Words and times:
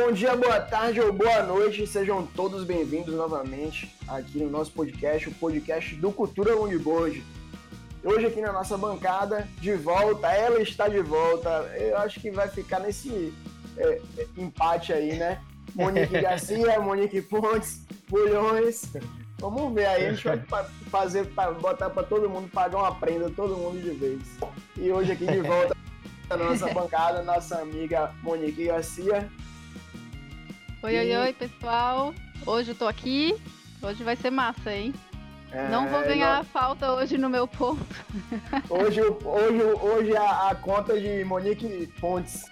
Bom 0.00 0.12
dia, 0.12 0.36
boa 0.36 0.60
tarde 0.60 1.00
ou 1.00 1.12
boa 1.12 1.42
noite, 1.42 1.84
sejam 1.84 2.24
todos 2.24 2.62
bem-vindos 2.62 3.12
novamente 3.16 3.92
aqui 4.06 4.38
no 4.38 4.48
nosso 4.48 4.70
podcast, 4.70 5.28
o 5.28 5.34
podcast 5.34 5.96
do 5.96 6.12
Cultura 6.12 6.54
Longboard. 6.54 7.20
Hoje 8.04 8.26
aqui 8.26 8.40
na 8.40 8.52
nossa 8.52 8.78
bancada, 8.78 9.48
de 9.60 9.74
volta, 9.74 10.28
ela 10.28 10.62
está 10.62 10.86
de 10.86 11.02
volta. 11.02 11.48
Eu 11.76 11.98
acho 11.98 12.20
que 12.20 12.30
vai 12.30 12.46
ficar 12.46 12.78
nesse 12.78 13.34
é, 13.76 14.00
empate 14.36 14.92
aí, 14.92 15.16
né? 15.16 15.42
Monique 15.74 16.14
Garcia, 16.22 16.78
Monique 16.78 17.20
Pontes, 17.20 17.84
Bulhões. 18.08 18.84
Vamos 19.40 19.74
ver 19.74 19.86
aí, 19.86 20.06
a 20.06 20.12
gente 20.12 20.22
vai 20.22 20.64
fazer, 20.92 21.24
botar 21.60 21.90
para 21.90 22.04
todo 22.04 22.30
mundo, 22.30 22.48
pagar 22.50 22.78
uma 22.78 22.94
prenda, 22.94 23.28
todo 23.34 23.56
mundo 23.56 23.82
de 23.82 23.90
vez. 23.90 24.20
E 24.76 24.92
hoje 24.92 25.10
aqui 25.10 25.26
de 25.26 25.40
volta 25.40 25.76
na 26.30 26.36
nossa 26.36 26.72
bancada, 26.72 27.20
nossa 27.24 27.58
amiga 27.58 28.14
Monique 28.22 28.66
Garcia. 28.66 29.28
Oi, 30.80 30.94
e... 30.94 30.98
oi, 30.98 31.16
oi, 31.16 31.32
pessoal. 31.32 32.14
Hoje 32.46 32.70
eu 32.70 32.74
tô 32.74 32.86
aqui. 32.86 33.34
Hoje 33.82 34.04
vai 34.04 34.14
ser 34.14 34.30
massa, 34.30 34.72
hein? 34.72 34.94
É, 35.50 35.68
não 35.70 35.88
vou 35.88 36.02
ganhar 36.02 36.34
não... 36.34 36.40
a 36.40 36.44
falta 36.44 36.92
hoje 36.92 37.18
no 37.18 37.28
meu 37.28 37.48
ponto. 37.48 37.84
Hoje, 38.70 39.00
hoje, 39.00 39.62
hoje 39.82 40.16
a, 40.16 40.50
a 40.50 40.54
conta 40.54 41.00
de 41.00 41.24
Monique 41.24 41.88
Pontes. 42.00 42.44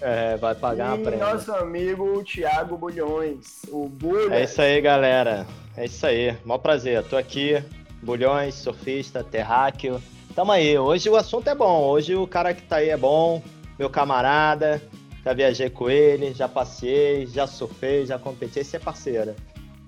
É, 0.00 0.36
vai 0.36 0.54
pagar 0.54 0.98
e 0.98 1.00
a 1.00 1.04
prenda. 1.04 1.32
nosso 1.32 1.52
amigo 1.52 2.22
Thiago 2.24 2.76
Bulhões, 2.76 3.62
o 3.68 3.88
Bulhões. 3.88 4.32
É 4.32 4.44
isso 4.44 4.60
aí, 4.60 4.80
galera. 4.80 5.46
É 5.76 5.86
isso 5.86 6.06
aí. 6.06 6.36
Mó 6.44 6.58
prazer. 6.58 7.02
Tô 7.04 7.16
aqui, 7.16 7.62
Bulhões, 8.02 8.54
surfista, 8.54 9.24
terráqueo. 9.24 10.00
Tamo 10.34 10.52
aí. 10.52 10.78
Hoje 10.78 11.08
o 11.08 11.16
assunto 11.16 11.48
é 11.48 11.54
bom. 11.54 11.82
Hoje 11.84 12.14
o 12.14 12.26
cara 12.26 12.52
que 12.54 12.62
tá 12.62 12.76
aí 12.76 12.90
é 12.90 12.96
bom. 12.96 13.42
Meu 13.78 13.88
camarada. 13.88 14.82
Já 15.24 15.32
viajei 15.32 15.70
com 15.70 15.88
ele, 15.88 16.34
já 16.34 16.46
passei, 16.46 17.26
já 17.26 17.46
surfei, 17.46 18.04
já 18.04 18.18
competi. 18.18 18.58
Esse 18.58 18.76
é 18.76 18.78
parceiro. 18.78 19.34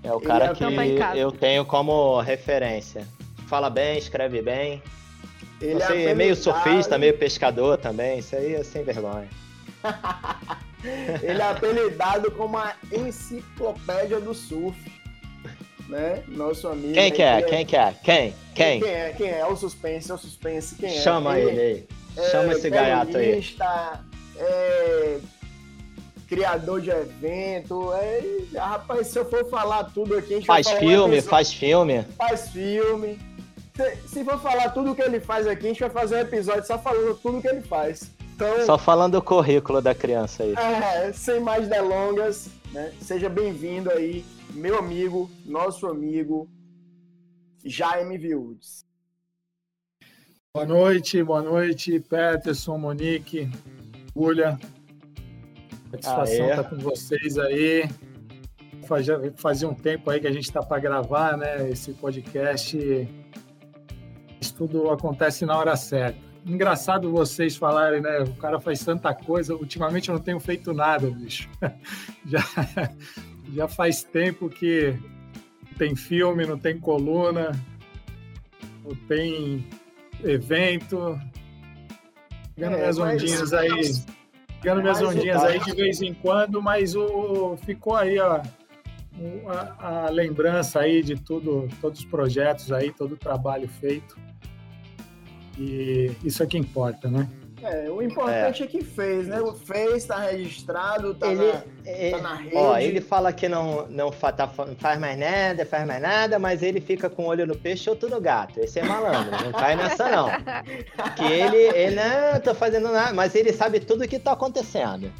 É 0.02 0.12
o 0.12 0.20
cara 0.20 0.46
é 0.46 0.54
que 0.54 1.18
eu 1.18 1.30
tenho 1.30 1.64
como 1.64 2.20
referência. 2.20 3.06
Fala 3.46 3.68
bem, 3.68 3.98
escreve 3.98 4.40
bem. 4.40 4.82
Ele 5.60 5.74
Você 5.74 6.04
é 6.04 6.14
meio 6.14 6.36
surfista, 6.36 6.98
meio 6.98 7.16
pescador 7.18 7.76
também. 7.78 8.18
Isso 8.18 8.36
aí 8.36 8.54
é 8.54 8.62
sem 8.62 8.82
vergonha. 8.82 9.28
Ele 11.22 11.40
é 11.40 11.48
apelidado 11.50 12.30
como 12.30 12.56
a 12.56 12.74
enciclopédia 12.92 14.20
do 14.20 14.34
surf. 14.34 14.78
Né? 15.88 16.22
Nosso 16.28 16.68
amigo. 16.68 16.94
Quem 16.94 17.12
que 17.12 17.22
é? 17.22 17.42
Quem 17.42 17.66
que 17.66 17.76
é? 17.76 17.94
Quem? 18.02 18.34
Quem? 18.54 18.80
Quem 18.80 18.90
é? 18.90 19.14
Quem 19.16 19.28
é? 19.28 19.38
É 19.38 19.46
o 19.46 19.56
suspense, 19.56 20.10
é 20.10 20.14
o 20.14 20.18
suspense. 20.18 20.74
Quem 20.74 20.88
é? 20.88 21.00
Chama 21.00 21.38
ele, 21.38 21.60
aí. 21.60 21.86
Chama 22.30 22.52
é, 22.52 22.56
esse 22.56 22.70
gaiato 22.70 23.16
aí. 23.16 23.42
É, 24.38 25.20
criador 26.28 26.80
de 26.80 26.90
evento. 26.90 27.92
É, 27.94 28.22
rapaz, 28.56 29.08
se 29.08 29.18
eu 29.18 29.28
for 29.28 29.48
falar 29.48 29.84
tudo 29.84 30.16
aqui, 30.16 30.34
a 30.34 30.36
gente 30.36 30.46
faz 30.46 30.68
filme, 30.68 31.22
faz 31.22 31.52
filme. 31.52 32.02
Faz 32.16 32.48
filme. 32.50 33.18
Se, 33.74 33.96
se 34.08 34.24
for 34.24 34.40
falar 34.40 34.70
tudo 34.70 34.94
que 34.94 35.02
ele 35.02 35.20
faz 35.20 35.46
aqui, 35.46 35.66
a 35.66 35.68
gente 35.68 35.80
vai 35.80 35.90
fazer 35.90 36.16
um 36.16 36.20
episódio 36.20 36.66
só 36.66 36.78
falando 36.78 37.14
tudo 37.16 37.40
que 37.40 37.48
ele 37.48 37.62
faz. 37.62 38.10
Então, 38.36 38.66
Só 38.66 38.76
falando 38.76 39.14
o 39.14 39.22
currículo 39.22 39.80
da 39.80 39.94
criança 39.94 40.42
aí. 40.42 40.52
É, 40.52 41.10
sem 41.10 41.40
mais 41.40 41.66
delongas, 41.68 42.50
né? 42.70 42.92
Seja 43.00 43.30
bem-vindo 43.30 43.90
aí, 43.90 44.26
meu 44.52 44.78
amigo, 44.78 45.30
nosso 45.46 45.86
amigo, 45.86 46.46
Jaime 47.64 48.18
Viúdes. 48.18 48.84
Boa 50.54 50.66
noite, 50.66 51.22
boa 51.22 51.40
noite, 51.40 51.98
Peterson, 51.98 52.76
Monique, 52.76 53.50
Gulha. 54.16 54.58
Satisfação 55.90 56.50
estar 56.50 56.64
com 56.64 56.78
vocês 56.78 57.38
aí. 57.38 57.88
Fazia, 58.88 59.32
fazia 59.36 59.68
um 59.68 59.74
tempo 59.74 60.10
aí 60.10 60.20
que 60.20 60.26
a 60.26 60.32
gente 60.32 60.44
está 60.44 60.62
para 60.62 60.80
gravar, 60.80 61.36
né? 61.36 61.68
Esse 61.68 61.92
podcast. 61.92 62.78
Isso 64.40 64.54
tudo 64.54 64.90
acontece 64.90 65.44
na 65.44 65.56
hora 65.56 65.76
certa 65.76 66.26
engraçado 66.46 67.10
vocês 67.10 67.56
falarem, 67.56 68.00
né? 68.00 68.20
O 68.20 68.34
cara 68.34 68.60
faz 68.60 68.84
tanta 68.84 69.12
coisa. 69.12 69.54
Ultimamente 69.54 70.08
eu 70.08 70.14
não 70.14 70.22
tenho 70.22 70.38
feito 70.38 70.72
nada, 70.72 71.10
bicho. 71.10 71.48
Já, 72.24 72.40
já 73.54 73.68
faz 73.68 74.02
tempo 74.02 74.48
que 74.48 74.96
não 75.64 75.78
tem 75.78 75.94
filme, 75.94 76.44
não 76.44 76.58
tem 76.58 76.76
coluna, 76.78 77.52
não 78.84 78.96
tem 79.06 79.64
evento. 80.24 81.16
Ganhando 82.56 82.74
é, 82.74 82.80
minhas 82.80 82.98
ondinhas 82.98 83.52
aí. 83.52 83.92
Ganhando 84.62 84.82
minhas 84.82 85.02
ondinhas 85.02 85.44
aí 85.44 85.60
de 85.60 85.72
vez 85.74 86.00
em 86.00 86.14
quando, 86.14 86.62
mas 86.62 86.94
o, 86.94 87.56
ficou 87.58 87.94
aí, 87.94 88.18
ó. 88.18 88.40
A, 89.48 90.06
a 90.06 90.10
lembrança 90.10 90.80
aí 90.80 91.02
de 91.02 91.16
tudo, 91.16 91.68
todos 91.80 92.00
os 92.00 92.04
projetos 92.04 92.70
aí, 92.70 92.92
todo 92.92 93.12
o 93.12 93.16
trabalho 93.16 93.68
feito. 93.68 94.18
E 95.58 96.12
isso 96.22 96.42
é 96.42 96.46
que 96.46 96.58
importa, 96.58 97.08
né? 97.08 97.28
É, 97.62 97.90
o 97.90 98.02
importante 98.02 98.62
é, 98.62 98.66
é 98.66 98.68
que 98.68 98.84
fez, 98.84 99.26
né? 99.26 99.40
O 99.40 99.54
fez, 99.54 100.04
tá 100.04 100.18
registrado, 100.18 101.14
tá, 101.14 101.28
ele, 101.28 101.52
na, 101.52 101.62
é, 101.86 102.10
tá 102.10 102.18
na 102.18 102.34
rede. 102.34 102.56
Ó, 102.56 102.76
ele 102.76 103.00
fala 103.00 103.32
que 103.32 103.48
não, 103.48 103.86
não, 103.88 104.10
tá, 104.10 104.46
faz 104.78 105.00
mais 105.00 105.18
nada, 105.18 105.64
faz 105.64 105.86
mais 105.86 106.02
nada, 106.02 106.38
mas 106.38 106.62
ele 106.62 106.80
fica 106.80 107.08
com 107.08 107.24
o 107.24 107.26
olho 107.26 107.46
no 107.46 107.56
peixe 107.56 107.88
e 107.88 107.90
outro 107.90 108.10
no 108.10 108.20
gato. 108.20 108.60
Esse 108.60 108.80
é 108.80 108.84
malandro, 108.84 109.42
não 109.42 109.52
cai 109.52 109.74
nessa 109.74 110.08
não. 110.08 110.28
Que 111.16 111.24
ele, 111.24 111.56
ele 111.56 111.96
não 111.96 112.40
tô 112.40 112.54
fazendo 112.54 112.90
nada, 112.90 113.14
mas 113.14 113.34
ele 113.34 113.52
sabe 113.52 113.80
tudo 113.80 114.04
o 114.04 114.08
que 114.08 114.18
tá 114.18 114.32
acontecendo. 114.32 115.10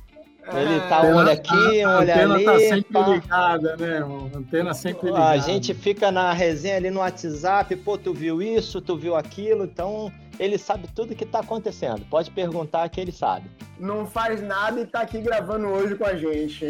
Ele 0.54 0.80
tá 0.88 1.02
um 1.02 1.16
olho 1.16 1.30
aqui, 1.30 1.84
um 1.84 1.96
olho 1.96 2.12
ali. 2.12 2.12
A 2.12 2.26
antena 2.26 2.44
tá 2.44 2.58
sempre 2.60 2.92
pá. 2.92 3.08
ligada, 3.08 3.76
né? 3.76 3.98
A 3.98 4.38
antena 4.38 4.74
sempre 4.74 5.06
ligada. 5.06 5.30
A 5.30 5.38
gente 5.38 5.74
fica 5.74 6.12
na 6.12 6.32
resenha 6.32 6.76
ali 6.76 6.90
no 6.90 7.00
WhatsApp, 7.00 7.74
pô, 7.76 7.98
tu 7.98 8.14
viu 8.14 8.40
isso, 8.40 8.80
tu 8.80 8.96
viu 8.96 9.16
aquilo, 9.16 9.64
então 9.64 10.12
ele 10.38 10.58
sabe 10.58 10.88
tudo 10.94 11.14
que 11.14 11.24
tá 11.24 11.40
acontecendo. 11.40 12.04
Pode 12.08 12.30
perguntar 12.30 12.88
que 12.88 13.00
ele 13.00 13.12
sabe. 13.12 13.50
Não 13.78 14.06
faz 14.06 14.40
nada 14.40 14.80
e 14.80 14.86
tá 14.86 15.00
aqui 15.00 15.20
gravando 15.20 15.66
hoje 15.66 15.94
com 15.96 16.04
a 16.04 16.14
gente. 16.14 16.66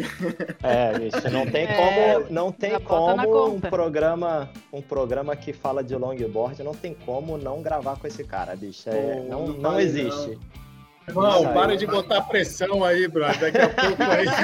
É, 0.61 0.97
bicho, 0.97 1.29
não 1.31 1.45
tem 1.45 1.65
é, 1.65 1.75
como, 1.75 2.29
não 2.29 2.51
tem 2.51 2.79
como 2.79 3.45
um 3.47 3.59
programa, 3.59 4.49
um 4.73 4.81
programa 4.81 5.35
que 5.35 5.53
fala 5.53 5.83
de 5.83 5.95
longboard, 5.95 6.61
não 6.63 6.73
tem 6.73 6.93
como 6.93 7.37
não 7.37 7.61
gravar 7.61 7.97
com 7.97 8.07
esse 8.07 8.23
cara, 8.23 8.55
bicho. 8.55 8.89
É, 8.89 9.15
Pô, 9.15 9.23
não, 9.29 9.47
não, 9.47 9.57
não 9.57 9.79
existe. 9.79 10.31
Não. 10.31 10.66
Irmão, 11.07 11.53
para 11.53 11.77
de 11.77 11.87
botar 11.87 12.21
pressão 12.23 12.83
aí, 12.83 13.07
brother. 13.07 13.51
Daqui 13.51 13.57
a 13.59 13.69
pouco 13.69 14.03
aí 14.03 14.25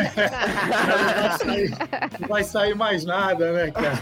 não, 1.11 1.21
vai 1.21 1.37
sair, 1.37 1.71
não 2.19 2.27
vai 2.27 2.43
sair 2.43 2.73
mais 2.75 3.03
nada, 3.03 3.51
né, 3.51 3.71
cara? 3.71 3.99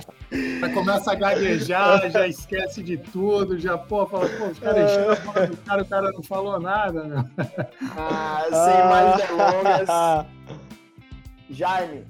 Já 0.60 0.72
começa 0.72 1.12
a 1.12 1.14
gaguejar, 1.14 2.10
já 2.10 2.26
esquece 2.26 2.82
de 2.82 2.96
tudo, 2.96 3.58
já, 3.58 3.78
pô, 3.78 4.06
fala, 4.06 4.28
pô, 4.28 4.46
os 4.46 4.58
caras 4.58 4.90
encheram 4.90 5.12
a 5.12 5.16
bola 5.16 5.46
do 5.46 5.56
cara, 5.58 5.82
o 5.82 5.86
cara 5.86 6.10
não 6.10 6.22
falou 6.22 6.58
nada, 6.58 7.04
né? 7.04 7.24
Ah, 7.96 8.42
sem 8.50 8.84
mais 8.88 9.16
delongas. 9.16 9.88
Jaime, 11.50 12.06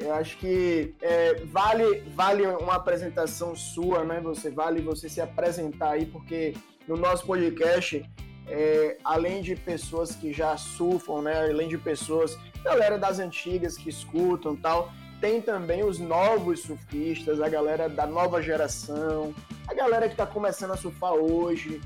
eu 0.00 0.14
acho 0.14 0.38
que 0.38 0.94
é, 1.02 1.44
vale, 1.44 2.02
vale 2.14 2.46
uma 2.46 2.76
apresentação 2.76 3.54
sua, 3.54 4.04
né? 4.04 4.20
Você 4.22 4.50
vale 4.50 4.80
você 4.80 5.08
se 5.08 5.20
apresentar 5.20 5.90
aí, 5.90 6.06
porque 6.06 6.54
no 6.86 6.96
nosso 6.96 7.26
podcast, 7.26 8.04
é, 8.48 8.96
além 9.04 9.42
de 9.42 9.56
pessoas 9.56 10.14
que 10.14 10.32
já 10.32 10.56
surfam, 10.56 11.22
né, 11.22 11.48
além 11.50 11.68
de 11.68 11.76
pessoas, 11.76 12.38
galera 12.62 12.98
das 12.98 13.18
antigas 13.18 13.76
que 13.76 13.88
escutam 13.88 14.56
tal, 14.56 14.92
tem 15.20 15.40
também 15.40 15.84
os 15.84 15.98
novos 15.98 16.60
surfistas, 16.60 17.40
a 17.40 17.48
galera 17.48 17.88
da 17.88 18.06
nova 18.06 18.42
geração, 18.42 19.34
a 19.66 19.74
galera 19.74 20.06
que 20.06 20.14
está 20.14 20.26
começando 20.26 20.72
a 20.72 20.76
surfar 20.76 21.14
hoje 21.14 21.80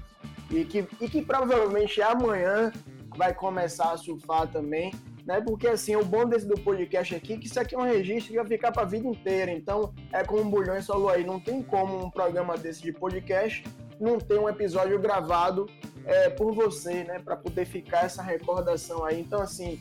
e 0.51 0.65
que, 0.65 0.87
e 1.01 1.09
que 1.09 1.23
provavelmente 1.23 2.03
amanhã 2.03 2.73
vai 3.17 3.33
começar 3.33 3.93
a 3.93 3.97
surfar 3.97 4.49
também, 4.49 4.93
né? 5.25 5.41
Porque 5.41 5.69
assim, 5.69 5.95
o 5.97 6.05
bom 6.05 6.27
desse 6.27 6.47
do 6.47 6.61
podcast 6.61 7.15
aqui 7.15 7.35
é 7.35 7.37
que 7.37 7.47
isso 7.47 7.61
aqui 7.61 7.75
é 7.75 7.79
um 7.79 7.83
registro 7.83 8.33
que 8.33 8.39
vai 8.39 8.47
ficar 8.47 8.73
para 8.73 8.83
a 8.83 8.87
vida 8.87 9.07
inteira. 9.07 9.53
Então, 9.53 9.95
é 10.13 10.25
como 10.25 10.43
o 10.43 10.51
Bulhões 10.51 10.87
falou 10.87 11.09
aí, 11.09 11.25
não 11.25 11.39
tem 11.39 11.63
como 11.63 12.05
um 12.05 12.11
programa 12.11 12.57
desse 12.57 12.83
de 12.83 12.93
podcast 12.93 13.63
não 14.01 14.19
ter 14.19 14.39
um 14.39 14.49
episódio 14.49 14.99
gravado 14.99 15.69
é, 16.05 16.31
por 16.31 16.55
você, 16.55 17.05
né? 17.05 17.19
Para 17.19 17.37
poder 17.37 17.67
ficar 17.67 18.05
essa 18.05 18.23
recordação 18.23 19.05
aí. 19.05 19.21
Então, 19.21 19.41
assim, 19.41 19.79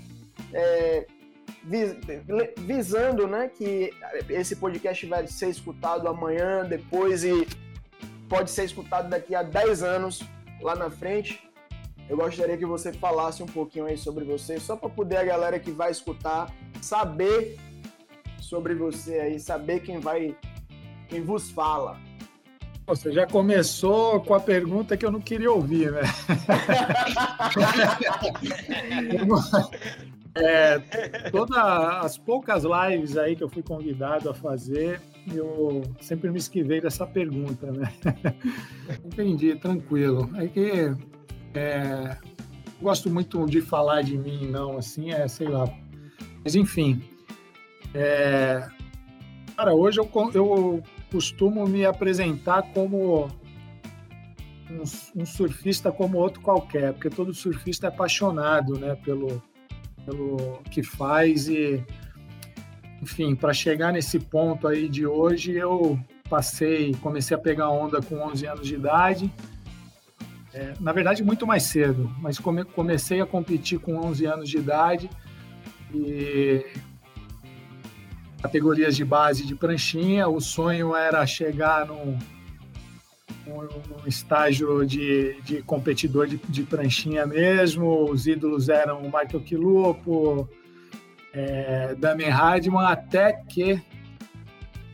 é, 0.53 1.05
visando 2.57 3.27
né, 3.27 3.49
que 3.49 3.93
esse 4.29 4.55
podcast 4.55 5.05
vai 5.05 5.27
ser 5.27 5.49
escutado 5.49 6.07
amanhã, 6.07 6.65
depois 6.65 7.23
e 7.23 7.47
pode 8.27 8.51
ser 8.51 8.65
escutado 8.65 9.09
daqui 9.09 9.33
a 9.35 9.43
10 9.43 9.83
anos 9.83 10.23
lá 10.61 10.75
na 10.75 10.89
frente. 10.89 11.49
Eu 12.09 12.17
gostaria 12.17 12.57
que 12.57 12.65
você 12.65 12.91
falasse 12.91 13.43
um 13.43 13.47
pouquinho 13.47 13.85
aí 13.85 13.97
sobre 13.97 14.25
você, 14.25 14.59
só 14.59 14.75
para 14.75 14.89
poder 14.89 15.17
a 15.17 15.23
galera 15.23 15.59
que 15.59 15.71
vai 15.71 15.91
escutar 15.91 16.51
saber 16.81 17.57
sobre 18.39 18.73
você 18.73 19.19
aí, 19.19 19.39
saber 19.39 19.81
quem 19.81 19.99
vai, 19.99 20.35
quem 21.07 21.21
vos 21.21 21.51
fala. 21.51 21.99
Você 22.89 23.11
já 23.11 23.27
começou 23.27 24.19
com 24.19 24.33
a 24.33 24.39
pergunta 24.39 24.97
que 24.97 25.05
eu 25.05 25.11
não 25.11 25.21
queria 25.21 25.51
ouvir, 25.51 25.91
né? 25.91 26.01
é, 30.33 30.79
todas 31.29 31.55
as 31.55 32.17
poucas 32.17 32.63
lives 32.63 33.15
aí 33.15 33.35
que 33.35 33.43
eu 33.43 33.49
fui 33.49 33.61
convidado 33.61 34.27
a 34.27 34.33
fazer, 34.33 34.99
eu 35.31 35.83
sempre 36.01 36.31
me 36.31 36.39
esquivei 36.39 36.81
dessa 36.81 37.05
pergunta, 37.05 37.71
né? 37.71 37.93
Entendi, 39.05 39.55
tranquilo. 39.55 40.27
É 40.35 40.47
que 40.47 40.91
é, 41.53 42.17
gosto 42.81 43.07
muito 43.07 43.45
de 43.45 43.61
falar 43.61 44.01
de 44.01 44.17
mim, 44.17 44.47
não, 44.47 44.79
assim, 44.79 45.11
é, 45.11 45.27
sei 45.27 45.47
lá. 45.47 45.71
Mas, 46.43 46.55
enfim, 46.55 47.03
é, 47.93 48.67
cara, 49.55 49.75
hoje 49.75 49.99
eu, 49.99 50.09
eu 50.33 50.83
costumo 51.11 51.65
me 51.67 51.85
apresentar 51.85 52.63
como 52.73 53.27
um, 54.69 55.21
um, 55.21 55.25
surfista 55.25 55.91
como 55.91 56.17
outro 56.17 56.41
qualquer, 56.41 56.93
porque 56.93 57.09
todo 57.09 57.33
surfista 57.33 57.87
é 57.87 57.89
apaixonado, 57.89 58.77
né, 58.77 58.95
pelo, 59.03 59.41
pelo 60.05 60.59
que 60.71 60.83
faz 60.83 61.47
e, 61.47 61.83
enfim, 63.01 63.35
para 63.35 63.53
chegar 63.53 63.91
nesse 63.91 64.19
ponto 64.19 64.67
aí 64.67 64.87
de 64.87 65.05
hoje, 65.05 65.53
eu 65.53 65.99
passei, 66.29 66.93
comecei 67.01 67.35
a 67.35 67.39
pegar 67.39 67.69
onda 67.69 68.01
com 68.01 68.19
11 68.19 68.45
anos 68.45 68.67
de 68.67 68.75
idade, 68.75 69.33
é, 70.53 70.73
na 70.79 70.91
verdade 70.91 71.23
muito 71.23 71.45
mais 71.45 71.63
cedo, 71.63 72.13
mas 72.19 72.37
come, 72.39 72.63
comecei 72.63 73.21
a 73.21 73.25
competir 73.25 73.79
com 73.79 73.97
11 73.97 74.25
anos 74.25 74.49
de 74.49 74.57
idade 74.57 75.09
e 75.93 76.65
categorias 78.41 78.95
de 78.95 79.05
base 79.05 79.45
de 79.45 79.55
pranchinha. 79.55 80.27
O 80.27 80.39
sonho 80.39 80.95
era 80.95 81.25
chegar 81.25 81.85
num, 81.85 82.17
num 83.45 84.07
estágio 84.07 84.85
de, 84.85 85.39
de 85.41 85.61
competidor 85.61 86.27
de, 86.27 86.37
de, 86.37 86.63
pranchinha 86.63 87.25
mesmo. 87.25 88.09
Os 88.09 88.27
ídolos 88.27 88.69
eram 88.69 89.01
o 89.01 89.05
Michael 89.05 89.41
Quilupo, 89.41 90.49
é, 91.33 91.95
Damien 91.95 92.29
Hardman, 92.29 92.85
até 92.85 93.33
que 93.33 93.81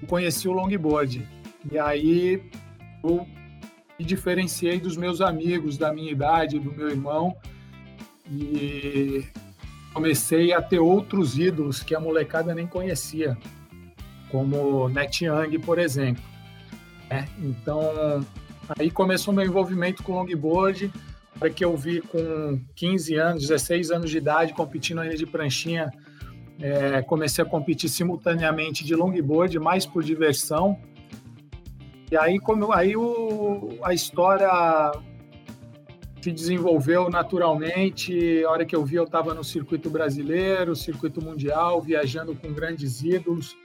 conheci 0.07 0.47
o 0.47 0.51
longboard. 0.51 1.27
E 1.71 1.80
aí 1.80 2.44
eu 3.03 3.25
me 3.97 4.06
diferenciei 4.06 4.80
dos 4.80 4.97
meus 4.97 5.21
amigos 5.21 5.77
da 5.77 5.92
minha 5.94 6.12
idade, 6.12 6.59
do 6.59 6.71
meu 6.71 6.89
irmão, 6.89 7.36
e 8.30 9.25
comecei 9.95 10.51
a 10.51 10.62
ter 10.62 10.77
outros 10.77 11.39
ídolos 11.39 11.81
que 11.81 11.95
a 11.95 12.00
molecada 12.01 12.53
nem 12.53 12.68
conhecia, 12.68 13.38
como 14.30 14.89
Net 14.89 15.24
Young, 15.24 15.57
por 15.59 15.80
exemplo. 15.80 16.21
É, 17.09 17.24
então, 17.39 17.81
aí 18.77 18.92
começou 18.92 19.33
meu 19.33 19.45
envolvimento 19.45 20.03
com 20.03 20.15
longboard, 20.15 20.92
para 21.39 21.50
que 21.50 21.63
eu 21.63 21.77
vi 21.77 22.01
com 22.01 22.59
15 22.75 23.15
anos, 23.15 23.42
16 23.44 23.89
anos 23.92 24.12
de 24.12 24.18
idade, 24.18 24.53
competindo 24.53 25.00
ainda 25.00 25.15
de 25.15 25.25
pranchinha, 25.25 25.89
é, 26.59 27.01
comecei 27.01 27.42
a 27.42 27.47
competir 27.47 27.89
simultaneamente 27.89 28.83
de 28.83 28.94
longboard, 28.94 29.57
mais 29.59 29.86
por 29.86 30.03
diversão. 30.03 30.77
E 32.12 32.18
aí, 32.18 32.38
como, 32.38 32.74
aí 32.74 32.97
o, 32.97 33.80
a 33.81 33.94
história 33.94 34.92
se 36.25 36.31
desenvolveu 36.31 37.07
naturalmente. 37.07 38.44
A 38.45 38.50
hora 38.50 38.66
que 38.66 38.75
eu 38.75 38.83
vi, 38.83 38.95
eu 38.95 39.04
estava 39.04 39.31
no 39.36 39.44
circuito 39.44 39.92
brasileiro, 39.92 40.75
circuito 40.75 41.24
mundial, 41.24 41.80
viajando 41.80 42.33
com 42.36 42.51
grandes 42.51 43.04
ídolos, 43.04 43.56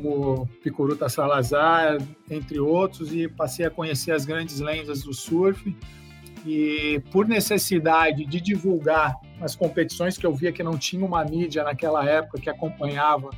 o 0.00 0.48
Picuruta 0.64 1.08
Salazar, 1.08 1.98
entre 2.28 2.58
outros, 2.58 3.14
e 3.14 3.28
passei 3.28 3.64
a 3.66 3.70
conhecer 3.70 4.10
as 4.10 4.24
grandes 4.24 4.58
lendas 4.58 5.04
do 5.04 5.14
surf. 5.14 5.76
E 6.44 7.00
por 7.12 7.28
necessidade 7.28 8.24
de 8.26 8.40
divulgar 8.40 9.14
as 9.40 9.54
competições 9.54 10.18
que 10.18 10.26
eu 10.26 10.34
via 10.34 10.50
que 10.50 10.64
não 10.64 10.76
tinha 10.76 11.06
uma 11.06 11.24
mídia 11.24 11.62
naquela 11.62 12.04
época 12.04 12.40
que 12.40 12.50
acompanhava 12.50 13.30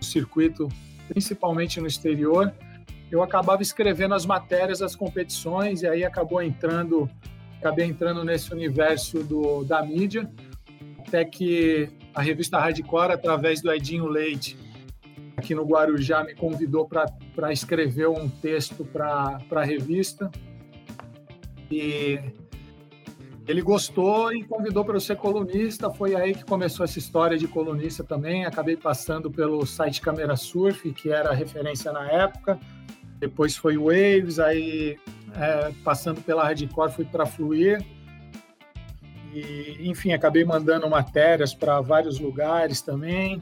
o 0.00 0.04
circuito, 0.04 0.66
principalmente 1.08 1.80
no 1.80 1.86
exterior, 1.86 2.52
eu 3.12 3.22
acabava 3.22 3.62
escrevendo 3.62 4.14
as 4.14 4.26
matérias 4.26 4.80
das 4.80 4.96
competições 4.96 5.82
e 5.82 5.86
aí 5.86 6.04
acabou 6.04 6.42
entrando 6.42 7.08
acabei 7.62 7.86
entrando 7.86 8.24
nesse 8.24 8.52
universo 8.52 9.22
do, 9.22 9.62
da 9.62 9.80
mídia, 9.84 10.28
até 10.98 11.24
que 11.24 11.88
a 12.12 12.20
revista 12.20 12.58
Hardcore, 12.58 13.12
através 13.12 13.62
do 13.62 13.72
Edinho 13.72 14.08
Leite, 14.08 14.58
aqui 15.36 15.54
no 15.54 15.64
Guarujá, 15.64 16.24
me 16.24 16.34
convidou 16.34 16.88
para 16.88 17.52
escrever 17.52 18.08
um 18.08 18.28
texto 18.28 18.84
para 18.84 19.38
a 19.48 19.64
revista. 19.64 20.28
E 21.70 22.18
ele 23.46 23.62
gostou 23.62 24.34
e 24.34 24.42
convidou 24.42 24.84
para 24.84 24.96
eu 24.96 25.00
ser 25.00 25.16
colunista. 25.16 25.88
Foi 25.88 26.16
aí 26.16 26.34
que 26.34 26.44
começou 26.44 26.84
essa 26.84 26.98
história 26.98 27.38
de 27.38 27.46
colunista 27.46 28.02
também. 28.02 28.44
Acabei 28.44 28.76
passando 28.76 29.30
pelo 29.30 29.64
site 29.64 30.00
Câmera 30.00 30.34
Surf, 30.36 30.92
que 30.92 31.10
era 31.10 31.32
referência 31.32 31.92
na 31.92 32.10
época. 32.10 32.58
Depois 33.22 33.56
foi 33.56 33.78
Waves, 33.78 34.40
aí 34.40 34.98
é, 35.36 35.72
passando 35.84 36.20
pela 36.20 36.42
Hardcore, 36.42 36.90
fui 36.90 37.04
para 37.04 37.24
Fluir. 37.24 37.80
E, 39.32 39.78
enfim, 39.88 40.12
acabei 40.12 40.44
mandando 40.44 40.90
matérias 40.90 41.54
para 41.54 41.80
vários 41.80 42.18
lugares 42.18 42.82
também. 42.82 43.40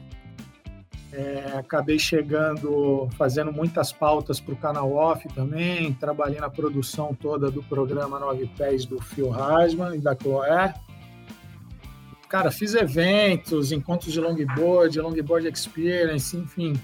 É, 1.11 1.55
acabei 1.57 1.97
chegando, 1.97 3.09
fazendo 3.17 3.51
muitas 3.51 3.91
pautas 3.91 4.39
para 4.39 4.53
o 4.53 4.57
canal 4.57 4.93
Off 4.93 5.27
também. 5.33 5.91
Trabalhei 5.93 6.39
na 6.39 6.49
produção 6.49 7.15
toda 7.15 7.49
do 7.49 7.63
programa 7.63 8.19
Nove 8.19 8.45
Pés 8.55 8.85
do 8.85 9.01
Phil 9.01 9.33
Hasman 9.33 9.95
e 9.95 9.99
da 9.99 10.15
Chloé. 10.15 10.75
Cara, 12.29 12.51
fiz 12.51 12.75
eventos, 12.75 13.71
encontros 13.71 14.13
de 14.13 14.21
longboard, 14.21 15.01
longboard 15.01 15.47
experience, 15.47 16.37
enfim. 16.37 16.79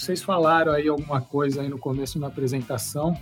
Vocês 0.00 0.22
falaram 0.22 0.72
aí 0.72 0.88
alguma 0.88 1.20
coisa 1.20 1.60
aí 1.60 1.68
no 1.68 1.78
começo 1.78 2.18
da 2.18 2.28
apresentação. 2.28 3.14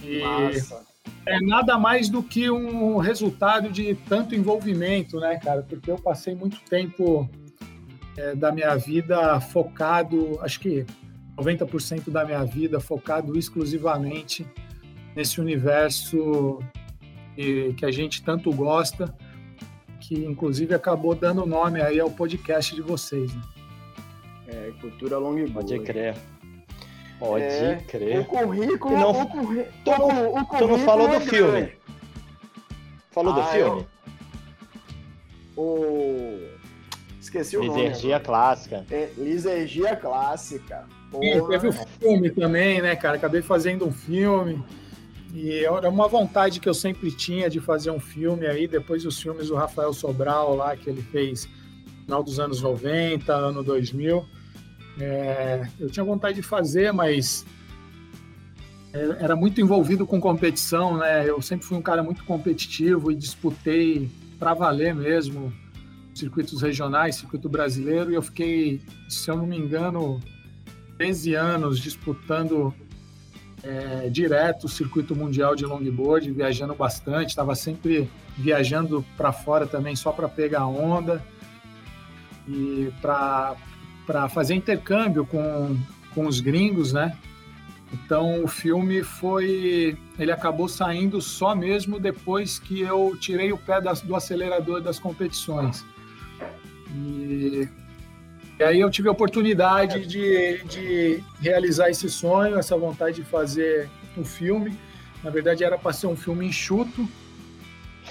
E 0.00 0.20
Massa. 0.20 0.86
é 1.26 1.40
nada 1.40 1.76
mais 1.76 2.08
do 2.08 2.22
que 2.22 2.48
um 2.48 2.98
resultado 2.98 3.68
de 3.68 3.96
tanto 4.08 4.36
envolvimento, 4.36 5.18
né, 5.18 5.36
cara? 5.36 5.62
Porque 5.62 5.90
eu 5.90 5.98
passei 5.98 6.36
muito 6.36 6.60
tempo 6.70 7.28
é, 8.16 8.36
da 8.36 8.52
minha 8.52 8.76
vida 8.76 9.40
focado, 9.40 10.38
acho 10.40 10.60
que 10.60 10.86
90% 11.36 12.10
da 12.10 12.24
minha 12.24 12.44
vida 12.44 12.78
focado 12.78 13.36
exclusivamente 13.36 14.46
nesse 15.16 15.40
universo 15.40 16.60
que, 17.34 17.74
que 17.74 17.84
a 17.84 17.90
gente 17.90 18.22
tanto 18.22 18.52
gosta, 18.52 19.12
que 19.98 20.14
inclusive 20.14 20.76
acabou 20.76 21.12
dando 21.16 21.44
nome 21.44 21.82
aí 21.82 21.98
ao 21.98 22.08
podcast 22.08 22.72
de 22.72 22.82
vocês. 22.82 23.34
Né? 23.34 23.57
É, 24.48 24.72
cultura 24.80 25.18
longboard. 25.18 25.52
Pode 25.52 25.78
crer. 25.80 26.16
Pode 27.18 27.44
é, 27.44 27.84
crer. 27.86 28.20
O 28.20 28.24
currículo. 28.24 28.96
Não, 28.96 29.10
o, 29.10 29.28
curri... 29.28 29.66
tu, 29.84 29.90
não, 29.90 30.34
o 30.34 30.44
tu 30.46 30.66
não 30.66 30.78
falou 30.78 31.08
do 31.08 31.14
é 31.14 31.20
filme. 31.20 31.72
Falou 33.10 33.34
ah, 33.34 33.40
do 33.40 33.46
filme? 33.48 33.86
Eu... 35.56 35.62
O. 35.62 36.48
Esqueci 37.20 37.56
o 37.56 37.64
nome. 37.64 37.82
Lisergia 37.82 38.20
clássica. 38.20 38.86
É, 38.90 39.10
Lisergia 39.18 39.96
clássica. 39.96 40.86
E 41.20 41.40
teve 41.42 41.68
o 41.68 41.72
filme 41.72 42.30
também, 42.30 42.80
né, 42.80 42.94
cara? 42.96 43.16
Acabei 43.16 43.42
fazendo 43.42 43.86
um 43.86 43.92
filme. 43.92 44.62
E 45.34 45.64
era 45.64 45.90
uma 45.90 46.08
vontade 46.08 46.58
que 46.58 46.68
eu 46.68 46.74
sempre 46.74 47.10
tinha 47.10 47.50
de 47.50 47.60
fazer 47.60 47.90
um 47.90 48.00
filme 48.00 48.46
aí, 48.46 48.66
depois 48.66 49.02
dos 49.02 49.20
filmes 49.20 49.48
do 49.48 49.54
Rafael 49.54 49.92
Sobral 49.92 50.54
lá, 50.56 50.74
que 50.74 50.88
ele 50.88 51.02
fez 51.02 51.46
no 51.46 52.04
final 52.04 52.22
dos 52.22 52.40
anos 52.40 52.62
90, 52.62 53.30
ano 53.30 53.62
2000. 53.62 54.24
É, 55.00 55.66
eu 55.78 55.88
tinha 55.88 56.04
vontade 56.04 56.36
de 56.36 56.42
fazer, 56.42 56.92
mas 56.92 57.46
é, 58.92 59.24
era 59.24 59.36
muito 59.36 59.60
envolvido 59.60 60.06
com 60.06 60.20
competição, 60.20 60.96
né? 60.96 61.28
Eu 61.28 61.40
sempre 61.40 61.66
fui 61.66 61.76
um 61.76 61.82
cara 61.82 62.02
muito 62.02 62.24
competitivo 62.24 63.10
e 63.12 63.14
disputei 63.14 64.10
para 64.38 64.54
valer 64.54 64.94
mesmo 64.94 65.52
circuitos 66.14 66.62
regionais, 66.62 67.16
circuito 67.16 67.48
brasileiro, 67.48 68.10
e 68.10 68.14
eu 68.14 68.22
fiquei, 68.22 68.80
se 69.08 69.30
eu 69.30 69.36
não 69.36 69.46
me 69.46 69.56
engano, 69.56 70.20
13 70.96 71.34
anos 71.34 71.78
disputando 71.78 72.74
é, 73.62 74.08
direto 74.08 74.64
o 74.64 74.68
circuito 74.68 75.14
mundial 75.14 75.54
de 75.54 75.64
longboard, 75.64 76.30
viajando 76.32 76.74
bastante, 76.74 77.30
estava 77.30 77.54
sempre 77.54 78.10
viajando 78.36 79.04
para 79.16 79.32
fora 79.32 79.66
também 79.66 79.94
só 79.94 80.12
para 80.12 80.28
pegar 80.28 80.66
onda 80.66 81.22
e 82.46 82.90
para 83.00 83.56
para 84.08 84.26
fazer 84.26 84.54
intercâmbio 84.54 85.26
com, 85.26 85.76
com 86.14 86.26
os 86.26 86.40
gringos, 86.40 86.94
né? 86.94 87.14
Então 87.92 88.42
o 88.42 88.48
filme 88.48 89.02
foi, 89.02 89.98
ele 90.18 90.32
acabou 90.32 90.66
saindo 90.66 91.20
só 91.20 91.54
mesmo 91.54 92.00
depois 92.00 92.58
que 92.58 92.80
eu 92.80 93.14
tirei 93.20 93.52
o 93.52 93.58
pé 93.58 93.82
das, 93.82 94.00
do 94.00 94.16
acelerador 94.16 94.80
das 94.80 94.98
competições. 94.98 95.84
E 96.90 97.68
E 98.58 98.62
aí 98.64 98.80
eu 98.80 98.90
tive 98.90 99.08
a 99.08 99.12
oportunidade 99.12 100.04
de, 100.04 100.64
de 100.64 101.22
realizar 101.40 101.90
esse 101.90 102.10
sonho, 102.10 102.58
essa 102.58 102.76
vontade 102.76 103.16
de 103.16 103.22
fazer 103.22 103.88
um 104.16 104.24
filme. 104.24 104.76
Na 105.22 105.30
verdade, 105.30 105.62
era 105.62 105.78
para 105.78 105.92
ser 105.92 106.08
um 106.08 106.16
filme 106.16 106.46
enxuto, 106.46 107.08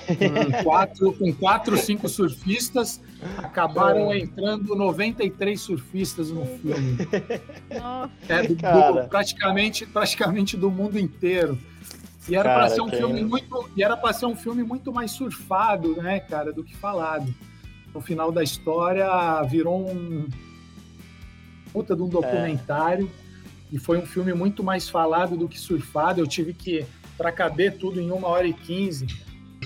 com 0.07 0.63
quatro, 0.63 1.11
com 1.13 1.33
quatro, 1.33 1.77
cinco 1.77 2.07
surfistas. 2.07 3.01
Acabaram 3.37 4.13
entrando 4.13 4.75
93 4.75 5.59
surfistas 5.59 6.29
no 6.29 6.45
filme. 6.45 6.97
É, 8.29 8.43
do, 8.43 8.55
do, 8.55 9.07
praticamente, 9.09 9.85
praticamente 9.85 10.57
do 10.57 10.69
mundo 10.69 10.99
inteiro. 10.99 11.57
E 12.29 12.35
era 12.35 12.53
para 12.53 12.69
ser 12.69 12.81
um 12.81 12.89
filme 12.89 13.23
muito, 13.23 13.69
e 13.75 13.83
era 13.83 13.95
para 13.95 14.13
ser 14.13 14.25
um 14.25 14.35
filme 14.35 14.63
muito 14.63 14.91
mais 14.91 15.11
surfado, 15.11 15.95
né, 16.01 16.19
cara, 16.19 16.51
do 16.51 16.63
que 16.63 16.75
falado. 16.75 17.33
No 17.93 18.01
final 18.01 18.31
da 18.31 18.43
história 18.43 19.41
virou 19.43 19.89
um 19.89 20.27
puta 21.71 21.95
de 21.95 22.01
um 22.01 22.07
documentário 22.07 23.09
é. 23.71 23.75
e 23.75 23.79
foi 23.79 23.97
um 23.97 24.05
filme 24.05 24.33
muito 24.33 24.63
mais 24.63 24.89
falado 24.89 25.37
do 25.37 25.47
que 25.47 25.59
surfado. 25.59 26.19
Eu 26.19 26.27
tive 26.27 26.53
que 26.53 26.85
para 27.17 27.31
caber 27.31 27.77
tudo 27.77 27.99
em 27.99 28.11
uma 28.11 28.27
hora 28.27 28.45
e 28.45 28.53
quinze 28.53 29.07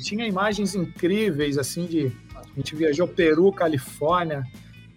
tinha 0.01 0.25
imagens 0.25 0.75
incríveis, 0.75 1.58
assim, 1.58 1.86
de. 1.86 2.12
A 2.53 2.60
gente 2.60 2.75
viajou 2.75 3.08
Peru, 3.08 3.51
Califórnia, 3.51 4.43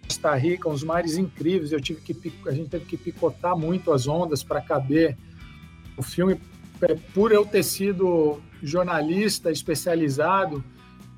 Costa 0.03 0.35
Rica, 0.35 0.69
uns 0.69 0.83
mares 0.83 1.17
incríveis. 1.17 1.71
Eu 1.71 1.81
tive 1.81 2.01
que 2.01 2.33
a 2.47 2.51
gente 2.51 2.69
teve 2.69 2.85
que 2.85 2.97
picotar 2.97 3.57
muito 3.57 3.91
as 3.91 4.07
ondas 4.07 4.43
para 4.43 4.61
caber. 4.61 5.17
O 5.97 6.03
filme, 6.03 6.39
é, 6.81 6.95
por 7.13 7.31
eu 7.31 7.45
ter 7.45 7.63
sido 7.63 8.41
jornalista 8.61 9.51
especializado, 9.51 10.63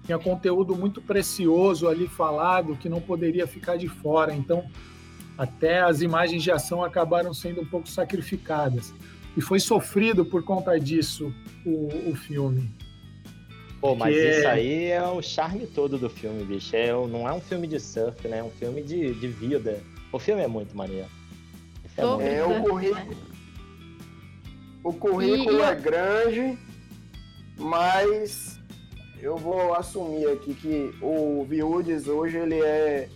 tinha 0.06 0.18
conteúdo 0.18 0.76
muito 0.76 1.02
precioso 1.02 1.88
ali 1.88 2.08
falado 2.08 2.78
que 2.78 2.88
não 2.88 3.02
poderia 3.02 3.48
ficar 3.48 3.76
de 3.78 3.88
fora. 3.88 4.34
Então, 4.34 4.70
até 5.38 5.82
as 5.82 6.02
imagens 6.02 6.42
de 6.42 6.52
ação 6.52 6.84
acabaram 6.84 7.34
sendo 7.34 7.62
um 7.62 7.66
pouco 7.66 7.90
sacrificadas. 7.90 8.94
E 9.36 9.42
foi 9.42 9.60
sofrido 9.60 10.26
por 10.26 10.44
conta 10.44 10.80
disso 10.80 11.34
o, 11.66 12.12
o 12.12 12.16
filme. 12.16 12.72
Pô, 13.80 13.96
mas 13.96 14.16
que... 14.16 14.22
isso 14.22 14.48
aí 14.48 14.86
é 14.86 15.04
o 15.04 15.22
charme 15.22 15.68
todo 15.68 15.98
do 15.98 16.10
filme, 16.10 16.44
bicho. 16.44 16.76
É, 16.76 16.92
não 16.92 17.28
é 17.28 17.34
um 17.34 17.42
filme 17.42 17.68
de 17.68 17.80
surf, 17.80 18.28
né? 18.28 18.40
É 18.40 18.44
um 18.44 18.50
filme 18.50 18.82
de, 18.82 19.14
de 19.14 19.28
vida. 19.28 19.80
O 20.12 20.18
filme 20.18 20.42
é 20.42 20.48
muito 20.48 20.76
maneiro. 20.76 21.08
É, 21.96 22.06
muito 22.06 22.22
é 22.24 22.46
o 22.46 22.64
currículo. 22.64 23.18
O 24.84 24.94
currículo 24.94 25.60
e... 25.60 25.62
é 25.62 25.76
grande, 25.76 26.58
mas 27.58 28.60
eu 29.22 29.36
vou 29.36 29.74
assumir 29.76 30.28
aqui 30.28 30.54
que 30.56 30.96
o 31.02 31.46
Viudes 31.48 32.08
hoje 32.08 32.38
ele 32.38 32.60
é 32.60 33.10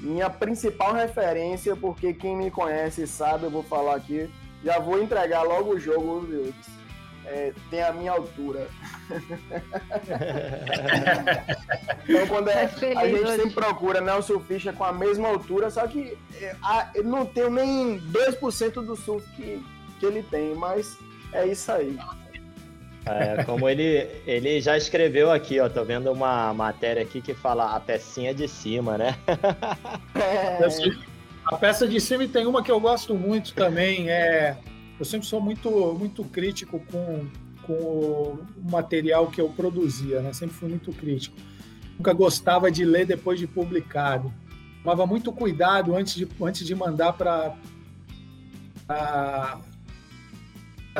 minha 0.00 0.30
principal 0.30 0.94
referência, 0.94 1.76
porque 1.76 2.12
quem 2.14 2.36
me 2.36 2.50
conhece 2.50 3.06
sabe, 3.06 3.44
eu 3.44 3.50
vou 3.50 3.62
falar 3.62 3.96
aqui. 3.96 4.28
Já 4.64 4.78
vou 4.78 5.00
entregar 5.00 5.42
logo 5.42 5.74
o 5.74 5.78
jogo, 5.78 6.20
Viudes 6.20 6.79
é, 7.30 7.52
tem 7.70 7.82
a 7.82 7.92
minha 7.92 8.10
altura. 8.10 8.66
então, 12.08 12.26
quando 12.26 12.48
é, 12.48 12.64
a 12.64 12.66
gente 13.06 13.36
sempre 13.36 13.50
procura 13.50 14.00
né, 14.00 14.12
o 14.14 14.22
surfista 14.22 14.72
com 14.72 14.82
a 14.82 14.92
mesma 14.92 15.28
altura, 15.28 15.70
só 15.70 15.86
que 15.86 16.18
é, 16.40 16.56
a, 16.62 16.90
eu 16.94 17.04
não 17.04 17.24
tenho 17.24 17.50
nem 17.50 18.00
2% 18.00 18.84
do 18.84 18.96
surf 18.96 19.24
que, 19.36 19.64
que 20.00 20.06
ele 20.06 20.24
tem, 20.24 20.56
mas 20.56 20.98
é 21.32 21.46
isso 21.46 21.70
aí. 21.70 21.96
É, 23.06 23.44
como 23.44 23.68
ele, 23.68 24.08
ele 24.26 24.60
já 24.60 24.76
escreveu 24.76 25.30
aqui, 25.30 25.60
ó, 25.60 25.68
tô 25.68 25.84
vendo 25.84 26.10
uma 26.10 26.52
matéria 26.52 27.02
aqui 27.02 27.22
que 27.22 27.32
fala 27.32 27.76
a 27.76 27.80
pecinha 27.80 28.34
de 28.34 28.48
cima, 28.48 28.98
né? 28.98 29.16
É. 30.14 30.58
A 31.46 31.56
peça 31.56 31.88
de 31.88 31.98
cima 32.00 32.28
tem 32.28 32.46
uma 32.46 32.62
que 32.62 32.70
eu 32.70 32.78
gosto 32.78 33.14
muito 33.14 33.54
também, 33.54 34.10
é 34.10 34.58
eu 35.00 35.04
sempre 35.06 35.26
sou 35.26 35.40
muito, 35.40 35.70
muito 35.94 36.22
crítico 36.24 36.78
com, 36.92 37.26
com 37.62 37.72
o 37.72 38.38
material 38.70 39.28
que 39.28 39.40
eu 39.40 39.48
produzia, 39.48 40.20
né? 40.20 40.30
Sempre 40.34 40.54
fui 40.54 40.68
muito 40.68 40.92
crítico. 40.92 41.34
Nunca 41.96 42.12
gostava 42.12 42.70
de 42.70 42.84
ler 42.84 43.06
depois 43.06 43.40
de 43.40 43.46
publicado. 43.46 44.30
Tomava 44.84 45.06
muito 45.06 45.32
cuidado 45.32 45.96
antes 45.96 46.14
de, 46.14 46.28
antes 46.42 46.66
de 46.66 46.74
mandar 46.74 47.14
para 47.14 47.56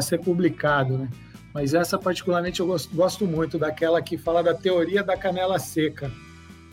ser 0.01 0.19
publicado, 0.19 0.97
né? 0.97 1.11
Mas 1.53 1.75
essa 1.75 1.99
particularmente 1.99 2.61
eu 2.61 2.67
gosto, 2.67 2.97
gosto, 2.97 3.27
muito, 3.27 3.59
daquela 3.59 4.01
que 4.01 4.17
fala 4.17 4.43
da 4.43 4.55
teoria 4.55 5.03
da 5.03 5.15
canela 5.15 5.59
seca. 5.59 6.11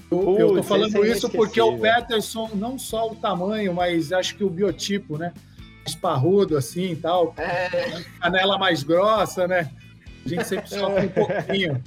Eu, 0.09 0.47
estou 0.47 0.63
falando 0.63 1.03
é 1.03 1.09
isso 1.09 1.29
porque 1.29 1.59
o 1.59 1.77
Peterson, 1.77 2.51
não 2.53 2.79
só 2.79 3.11
o 3.11 3.15
tamanho, 3.15 3.73
mas 3.73 4.13
acho 4.13 4.37
que 4.37 4.45
o 4.45 4.49
biotipo, 4.49 5.17
né? 5.17 5.33
Esparrudo 5.87 6.57
assim 6.57 6.91
e 6.91 6.95
tal. 6.95 7.33
É. 7.37 8.03
Canela 8.21 8.57
mais 8.57 8.83
grossa, 8.83 9.47
né? 9.47 9.71
A 10.25 10.29
gente 10.29 10.47
sempre 10.47 10.69
sofre 10.69 11.05
um 11.05 11.09
pouquinho. 11.09 11.83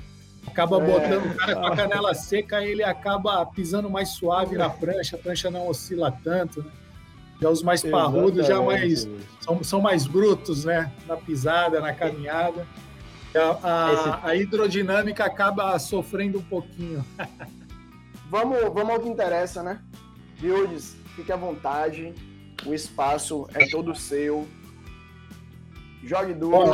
Acaba 0.46 0.82
é. 0.82 0.86
botando 0.86 1.30
o 1.30 1.34
cara 1.36 1.54
com 1.54 1.66
a 1.66 1.76
canela 1.76 2.14
seca, 2.14 2.64
ele 2.64 2.82
acaba 2.82 3.44
pisando 3.46 3.88
mais 3.88 4.10
suave 4.10 4.56
na 4.56 4.68
prancha, 4.68 5.16
a 5.16 5.18
prancha 5.18 5.50
não 5.50 5.68
oscila 5.68 6.10
tanto, 6.24 6.62
né? 6.62 6.70
Já 7.40 7.48
os 7.48 7.62
mais 7.62 7.82
parrudos 7.82 8.46
já 8.46 8.60
mais, 8.60 9.08
são, 9.40 9.64
são 9.64 9.80
mais 9.80 10.06
brutos, 10.06 10.64
né? 10.64 10.92
Na 11.06 11.16
pisada, 11.16 11.80
na 11.80 11.92
caminhada. 11.92 12.66
A, 13.34 13.68
a, 13.68 14.28
a 14.28 14.36
hidrodinâmica 14.36 15.24
acaba 15.24 15.78
sofrendo 15.78 16.38
um 16.38 16.42
pouquinho. 16.42 17.04
vamos, 18.28 18.60
vamos 18.74 18.90
ao 18.90 19.00
que 19.00 19.08
interessa, 19.08 19.62
né? 19.62 19.80
Vildes, 20.36 20.96
fique 21.16 21.32
à 21.32 21.36
vontade. 21.36 22.14
O 22.66 22.74
espaço 22.74 23.48
é 23.54 23.66
todo 23.68 23.94
seu. 23.94 24.46
Jogue 26.04 26.34
duro. 26.34 26.72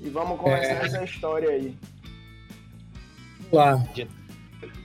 E 0.00 0.08
vamos 0.08 0.38
começar 0.38 0.82
é... 0.82 0.86
essa 0.86 1.04
história 1.04 1.50
aí. 1.50 1.76
Vamos 3.50 3.52
lá. 3.52 3.84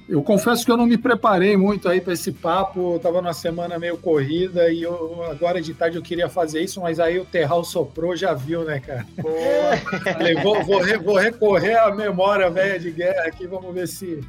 Eu 0.08 0.24
confesso 0.24 0.64
que 0.64 0.72
eu 0.72 0.78
não 0.78 0.86
me 0.86 0.98
preparei 0.98 1.58
muito 1.58 1.90
aí 1.90 2.00
para 2.00 2.14
esse 2.14 2.32
papo. 2.32 2.94
Eu 2.94 3.00
tava 3.00 3.22
numa 3.22 3.34
semana 3.34 3.78
meio 3.78 3.98
corrida 3.98 4.72
e 4.72 4.84
eu, 4.84 5.22
agora 5.30 5.62
de 5.62 5.74
tarde 5.74 5.98
eu 5.98 6.02
queria 6.02 6.30
fazer 6.30 6.62
isso, 6.62 6.80
mas 6.80 6.98
aí 6.98 7.20
o 7.20 7.26
Terral 7.26 7.62
soprou, 7.64 8.16
já 8.16 8.34
viu, 8.34 8.64
né, 8.64 8.80
cara? 8.80 9.06
Falei, 10.14 10.36
vou, 10.36 10.64
vou, 10.64 10.82
vou, 11.04 11.18
recorrer 11.18 11.78
à 11.78 11.94
memória 11.94 12.50
velha 12.50 12.80
de 12.80 12.90
guerra 12.90 13.24
aqui, 13.24 13.46
vamos 13.48 13.74
ver 13.74 13.86
se, 13.86 14.22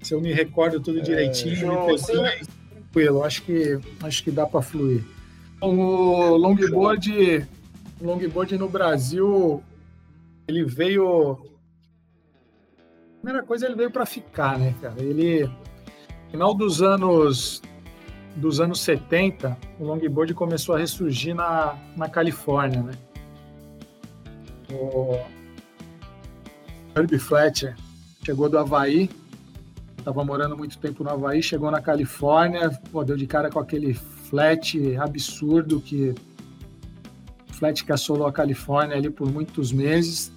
se 0.00 0.14
eu 0.14 0.22
me 0.22 0.32
recordo 0.32 0.80
tudo 0.80 1.00
é, 1.00 1.02
direitinho. 1.02 1.70
É, 1.70 2.40
tranquilo, 2.90 3.24
acho 3.24 3.42
que, 3.42 3.78
acho 4.02 4.24
que 4.24 4.30
dá 4.30 4.46
para 4.46 4.60
fluir. 4.60 5.04
O 5.60 6.36
longboard, 6.36 7.48
longboard 8.00 8.58
no 8.58 8.68
Brasil, 8.68 9.62
ele 10.48 10.64
veio. 10.64 11.38
Primeira 13.22 13.46
coisa, 13.46 13.66
ele 13.66 13.74
veio 13.74 13.90
para 13.90 14.06
ficar, 14.06 14.58
né, 14.58 14.74
cara? 14.80 15.00
Ele, 15.00 15.48
final 16.30 16.54
dos 16.54 16.82
anos 16.82 17.62
dos 18.36 18.60
anos 18.60 18.80
70, 18.80 19.56
o 19.78 19.84
longboard 19.84 20.32
começou 20.34 20.74
a 20.74 20.78
ressurgir 20.78 21.34
na, 21.34 21.76
na 21.96 22.08
Califórnia, 22.08 22.82
né? 22.82 22.92
O 24.72 25.18
Herbie 26.96 27.18
Fletcher 27.18 27.76
chegou 28.24 28.48
do 28.48 28.56
Havaí 28.56 29.10
Estava 30.00 30.24
morando 30.24 30.56
muito 30.56 30.78
tempo 30.78 31.04
no 31.04 31.10
Havaí, 31.10 31.42
chegou 31.42 31.70
na 31.70 31.82
Califórnia, 31.82 32.70
pô, 32.90 33.04
deu 33.04 33.18
de 33.18 33.26
cara 33.26 33.50
com 33.50 33.58
aquele 33.58 33.92
flat 33.92 34.96
absurdo 34.96 35.78
que 35.78 36.14
flat 37.52 37.84
que 37.84 37.92
assolou 37.92 38.26
a 38.26 38.32
Califórnia 38.32 38.96
ali 38.96 39.10
por 39.10 39.30
muitos 39.30 39.70
meses, 39.70 40.32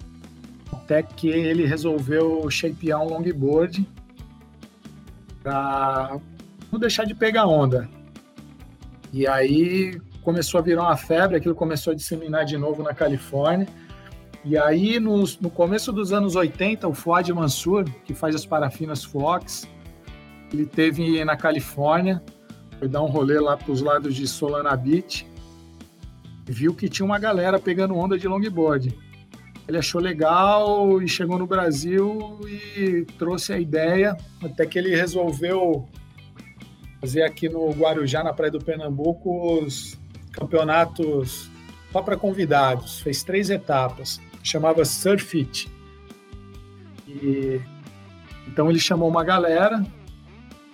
até 0.70 1.02
que 1.02 1.28
ele 1.28 1.64
resolveu 1.64 2.48
shapear 2.50 3.00
um 3.00 3.08
longboard 3.08 3.88
para 5.42 6.18
não 6.70 6.78
deixar 6.78 7.04
de 7.06 7.14
pegar 7.14 7.46
onda. 7.46 7.88
E 9.14 9.26
aí 9.26 9.98
começou 10.22 10.58
a 10.58 10.62
virar 10.62 10.82
uma 10.82 10.96
febre, 10.96 11.38
aquilo 11.38 11.54
começou 11.54 11.94
a 11.94 11.96
disseminar 11.96 12.44
de 12.44 12.58
novo 12.58 12.82
na 12.82 12.92
Califórnia. 12.92 13.66
E 14.44 14.58
aí, 14.58 15.00
no, 15.00 15.24
começo 15.50 15.90
dos 15.90 16.12
anos 16.12 16.36
80, 16.36 16.86
o 16.86 16.92
Fuad 16.92 17.32
Mansur, 17.32 17.84
que 18.04 18.12
faz 18.12 18.34
as 18.34 18.44
parafinas 18.44 19.02
Fox, 19.02 19.66
ele 20.52 20.66
teve 20.66 21.24
na 21.24 21.34
Califórnia, 21.34 22.22
foi 22.78 22.86
dar 22.86 23.02
um 23.02 23.06
rolê 23.06 23.40
lá 23.40 23.56
para 23.56 23.72
os 23.72 23.80
lados 23.80 24.14
de 24.14 24.28
Solana 24.28 24.76
Beach, 24.76 25.26
viu 26.44 26.74
que 26.74 26.90
tinha 26.90 27.06
uma 27.06 27.18
galera 27.18 27.58
pegando 27.58 27.96
onda 27.96 28.18
de 28.18 28.28
longboard. 28.28 28.94
Ele 29.66 29.78
achou 29.78 29.98
legal 29.98 31.00
e 31.00 31.08
chegou 31.08 31.38
no 31.38 31.46
Brasil 31.46 32.38
e 32.76 33.06
trouxe 33.18 33.54
a 33.54 33.58
ideia, 33.58 34.14
até 34.42 34.66
que 34.66 34.78
ele 34.78 34.94
resolveu 34.94 35.88
fazer 37.00 37.22
aqui 37.22 37.48
no 37.48 37.70
Guarujá, 37.70 38.22
na 38.22 38.34
Praia 38.34 38.52
do 38.52 38.62
Pernambuco, 38.62 39.62
os 39.62 39.98
campeonatos 40.32 41.48
só 41.90 42.02
para 42.02 42.14
convidados. 42.14 43.00
Fez 43.00 43.22
três 43.22 43.48
etapas 43.48 44.20
chamava 44.44 44.84
Surfit. 44.84 45.68
E 47.08 47.60
então 48.46 48.70
ele 48.70 48.78
chamou 48.78 49.08
uma 49.08 49.24
galera 49.24 49.84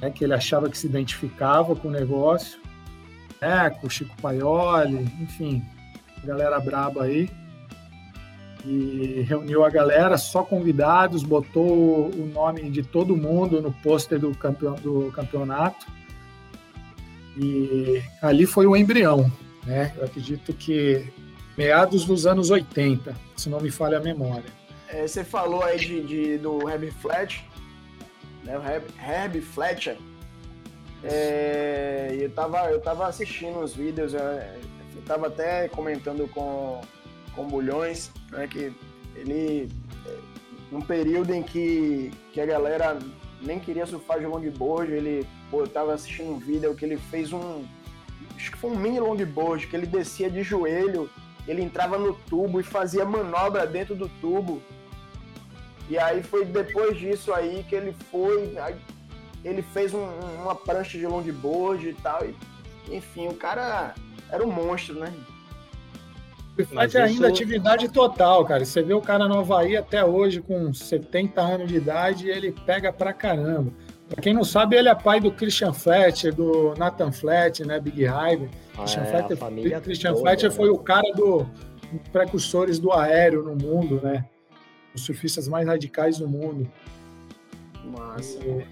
né, 0.01 0.11
que 0.11 0.25
ele 0.25 0.35
achava 0.35 0.69
que 0.69 0.77
se 0.77 0.87
identificava 0.87 1.75
com 1.77 1.89
o 1.89 1.91
negócio, 1.91 2.61
né, 3.41 3.71
com 3.71 3.87
o 3.87 3.91
Chico 3.91 4.15
Paioli, 4.21 5.09
enfim, 5.21 5.63
galera 6.25 6.59
braba 6.61 7.05
aí. 7.05 7.31
E 8.67 9.25
reuniu 9.27 9.65
a 9.65 9.71
galera, 9.71 10.19
só 10.19 10.43
convidados, 10.43 11.23
botou 11.23 12.11
o 12.11 12.31
nome 12.35 12.69
de 12.69 12.83
todo 12.83 13.17
mundo 13.17 13.63
no 13.63 13.73
pôster 13.73 14.19
do, 14.19 14.35
campeon 14.35 14.75
do 14.75 15.11
campeonato. 15.13 15.87
E 17.39 18.03
ali 18.21 18.45
foi 18.45 18.67
o 18.67 18.77
embrião, 18.77 19.33
né? 19.65 19.95
Eu 19.97 20.05
acredito 20.05 20.53
que 20.53 21.11
meados 21.57 22.05
dos 22.05 22.27
anos 22.27 22.51
80, 22.51 23.15
se 23.37 23.49
não 23.49 23.61
me 23.61 23.71
falha 23.71 23.99
a 23.99 24.01
memória. 24.01 24.51
É, 24.89 25.07
você 25.07 25.23
falou 25.23 25.63
aí 25.63 25.79
de, 25.79 26.03
de 26.03 26.39
do 26.39 26.69
Herbie 26.69 26.91
Fletcher, 26.91 27.45
né? 28.45 28.59
O 28.59 28.63
Herb, 28.63 28.85
Herbie 28.99 29.41
Fletcher. 29.41 29.97
É, 31.03 32.17
eu, 32.19 32.31
tava, 32.31 32.71
eu 32.71 32.81
tava 32.81 33.07
assistindo 33.07 33.61
os 33.61 33.75
vídeos, 33.75 34.13
eu, 34.13 34.21
eu 34.21 35.03
tava 35.07 35.29
até 35.29 35.69
comentando 35.69 36.29
com, 36.29 36.81
com 37.35 37.47
Bulhões, 37.47 38.11
né? 38.31 38.47
Que 38.47 38.73
ele, 39.15 39.69
é, 40.07 40.17
num 40.71 40.81
período 40.81 41.33
em 41.33 41.43
que, 41.43 42.11
que 42.33 42.41
a 42.41 42.47
galera 42.47 42.99
nem 43.41 43.59
queria 43.59 43.87
surfar 43.87 44.19
de 44.19 44.27
longboard, 44.27 44.93
ele, 44.93 45.27
pô, 45.51 45.63
eu 45.63 45.69
tava 45.69 45.95
assistindo 45.95 46.33
um 46.33 46.39
vídeo 46.39 46.75
que 46.75 46.85
ele 46.85 46.97
fez 46.97 47.33
um, 47.33 47.65
acho 48.37 48.53
que 48.53 48.59
foi 48.59 48.71
um 48.71 48.77
mini 48.77 49.01
longboard, 49.01 49.67
que 49.67 49.77
ele 49.77 49.87
descia 49.87 50.31
de 50.31 50.43
joelho, 50.43 51.09
ele 51.47 51.63
entrava 51.63 51.99
no 51.99 52.15
tubo 52.15 52.61
e 52.61 52.63
fazia 52.63 53.05
manobra 53.05 53.67
dentro 53.67 53.95
do 53.95 54.09
tubo, 54.21 54.63
e 55.91 55.99
aí 55.99 56.23
foi 56.23 56.45
depois 56.45 56.97
disso 56.97 57.35
aí 57.35 57.65
que 57.69 57.75
ele 57.75 57.93
foi. 58.13 58.55
ele 59.45 59.61
fez 59.61 59.93
um, 59.93 60.07
uma 60.41 60.55
prancha 60.55 60.97
de 60.97 61.05
longboard 61.05 61.89
e 61.89 61.95
tal. 61.95 62.25
E, 62.25 62.97
enfim, 62.97 63.27
o 63.27 63.35
cara 63.35 63.93
era 64.31 64.45
um 64.47 64.53
monstro, 64.53 65.01
né? 65.01 65.13
Mas 66.73 66.95
isso... 66.95 67.03
ainda 67.03 67.27
atividade 67.27 67.89
total, 67.89 68.45
cara. 68.45 68.65
Você 68.65 68.83
vê 68.83 68.95
o 68.95 69.01
cara 69.01 69.27
no 69.27 69.41
Havaí 69.41 69.77
até 69.77 70.05
hoje 70.05 70.41
com 70.41 70.73
70 70.73 71.41
anos 71.41 71.69
de 71.69 71.77
idade 71.77 72.27
e 72.27 72.31
ele 72.31 72.53
pega 72.53 72.93
pra 72.93 73.13
caramba. 73.13 73.73
Pra 74.11 74.21
quem 74.21 74.35
não 74.35 74.45
sabe, 74.45 74.77
ele 74.77 74.89
é 74.89 74.95
pai 74.95 75.21
do 75.21 75.31
Christian 75.31 75.73
Fletcher, 75.73 76.35
do 76.35 76.75
Nathan 76.77 77.13
Fletcher, 77.13 77.67
né? 77.67 77.79
Big 77.81 78.03
Hive. 78.03 78.51
Ah, 78.75 78.79
Christian, 78.79 79.03
é, 79.03 79.07
Fletcher, 79.07 79.81
Christian 79.81 80.11
toda, 80.11 80.23
Fletcher 80.23 80.51
né? 80.51 80.57
foi 80.57 80.69
o 80.69 80.79
cara 80.79 81.13
do 81.15 81.47
precursores 82.13 82.79
do 82.79 82.93
aéreo 82.93 83.43
no 83.43 83.55
mundo, 83.55 84.01
né? 84.03 84.25
os 84.95 85.03
surfistas 85.03 85.49
mais 85.49 85.67
radicais 85.67 86.19
do 86.19 86.29
mundo. 86.29 86.71
Massa. 87.85 88.39
E, 88.39 88.67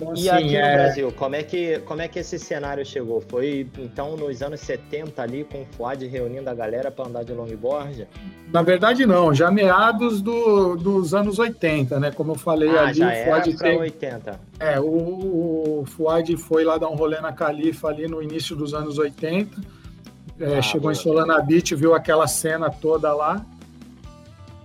então, 0.00 0.12
assim, 0.12 0.24
e 0.24 0.30
aqui 0.30 0.56
é... 0.56 0.70
no 0.70 0.82
Brasil, 0.82 1.12
como 1.12 1.34
é, 1.36 1.42
que, 1.42 1.78
como 1.80 2.00
é 2.00 2.08
que 2.08 2.18
esse 2.18 2.38
cenário 2.38 2.84
chegou? 2.86 3.20
Foi 3.20 3.68
então 3.78 4.16
nos 4.16 4.40
anos 4.40 4.60
70 4.60 5.20
ali 5.20 5.44
com 5.44 5.60
o 5.60 5.66
Fuad 5.76 6.06
reunindo 6.06 6.48
a 6.48 6.54
galera 6.54 6.90
para 6.90 7.06
andar 7.06 7.22
de 7.22 7.34
longboard? 7.34 8.08
Na 8.50 8.62
verdade 8.62 9.04
não, 9.04 9.34
já 9.34 9.50
meados 9.50 10.22
do, 10.22 10.76
dos 10.76 11.12
anos 11.12 11.38
80, 11.38 12.00
né? 12.00 12.10
Como 12.10 12.32
eu 12.32 12.36
falei 12.36 12.70
ah, 12.70 12.86
ali, 12.86 12.94
já 12.94 13.12
o 13.12 13.24
Fuad 13.24 13.56
tem 13.58 13.78
80. 13.78 14.40
É, 14.58 14.80
o, 14.80 14.86
o 14.86 15.84
Fuad 15.86 16.34
foi 16.38 16.64
lá 16.64 16.78
dar 16.78 16.88
um 16.88 16.96
rolê 16.96 17.20
na 17.20 17.32
Califa 17.32 17.88
ali 17.88 18.08
no 18.08 18.22
início 18.22 18.56
dos 18.56 18.72
anos 18.72 18.98
80. 18.98 19.60
É, 20.40 20.58
ah, 20.58 20.62
chegou 20.62 20.82
boa. 20.82 20.92
em 20.92 20.94
Solana 20.94 21.42
Beach, 21.42 21.74
viu 21.74 21.94
aquela 21.94 22.26
cena 22.26 22.70
toda 22.70 23.12
lá 23.12 23.44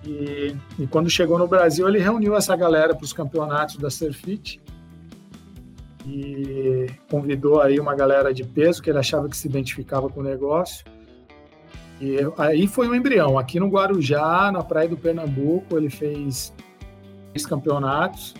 e, 0.05 0.55
e, 0.77 0.87
quando 0.87 1.09
chegou 1.09 1.37
no 1.37 1.47
Brasil, 1.47 1.87
ele 1.89 1.99
reuniu 1.99 2.35
essa 2.35 2.55
galera 2.55 2.93
para 2.93 3.03
os 3.03 3.11
campeonatos 3.11 3.77
da 3.77 3.89
Surfit 3.89 4.61
e 6.05 6.87
convidou 7.09 7.61
aí 7.61 7.79
uma 7.79 7.95
galera 7.95 8.33
de 8.33 8.43
peso 8.43 8.81
que 8.81 8.89
ele 8.89 8.99
achava 8.99 9.27
que 9.27 9.35
se 9.35 9.47
identificava 9.47 10.09
com 10.09 10.19
o 10.19 10.23
negócio. 10.23 10.85
E 11.99 12.17
aí 12.37 12.67
foi 12.67 12.87
um 12.87 12.93
embrião. 12.93 13.39
Aqui 13.39 13.59
no 13.59 13.67
Guarujá, 13.67 14.51
na 14.51 14.63
praia 14.63 14.87
do 14.87 14.97
Pernambuco, 14.97 15.77
ele 15.77 15.89
fez 15.89 16.53
três 17.31 17.45
campeonatos. 17.45 18.35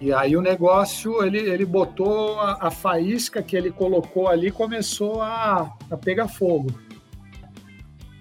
E 0.00 0.12
aí 0.12 0.36
o 0.36 0.42
negócio, 0.42 1.24
ele, 1.24 1.38
ele 1.38 1.64
botou 1.64 2.38
a, 2.38 2.66
a 2.66 2.70
faísca 2.70 3.42
que 3.42 3.56
ele 3.56 3.70
colocou 3.70 4.28
ali, 4.28 4.50
começou 4.50 5.22
a, 5.22 5.72
a 5.90 5.96
pegar 5.96 6.28
fogo. 6.28 6.68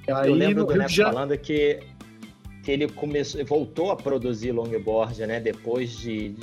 Aí, 0.08 0.30
Eu 0.30 0.36
lembro 0.36 0.66
do 0.66 0.76
Neto 0.76 0.96
falando 0.96 1.38
que 1.38 1.80
que 2.64 2.72
ele 2.72 2.88
começou, 2.88 3.44
voltou 3.46 3.92
a 3.92 3.96
produzir 3.96 4.54
longboard, 4.54 5.28
né? 5.28 5.42
Depois 5.42 5.98
de 5.98 6.34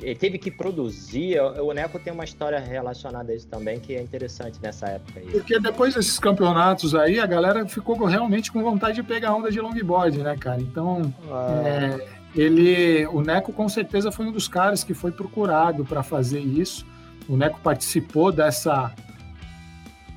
ele 0.00 0.14
teve 0.14 0.38
que 0.38 0.50
produzir. 0.50 1.40
O 1.40 1.72
Neco 1.72 1.98
tem 1.98 2.12
uma 2.12 2.24
história 2.24 2.58
relacionada 2.58 3.32
a 3.32 3.34
isso 3.34 3.46
também 3.48 3.80
que 3.80 3.94
é 3.94 4.02
interessante 4.02 4.58
nessa 4.62 4.86
época. 4.86 5.20
Aí. 5.20 5.26
Porque 5.26 5.58
depois 5.58 5.94
desses 5.94 6.18
campeonatos 6.18 6.94
aí, 6.94 7.18
a 7.18 7.26
galera 7.26 7.66
ficou 7.66 7.96
realmente 8.04 8.52
com 8.52 8.62
vontade 8.62 8.96
de 8.96 9.02
pegar 9.02 9.34
onda 9.34 9.50
de 9.50 9.60
longboard, 9.60 10.18
né, 10.18 10.36
cara? 10.36 10.60
Então, 10.60 11.12
ah. 11.30 11.62
é, 11.64 12.06
ele, 12.34 13.06
o 13.06 13.20
Neco 13.20 13.52
com 13.52 13.68
certeza 13.68 14.12
foi 14.12 14.26
um 14.26 14.32
dos 14.32 14.48
caras 14.48 14.84
que 14.84 14.94
foi 14.94 15.10
procurado 15.10 15.84
para 15.84 16.02
fazer 16.02 16.40
isso. 16.40 16.86
O 17.28 17.36
Neco 17.36 17.60
participou 17.60 18.30
dessa 18.32 18.94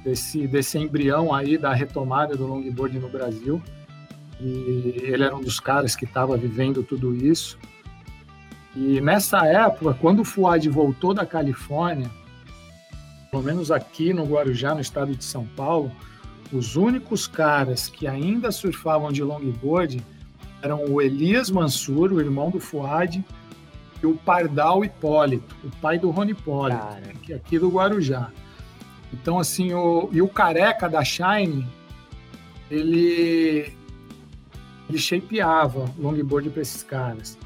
desse, 0.03 0.47
desse 0.47 0.77
embrião 0.77 1.33
aí 1.33 1.57
da 1.57 1.73
retomada 1.73 2.35
do 2.35 2.45
longboard 2.45 2.97
no 2.99 3.09
Brasil. 3.09 3.61
E 4.39 4.95
ele 5.03 5.23
era 5.23 5.35
um 5.35 5.41
dos 5.41 5.59
caras 5.59 5.95
que 5.95 6.05
estava 6.05 6.35
vivendo 6.35 6.83
tudo 6.83 7.15
isso. 7.15 7.57
E 8.75 9.01
nessa 9.01 9.45
época, 9.45 9.93
quando 9.99 10.21
o 10.21 10.25
Fuad 10.25 10.67
voltou 10.69 11.13
da 11.13 11.25
Califórnia, 11.25 12.09
pelo 13.29 13.43
menos 13.43 13.71
aqui 13.71 14.13
no 14.13 14.25
Guarujá, 14.25 14.73
no 14.73 14.81
estado 14.81 15.15
de 15.15 15.23
São 15.23 15.45
Paulo, 15.55 15.91
os 16.51 16.75
únicos 16.75 17.27
caras 17.27 17.87
que 17.87 18.07
ainda 18.07 18.51
surfavam 18.51 19.11
de 19.11 19.23
longboard 19.23 20.03
eram 20.61 20.85
o 20.85 21.01
Elias 21.01 21.49
Mansur, 21.49 22.11
o 22.11 22.19
irmão 22.19 22.49
do 22.49 22.59
Fuad, 22.59 23.23
e 24.01 24.05
o 24.05 24.15
Pardal 24.15 24.83
Hipólito, 24.83 25.55
o 25.63 25.69
pai 25.77 25.99
do 25.99 26.09
Rony 26.09 26.31
Hipólito, 26.31 26.85
que 27.21 27.33
é 27.33 27.35
aqui 27.35 27.59
do 27.59 27.69
Guarujá. 27.69 28.31
Então, 29.13 29.39
assim, 29.39 29.73
o, 29.73 30.09
e 30.11 30.21
o 30.21 30.27
careca 30.27 30.89
da 30.89 31.03
Shine, 31.03 31.67
ele 32.69 33.73
ele 34.89 34.97
shapeava 34.99 35.85
longboard 35.97 36.49
para 36.49 36.61
esses 36.61 36.83
caras. 36.83 37.37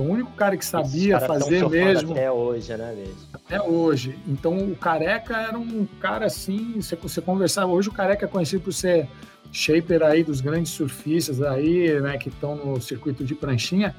Então, 0.00 0.06
o 0.06 0.14
único 0.14 0.32
cara 0.32 0.56
que 0.56 0.64
sabia 0.64 1.20
fazer 1.20 1.68
mesmo. 1.68 2.12
Até 2.12 2.32
hoje, 2.32 2.74
né, 2.74 2.94
mesmo? 2.94 3.14
Até 3.34 3.60
hoje. 3.60 4.18
Então, 4.26 4.56
o 4.58 4.74
Careca 4.74 5.36
era 5.36 5.58
um 5.58 5.86
cara 6.00 6.24
assim. 6.24 6.80
Você, 6.80 6.96
você 6.96 7.20
conversava. 7.20 7.70
Hoje, 7.70 7.90
o 7.90 7.92
Careca 7.92 8.24
é 8.24 8.28
conhecido 8.28 8.62
por 8.62 8.72
ser 8.72 9.06
shaper 9.52 10.02
aí 10.02 10.24
dos 10.24 10.40
grandes 10.40 10.72
surfistas 10.72 11.42
aí, 11.42 12.00
né, 12.00 12.16
que 12.16 12.30
estão 12.30 12.56
no 12.56 12.80
circuito 12.80 13.24
de 13.24 13.34
pranchinha. 13.34 13.94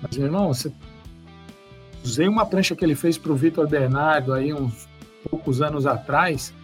Mas, 0.00 0.16
meu 0.16 0.26
irmão, 0.26 0.54
você... 0.54 0.72
usei 2.02 2.26
uma 2.26 2.46
prancha 2.46 2.74
que 2.74 2.82
ele 2.82 2.94
fez 2.94 3.18
para 3.18 3.32
o 3.32 3.36
Vitor 3.36 3.68
Bernardo 3.68 4.32
aí 4.32 4.54
uns 4.54 4.88
poucos 5.28 5.60
anos 5.60 5.84
atrás 5.84 6.54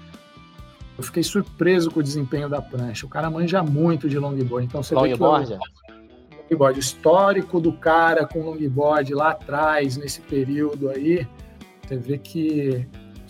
eu 0.97 1.05
fiquei 1.05 1.23
surpreso 1.23 1.91
com 1.91 2.01
o 2.01 2.03
desempenho 2.03 2.49
da 2.49 2.63
prancha. 2.63 3.05
O 3.05 3.09
cara 3.09 3.29
manja 3.29 3.63
muito 3.63 4.09
de 4.09 4.19
longboard. 4.19 4.67
Então 4.67 4.83
você 4.83 4.95
longboard? 4.95 5.51
vê 5.51 5.59
que 5.59 5.63
o 5.63 5.86
longboard, 6.51 6.79
histórico 6.79 7.61
do 7.61 7.73
cara 7.73 8.27
com 8.27 8.41
longboard 8.41 9.13
lá 9.15 9.31
atrás, 9.31 9.97
nesse 9.97 10.21
período 10.21 10.89
aí, 10.91 11.27
você 11.83 11.97
vê 11.97 12.19
que 12.19 12.87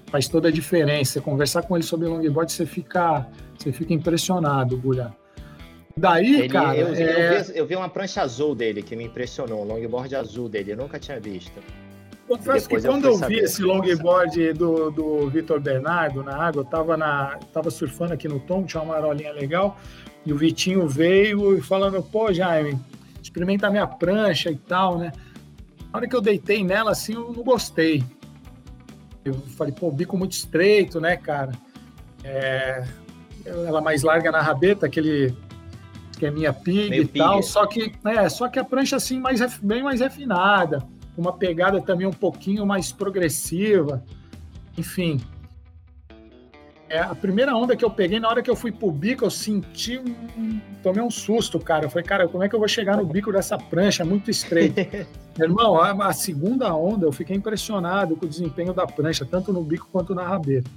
faz 0.06 0.28
toda 0.28 0.48
a 0.48 0.52
diferença. 0.52 1.14
Você 1.14 1.20
conversar 1.20 1.62
com 1.62 1.76
ele 1.76 1.84
sobre 1.84 2.08
longboard, 2.08 2.50
você 2.52 2.66
fica, 2.66 3.26
você 3.58 3.72
fica 3.72 3.92
impressionado, 3.92 4.76
Bulha. 4.76 5.14
Daí, 5.96 6.40
ele, 6.40 6.48
cara. 6.48 6.76
Eu, 6.76 6.94
é... 6.94 7.38
eu, 7.38 7.44
vi, 7.44 7.58
eu 7.58 7.66
vi 7.66 7.76
uma 7.76 7.88
prancha 7.88 8.22
azul 8.22 8.54
dele 8.54 8.82
que 8.82 8.94
me 8.94 9.04
impressionou, 9.04 9.62
um 9.62 9.64
longboard 9.64 10.14
azul 10.14 10.48
dele, 10.48 10.72
eu 10.72 10.76
nunca 10.76 10.98
tinha 10.98 11.18
visto. 11.18 11.60
Confesso 12.28 12.68
que 12.68 12.80
quando 12.80 13.04
eu, 13.04 13.12
eu 13.12 13.28
vi 13.28 13.38
esse 13.38 13.62
longboard 13.62 14.52
do, 14.54 14.90
do 14.90 15.30
Vitor 15.30 15.60
Bernardo 15.60 16.24
na 16.24 16.36
água, 16.36 16.62
eu 16.62 16.64
tava, 16.64 16.96
na, 16.96 17.38
tava 17.52 17.70
surfando 17.70 18.12
aqui 18.12 18.26
no 18.26 18.40
tom, 18.40 18.64
tinha 18.64 18.82
uma 18.82 18.94
marolinha 18.94 19.32
legal, 19.32 19.78
e 20.24 20.32
o 20.32 20.36
Vitinho 20.36 20.88
veio 20.88 21.62
falando, 21.62 22.02
pô, 22.02 22.32
Jaime, 22.32 22.76
experimenta 23.26 23.66
a 23.66 23.70
minha 23.70 23.86
prancha 23.86 24.50
e 24.50 24.56
tal, 24.56 24.98
né? 24.98 25.12
Na 25.92 25.98
hora 25.98 26.08
que 26.08 26.16
eu 26.16 26.20
deitei 26.20 26.64
nela, 26.64 26.90
assim, 26.90 27.14
eu 27.14 27.32
não 27.32 27.42
gostei. 27.42 28.04
Eu 29.24 29.34
falei, 29.34 29.72
pô, 29.72 29.90
bico 29.90 30.16
muito 30.16 30.32
estreito, 30.32 31.00
né, 31.00 31.16
cara? 31.16 31.52
É, 32.22 32.84
ela 33.44 33.80
mais 33.80 34.02
larga 34.02 34.30
na 34.30 34.40
rabeta, 34.40 34.86
aquele 34.86 35.36
que 36.18 36.26
é 36.26 36.30
minha 36.30 36.52
pig 36.52 36.94
e 36.94 37.04
pig. 37.04 37.18
tal, 37.18 37.42
só 37.42 37.66
que, 37.66 37.92
é, 38.06 38.28
só 38.28 38.48
que 38.48 38.58
a 38.58 38.64
prancha, 38.64 38.96
assim, 38.96 39.20
mais, 39.20 39.40
bem 39.58 39.82
mais 39.82 40.00
refinada 40.00 40.86
uma 41.16 41.32
pegada 41.32 41.80
também 41.80 42.06
um 42.06 42.12
pouquinho 42.12 42.66
mais 42.66 42.92
progressiva, 42.92 44.04
enfim. 44.76 45.20
É, 46.88 47.00
a 47.00 47.14
primeira 47.14 47.54
onda 47.54 47.74
que 47.74 47.84
eu 47.84 47.90
peguei, 47.90 48.20
na 48.20 48.28
hora 48.28 48.40
que 48.40 48.50
eu 48.50 48.54
fui 48.54 48.70
pro 48.70 48.90
bico, 48.92 49.24
eu 49.24 49.30
senti 49.30 49.98
um. 49.98 50.60
Tomei 50.82 51.02
um 51.02 51.10
susto, 51.10 51.58
cara. 51.58 51.86
Eu 51.86 51.90
falei, 51.90 52.04
cara, 52.04 52.28
como 52.28 52.44
é 52.44 52.48
que 52.48 52.54
eu 52.54 52.60
vou 52.60 52.68
chegar 52.68 52.96
no 52.96 53.04
bico 53.04 53.32
dessa 53.32 53.58
prancha? 53.58 54.04
Muito 54.04 54.30
estreito. 54.30 54.76
Irmão, 55.38 55.80
a, 55.80 55.90
a, 56.06 56.12
segunda 56.12 56.72
onda 56.74 57.04
eu 57.04 57.12
fiquei 57.12 57.36
impressionado 57.36 58.16
com 58.16 58.24
o 58.24 58.28
desempenho 58.28 58.72
da 58.72 58.86
prancha, 58.86 59.24
tanto 59.24 59.52
no 59.52 59.62
bico 59.62 59.88
quanto 59.90 60.14
na 60.14 60.22
rabeta. 60.22 60.70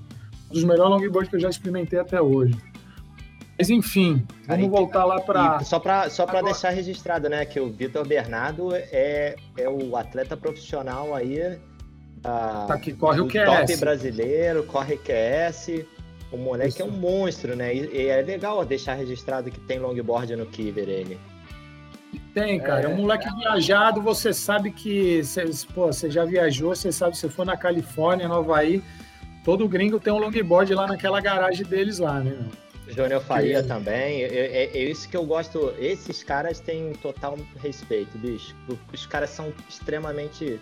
Um 0.50 0.54
dos 0.54 0.64
melhores 0.64 0.92
longboards 0.92 1.30
que 1.30 1.36
eu 1.36 1.40
já 1.40 1.50
experimentei 1.50 2.00
até 2.00 2.20
hoje. 2.20 2.58
Mas 3.58 3.70
enfim, 3.70 4.26
vamos 4.48 4.64
Aí, 4.64 4.70
voltar 4.70 5.06
lá 5.06 5.22
para. 5.22 5.60
Só 5.60 5.80
para 5.80 6.10
só 6.10 6.26
para 6.26 6.42
deixar 6.42 6.70
registrado, 6.70 7.30
né, 7.30 7.46
que 7.46 7.60
o 7.60 7.70
Vitor 7.70 8.08
Bernardo 8.08 8.74
é, 8.74 9.36
é 9.58 9.70
o 9.70 9.96
atleta 9.96 10.36
profissional 10.36 11.14
aí. 11.14 11.60
tá 12.22 12.80
que 12.80 12.94
corre 12.94 13.20
o 13.20 13.28
QS. 13.28 13.46
Top 13.46 13.78
brasileiro, 13.78 14.64
corre 14.64 14.98
QS. 14.98 15.86
O 16.32 16.38
moleque 16.38 16.70
Isso. 16.70 16.82
é 16.82 16.86
um 16.86 16.92
monstro, 16.92 17.56
né? 17.56 17.74
E, 17.74 17.90
e, 17.92 18.08
é 18.08 18.22
legal 18.22 18.64
deixar 18.64 18.94
registrado 18.94 19.50
que 19.50 19.60
tem 19.60 19.80
longboard 19.80 20.36
no 20.36 20.46
Kiver 20.46 20.88
ele. 20.88 21.20
Tem, 22.34 22.60
cara. 22.60 22.86
É, 22.86 22.88
um 22.88 22.98
moleque 22.98 23.28
é. 23.28 23.32
viajado, 23.32 24.02
você 24.02 24.32
sabe 24.32 24.72
que. 24.72 25.24
Você, 25.24 25.46
pô, 25.74 25.88
você 25.88 26.10
já 26.10 26.26
viajou, 26.26 26.76
você 26.76 26.92
sabe, 26.92 27.18
você 27.18 27.28
for 27.28 27.46
na 27.46 27.58
Califórnia, 27.58 28.28
no 28.28 28.36
Havaí, 28.36 28.84
todo 29.44 29.68
gringo 29.68 30.00
tem 30.00 30.14
um 30.14 30.20
longboard 30.20 30.74
lá 30.74 30.88
naquela 30.88 31.20
garagem 31.20 31.66
deles 31.66 31.98
lá, 31.98 32.20
né? 32.20 32.38
Júnior 32.88 33.22
Faria 33.22 33.62
que... 33.62 33.68
também. 33.68 34.24
É, 34.24 34.66
é, 34.66 34.84
isso 34.84 35.08
que 35.10 35.18
eu 35.18 35.26
gosto. 35.26 35.74
Esses 35.80 36.24
caras 36.24 36.60
têm 36.60 36.94
total 36.94 37.38
respeito, 37.62 38.18
bicho. 38.18 38.56
Os 38.94 39.06
caras 39.06 39.30
são 39.30 39.54
extremamente 39.68 40.60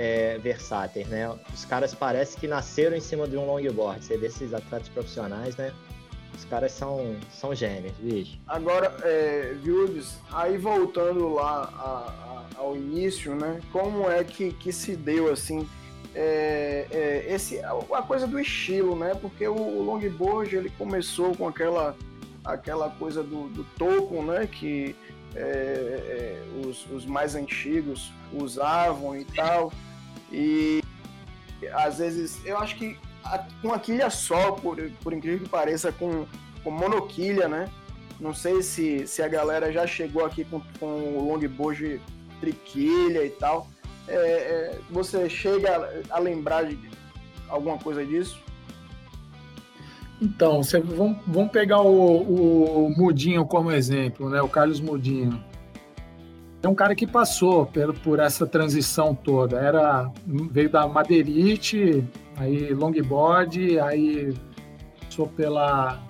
é, 0.00 0.38
versáteis, 0.38 1.06
né? 1.08 1.30
Os 1.52 1.66
caras 1.66 1.94
parecem 1.94 2.40
que 2.40 2.48
nasceram 2.48 2.96
em 2.96 3.00
cima 3.00 3.28
de 3.28 3.36
um 3.36 3.44
longboard. 3.44 4.02
Você 4.02 4.16
vê 4.16 4.28
esses 4.28 4.54
atletas 4.54 4.88
profissionais, 4.88 5.54
né? 5.56 5.74
Os 6.34 6.42
caras 6.46 6.72
são, 6.72 7.16
são 7.30 7.54
gêmeos, 7.54 7.92
bicho. 7.98 8.38
Agora, 8.48 8.96
é, 9.02 9.54
aí 10.32 10.56
voltando 10.56 11.28
lá 11.28 11.70
a, 11.76 12.56
a, 12.56 12.60
ao 12.62 12.74
início, 12.74 13.34
né? 13.34 13.60
Como 13.70 14.10
é 14.10 14.24
que, 14.24 14.54
que 14.54 14.72
se 14.72 14.96
deu 14.96 15.30
assim 15.30 15.68
é, 16.14 16.86
é, 16.90 17.26
esse, 17.28 17.60
a 17.62 18.02
coisa 18.02 18.26
do 18.26 18.40
estilo, 18.40 18.96
né? 18.96 19.14
Porque 19.14 19.46
o, 19.46 19.54
o 19.54 19.82
longboard 19.82 20.56
ele 20.56 20.70
começou 20.78 21.36
com 21.36 21.46
aquela, 21.46 21.94
aquela 22.42 22.88
coisa 22.88 23.22
do, 23.22 23.50
do 23.50 24.22
né? 24.22 24.46
Que 24.50 24.96
é, 25.34 25.40
é, 25.40 26.42
os, 26.66 26.86
os 26.90 27.04
mais 27.04 27.34
antigos 27.34 28.10
usavam 28.32 29.14
e 29.14 29.26
tal. 29.26 29.70
E 30.30 30.82
às 31.72 31.98
vezes 31.98 32.44
eu 32.44 32.58
acho 32.58 32.76
que 32.76 32.96
com 33.62 33.72
a 33.72 33.78
quilha 33.78 34.10
só, 34.10 34.52
por, 34.52 34.78
por 35.02 35.12
incrível 35.12 35.40
que 35.40 35.48
pareça, 35.48 35.92
com, 35.92 36.26
com 36.64 36.70
monoquilha, 36.70 37.48
né? 37.48 37.68
Não 38.18 38.34
sei 38.34 38.62
se, 38.62 39.06
se 39.06 39.22
a 39.22 39.28
galera 39.28 39.72
já 39.72 39.86
chegou 39.86 40.24
aqui 40.24 40.44
com, 40.44 40.60
com 40.78 40.86
o 40.86 41.28
longboard 41.28 42.00
triquilha 42.40 43.24
e 43.24 43.30
tal. 43.30 43.68
É, 44.08 44.14
é, 44.14 44.78
você 44.90 45.28
chega 45.28 46.04
a, 46.10 46.16
a, 46.16 46.18
lembrar 46.18 46.64
de 46.64 46.78
alguma 47.48 47.78
coisa 47.78 48.04
disso? 48.04 48.38
Então, 50.20 50.62
você, 50.62 50.80
vamos, 50.80 51.18
vamos 51.26 51.50
pegar 51.50 51.80
o, 51.80 52.86
o 52.86 52.90
Mudinho 52.90 53.46
como 53.46 53.70
exemplo, 53.70 54.28
né? 54.28 54.42
O 54.42 54.48
Carlos 54.48 54.80
Mudinho. 54.80 55.42
É 56.62 56.68
um 56.68 56.74
cara 56.74 56.94
que 56.94 57.06
passou 57.06 57.64
por, 57.66 57.94
por 58.00 58.18
essa 58.18 58.46
transição 58.46 59.14
toda. 59.14 59.58
Era 59.58 60.10
veio 60.26 60.68
da 60.68 60.86
madeirite, 60.86 62.04
aí 62.36 62.74
longboard, 62.74 63.78
aí 63.80 64.34
passou 65.20 65.26
pela 65.26 66.00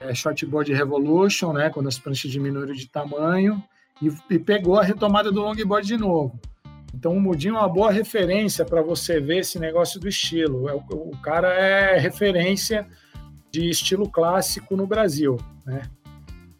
é, 0.00 0.14
shortboard 0.14 0.72
revolution, 0.72 1.52
né, 1.52 1.70
quando 1.70 1.88
as 1.88 1.98
pranchas 1.98 2.30
diminuíram 2.30 2.74
de 2.74 2.88
tamanho, 2.88 3.62
e, 4.02 4.10
e, 4.34 4.38
pegou 4.38 4.78
a 4.78 4.82
retomada 4.82 5.32
do 5.32 5.40
longboard 5.40 5.86
de 5.86 5.96
novo. 5.96 6.38
Então 6.94 7.12
o 7.12 7.20
Mudinho 7.20 7.56
é 7.56 7.58
uma 7.58 7.68
boa 7.68 7.90
referência 7.90 8.64
para 8.64 8.82
você 8.82 9.20
ver 9.20 9.38
esse 9.38 9.58
negócio 9.58 9.98
do 10.00 10.08
estilo. 10.08 10.68
É, 10.68 10.74
o, 10.74 10.82
o, 10.90 11.16
cara 11.22 11.48
é 11.48 11.98
referência 11.98 12.86
de 13.50 13.68
estilo 13.70 14.08
clássico 14.10 14.76
no 14.76 14.86
Brasil, 14.86 15.36
né? 15.64 15.82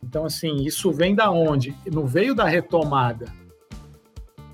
Então 0.07 0.25
assim, 0.25 0.57
isso 0.65 0.93
vem 0.93 1.15
da 1.15 1.31
onde? 1.31 1.75
Não 1.93 2.07
veio 2.07 2.35
da 2.35 2.45
retomada. 2.45 3.27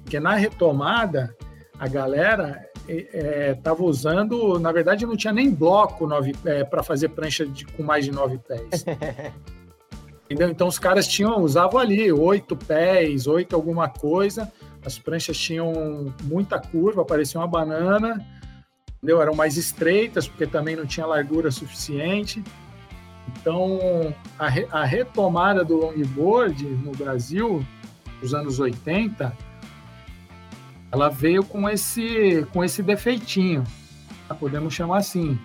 Porque 0.02 0.18
na 0.18 0.34
retomada 0.34 1.36
a 1.78 1.86
galera 1.86 2.66
estava 2.88 3.82
é, 3.82 3.86
usando, 3.86 4.58
na 4.58 4.72
verdade 4.72 5.04
não 5.04 5.16
tinha 5.16 5.32
nem 5.32 5.50
bloco 5.50 6.08
é, 6.44 6.64
para 6.64 6.82
fazer 6.82 7.10
prancha 7.10 7.46
de, 7.46 7.66
com 7.66 7.82
mais 7.82 8.04
de 8.06 8.10
nove 8.10 8.38
pés. 8.38 8.84
Entendeu? 10.24 10.48
Então 10.48 10.66
os 10.66 10.78
caras 10.78 11.06
tinham, 11.06 11.38
usavam 11.42 11.78
ali 11.78 12.10
oito 12.10 12.56
pés, 12.56 13.26
oito 13.26 13.54
alguma 13.54 13.90
coisa, 13.90 14.50
as 14.84 14.98
pranchas 14.98 15.36
tinham 15.36 16.14
muita 16.22 16.58
curva, 16.58 17.04
parecia 17.04 17.38
uma 17.38 17.46
banana, 17.46 18.26
entendeu? 18.96 19.20
eram 19.20 19.34
mais 19.34 19.58
estreitas, 19.58 20.26
porque 20.26 20.46
também 20.46 20.74
não 20.74 20.86
tinha 20.86 21.04
largura 21.04 21.50
suficiente. 21.50 22.42
Então, 23.28 24.14
a, 24.38 24.48
re, 24.48 24.66
a 24.70 24.84
retomada 24.84 25.64
do 25.64 25.76
longboard 25.76 26.64
no 26.64 26.92
Brasil, 26.92 27.64
nos 28.20 28.34
anos 28.34 28.60
80, 28.60 29.36
ela 30.90 31.08
veio 31.08 31.42
com 31.44 31.68
esse, 31.68 32.46
com 32.52 32.62
esse 32.62 32.82
defeitinho, 32.82 33.64
tá? 34.28 34.34
podemos 34.34 34.74
chamar 34.74 34.98
assim. 34.98 35.38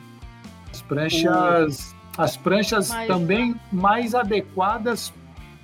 As 0.72 0.82
pranchas, 0.82 1.96
as 2.18 2.38
pranchas 2.38 2.90
mais... 2.90 3.08
também 3.08 3.56
mais 3.72 4.14
adequadas 4.14 5.14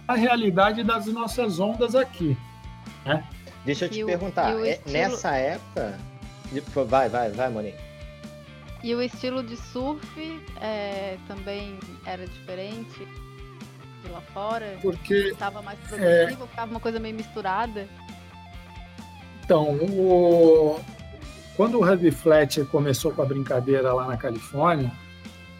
à 0.07 0.15
realidade 0.15 0.83
das 0.83 1.05
nossas 1.07 1.59
ondas 1.59 1.95
aqui. 1.95 2.37
Né? 3.05 3.23
Deixa 3.65 3.85
eu 3.85 3.89
te 3.89 4.01
e 4.01 4.05
perguntar, 4.05 4.55
o, 4.55 4.65
é, 4.65 4.71
estilo... 4.71 4.93
nessa 4.93 5.35
época. 5.35 5.99
Vai, 6.87 7.09
vai, 7.09 7.29
vai, 7.31 7.49
Monique. 7.49 7.92
E 8.83 8.93
o 8.93 9.01
estilo 9.01 9.41
de 9.41 9.55
surf 9.55 10.05
é, 10.59 11.17
também 11.25 11.79
era 12.05 12.27
diferente 12.27 13.07
de 14.03 14.11
lá 14.11 14.19
fora? 14.33 14.77
Porque. 14.81 15.13
Estava 15.29 15.61
mais 15.61 15.79
progressivo, 15.79 16.43
é... 16.43 16.47
ficava 16.47 16.69
uma 16.69 16.79
coisa 16.81 16.99
meio 16.99 17.15
misturada? 17.15 17.87
Então, 19.45 19.75
o... 19.75 20.79
quando 21.55 21.79
o 21.79 21.89
Hubby 21.89 22.11
Fletcher 22.11 22.65
começou 22.65 23.13
com 23.13 23.21
a 23.21 23.25
brincadeira 23.25 23.93
lá 23.93 24.05
na 24.05 24.17
Califórnia, 24.17 24.91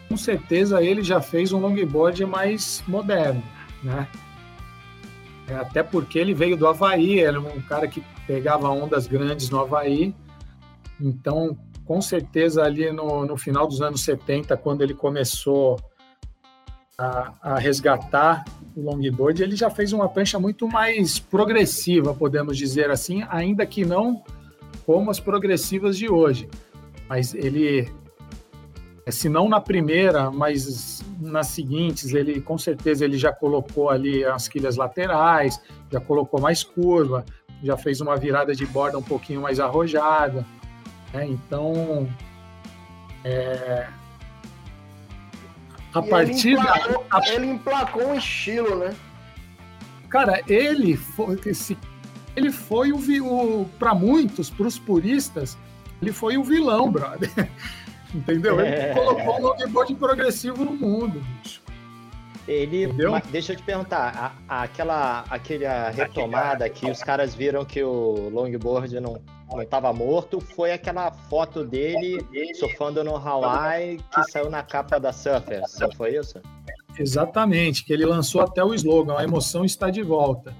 com 0.06 0.18
certeza 0.18 0.82
ele 0.82 1.02
já 1.02 1.20
fez 1.20 1.50
um 1.50 1.60
longboard 1.60 2.26
mais 2.26 2.84
moderno, 2.86 3.42
né? 3.82 4.06
É, 5.48 5.54
até 5.54 5.82
porque 5.82 6.18
ele 6.18 6.34
veio 6.34 6.56
do 6.56 6.66
Havaí, 6.66 7.20
era 7.20 7.40
um 7.40 7.60
cara 7.62 7.88
que 7.88 8.02
pegava 8.26 8.68
ondas 8.68 9.06
grandes 9.06 9.48
no 9.48 9.60
Havaí. 9.60 10.14
Então, 11.00 11.56
com 11.84 12.00
certeza, 12.00 12.62
ali 12.62 12.90
no, 12.90 13.26
no 13.26 13.36
final 13.36 13.66
dos 13.66 13.80
anos 13.82 14.02
70, 14.02 14.56
quando 14.56 14.82
ele 14.82 14.94
começou 14.94 15.78
a, 16.96 17.32
a, 17.42 17.58
resgatar 17.58 18.44
o 18.76 18.82
longboard, 18.82 19.42
ele 19.42 19.56
já 19.56 19.68
fez 19.68 19.92
uma 19.92 20.08
prancha 20.08 20.38
muito 20.38 20.66
mais 20.66 21.18
progressiva, 21.18 22.14
podemos 22.14 22.56
dizer 22.56 22.90
assim, 22.90 23.24
ainda 23.28 23.66
que 23.66 23.84
não 23.84 24.22
como 24.86 25.10
as 25.10 25.20
progressivas 25.20 25.96
de 25.96 26.10
hoje. 26.10 26.48
Mas 27.08 27.34
ele, 27.34 27.90
se 29.08 29.28
não 29.28 29.48
na 29.48 29.60
primeira, 29.60 30.30
mas 30.30 31.04
nas 31.20 31.48
seguintes, 31.48 32.12
ele 32.14 32.40
com 32.40 32.56
certeza 32.56 33.04
ele 33.04 33.18
já 33.18 33.32
colocou 33.32 33.90
ali 33.90 34.24
as 34.24 34.48
quilhas 34.48 34.76
laterais, 34.76 35.60
já 35.90 36.00
colocou 36.00 36.40
mais 36.40 36.62
curva, 36.62 37.24
já 37.62 37.76
fez 37.76 38.00
uma 38.00 38.16
virada 38.16 38.54
de 38.54 38.66
borda 38.66 38.98
um 38.98 39.02
pouquinho 39.02 39.40
mais 39.40 39.60
arrojada. 39.60 40.46
Né? 41.14 41.26
Então, 41.28 42.08
é, 43.24 43.86
a 45.94 46.00
e 46.00 46.08
partir 46.10 46.48
ele 46.48 46.60
emplacou, 46.60 47.06
da. 47.08 47.28
Ele 47.28 47.46
emplacou 47.46 48.08
um 48.08 48.14
estilo, 48.14 48.76
né? 48.76 48.94
Cara, 50.08 50.42
ele 50.48 50.96
foi. 50.96 51.40
Esse, 51.46 51.78
ele 52.34 52.50
foi 52.50 52.92
o, 52.92 52.98
o 52.98 53.68
para 53.78 53.94
muitos, 53.94 54.50
para 54.50 54.66
os 54.66 54.78
puristas, 54.78 55.56
ele 56.02 56.12
foi 56.12 56.36
o 56.36 56.42
vilão, 56.42 56.90
brother. 56.90 57.30
Entendeu? 58.12 58.60
Ele 58.60 58.74
é... 58.74 58.94
colocou 58.94 59.38
o 59.38 59.42
longboard 59.42 59.94
progressivo 59.94 60.64
no 60.64 60.72
mundo, 60.72 61.20
bicho. 61.42 61.62
Ele, 62.46 62.88
deixa 63.30 63.52
eu 63.52 63.56
te 63.56 63.62
perguntar, 63.62 64.34
a, 64.48 64.54
a, 64.54 64.62
aquela, 64.64 65.24
aquela 65.30 65.90
retomada 65.90 66.68
que 66.68 66.90
os 66.90 67.02
caras 67.02 67.34
viram 67.34 67.64
que 67.64 67.82
o 67.82 68.28
longboard 68.28 69.00
não 69.00 69.18
não 69.56 69.62
estava 69.62 69.92
morto, 69.92 70.40
foi 70.40 70.72
aquela 70.72 71.10
foto 71.10 71.64
dele 71.64 72.24
surfando 72.54 73.02
no 73.04 73.16
Hawaii 73.16 73.98
que 74.12 74.24
saiu 74.30 74.50
na 74.50 74.62
capa 74.62 74.98
da 74.98 75.12
Surfers, 75.12 75.78
não 75.78 75.92
foi 75.92 76.16
isso? 76.16 76.40
Exatamente, 76.98 77.84
que 77.84 77.92
ele 77.92 78.06
lançou 78.06 78.40
até 78.40 78.62
o 78.62 78.74
slogan, 78.74 79.18
a 79.18 79.24
emoção 79.24 79.64
está 79.64 79.90
de 79.90 80.02
volta, 80.02 80.54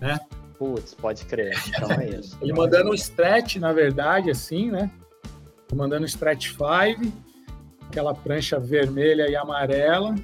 né? 0.00 0.18
Putz, 0.58 0.94
pode 0.94 1.24
crer, 1.24 1.54
então 1.68 1.90
é 1.92 2.10
isso. 2.10 2.38
ele 2.40 2.52
mandando 2.52 2.90
um 2.90 2.94
stretch, 2.94 3.56
na 3.56 3.72
verdade, 3.72 4.30
assim, 4.30 4.70
né? 4.70 4.90
Mandando 5.74 6.06
stretch 6.06 6.52
5, 6.52 7.12
aquela 7.88 8.14
prancha 8.14 8.58
vermelha 8.58 9.28
e 9.28 9.36
amarela, 9.36 10.14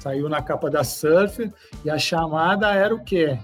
saiu 0.00 0.28
na 0.28 0.42
capa 0.42 0.68
da 0.68 0.84
Surfer, 0.84 1.52
e 1.84 1.90
a 1.90 1.98
chamada 1.98 2.72
era 2.74 2.94
o 2.94 3.02
quê? 3.02 3.38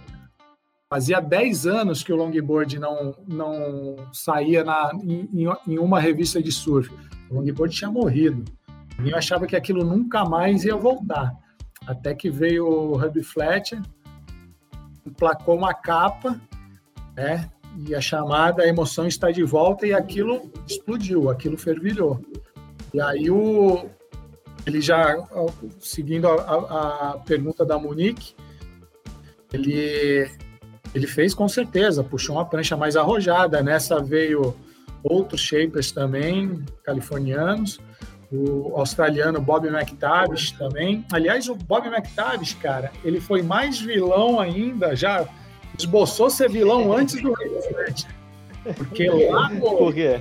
Fazia 0.88 1.20
10 1.20 1.66
anos 1.66 2.03
que 2.03 2.12
o 2.12 2.16
longboard 2.16 2.79
não, 2.79 3.14
não 3.27 3.97
saía 4.12 4.62
na, 4.62 4.92
em, 5.03 5.29
em 5.66 5.79
uma 5.79 5.99
revista 5.99 6.42
de 6.42 6.53
surf. 6.53 6.90
O 7.31 7.37
longboard 7.37 7.75
tinha 7.75 7.90
morrido. 7.90 8.44
E 9.03 9.11
eu 9.11 9.16
achava 9.16 9.47
que 9.47 9.57
aquilo 9.57 9.85
nunca 9.85 10.25
mais 10.25 10.64
ia 10.64 10.77
voltar. 10.77 11.33
Até 11.87 12.14
que 12.14 12.31
veio 12.31 12.66
o 12.66 12.97
Hub 12.97 13.23
Fletcher, 13.23 13.83
emplacou 15.05 15.57
uma 15.57 15.75
capa, 15.75 16.40
né? 17.16 17.51
E 17.87 17.94
a 17.94 18.01
chamada 18.01 18.62
A 18.62 18.68
Emoção 18.68 19.07
Está 19.07 19.31
de 19.31 19.42
Volta, 19.42 19.87
e 19.87 19.92
aquilo 19.92 20.51
explodiu, 20.66 21.29
aquilo 21.29 21.59
fervilhou. 21.59 22.20
E 22.92 23.01
aí 23.01 23.29
o, 23.31 23.90
ele 24.64 24.81
já, 24.81 25.16
seguindo 25.81 26.29
a, 26.29 26.35
a, 26.35 27.11
a 27.11 27.18
pergunta 27.18 27.66
da 27.66 27.79
Monique, 27.79 28.35
ele, 29.53 30.31
ele 30.95 31.07
fez 31.07 31.35
com 31.35 31.49
certeza, 31.49 32.05
puxou 32.05 32.37
uma 32.37 32.45
prancha 32.45 32.77
mais 32.77 32.97
arrojada. 32.97 33.63
Nessa 33.63 34.01
veio 34.01 34.55
outros 35.03 35.41
shapers 35.41 35.91
também, 35.91 36.65
californianos, 36.85 37.81
o 38.31 38.73
australiano 38.77 39.41
Bob 39.41 39.67
McTavish 39.67 40.53
também. 40.53 41.05
Aliás, 41.13 41.49
o 41.49 41.55
Bob 41.55 41.87
McTavish, 41.89 42.55
cara, 42.55 42.93
ele 43.05 43.21
foi 43.21 43.43
mais 43.43 43.81
vilão 43.81 44.41
ainda, 44.41 44.95
já 44.95 45.27
esboçou 45.79 46.31
ser 46.31 46.49
vilão 46.49 46.93
antes 46.93 47.21
do 47.21 47.35
Porque 48.77 49.11
lá 49.11 49.51
Por 49.51 49.93
quê? 49.93 50.21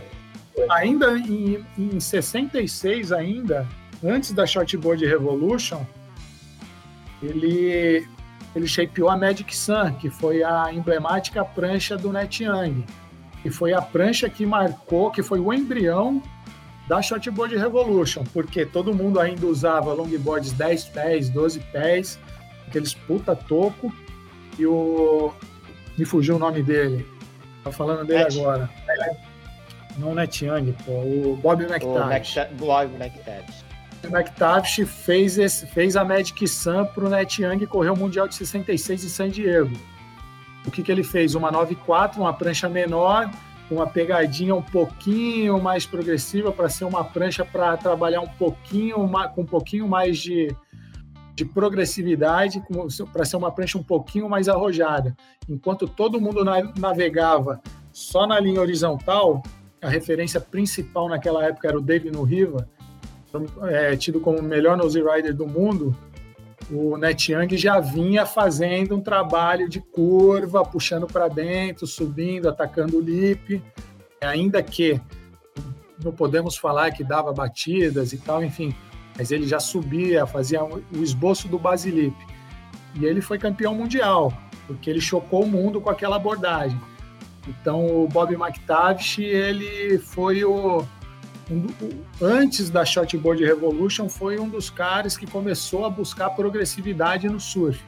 ainda 0.69 1.17
em, 1.17 1.65
em 1.77 1.99
66 1.99 3.11
ainda, 3.11 3.67
antes 4.03 4.31
da 4.33 4.45
Shortboard 4.45 5.05
Revolution, 5.05 5.85
ele, 7.21 8.07
ele 8.55 8.67
shapeou 8.67 9.09
a 9.09 9.17
Magic 9.17 9.55
Sun, 9.55 9.93
que 9.93 10.09
foi 10.09 10.43
a 10.43 10.71
emblemática 10.71 11.43
prancha 11.43 11.97
do 11.97 12.11
Net 12.11 12.43
Young. 12.43 12.85
E 13.43 13.49
foi 13.49 13.73
a 13.73 13.81
prancha 13.81 14.29
que 14.29 14.45
marcou, 14.45 15.11
que 15.11 15.21
foi 15.21 15.39
o 15.39 15.51
embrião 15.53 16.21
da 16.87 17.01
Shortboard 17.01 17.55
Revolution, 17.55 18.23
porque 18.33 18.65
todo 18.65 18.93
mundo 18.93 19.19
ainda 19.19 19.45
usava 19.45 19.93
longboards 19.93 20.51
10 20.51 20.85
pés, 20.85 21.29
12 21.29 21.59
pés, 21.71 22.19
aqueles 22.67 22.93
puta 22.93 23.35
toco, 23.35 23.93
e 24.59 24.65
o... 24.65 25.31
me 25.97 26.05
fugiu 26.05 26.35
o 26.35 26.39
nome 26.39 26.61
dele, 26.61 27.05
tá 27.63 27.71
falando 27.71 28.05
dele 28.05 28.25
Net. 28.25 28.39
agora. 28.39 28.69
Não 29.97 30.11
o 30.11 30.15
Net 30.15 30.45
Young, 30.45 30.73
pô, 30.85 30.91
o 30.91 31.39
Bob 31.41 31.63
McTavish. 31.63 32.37
O 32.37 32.55
Bob 32.55 32.93
McTavish. 32.95 33.62
McTavish 34.07 34.85
fez, 34.85 35.37
esse, 35.37 35.65
fez 35.67 35.95
a 35.95 36.03
Magic 36.03 36.47
Sun 36.47 36.85
para 36.85 37.05
o 37.05 37.09
Net 37.09 37.41
Young 37.41 37.65
correr 37.65 37.89
o 37.89 37.95
Mundial 37.95 38.27
de 38.27 38.35
66 38.35 39.05
em 39.05 39.09
San 39.09 39.29
Diego. 39.29 39.75
O 40.65 40.71
que, 40.71 40.81
que 40.81 40.91
ele 40.91 41.03
fez? 41.03 41.35
Uma 41.35 41.51
9.4, 41.51 42.17
uma 42.17 42.33
prancha 42.33 42.69
menor, 42.69 43.29
uma 43.69 43.87
pegadinha 43.87 44.55
um 44.55 44.61
pouquinho 44.61 45.61
mais 45.61 45.85
progressiva 45.85 46.51
para 46.51 46.69
ser 46.69 46.85
uma 46.85 47.03
prancha 47.03 47.43
para 47.43 47.75
trabalhar 47.77 48.21
um 48.21 48.27
pouquinho 48.27 48.95
com 49.33 49.41
um 49.41 49.45
pouquinho 49.45 49.87
mais 49.87 50.17
de, 50.19 50.55
de 51.35 51.45
progressividade, 51.45 52.63
para 53.11 53.25
ser 53.25 53.35
uma 53.35 53.51
prancha 53.51 53.77
um 53.77 53.83
pouquinho 53.83 54.29
mais 54.29 54.47
arrojada. 54.47 55.15
Enquanto 55.49 55.87
todo 55.87 56.21
mundo 56.21 56.43
navegava 56.77 57.61
só 57.91 58.25
na 58.25 58.39
linha 58.39 58.61
horizontal, 58.61 59.43
a 59.81 59.89
referência 59.89 60.39
principal 60.39 61.09
naquela 61.09 61.43
época 61.43 61.67
era 61.67 61.77
o 61.77 61.81
Dave 61.81 62.09
Riva 62.23 62.69
é, 63.63 63.95
tido 63.95 64.19
como 64.19 64.39
o 64.39 64.43
melhor 64.43 64.77
nose 64.77 65.01
rider 65.01 65.33
do 65.33 65.47
mundo, 65.47 65.95
o 66.71 66.97
Net 66.97 67.31
Young 67.31 67.57
já 67.57 67.79
vinha 67.79 68.25
fazendo 68.25 68.95
um 68.95 69.01
trabalho 69.01 69.67
de 69.67 69.81
curva, 69.81 70.63
puxando 70.63 71.07
para 71.07 71.27
dentro, 71.27 71.85
subindo, 71.85 72.47
atacando 72.47 72.97
o 72.97 73.01
lip, 73.01 73.61
ainda 74.21 74.61
que 74.61 74.99
não 76.03 76.11
podemos 76.11 76.57
falar 76.57 76.91
que 76.91 77.03
dava 77.03 77.33
batidas 77.33 78.13
e 78.13 78.17
tal, 78.17 78.43
enfim, 78.43 78.75
mas 79.17 79.31
ele 79.31 79.47
já 79.47 79.59
subia, 79.59 80.25
fazia 80.25 80.63
o 80.63 81.03
esboço 81.03 81.47
do 81.47 81.59
basilip. 81.59 82.15
E 82.95 83.05
ele 83.05 83.21
foi 83.21 83.37
campeão 83.37 83.73
mundial, 83.73 84.33
porque 84.67 84.89
ele 84.89 85.01
chocou 85.01 85.43
o 85.43 85.47
mundo 85.47 85.81
com 85.81 85.89
aquela 85.89 86.15
abordagem. 86.15 86.79
Então 87.47 88.03
o 88.03 88.07
Bob 88.07 88.33
McTavish, 88.33 89.19
ele 89.19 89.97
foi 89.99 90.43
o 90.43 90.85
um, 91.51 91.67
antes 92.21 92.69
da 92.69 92.85
Shortboard 92.85 93.43
Revolution, 93.43 94.07
foi 94.07 94.39
um 94.39 94.47
dos 94.47 94.69
caras 94.69 95.17
que 95.17 95.27
começou 95.27 95.85
a 95.85 95.89
buscar 95.89 96.29
progressividade 96.31 97.27
no 97.27 97.39
surf. 97.39 97.83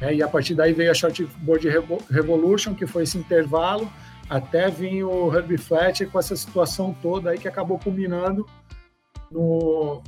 É, 0.00 0.14
e 0.14 0.22
a 0.22 0.28
partir 0.28 0.54
daí 0.54 0.72
veio 0.72 0.90
a 0.90 0.94
Shortboard 0.94 1.68
Revolution, 2.10 2.74
que 2.74 2.86
foi 2.86 3.02
esse 3.02 3.18
intervalo, 3.18 3.90
até 4.30 4.68
vir 4.68 5.04
o 5.04 5.34
Herbie 5.34 5.58
Fletcher 5.58 6.10
com 6.10 6.18
essa 6.18 6.36
situação 6.36 6.94
toda 7.02 7.30
aí 7.30 7.38
que 7.38 7.48
acabou 7.48 7.78
culminando 7.78 8.46
no, 9.30 10.02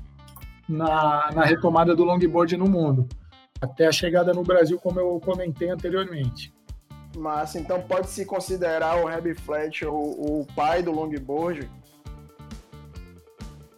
na, 0.69 1.31
na 1.35 1.45
retomada 1.45 1.97
do 1.97 2.05
longboard 2.05 2.57
no 2.57 2.69
mundo, 2.69 3.09
até 3.61 3.87
a 3.87 3.93
chegada 3.93 4.33
no 4.33 4.45
Brasil, 4.45 4.79
como 4.79 5.01
eu 5.01 5.21
comentei 5.21 5.71
anteriormente. 5.71 6.53
Massa, 7.17 7.59
então 7.59 7.83
pode-se 7.83 8.25
considerar 8.25 9.03
o 9.03 9.11
Herbie 9.11 9.35
Fletcher 9.35 9.93
o, 9.93 10.41
o 10.43 10.47
pai 10.55 10.83
do 10.83 10.93
longboard? 10.93 11.69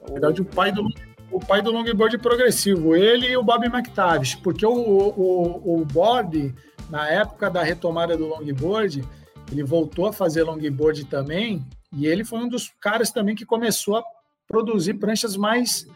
Na 0.07 0.12
verdade, 0.12 0.43
o 0.43 0.45
pai 0.45 0.73
do, 0.73 0.87
o 1.31 1.41
pai 1.41 1.62
do 1.62 1.71
longboard 1.71 2.19
progressivo, 2.19 2.95
ele 2.95 3.29
e 3.29 3.37
o 3.37 3.43
Bob 3.43 3.65
McTavish, 3.67 4.37
porque 4.37 4.67
o, 4.67 4.73
o, 4.73 5.81
o 5.81 5.85
Bob, 5.85 6.55
na 6.91 7.09
época 7.09 7.49
da 7.49 7.62
retomada 7.62 8.17
do 8.17 8.27
longboard, 8.27 9.03
ele 9.51 9.62
voltou 9.62 10.07
a 10.07 10.12
fazer 10.12 10.43
longboard 10.43 11.05
também, 11.07 11.65
e 11.93 12.07
ele 12.07 12.25
foi 12.25 12.41
um 12.41 12.49
dos 12.49 12.73
caras 12.81 13.11
também 13.11 13.35
que 13.35 13.47
começou 13.47 13.97
a 13.97 14.05
produzir 14.47 14.95
pranchas 14.95 15.37
mais 15.37 15.87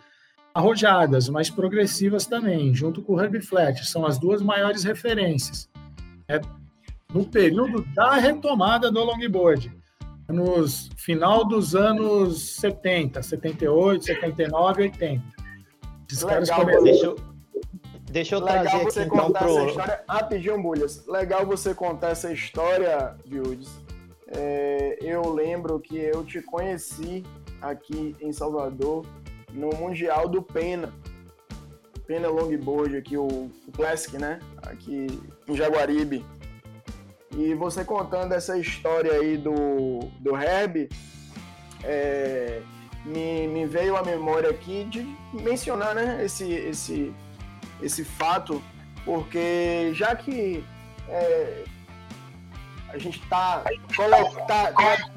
arrojadas, 0.55 1.29
mais 1.29 1.51
progressivas 1.51 2.25
também, 2.25 2.75
junto 2.75 3.03
com 3.03 3.15
o 3.15 3.21
Herbie 3.21 3.43
Fletcher, 3.43 3.87
são 3.87 4.07
as 4.07 4.19
duas 4.19 4.41
maiores 4.41 4.85
referências. 4.85 5.69
É, 6.29 6.41
no 7.13 7.27
período 7.27 7.85
da 7.95 8.15
retomada 8.15 8.91
do 8.91 9.05
longboard 9.05 9.76
nos 10.29 10.91
final 10.97 11.45
dos 11.45 11.75
anos 11.75 12.57
70, 12.57 13.23
78, 13.23 14.05
79, 14.05 14.83
80. 14.83 15.23
Esses 16.11 16.25
caras 16.25 16.51
começaram... 16.51 16.85
Deixa 16.85 17.07
eu, 17.07 17.17
deixa 18.11 18.35
eu 18.35 18.41
Legal 18.41 18.63
trazer 18.63 18.85
você 18.85 19.01
aqui 19.01 19.15
então 19.15 19.33
pro... 19.33 19.49
essa 19.49 19.67
história. 19.67 20.05
Rapidinho, 20.09 20.63
Bulhas. 20.63 21.07
Legal 21.07 21.47
você 21.47 21.75
contar 21.75 22.11
essa 22.11 22.33
história, 22.33 23.15
Vildes. 23.25 23.71
É, 24.29 24.99
eu 25.01 25.33
lembro 25.33 25.79
que 25.79 25.97
eu 25.97 26.25
te 26.25 26.43
conheci 26.43 27.25
aqui 27.61 28.17
em 28.21 28.33
Salvador 28.33 29.07
no 29.53 29.71
Mundial 29.77 30.29
do 30.29 30.43
Pena. 30.43 30.93
Pena 32.07 32.29
Longboard 32.29 32.97
aqui, 32.97 33.17
o, 33.17 33.27
o 33.27 33.73
Classic, 33.73 34.17
né? 34.17 34.39
Aqui 34.63 35.07
em 35.49 35.57
Jaguaribe. 35.57 36.25
E 37.31 37.55
você 37.55 37.85
contando 37.85 38.33
essa 38.33 38.57
história 38.59 39.13
aí 39.13 39.37
do, 39.37 40.01
do 40.21 40.37
Herb, 40.37 40.89
é, 41.83 42.63
me, 43.05 43.47
me 43.49 43.67
veio 43.67 43.97
à 43.97 44.03
memória 44.03 44.51
aqui 44.51 44.85
de 44.85 45.03
mencionar 45.33 45.95
né, 45.95 46.25
esse, 46.25 46.51
esse, 46.51 47.15
esse 47.83 48.05
fato, 48.05 48.63
porque 49.05 49.93
já 49.95 50.15
que 50.15 50.65
é, 51.09 51.65
a 52.89 52.99
gente 52.99 53.21
está 53.21 53.65
tá, 54.47 54.73
tá, 54.73 55.11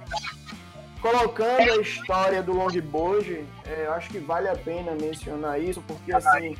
colocando 1.02 1.72
a 1.72 1.78
história 1.78 2.43
do 2.43 2.54
longboard, 2.54 3.45
é, 3.65 3.86
eu 3.86 3.93
acho 3.93 4.10
que 4.10 4.19
vale 4.19 4.50
a 4.50 4.56
pena 4.56 4.91
mencionar 5.00 5.62
isso, 5.62 5.82
porque 5.88 6.13
assim 6.13 6.56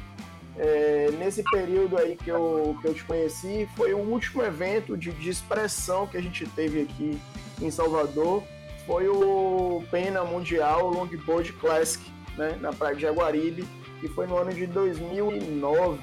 é, 0.60 1.10
nesse 1.18 1.42
período 1.42 1.98
aí 1.98 2.18
que 2.18 2.30
eu, 2.30 2.78
que 2.82 2.88
eu 2.90 2.94
te 2.94 3.04
conheci, 3.06 3.68
foi 3.78 3.94
o 3.94 4.00
último 4.00 4.44
evento 4.44 4.98
de, 4.98 5.10
de 5.14 5.30
expressão 5.30 6.06
que 6.06 6.18
a 6.18 6.22
gente 6.22 6.46
teve 6.48 6.82
aqui 6.82 7.18
em 7.62 7.72
Salvador. 7.72 8.44
Foi 8.86 9.08
o 9.08 9.82
Pena 9.90 10.26
Mundial 10.26 10.90
Longboard 10.90 11.54
Classic, 11.54 12.04
né, 12.38 12.58
na 12.60 12.74
Praia 12.74 12.94
de 12.94 13.02
Jaguaribe, 13.04 13.66
que 14.02 14.10
foi 14.10 14.28
no 14.28 14.38
ano 14.38 14.54
de 14.54 14.68
2009, 14.68 16.00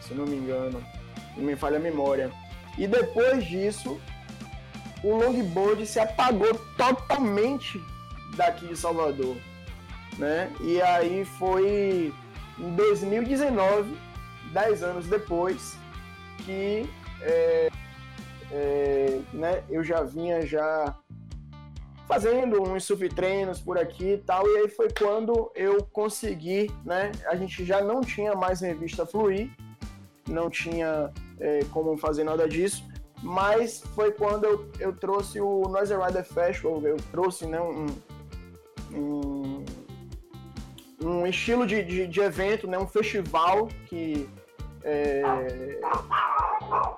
se 0.00 0.14
não 0.14 0.24
me 0.24 0.36
engano, 0.36 0.80
não 1.36 1.44
me 1.44 1.56
falha 1.56 1.78
a 1.78 1.80
memória. 1.80 2.30
E 2.78 2.86
depois 2.86 3.44
disso, 3.44 4.00
o 5.02 5.16
longboard 5.16 5.84
se 5.86 5.98
apagou 5.98 6.54
totalmente 6.76 7.82
daqui 8.36 8.68
de 8.68 8.76
Salvador, 8.76 9.36
né? 10.18 10.52
E 10.60 10.80
aí 10.82 11.24
foi 11.24 12.12
em 12.58 12.74
2019, 12.74 13.96
10 14.52 14.82
anos 14.82 15.06
depois, 15.06 15.76
que 16.44 16.88
é, 17.20 17.68
é, 18.50 19.20
né, 19.32 19.64
eu 19.68 19.82
já 19.82 20.02
vinha 20.02 20.46
já 20.46 20.96
fazendo 22.06 22.62
uns 22.62 22.84
subtreinos 22.84 23.60
por 23.60 23.76
aqui 23.76 24.12
e 24.12 24.18
tal, 24.18 24.46
e 24.46 24.58
aí 24.58 24.68
foi 24.68 24.88
quando 24.90 25.50
eu 25.54 25.82
consegui, 25.92 26.70
né, 26.84 27.10
a 27.26 27.34
gente 27.34 27.64
já 27.64 27.82
não 27.82 28.00
tinha 28.00 28.34
mais 28.34 28.60
revista 28.60 29.04
Fluir, 29.04 29.50
não 30.28 30.48
tinha 30.48 31.12
é, 31.40 31.60
como 31.72 31.96
fazer 31.98 32.24
nada 32.24 32.48
disso, 32.48 32.84
mas 33.22 33.82
foi 33.94 34.12
quando 34.12 34.44
eu, 34.44 34.70
eu 34.78 34.92
trouxe 34.94 35.40
o 35.40 35.62
Noise 35.62 35.94
Rider 35.94 36.24
Festival, 36.24 36.80
eu 36.82 36.96
trouxe 37.10 37.46
né, 37.46 37.60
um, 37.60 37.86
um, 38.94 39.64
um 41.00 41.26
estilo 41.26 41.66
de, 41.66 41.82
de, 41.82 42.06
de, 42.06 42.20
evento, 42.20 42.66
né, 42.66 42.78
um 42.78 42.86
festival 42.86 43.68
que 43.86 44.28
é, 44.82 45.22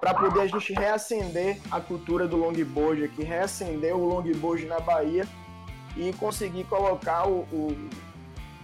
para 0.01 0.15
poder 0.15 0.43
a 0.43 0.47
gente 0.47 0.73
reacender 0.73 1.59
a 1.71 1.81
cultura 1.81 2.29
do 2.29 2.37
longboard 2.37 3.05
aqui, 3.05 3.23
reacender 3.23 3.97
o 3.97 4.05
longboard 4.05 4.67
na 4.67 4.79
Bahia 4.79 5.27
e 5.97 6.13
conseguir 6.13 6.65
colocar 6.65 7.27
o, 7.27 7.41
o 7.53 7.77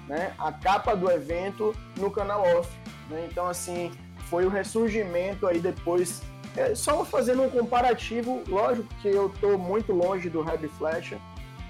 né, 0.07 0.35
a 0.39 0.53
capa 0.53 0.95
do 0.95 1.11
evento 1.11 1.75
no 1.97 2.11
canal 2.11 2.43
off. 2.59 2.71
Né? 3.09 3.27
Então, 3.31 3.49
assim, 3.49 3.91
foi 4.29 4.45
o 4.45 4.49
ressurgimento 4.49 5.47
aí 5.47 5.59
depois. 5.59 6.23
É, 6.57 6.75
só 6.75 7.05
fazendo 7.05 7.43
um 7.43 7.51
comparativo, 7.51 8.43
lógico 8.47 8.87
que 9.03 9.09
eu 9.09 9.27
estou 9.27 9.59
muito 9.59 9.93
longe 9.93 10.29
do 10.31 10.47
Heavy 10.47 10.69
Flash, 10.69 11.15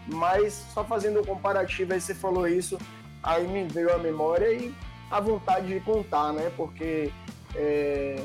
mas 0.07 0.53
só 0.75 0.85
fazendo 0.85 1.21
um 1.21 1.25
comparativo, 1.25 1.95
aí 1.95 2.01
você 2.01 2.15
falou 2.15 2.47
isso, 2.47 2.79
aí 3.25 3.49
me 3.49 3.65
veio 3.65 3.93
a 3.93 3.99
memória 3.99 4.53
e 4.53 4.73
a 5.11 5.19
vontade 5.19 5.67
de 5.67 5.81
contar, 5.81 6.33
né? 6.33 6.53
Porque 6.57 7.11
é, 7.57 8.17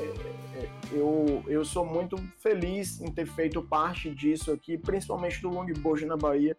eu, 0.92 1.42
eu 1.46 1.64
sou 1.64 1.84
muito 1.84 2.16
feliz 2.38 3.00
em 3.00 3.10
ter 3.10 3.26
feito 3.26 3.62
parte 3.62 4.10
disso 4.10 4.52
aqui, 4.52 4.76
principalmente 4.76 5.40
do 5.40 5.48
longboard 5.48 6.04
na 6.04 6.16
Bahia, 6.16 6.56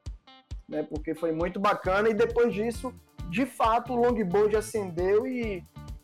né? 0.68 0.84
Porque 0.84 1.14
foi 1.14 1.32
muito 1.32 1.60
bacana 1.60 2.10
e 2.10 2.14
depois 2.14 2.54
disso, 2.54 2.94
de 3.30 3.46
fato, 3.46 3.94
o 3.94 3.96
longboard 3.96 4.56
acendeu 4.56 5.28
e 5.28 5.64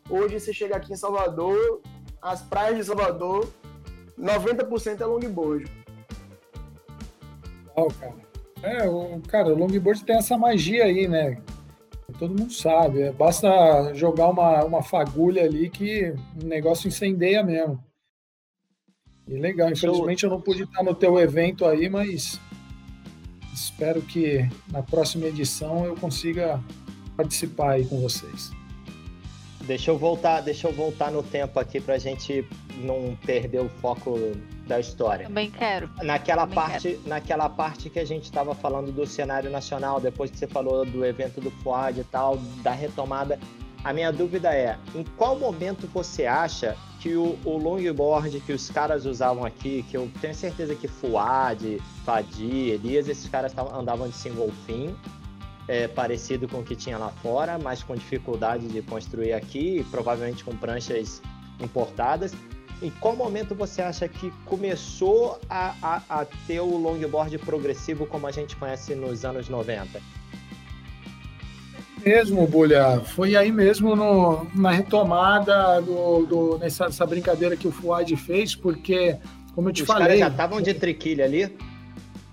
hoje 0.10 0.40
você 0.40 0.54
chega 0.54 0.78
aqui 0.78 0.94
em 0.94 0.98
Salvador, 0.98 1.82
as 2.22 2.42
praias 2.44 2.78
de 2.78 2.84
Salvador, 2.84 3.50
90% 4.18 5.02
é 5.02 5.06
longboard. 5.06 5.72
Oh, 7.76 7.88
cara. 7.88 8.28
É, 8.64 8.88
o, 8.90 9.22
cara, 9.28 9.50
o 9.50 9.58
longboard 9.58 10.04
tem 10.04 10.18
essa 10.18 10.38
magia 10.38 10.86
aí, 10.86 11.08
né? 11.08 11.40
Todo 12.18 12.38
mundo 12.38 12.52
sabe. 12.52 13.02
É, 13.02 13.12
basta 13.12 13.94
jogar 13.94 14.30
uma, 14.30 14.64
uma 14.64 14.84
fagulha 14.84 15.44
ali 15.44 15.70
que 15.70 16.14
o 16.42 16.46
negócio 16.46 16.88
incendeia 16.88 17.44
mesmo. 17.44 17.84
E 19.28 19.38
legal, 19.38 19.70
infelizmente 19.70 20.24
eu 20.24 20.30
não 20.30 20.42
pude 20.42 20.64
estar 20.64 20.84
no 20.84 20.96
teu 20.96 21.20
evento 21.20 21.66
aí, 21.66 21.90
mas 21.90 22.40
espero 23.54 24.02
que 24.02 24.48
na 24.72 24.82
próxima 24.82 25.26
edição 25.26 25.86
eu 25.86 25.96
consiga 25.96 26.64
participar 27.16 27.74
aí 27.74 27.86
com 27.86 28.00
vocês. 28.00 28.57
Deixa 29.68 29.92
eu 29.92 29.98
voltar, 29.98 30.40
deixa 30.40 30.70
eu 30.70 30.72
voltar 30.74 31.12
no 31.12 31.22
tempo 31.22 31.60
aqui 31.60 31.82
para 31.82 31.96
a 31.96 31.98
gente 31.98 32.48
não 32.78 33.18
perder 33.26 33.60
o 33.60 33.68
foco 33.68 34.18
da 34.66 34.80
história. 34.80 35.28
Também 35.28 35.52
quero. 35.52 35.90
Naquela 36.02 36.44
Também 36.44 36.56
parte, 36.56 36.90
quero. 36.92 37.02
naquela 37.06 37.50
parte 37.50 37.90
que 37.90 38.00
a 38.00 38.06
gente 38.06 38.24
estava 38.24 38.56
falando 38.56 38.94
do 38.94 39.06
cenário 39.06 39.50
nacional, 39.50 40.00
depois 40.00 40.32
que 40.32 40.38
você 40.38 40.48
falou 40.48 40.86
do 40.86 41.06
evento 41.06 41.42
do 41.42 41.52
FUAD 41.52 42.00
e 42.00 42.04
tal, 42.06 42.38
da 42.64 42.72
retomada, 42.72 43.38
a 43.84 43.92
minha 43.92 44.12
dúvida 44.12 44.56
é, 44.56 44.78
em 44.96 45.04
qual 45.18 45.38
momento 45.38 45.86
você 45.94 46.26
acha 46.26 46.78
que 47.02 47.16
o, 47.16 47.38
o 47.44 47.58
longboard 47.58 48.40
que 48.40 48.54
os 48.54 48.70
caras 48.70 49.06
usavam 49.06 49.44
aqui, 49.44 49.84
que 49.90 49.98
eu 49.98 50.10
tenho 50.22 50.34
certeza 50.34 50.76
que 50.76 50.88
Fuad, 50.88 51.82
Fadi, 52.06 52.70
Elias, 52.70 53.08
esses 53.10 53.30
caras 53.30 53.54
andavam 53.58 54.08
de 54.08 54.16
single 54.16 54.52
fin, 54.66 54.96
é, 55.68 55.88
parecido 55.88 56.48
com 56.48 56.60
o 56.60 56.64
que 56.64 56.76
tinha 56.76 56.98
lá 56.98 57.10
fora, 57.10 57.58
mas 57.58 57.84
com 57.84 57.96
dificuldade 57.96 58.68
de 58.68 58.82
construir 58.82 59.34
aqui, 59.34 59.86
provavelmente 59.92 60.44
com 60.44 60.56
pranchas 60.56 61.22
importadas. 61.60 62.34
Em 62.82 62.92
qual 62.92 63.16
momento 63.16 63.56
você 63.56 63.82
acha 63.82 64.08
que 64.08 64.32
começou 64.46 65.40
a, 65.50 65.74
a, 65.82 66.22
a 66.22 66.26
ter 66.46 66.60
o 66.60 66.78
longboard 66.78 67.38
progressivo 67.40 68.06
como 68.06 68.28
a 68.28 68.32
gente 68.32 68.56
conhece 68.56 68.94
nos 68.94 69.26
anos 69.26 69.50
90? 69.50 70.00
mesmo, 72.08 72.48
Bulha. 72.48 73.02
Foi 73.02 73.36
aí 73.36 73.52
mesmo 73.52 73.96
no, 73.96 74.48
na 74.56 74.72
retomada 74.72 75.82
do, 75.82 76.26
do, 76.26 76.58
nessa 76.58 77.06
brincadeira 77.06 77.58
que 77.58 77.68
o 77.68 77.72
Fuad 77.72 78.16
fez, 78.16 78.56
porque, 78.56 79.18
como 79.54 79.70
eu 79.70 79.74
te 79.74 79.82
Os 79.82 79.88
falei. 79.88 80.04
Os 80.04 80.08
caras 80.08 80.20
já 80.20 80.28
estavam 80.30 80.62
de 80.62 80.74
triquilha 80.74 81.26
ali? 81.26 81.56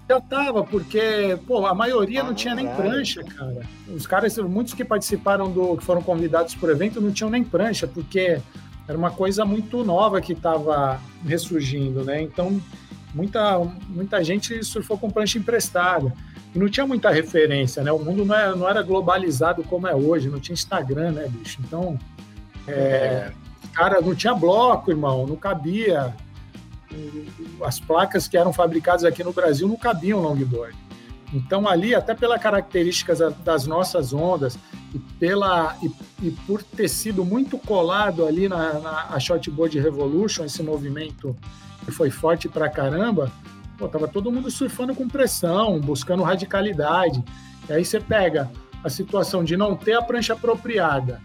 Já 0.09 0.21
tava, 0.21 0.63
porque, 0.63 1.39
pô, 1.47 1.65
a 1.65 1.75
maioria 1.75 2.21
ah, 2.21 2.25
não 2.25 2.35
tinha 2.35 2.55
nem 2.55 2.69
prancha, 2.69 3.23
cara. 3.25 3.63
Os 3.89 4.07
caras, 4.07 4.37
muitos 4.39 4.75
que 4.75 4.85
participaram 4.85 5.51
do, 5.51 5.77
que 5.79 5.85
foram 5.85 6.03
convidados 6.03 6.55
para 6.55 6.69
o 6.69 6.73
evento, 6.73 7.01
não 7.01 7.11
tinham 7.11 7.31
nem 7.31 7.43
prancha, 7.43 7.87
porque 7.87 8.39
era 8.87 8.99
uma 8.99 9.11
coisa 9.11 9.45
muito 9.47 9.83
nova 9.83 10.21
que 10.21 10.35
estava 10.35 11.01
ressurgindo, 11.27 12.05
né? 12.05 12.21
Então, 12.21 12.61
muita, 13.15 13.59
muita 13.89 14.23
gente 14.23 14.63
surfou 14.63 14.99
com 14.99 15.11
prancha 15.11 15.39
emprestada. 15.39 16.13
E 16.55 16.59
não 16.59 16.69
tinha 16.69 16.87
muita 16.87 17.11
referência, 17.11 17.83
né? 17.83 17.91
O 17.91 17.99
mundo 17.99 18.25
não 18.25 18.35
era, 18.35 18.55
não 18.55 18.69
era 18.69 18.83
globalizado 18.83 19.65
como 19.65 19.89
é 19.89 19.95
hoje, 19.95 20.29
não 20.29 20.39
tinha 20.39 20.53
Instagram, 20.53 21.13
né, 21.13 21.27
bicho? 21.29 21.61
Então, 21.67 21.99
é, 22.69 23.33
cara, 23.73 24.01
não 24.03 24.15
tinha 24.15 24.35
bloco, 24.35 24.91
irmão, 24.91 25.27
não 25.27 25.37
cabia. 25.37 26.15
As 27.63 27.81
placas 27.81 28.29
que 28.29 28.37
eram 28.37 28.53
fabricadas 28.53 29.05
aqui 29.05 29.23
no 29.25 29.33
Brasil 29.33 29.67
não 29.69 29.77
cabiam 29.77 30.21
longboard. 30.21 30.77
Então, 31.33 31.69
ali, 31.69 31.95
até 31.95 32.15
pelas 32.15 32.41
características 32.41 33.19
das 33.43 33.67
nossas 33.67 34.13
ondas 34.13 34.57
e, 34.95 34.99
pela, 35.19 35.77
e, 35.83 35.91
e 36.27 36.31
por 36.47 36.63
ter 36.63 36.89
sido 36.89 37.25
muito 37.25 37.59
colado 37.59 38.25
ali 38.25 38.49
na, 38.49 38.75
na 38.79 39.19
Shotboard 39.19 39.79
Revolution, 39.81 40.45
esse 40.45 40.63
movimento 40.63 41.37
que 41.85 41.91
foi 41.91 42.09
forte 42.09 42.49
pra 42.49 42.69
caramba, 42.69 43.33
Pô, 43.77 43.89
tava 43.89 44.07
todo 44.07 44.31
mundo 44.31 44.51
surfando 44.51 44.95
com 44.95 45.09
pressão, 45.09 45.81
buscando 45.81 46.23
radicalidade. 46.23 47.23
E 47.69 47.73
aí 47.73 47.85
você 47.85 48.01
pega 48.01 48.51
a 48.85 48.89
situação 48.89 49.43
de 49.43 49.57
não 49.57 49.75
ter 49.77 49.95
a 49.95 50.03
prancha 50.03 50.35
apropriada, 50.35 51.21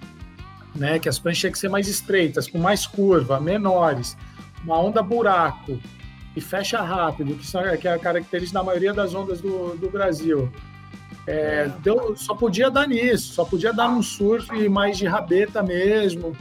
né? 0.76 0.98
Que 0.98 1.08
as 1.08 1.20
pranchas 1.20 1.42
têm 1.42 1.52
que 1.52 1.60
ser 1.60 1.70
mais 1.70 1.88
estreitas, 1.88 2.48
com 2.48 2.58
mais 2.58 2.88
curva, 2.88 3.40
menores, 3.40 4.18
uma 4.64 4.80
onda 4.80 5.02
buraco 5.02 5.80
e 6.36 6.42
fecha 6.42 6.82
rápido, 6.82 7.36
que, 7.36 7.46
são, 7.46 7.62
que 7.78 7.88
é 7.88 7.94
a 7.94 8.00
característica 8.00 8.60
da 8.60 8.64
maioria 8.64 8.94
das 8.94 9.14
ondas 9.14 9.42
do, 9.42 9.76
do 9.76 9.90
Brasil. 9.90 10.52
É, 11.28 11.70
deu, 11.84 12.16
só 12.16 12.34
podia 12.34 12.72
dar 12.72 12.88
nisso, 12.88 13.34
só 13.34 13.46
podia 13.46 13.72
dar 13.72 13.90
um 13.90 14.02
surf 14.02 14.68
mais 14.70 14.98
de 14.98 15.06
rabeta 15.06 15.62
mesmo, 15.62 16.36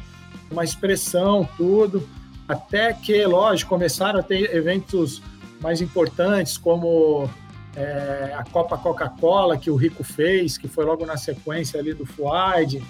uma 0.51 0.65
expressão, 0.65 1.49
tudo. 1.57 2.09
Até 2.47 2.93
que, 2.95 3.25
lógico, 3.27 3.69
começaram 3.69 4.21
a 4.21 4.23
ter 4.23 4.55
eventos 4.55 5.23
mais 5.61 5.83
importantes, 5.83 6.57
como 6.57 7.29
é, 7.77 8.35
a 8.37 8.45
Copa 8.45 8.79
Coca-Cola, 8.79 9.59
que 9.59 9.71
o 9.71 9.77
Rico 9.77 10.03
fez, 10.03 10.57
que 10.57 10.69
foi 10.69 10.85
logo 10.85 11.05
na 11.05 11.17
sequência 11.17 11.79
ali 11.79 11.93
do 11.93 12.07
Fuad, 12.07 12.83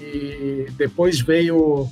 e 0.00 0.66
depois 0.76 1.20
veio 1.20 1.90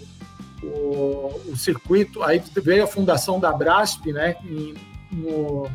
o, 0.63 1.41
o, 1.49 1.57
circuito, 1.57 2.23
aí 2.23 2.43
veio 2.57 2.85
a 2.85 2.87
fundação 2.87 3.39
da 3.39 3.53
Brasp, 3.53 4.07
né, 4.13 4.37
em, 4.45 4.75
no, 5.13 5.69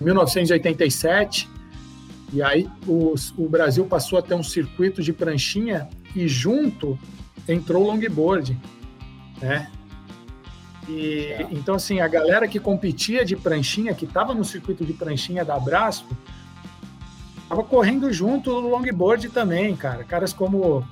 1987, 0.00 1.48
e 2.32 2.42
aí 2.42 2.68
o, 2.86 3.14
o 3.36 3.48
Brasil 3.48 3.84
passou 3.84 4.18
a 4.18 4.22
ter 4.22 4.34
um 4.34 4.42
circuito 4.42 5.02
de 5.02 5.12
pranchinha 5.12 5.88
e 6.14 6.26
junto 6.28 6.98
entrou 7.48 7.84
o 7.84 7.86
longboard, 7.88 8.58
né? 9.40 9.70
E, 10.88 11.26
é. 11.26 11.46
Então, 11.50 11.74
assim, 11.76 12.00
a 12.00 12.08
galera 12.08 12.48
que 12.48 12.58
competia 12.58 13.24
de 13.24 13.36
pranchinha, 13.36 13.94
que 13.94 14.04
estava 14.04 14.34
no 14.34 14.44
circuito 14.44 14.84
de 14.84 14.92
pranchinha 14.92 15.44
da 15.44 15.58
Brasco, 15.58 16.16
estava 17.42 17.62
correndo 17.62 18.12
junto 18.12 18.50
no 18.60 18.68
longboard 18.68 19.28
também, 19.28 19.76
cara. 19.76 20.02
Caras 20.04 20.32
como 20.32 20.86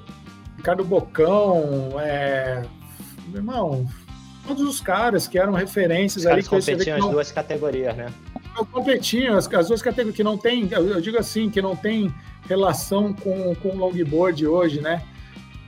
Ricardo 0.60 0.84
Bocão, 0.84 1.98
é... 1.98 2.62
irmão, 3.32 3.88
todos 4.46 4.62
os 4.62 4.78
caras 4.78 5.26
que 5.26 5.38
eram 5.38 5.54
referências 5.54 6.24
os 6.24 6.30
ali. 6.30 6.42
competiam 6.42 6.96
as 6.96 7.02
não... 7.02 7.12
duas 7.12 7.32
categorias, 7.32 7.96
né? 7.96 8.12
Competiam, 8.70 9.38
as, 9.38 9.50
as 9.54 9.68
duas 9.68 9.80
categorias 9.80 10.14
que 10.14 10.22
não 10.22 10.36
tem, 10.36 10.68
eu 10.70 11.00
digo 11.00 11.16
assim, 11.18 11.48
que 11.48 11.62
não 11.62 11.74
tem 11.74 12.14
relação 12.46 13.14
com, 13.14 13.54
com 13.54 13.70
o 13.70 13.76
longboard 13.76 14.46
hoje, 14.46 14.82
né? 14.82 15.02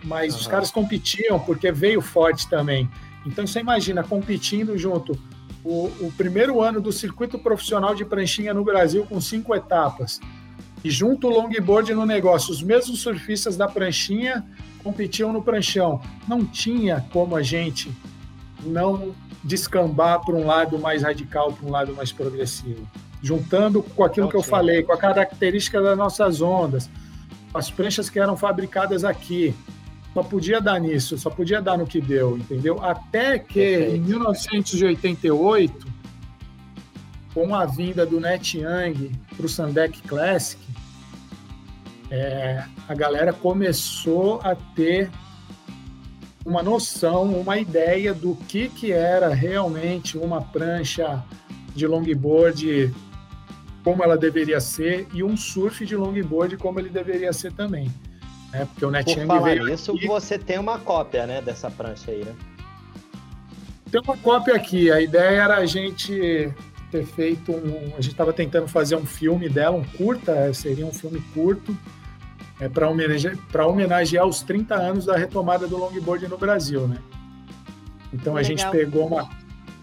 Mas 0.05 0.35
uhum. 0.35 0.41
os 0.41 0.47
caras 0.47 0.71
competiam 0.71 1.41
porque 1.41 1.73
veio 1.73 2.03
forte 2.03 2.47
também. 2.51 2.87
Então 3.25 3.47
você 3.47 3.61
imagina 3.61 4.03
competindo 4.03 4.77
junto 4.77 5.19
o, 5.65 5.87
o, 6.01 6.13
primeiro 6.19 6.61
ano 6.61 6.83
do 6.83 6.93
circuito 6.93 7.39
profissional 7.39 7.95
de 7.95 8.05
pranchinha 8.05 8.53
no 8.53 8.63
Brasil 8.63 9.07
com 9.07 9.19
cinco 9.23 9.55
etapas 9.55 10.21
e 10.85 10.91
junto 10.91 11.29
o 11.29 11.31
longboard 11.31 11.95
no 11.95 12.05
negócio, 12.05 12.53
os 12.53 12.63
mesmos 12.63 13.01
surfistas 13.01 13.57
da 13.57 13.69
pranchinha 13.69 14.45
competiam 14.83 15.33
no 15.33 15.43
pranchão. 15.43 16.01
Não 16.27 16.45
tinha 16.45 17.05
como 17.13 17.37
a 17.37 17.43
gente 17.43 17.91
não 18.65 19.15
descambar 19.43 20.21
para 20.21 20.35
um 20.35 20.47
lado 20.47 20.79
mais 20.79 21.03
radical, 21.03 21.53
para 21.53 21.67
um 21.67 21.71
lado 21.71 21.95
mais 21.95 22.13
progressivo. 22.13 22.87
Juntando 23.23 23.83
com 23.83 24.05
aquilo 24.05 24.29
que 24.29 24.37
eu 24.37 24.43
falei, 24.43 24.83
com 24.83 24.93
a 24.93 24.97
característica 24.97 25.81
das 25.81 25.97
nossas 25.97 26.41
ondas, 26.41 26.91
as 27.55 27.71
pranchas 27.71 28.09
que 28.09 28.19
eram 28.19 28.37
fabricadas 28.37 29.05
aqui, 29.05 29.55
só 30.15 30.23
podia 30.23 30.61
dar 30.61 30.79
nisso, 30.79 31.17
só 31.17 31.31
podia 31.31 31.61
dar 31.61 31.79
no 31.79 31.87
que 31.87 32.01
deu, 32.01 32.37
entendeu? 32.37 32.83
Até 32.83 33.39
que 33.39 33.61
Perfeito. 33.61 33.97
em 33.97 34.01
1988 34.01 35.93
com 37.33 37.55
a 37.55 37.65
vinda 37.65 38.05
do 38.05 38.21
Net 38.21 38.59
Young 38.59 39.13
para 39.35 39.47
o 39.47 39.49
Sandec 39.49 40.03
Classic, 40.03 40.61
é, 42.13 42.63
a 42.87 42.95
galera 42.95 43.33
começou 43.33 44.39
a 44.45 44.55
ter 44.55 45.11
uma 46.45 46.63
noção, 46.63 47.33
uma 47.33 47.59
ideia 47.59 48.13
do 48.13 48.35
que, 48.35 48.69
que 48.69 48.93
era 48.93 49.33
realmente 49.33 50.19
uma 50.19 50.43
prancha 50.43 51.25
de 51.75 51.87
longboard, 51.87 52.95
como 53.83 54.05
ela 54.05 54.19
deveria 54.19 54.61
ser, 54.61 55.09
e 55.15 55.25
um 55.25 55.39
surf 55.39 55.87
de 55.87 55.97
longboard, 55.97 56.59
como 56.59 56.79
ele 56.79 56.91
deveria 56.91 57.33
ser 57.33 57.51
também. 57.55 57.91
Né? 58.53 58.67
Porque 58.67 58.85
o 58.85 58.91
Por 58.91 59.27
falar 59.27 59.55
nisso, 59.55 59.93
aqui... 59.93 60.07
você 60.07 60.39
tem 60.39 60.59
uma 60.59 60.79
cópia 60.79 61.27
né, 61.27 61.41
dessa 61.41 61.71
prancha 61.71 62.11
aí, 62.11 62.23
né? 62.23 62.35
Tem 63.91 64.03
uma 64.03 64.19
cópia 64.19 64.55
aqui. 64.55 64.91
A 64.91 65.01
ideia 65.01 65.43
era 65.43 65.57
a 65.57 65.65
gente 65.65 66.53
ter 66.91 67.07
feito 67.07 67.53
um. 67.53 67.93
A 67.97 68.01
gente 68.03 68.09
estava 68.09 68.35
tentando 68.35 68.69
fazer 68.69 68.97
um 68.97 69.07
filme 69.07 69.49
dela, 69.49 69.77
um 69.77 69.85
curta, 69.85 70.53
seria 70.53 70.87
um 70.87 70.93
filme 70.93 71.23
curto, 71.33 71.77
é, 72.63 72.69
para 72.69 72.89
homenagear, 72.89 73.37
homenagear 73.67 74.25
os 74.25 74.41
30 74.43 74.77
anos 74.77 75.07
da 75.07 75.17
retomada 75.17 75.67
do 75.67 75.77
longboard 75.77 76.29
no 76.29 76.39
Brasil, 76.39 76.87
né? 76.87 76.99
Então 78.13 78.37
a 78.37 78.43
gente 78.43 78.65
pegou 78.71 79.09
uma. 79.09 79.29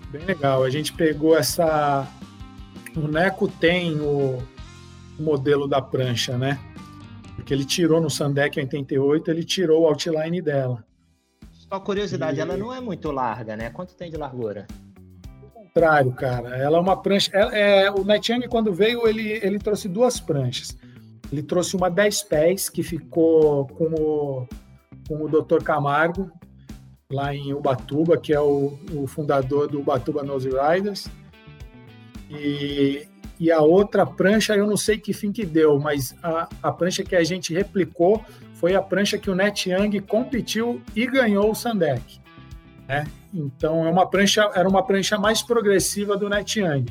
Bem 0.09 0.23
legal. 0.23 0.63
A 0.63 0.69
gente 0.69 0.93
pegou 0.93 1.37
essa. 1.37 2.07
O 2.95 3.07
Neco 3.07 3.49
tem 3.49 3.99
o, 3.99 4.41
o 5.19 5.21
modelo 5.21 5.67
da 5.67 5.81
prancha, 5.81 6.37
né? 6.37 6.57
Porque 7.35 7.53
ele 7.53 7.65
tirou 7.65 7.99
no 7.99 8.09
Sandec 8.09 8.57
88, 8.57 9.29
ele 9.29 9.43
tirou 9.43 9.81
o 9.81 9.87
outline 9.87 10.41
dela. 10.41 10.85
Só 11.51 11.79
curiosidade, 11.81 12.37
e... 12.37 12.41
ela 12.41 12.55
não 12.55 12.73
é 12.73 12.79
muito 12.79 13.11
larga, 13.11 13.57
né? 13.57 13.69
Quanto 13.71 13.93
tem 13.93 14.09
de 14.09 14.15
largura? 14.15 14.65
contrário, 15.53 16.11
cara. 16.13 16.57
Ela 16.57 16.77
é 16.77 16.81
uma 16.81 16.95
prancha. 16.95 17.31
É, 17.33 17.83
é, 17.83 17.91
o 17.91 18.03
Nightingale, 18.03 18.47
quando 18.47 18.73
veio, 18.73 19.07
ele, 19.07 19.39
ele 19.43 19.59
trouxe 19.59 19.87
duas 19.87 20.19
pranchas. 20.19 20.77
Ele 21.31 21.43
trouxe 21.43 21.75
uma 21.75 21.89
10 21.89 22.23
pés, 22.23 22.69
que 22.69 22.81
ficou 22.81 23.67
com 23.67 23.85
o, 23.85 24.47
com 25.07 25.23
o 25.23 25.27
Dr. 25.29 25.63
Camargo, 25.63 26.31
lá 27.11 27.33
em 27.33 27.53
Ubatuba, 27.53 28.17
que 28.17 28.33
é 28.33 28.39
o, 28.39 28.77
o 28.93 29.07
fundador 29.07 29.67
do 29.67 29.79
Ubatuba 29.79 30.23
Nose 30.23 30.49
Riders. 30.49 31.07
E, 32.29 33.07
e 33.39 33.51
a 33.51 33.61
outra 33.61 34.05
prancha, 34.05 34.55
eu 34.55 34.67
não 34.67 34.77
sei 34.77 34.97
que 34.97 35.13
fim 35.13 35.31
que 35.31 35.45
deu, 35.45 35.79
mas 35.79 36.15
a, 36.21 36.49
a 36.61 36.71
prancha 36.71 37.03
que 37.03 37.15
a 37.15 37.23
gente 37.23 37.53
replicou 37.53 38.23
foi 38.53 38.75
a 38.75 38.81
prancha 38.81 39.17
que 39.17 39.29
o 39.29 39.35
Net 39.35 39.69
Young 39.69 39.99
competiu 40.01 40.81
e 40.95 41.07
ganhou 41.07 41.49
o 41.49 41.55
Sandec. 41.55 42.19
Né? 42.87 43.07
Então 43.33 43.85
é 43.85 43.89
uma 43.89 44.05
prancha, 44.05 44.51
era 44.53 44.67
uma 44.67 44.83
prancha 44.83 45.17
mais 45.17 45.41
progressiva 45.41 46.17
do 46.17 46.27
Net 46.27 46.59
Young. 46.59 46.85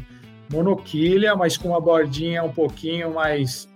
Monoquilha, 0.51 1.37
mas 1.37 1.57
com 1.57 1.69
uma 1.69 1.81
bordinha 1.81 2.43
um 2.43 2.51
pouquinho 2.51 3.13
mais 3.13 3.69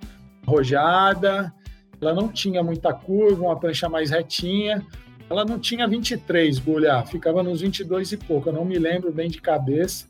rojada. 0.47 1.53
Ela 2.01 2.13
não 2.13 2.29
tinha 2.29 2.63
muita 2.63 2.93
curva, 2.93 3.43
uma 3.43 3.59
prancha 3.59 3.89
mais 3.89 4.11
retinha. 4.11 4.85
Ela 5.31 5.45
não 5.45 5.59
tinha 5.59 5.89
23, 5.89 6.59
Bulha, 6.59 7.05
ficava 7.07 7.43
nos 7.43 7.61
22 7.61 8.13
e 8.13 8.17
pouco. 8.17 8.49
Eu 8.49 8.53
não 8.53 8.65
me 8.65 8.79
lembro 8.79 9.11
bem 9.13 9.31
de 9.31 9.41
cabeça, 9.41 10.07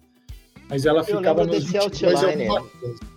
mas 0.68 0.84
ela 0.86 1.04
ficava 1.04 1.44
nos 1.44 1.64
22 1.64 2.22
e 2.22 2.26
alguma 2.26 2.62
coisa. 2.62 3.12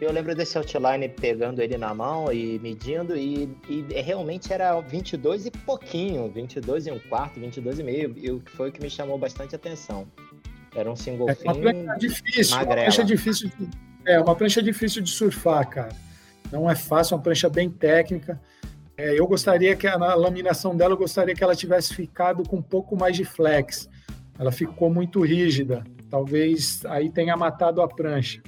Eu 0.00 0.10
lembro 0.10 0.34
desse 0.34 0.56
outline 0.56 1.10
pegando 1.10 1.60
ele 1.60 1.76
na 1.76 1.92
mão 1.92 2.32
e 2.32 2.58
medindo, 2.60 3.14
e, 3.14 3.54
e 3.68 3.82
realmente 4.00 4.50
era 4.50 4.80
22 4.80 5.44
e 5.44 5.50
pouquinho, 5.50 6.30
22 6.32 6.86
e 6.86 6.90
um 6.90 6.98
quarto, 6.98 7.38
22 7.38 7.80
e 7.80 7.82
meio, 7.82 8.14
e 8.16 8.30
o 8.30 8.40
que 8.40 8.50
foi 8.50 8.70
o 8.70 8.72
que 8.72 8.80
me 8.80 8.88
chamou 8.88 9.18
bastante 9.18 9.54
atenção. 9.54 10.06
Era 10.74 10.90
um 10.90 10.96
single 10.96 11.28
é 11.28 11.36
uma 11.44 11.54
prancha 11.54 11.98
difícil, 11.98 12.56
uma 12.56 12.66
prancha 12.66 13.04
difícil 13.04 13.50
de, 13.58 13.68
é 14.06 14.20
uma 14.20 14.34
prancha 14.34 14.62
difícil 14.62 15.02
de 15.02 15.10
surfar, 15.10 15.68
cara. 15.68 15.94
Não 16.52 16.70
é 16.70 16.74
fácil, 16.74 17.14
é 17.14 17.16
uma 17.16 17.22
prancha 17.22 17.48
bem 17.48 17.70
técnica. 17.70 18.40
É, 18.96 19.18
eu 19.18 19.26
gostaria 19.26 19.74
que 19.76 19.86
a, 19.86 19.96
na 19.96 20.14
laminação 20.14 20.76
dela, 20.76 20.94
eu 20.94 20.98
gostaria 20.98 21.34
que 21.34 21.42
ela 21.42 21.54
tivesse 21.54 21.94
ficado 21.94 22.46
com 22.48 22.56
um 22.56 22.62
pouco 22.62 22.96
mais 22.96 23.16
de 23.16 23.24
flex. 23.24 23.88
Ela 24.38 24.52
ficou 24.52 24.90
muito 24.90 25.20
rígida. 25.20 25.84
Talvez 26.10 26.84
aí 26.86 27.10
tenha 27.10 27.36
matado 27.36 27.80
a 27.80 27.88
prancha. 27.88 28.42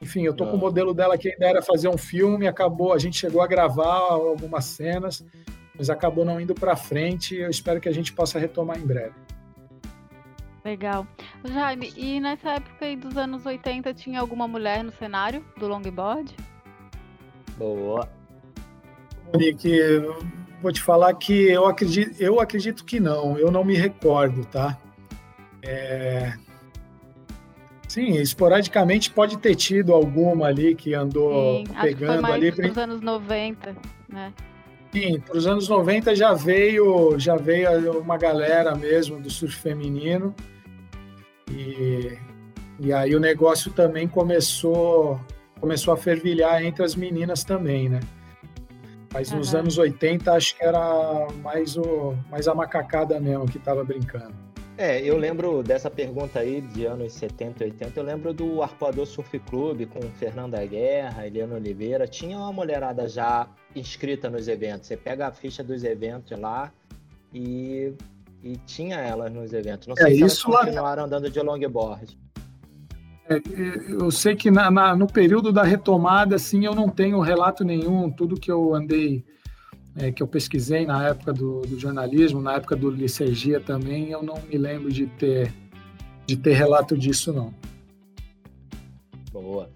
Enfim, 0.00 0.22
eu 0.22 0.34
tô 0.34 0.44
com 0.44 0.52
o 0.52 0.56
ah. 0.56 0.60
modelo 0.60 0.94
dela 0.94 1.18
que 1.18 1.30
ainda 1.30 1.46
era 1.46 1.62
fazer 1.62 1.88
um 1.88 1.98
filme, 1.98 2.46
acabou, 2.46 2.92
a 2.92 2.98
gente 2.98 3.18
chegou 3.18 3.42
a 3.42 3.46
gravar 3.46 3.98
algumas 4.12 4.64
cenas, 4.64 5.24
mas 5.76 5.90
acabou 5.90 6.24
não 6.24 6.40
indo 6.40 6.54
para 6.54 6.76
frente. 6.76 7.34
Eu 7.34 7.50
espero 7.50 7.80
que 7.80 7.88
a 7.88 7.92
gente 7.92 8.12
possa 8.12 8.38
retomar 8.38 8.78
em 8.78 8.86
breve. 8.86 9.14
Legal. 10.64 11.06
Jaime, 11.44 11.92
e 11.96 12.20
nessa 12.20 12.50
época 12.50 12.84
aí 12.84 12.96
dos 12.96 13.16
anos 13.16 13.46
80 13.46 13.94
tinha 13.94 14.20
alguma 14.20 14.46
mulher 14.46 14.84
no 14.84 14.92
cenário 14.92 15.44
do 15.56 15.66
longboard? 15.66 16.34
Boa. 17.58 18.08
Monique, 19.32 19.78
vou 20.62 20.72
te 20.72 20.80
falar 20.80 21.12
que 21.14 21.50
eu 21.50 21.66
acredito, 21.66 22.14
eu 22.20 22.40
acredito 22.40 22.84
que 22.84 22.98
não, 22.98 23.38
eu 23.38 23.50
não 23.50 23.64
me 23.64 23.74
recordo, 23.74 24.44
tá? 24.46 24.78
É, 25.62 26.32
Sim, 27.88 28.12
esporadicamente 28.16 29.10
pode 29.10 29.38
ter 29.38 29.54
tido 29.54 29.94
alguma 29.94 30.46
ali 30.46 30.74
que 30.74 30.92
andou 30.92 31.56
Sim, 31.56 31.64
pegando 31.80 32.12
acho 32.12 32.20
que 32.20 32.26
foi 32.26 32.34
ali. 32.34 32.52
Para 32.52 32.70
os 32.70 32.78
anos 32.78 33.00
90, 33.00 33.76
né? 34.10 34.32
Sim, 34.92 35.20
para 35.20 35.36
os 35.36 35.46
anos 35.46 35.68
90 35.68 36.14
já 36.14 36.34
veio, 36.34 37.18
já 37.18 37.36
veio 37.36 37.98
uma 37.98 38.18
galera 38.18 38.74
mesmo 38.74 39.18
do 39.18 39.30
surf 39.30 39.56
feminino. 39.56 40.34
E, 41.50 42.18
e 42.78 42.92
aí 42.92 43.16
o 43.16 43.20
negócio 43.20 43.72
também 43.72 44.06
começou, 44.06 45.18
começou 45.60 45.92
a 45.92 45.96
fervilhar 45.96 46.62
entre 46.62 46.84
as 46.84 46.94
meninas 46.94 47.44
também, 47.44 47.88
né? 47.88 48.00
Mas 49.12 49.30
uhum. 49.30 49.38
nos 49.38 49.54
anos 49.54 49.78
80 49.78 50.32
acho 50.32 50.56
que 50.56 50.64
era 50.64 51.26
mais, 51.42 51.76
o, 51.76 52.14
mais 52.30 52.46
a 52.46 52.54
macacada 52.54 53.18
mesmo 53.18 53.46
que 53.46 53.58
estava 53.58 53.82
brincando. 53.84 54.34
É, 54.76 55.02
eu 55.02 55.16
lembro 55.16 55.60
dessa 55.60 55.90
pergunta 55.90 56.38
aí 56.38 56.60
de 56.60 56.86
anos 56.86 57.12
70 57.14 57.64
e 57.64 57.66
80, 57.66 57.98
eu 57.98 58.04
lembro 58.04 58.32
do 58.32 58.62
Arpoador 58.62 59.06
Surf 59.06 59.36
Clube 59.40 59.86
com 59.86 60.00
Fernanda 60.12 60.64
Guerra, 60.64 61.26
Eliana 61.26 61.56
Oliveira, 61.56 62.06
tinha 62.06 62.38
uma 62.38 62.52
mulherada 62.52 63.08
já 63.08 63.48
inscrita 63.74 64.30
nos 64.30 64.46
eventos. 64.46 64.86
Você 64.86 64.96
pega 64.96 65.26
a 65.26 65.32
ficha 65.32 65.64
dos 65.64 65.82
eventos 65.82 66.38
lá 66.38 66.72
e, 67.34 67.92
e 68.40 68.56
tinha 68.66 69.00
elas 69.00 69.32
nos 69.32 69.52
eventos. 69.52 69.88
Não 69.88 69.96
sei 69.96 70.12
é, 70.12 70.14
se 70.14 70.24
isso 70.24 70.48
elas 70.48 70.60
continuaram 70.60 71.02
lá... 71.02 71.06
andando 71.06 71.28
de 71.28 71.40
longboard. 71.40 72.16
É, 73.28 73.40
eu 73.92 74.10
sei 74.10 74.34
que 74.34 74.50
na, 74.50 74.70
na, 74.70 74.96
no 74.96 75.06
período 75.06 75.52
da 75.52 75.62
retomada, 75.62 76.36
assim, 76.36 76.64
eu 76.64 76.74
não 76.74 76.88
tenho 76.88 77.20
relato 77.20 77.62
nenhum, 77.64 78.10
tudo 78.10 78.40
que 78.40 78.50
eu 78.50 78.74
andei 78.74 79.24
é, 79.96 80.12
que 80.12 80.22
eu 80.22 80.28
pesquisei 80.28 80.86
na 80.86 81.08
época 81.08 81.32
do, 81.32 81.60
do, 81.62 81.78
jornalismo, 81.78 82.40
na 82.40 82.54
época 82.54 82.76
do 82.76 82.88
licergia 82.88 83.60
também, 83.60 84.10
eu 84.10 84.22
não 84.22 84.40
me 84.42 84.56
lembro 84.56 84.92
de 84.92 85.06
ter, 85.06 85.52
de 86.24 86.36
ter 86.36 86.54
relato 86.54 86.96
disso, 86.96 87.32
não. 87.32 87.52
Boa. 89.32 89.68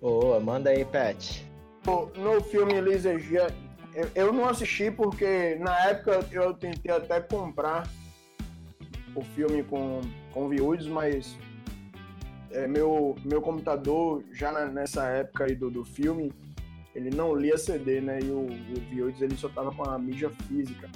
Boa, 0.00 0.40
manda 0.40 0.70
aí, 0.70 0.84
Pet. 0.84 1.46
No 2.16 2.42
filme 2.42 2.80
Licergia, 2.80 3.46
eu 4.14 4.32
não 4.32 4.48
assisti 4.48 4.90
porque 4.90 5.56
na 5.60 5.88
época 5.88 6.26
eu 6.32 6.52
tentei 6.52 6.92
até 6.92 7.20
comprar 7.20 7.88
o 9.14 9.22
filme 9.22 9.62
com, 9.62 10.00
com 10.32 10.48
viúvos, 10.48 10.86
mas 10.88 11.36
é, 12.54 12.68
meu, 12.68 13.16
meu 13.24 13.42
computador, 13.42 14.22
já 14.32 14.52
na, 14.52 14.66
nessa 14.66 15.04
época 15.06 15.44
aí 15.44 15.54
do, 15.54 15.70
do 15.70 15.84
filme, 15.84 16.32
ele 16.94 17.10
não 17.10 17.34
lia 17.34 17.58
CD, 17.58 18.00
né? 18.00 18.20
E 18.22 18.30
o, 18.30 18.46
o 18.46 18.94
V8 18.94 19.20
ele 19.20 19.36
só 19.36 19.48
tava 19.48 19.72
com 19.72 19.82
a 19.82 19.98
mídia 19.98 20.30
física. 20.46 20.88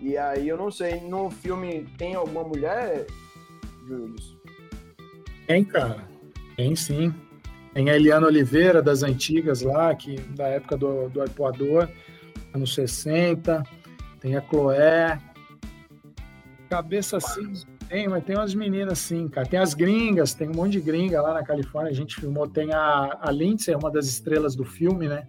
E 0.00 0.16
aí 0.16 0.48
eu 0.48 0.56
não 0.56 0.70
sei, 0.70 1.00
no 1.00 1.30
filme 1.30 1.86
tem 1.98 2.14
alguma 2.14 2.42
mulher, 2.42 3.06
Julius? 3.86 4.36
Tem, 5.46 5.62
cara. 5.64 6.08
Tem 6.56 6.74
sim. 6.74 7.14
Tem 7.74 7.90
a 7.90 7.96
Eliana 7.96 8.26
Oliveira, 8.26 8.82
das 8.82 9.02
antigas 9.02 9.62
lá, 9.62 9.94
que, 9.94 10.18
da 10.20 10.48
época 10.48 10.76
do, 10.76 11.08
do 11.08 11.20
arpoador, 11.20 11.88
anos 12.54 12.74
60. 12.74 13.62
Tem 14.20 14.36
a 14.36 14.42
Chloé. 14.42 15.20
Cabeça 16.68 17.18
assim, 17.18 17.52
tem, 17.92 18.08
mas 18.08 18.24
tem 18.24 18.34
umas 18.34 18.54
meninas 18.54 18.98
sim, 18.98 19.28
cara. 19.28 19.46
Tem 19.46 19.60
as 19.60 19.74
gringas, 19.74 20.32
tem 20.32 20.48
um 20.48 20.54
monte 20.54 20.72
de 20.72 20.80
gringa 20.80 21.20
lá 21.20 21.34
na 21.34 21.44
Califórnia. 21.44 21.92
A 21.92 21.94
gente 21.94 22.18
filmou. 22.18 22.48
Tem 22.48 22.72
a, 22.72 23.18
a 23.20 23.30
Lindsay, 23.30 23.74
uma 23.74 23.90
das 23.90 24.06
estrelas 24.06 24.56
do 24.56 24.64
filme, 24.64 25.08
né? 25.08 25.28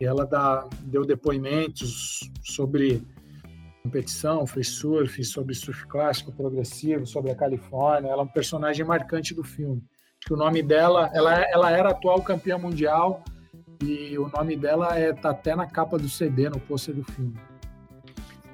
E 0.00 0.04
ela 0.04 0.26
dá, 0.26 0.68
deu 0.82 1.04
depoimentos 1.04 2.28
sobre 2.42 3.00
competição, 3.84 4.44
free 4.44 4.64
surf, 4.64 5.22
sobre 5.22 5.54
surf 5.54 5.86
clássico, 5.86 6.32
progressivo, 6.32 7.06
sobre 7.06 7.30
a 7.30 7.34
Califórnia. 7.36 8.10
Ela 8.10 8.22
é 8.22 8.24
um 8.24 8.28
personagem 8.28 8.84
marcante 8.84 9.32
do 9.32 9.44
filme. 9.44 9.80
O 10.28 10.36
nome 10.36 10.64
dela, 10.64 11.10
ela, 11.14 11.40
ela 11.48 11.70
era 11.70 11.90
atual 11.90 12.20
campeã 12.22 12.58
mundial 12.58 13.22
e 13.84 14.18
o 14.18 14.28
nome 14.28 14.56
dela 14.56 14.98
é 14.98 15.12
tá 15.12 15.30
até 15.30 15.54
na 15.54 15.66
capa 15.66 15.96
do 15.96 16.08
CD, 16.08 16.50
no 16.50 16.58
pôster 16.58 16.92
do 16.92 17.04
filme. 17.04 17.38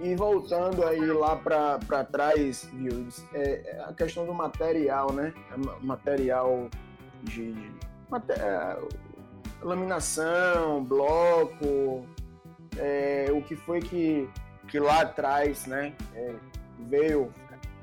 E 0.01 0.15
voltando 0.15 0.85
aí 0.85 1.01
lá 1.07 1.37
para 1.37 2.05
trás, 2.05 2.69
viu? 2.73 3.09
É, 3.33 3.63
é, 3.65 3.85
a 3.89 3.93
questão 3.95 4.27
do 4.27 4.35
material, 4.35 5.13
né? 5.13 5.33
Material 5.81 6.69
de, 7.23 7.53
de 7.55 7.73
é, 8.31 8.79
laminação, 9.63 10.85
bloco, 10.85 12.07
é, 12.77 13.27
o 13.31 13.41
que 13.43 13.57
foi 13.57 13.81
que, 13.81 14.29
que 14.69 14.79
lá 14.79 15.01
atrás, 15.01 15.67
né? 15.67 15.95
É, 16.15 16.35
veio 16.81 17.33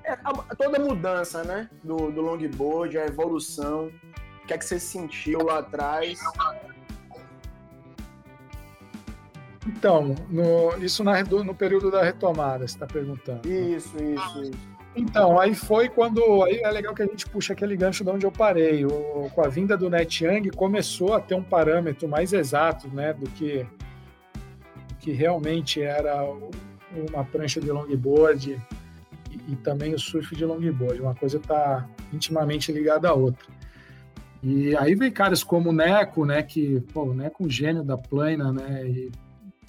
é, 0.03 0.11
a, 0.11 0.55
toda 0.55 0.77
a 0.77 0.81
mudança, 0.81 1.43
né? 1.43 1.69
Do, 1.83 2.11
do 2.11 2.21
longboard, 2.21 2.97
a 2.97 3.05
evolução. 3.05 3.91
O 4.43 4.45
que 4.45 4.53
é 4.53 4.57
que 4.57 4.65
você 4.65 4.79
sentiu 4.79 5.41
lá 5.43 5.59
atrás? 5.59 6.19
Então, 9.65 10.15
no, 10.29 10.77
isso 10.83 11.03
na, 11.03 11.21
no 11.23 11.55
período 11.55 11.89
da 11.89 12.03
retomada, 12.03 12.67
você 12.67 12.75
está 12.75 12.85
perguntando. 12.85 13.47
Isso, 13.47 13.95
isso, 13.97 14.41
isso. 14.43 14.73
Então, 14.95 15.39
aí 15.39 15.55
foi 15.55 15.89
quando. 15.89 16.43
Aí 16.43 16.59
é 16.59 16.69
legal 16.69 16.93
que 16.93 17.01
a 17.01 17.05
gente 17.05 17.27
puxa 17.27 17.53
aquele 17.53 17.75
gancho 17.75 18.03
de 18.03 18.09
onde 18.09 18.25
eu 18.25 18.31
parei. 18.31 18.85
O, 18.85 19.29
com 19.33 19.41
a 19.41 19.47
vinda 19.47 19.75
do 19.77 19.89
NetYang, 19.89 20.49
começou 20.51 21.13
a 21.13 21.19
ter 21.19 21.33
um 21.33 21.43
parâmetro 21.43 22.07
mais 22.07 22.33
exato 22.33 22.87
né, 22.89 23.13
do 23.13 23.27
que, 23.31 23.65
que 24.99 25.11
realmente 25.11 25.81
era 25.81 26.23
uma 27.09 27.23
prancha 27.23 27.59
de 27.59 27.71
longboard 27.71 28.61
e, 29.31 29.53
e 29.53 29.55
também 29.55 29.95
o 29.95 29.99
surf 29.99 30.35
de 30.35 30.45
longboard. 30.45 31.01
Uma 31.01 31.15
coisa 31.15 31.37
está 31.37 31.87
intimamente 32.11 32.71
ligada 32.71 33.09
à 33.09 33.13
outra. 33.13 33.51
E 34.43 34.75
aí 34.75 34.93
vem 34.93 35.09
caras 35.09 35.41
como 35.41 35.69
o 35.69 35.73
Neco, 35.73 36.25
né, 36.25 36.43
que, 36.43 36.81
pô, 36.93 37.03
o 37.03 37.13
Neco 37.13 37.43
é 37.43 37.45
um 37.45 37.49
gênio 37.49 37.81
da 37.81 37.97
plana, 37.97 38.51
né, 38.51 38.85
e 38.85 39.11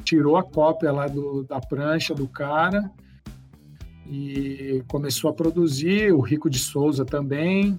tirou 0.05 0.36
a 0.36 0.42
cópia 0.42 0.92
lá 0.92 1.07
do, 1.07 1.44
da 1.44 1.61
prancha 1.61 2.14
do 2.14 2.28
cara 2.28 2.90
e 4.07 4.82
começou 4.86 5.30
a 5.30 5.32
produzir. 5.32 6.12
O 6.12 6.20
Rico 6.20 6.50
de 6.50 6.59
Souza 6.59 7.05
também. 7.05 7.78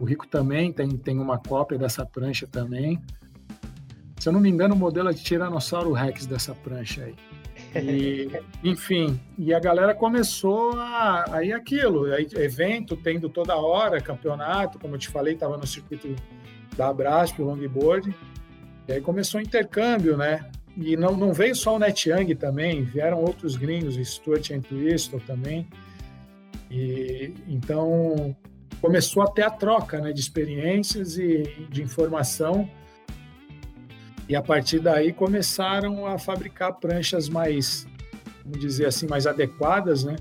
O 0.00 0.04
Rico 0.04 0.26
também 0.26 0.72
tem, 0.72 0.88
tem 0.88 1.18
uma 1.18 1.38
cópia 1.38 1.78
dessa 1.78 2.04
prancha 2.06 2.46
também. 2.46 3.00
Se 4.18 4.28
eu 4.28 4.32
não 4.32 4.40
me 4.40 4.48
engano, 4.48 4.74
o 4.74 4.78
modelo 4.78 5.10
é 5.10 5.12
de 5.12 5.22
Tiranossauro 5.22 5.92
Rex 5.92 6.26
dessa 6.26 6.54
prancha 6.54 7.04
aí. 7.04 7.14
E, 7.76 8.30
enfim, 8.64 9.20
e 9.36 9.52
a 9.52 9.60
galera 9.60 9.94
começou 9.94 10.72
a. 10.78 11.24
Aí 11.30 11.52
aquilo, 11.52 12.04
aí, 12.12 12.26
evento 12.34 12.96
tendo 12.96 13.28
toda 13.28 13.56
hora, 13.56 14.00
campeonato, 14.00 14.78
como 14.78 14.94
eu 14.94 14.98
te 14.98 15.08
falei, 15.08 15.34
estava 15.34 15.56
no 15.56 15.66
circuito 15.66 16.14
da 16.76 16.88
Abrasp, 16.88 17.40
o 17.40 17.44
longboard. 17.44 18.14
E 18.88 18.92
aí 18.92 19.00
começou 19.00 19.40
o 19.40 19.42
intercâmbio, 19.42 20.16
né? 20.16 20.50
E 20.80 20.96
não, 20.96 21.16
não 21.16 21.32
veio 21.32 21.56
só 21.56 21.74
o 21.74 21.78
Net 21.78 22.08
Young 22.08 22.36
também, 22.36 22.84
vieram 22.84 23.20
outros 23.20 23.56
gringos, 23.56 23.96
Stuart 23.96 24.50
Entwistle 24.50 25.20
também. 25.26 25.66
E 26.70 27.34
então 27.48 28.36
começou 28.80 29.24
até 29.24 29.42
a 29.42 29.50
troca 29.50 30.00
né, 30.00 30.12
de 30.12 30.20
experiências 30.20 31.18
e 31.18 31.42
de 31.68 31.82
informação. 31.82 32.70
E 34.28 34.36
a 34.36 34.42
partir 34.42 34.78
daí 34.78 35.12
começaram 35.12 36.06
a 36.06 36.16
fabricar 36.16 36.74
pranchas 36.74 37.28
mais, 37.28 37.84
vamos 38.44 38.60
dizer 38.60 38.86
assim, 38.86 39.08
mais 39.08 39.26
adequadas, 39.26 40.04
né? 40.04 40.14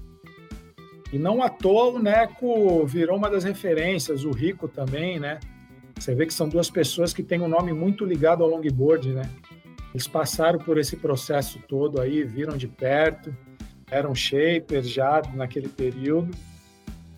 E 1.14 1.20
não 1.20 1.44
à 1.44 1.50
toa 1.50 1.94
o 1.94 2.00
Neco 2.00 2.84
virou 2.86 3.16
uma 3.16 3.30
das 3.30 3.44
referências, 3.44 4.24
o 4.24 4.32
Rico 4.32 4.68
também, 4.68 5.20
né? 5.20 5.40
Você 6.00 6.16
vê 6.16 6.26
que 6.26 6.34
são 6.34 6.50
duas 6.50 6.70
pessoas 6.70 7.14
que 7.14 7.22
têm 7.22 7.42
um 7.42 7.48
nome 7.48 7.74
muito 7.74 8.06
ligado 8.06 8.44
ao 8.44 8.50
longboard, 8.50 9.14
né? 9.14 9.30
Eles 9.98 10.08
passaram 10.08 10.60
por 10.60 10.78
esse 10.78 10.96
processo 10.96 11.58
todo 11.68 12.00
aí, 12.00 12.24
viram 12.24 12.56
de 12.56 12.68
perto, 12.68 13.36
eram 13.90 14.14
shapers 14.14 14.88
já 14.88 15.24
naquele 15.34 15.68
período. 15.68 16.38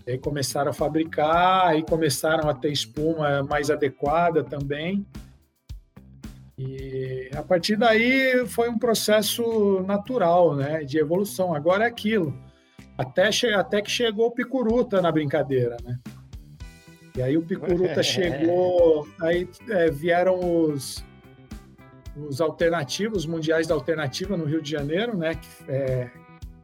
E 0.08 0.12
aí 0.12 0.18
começaram 0.18 0.72
a 0.72 0.74
fabricar, 0.74 1.68
aí 1.68 1.84
começaram 1.84 2.50
a 2.50 2.54
ter 2.54 2.72
espuma 2.72 3.44
mais 3.44 3.70
adequada 3.70 4.46
também. 4.46 5.06
E 6.58 7.30
a 7.36 7.44
partir 7.44 7.76
daí 7.76 8.48
foi 8.48 8.70
um 8.70 8.80
processo 8.80 9.82
natural, 9.86 10.56
né, 10.56 10.82
de 10.86 11.00
evolução. 11.00 11.54
Agora 11.54 11.84
é 11.84 11.88
aquilo. 11.88 12.34
Até, 12.98 13.30
até 13.56 13.82
que 13.82 13.92
chegou 13.92 14.28
o 14.28 14.32
Picuruta 14.32 15.02
na 15.02 15.12
brincadeira, 15.12 15.76
né? 15.84 16.00
E 17.18 17.22
aí 17.22 17.38
o 17.38 17.42
Picuruta 17.42 18.02
chegou, 18.04 19.06
aí 19.20 19.50
é, 19.68 19.92
vieram 19.92 20.40
os, 20.40 21.04
os 22.16 22.42
alternativos, 22.42 23.26
mundiais 23.26 23.68
da 23.68 23.76
alternativa 23.76 24.36
no 24.36 24.46
Rio 24.46 24.62
de 24.62 24.72
Janeiro, 24.72 25.16
né? 25.16 25.36
Que 25.36 25.72
é 25.72 26.12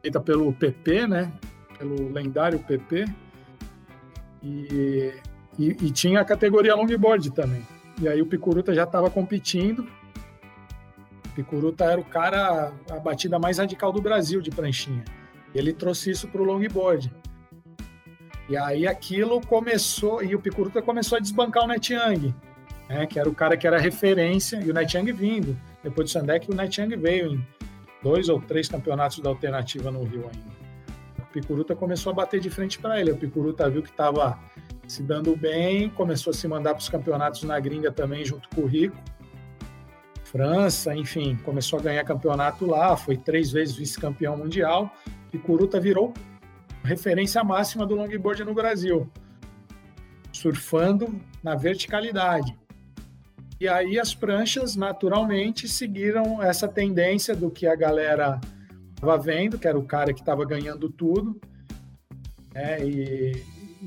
feita 0.02 0.20
pelo 0.20 0.52
PP, 0.52 1.06
né? 1.06 1.32
Pelo 1.78 2.12
lendário 2.12 2.58
PP. 2.58 3.04
E, 4.42 5.12
e, 5.58 5.68
e 5.68 5.90
tinha 5.90 6.20
a 6.20 6.24
categoria 6.24 6.74
longboard 6.74 7.30
também. 7.32 7.66
E 8.00 8.08
aí 8.08 8.20
o 8.20 8.26
Picuruta 8.26 8.74
já 8.74 8.84
estava 8.84 9.10
competindo. 9.10 9.86
Picuruta 11.34 11.84
era 11.84 12.00
o 12.00 12.04
cara, 12.04 12.72
a 12.90 12.98
batida 12.98 13.38
mais 13.38 13.58
radical 13.58 13.92
do 13.92 14.00
Brasil 14.00 14.40
de 14.40 14.50
pranchinha. 14.50 15.04
Ele 15.54 15.72
trouxe 15.72 16.10
isso 16.10 16.28
para 16.28 16.40
o 16.40 16.44
longboard. 16.44 17.12
E 18.48 18.56
aí 18.56 18.86
aquilo 18.86 19.40
começou, 19.40 20.22
e 20.22 20.34
o 20.34 20.40
Picuruta 20.40 20.80
começou 20.80 21.16
a 21.16 21.20
desbancar 21.20 21.64
o 21.64 21.66
Net 21.66 21.92
Young 21.92 22.34
né, 22.88 23.06
que 23.06 23.18
era 23.18 23.28
o 23.28 23.34
cara 23.34 23.56
que 23.56 23.66
era 23.66 23.78
referência, 23.78 24.60
e 24.60 24.70
o 24.70 24.74
Netiang 24.74 25.10
vindo. 25.12 25.56
Depois 25.82 26.08
do 26.08 26.12
Sandek, 26.12 26.50
o 26.50 26.54
Netiang 26.54 26.94
veio 26.96 27.34
em 27.34 27.46
dois 28.02 28.28
ou 28.28 28.40
três 28.40 28.68
campeonatos 28.68 29.18
da 29.20 29.28
alternativa 29.28 29.90
no 29.90 30.04
Rio 30.04 30.24
ainda. 30.32 30.56
O 31.18 31.32
Picuruta 31.32 31.74
começou 31.74 32.12
a 32.12 32.14
bater 32.14 32.40
de 32.40 32.48
frente 32.48 32.78
para 32.78 33.00
ele. 33.00 33.10
O 33.10 33.16
Picuruta 33.16 33.68
viu 33.68 33.82
que 33.82 33.90
estava 33.90 34.38
se 34.86 35.02
dando 35.02 35.36
bem, 35.36 35.90
começou 35.90 36.30
a 36.30 36.34
se 36.34 36.46
mandar 36.46 36.74
para 36.74 36.80
os 36.80 36.88
campeonatos 36.88 37.42
na 37.42 37.58
gringa 37.58 37.90
também, 37.90 38.24
junto 38.24 38.48
com 38.50 38.62
o 38.62 38.66
Rico. 38.66 38.96
França, 40.24 40.94
enfim, 40.94 41.36
começou 41.44 41.78
a 41.78 41.82
ganhar 41.82 42.04
campeonato 42.04 42.66
lá, 42.66 42.96
foi 42.96 43.16
três 43.16 43.50
vezes 43.50 43.76
vice-campeão 43.76 44.36
mundial. 44.36 44.92
Picuruta 45.30 45.80
virou 45.80 46.12
referência 46.84 47.42
máxima 47.42 47.84
do 47.84 47.94
longboard 47.96 48.44
no 48.44 48.54
Brasil, 48.54 49.10
surfando 50.32 51.20
na 51.42 51.54
verticalidade. 51.54 52.56
E 53.60 53.66
aí 53.66 53.98
as 53.98 54.14
pranchas 54.14 54.76
naturalmente 54.76 55.66
seguiram 55.66 56.42
essa 56.42 56.68
tendência 56.68 57.34
do 57.34 57.50
que 57.50 57.66
a 57.66 57.74
galera 57.74 58.38
estava 58.94 59.16
vendo, 59.16 59.58
que 59.58 59.66
era 59.66 59.78
o 59.78 59.84
cara 59.84 60.12
que 60.12 60.20
estava 60.20 60.44
ganhando 60.44 60.90
tudo. 60.90 61.40
Né? 62.52 62.86
E, 62.86 63.42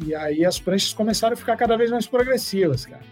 e 0.06 0.16
aí 0.16 0.44
as 0.44 0.60
pranchas 0.60 0.94
começaram 0.94 1.34
a 1.34 1.38
ficar 1.38 1.56
cada 1.56 1.78
vez 1.78 1.92
mais 1.92 2.08
progressivas, 2.08 2.86
cara. 2.86 3.04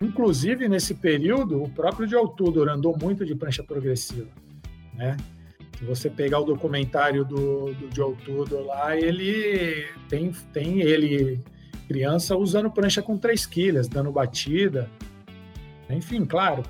Inclusive, 0.00 0.68
nesse 0.68 0.94
período, 0.94 1.62
o 1.62 1.68
próprio 1.70 2.06
Joe 2.06 2.28
Tudor 2.36 2.68
andou 2.68 2.96
muito 2.96 3.24
de 3.24 3.34
prancha 3.34 3.62
progressiva, 3.62 4.28
né? 4.92 5.16
Se 5.78 5.84
você 5.84 6.10
pegar 6.10 6.40
o 6.40 6.44
documentário 6.44 7.24
do, 7.24 7.72
do 7.74 7.94
Joe 7.94 8.14
Tudor 8.16 8.64
lá, 8.64 8.96
ele 8.96 9.86
tem, 10.08 10.30
tem 10.52 10.80
ele, 10.80 11.40
criança, 11.88 12.36
usando 12.36 12.70
prancha 12.70 13.02
com 13.02 13.16
três 13.16 13.44
quilhas, 13.44 13.88
dando 13.88 14.12
batida, 14.12 14.88
enfim, 15.90 16.24
claro, 16.24 16.62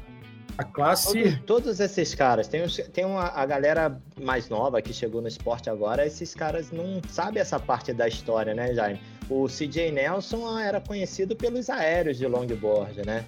a 0.56 0.64
classe. 0.64 1.12
Todos, 1.12 1.40
todos 1.46 1.80
esses 1.80 2.14
caras, 2.14 2.48
tem, 2.48 2.66
tem 2.92 3.04
uma, 3.04 3.24
a 3.28 3.44
galera 3.44 4.00
mais 4.20 4.48
nova 4.48 4.80
que 4.80 4.92
chegou 4.92 5.20
no 5.20 5.28
esporte 5.28 5.68
agora, 5.68 6.06
esses 6.06 6.34
caras 6.34 6.70
não 6.70 7.00
sabem 7.08 7.40
essa 7.40 7.58
parte 7.58 7.92
da 7.92 8.06
história, 8.06 8.54
né, 8.54 8.74
Jaime? 8.74 9.00
O 9.28 9.46
CJ 9.46 9.90
Nelson 9.90 10.58
era 10.58 10.80
conhecido 10.80 11.34
pelos 11.34 11.70
aéreos 11.70 12.18
de 12.18 12.26
longboard, 12.26 13.04
né? 13.06 13.24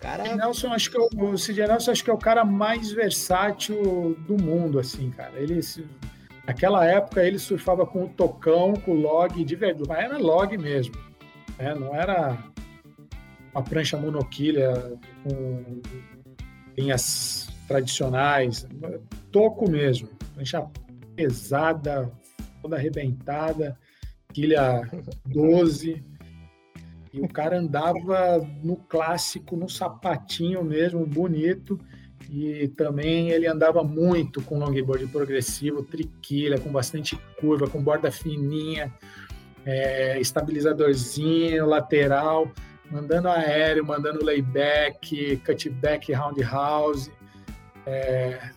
Cara... 0.00 0.36
Nelson, 0.36 0.72
acho 0.72 0.90
que 0.90 0.98
é 0.98 1.00
o, 1.00 1.32
o 1.32 1.34
CJ 1.34 1.66
Nelson 1.66 1.92
acho 1.92 2.04
que 2.04 2.10
é 2.10 2.12
o 2.12 2.18
cara 2.18 2.44
mais 2.44 2.92
versátil 2.92 4.14
do 4.26 4.36
mundo, 4.36 4.78
assim, 4.78 5.10
cara. 5.10 5.32
Ele, 5.36 5.60
naquela 6.46 6.84
época, 6.84 7.24
ele 7.24 7.38
surfava 7.38 7.86
com 7.86 8.04
o 8.04 8.08
tocão, 8.08 8.74
com 8.74 8.90
o 8.90 9.00
log 9.00 9.42
de 9.42 9.56
verdade, 9.56 9.88
mas 9.88 10.04
era 10.04 10.18
log 10.18 10.58
mesmo, 10.58 10.94
né? 11.58 11.74
Não 11.74 11.94
era 11.94 12.36
uma 13.54 13.62
prancha 13.62 13.96
monoquilha 13.96 14.98
com 15.22 15.80
linhas 16.76 17.48
tradicionais, 17.68 18.66
toco 19.30 19.70
mesmo, 19.70 20.08
prancha 20.34 20.66
pesada, 21.14 22.10
toda 22.60 22.76
arrebentada, 22.76 23.78
quilha 24.32 24.82
12. 25.26 26.04
E 27.12 27.20
o 27.20 27.28
cara 27.28 27.60
andava 27.60 28.38
no 28.60 28.76
clássico, 28.76 29.56
no 29.56 29.68
sapatinho 29.68 30.64
mesmo, 30.64 31.06
bonito. 31.06 31.78
E 32.28 32.66
também 32.68 33.30
ele 33.30 33.46
andava 33.46 33.84
muito 33.84 34.42
com 34.42 34.58
longboard 34.58 35.06
progressivo, 35.06 35.84
triquilha, 35.84 36.58
com 36.58 36.72
bastante 36.72 37.16
curva, 37.38 37.68
com 37.68 37.80
borda 37.80 38.10
fininha, 38.10 38.92
é, 39.64 40.18
estabilizadorzinho, 40.18 41.66
lateral 41.66 42.50
mandando 42.90 43.28
aéreo, 43.28 43.84
mandando 43.84 44.24
layback, 44.24 45.36
cutback 45.38 46.12
roundhouse, 46.12 47.10
é, 47.86 48.50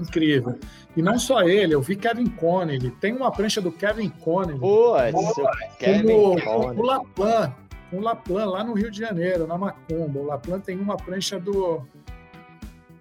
Incrível. 0.00 0.58
E 0.96 1.02
não 1.02 1.18
só 1.18 1.42
ele, 1.42 1.74
eu 1.74 1.82
vi 1.82 1.94
Kevin 1.94 2.26
Connelly. 2.26 2.90
Tem 2.92 3.12
uma 3.12 3.30
prancha 3.30 3.60
do 3.60 3.70
Kevin 3.70 4.08
Connelly. 4.08 4.58
Pô, 4.58 4.94
Kevin 5.78 6.12
o, 6.12 6.40
Connelly. 6.42 6.80
O 6.80 6.82
Laplan, 6.82 7.54
o 7.92 8.00
Laplan, 8.00 8.44
lá 8.46 8.64
no 8.64 8.74
Rio 8.74 8.90
de 8.90 8.98
Janeiro, 8.98 9.46
na 9.46 9.58
Macumba. 9.58 10.18
O 10.18 10.26
Laplan 10.26 10.60
tem 10.60 10.78
uma 10.78 10.96
prancha 10.96 11.38
do, 11.38 11.86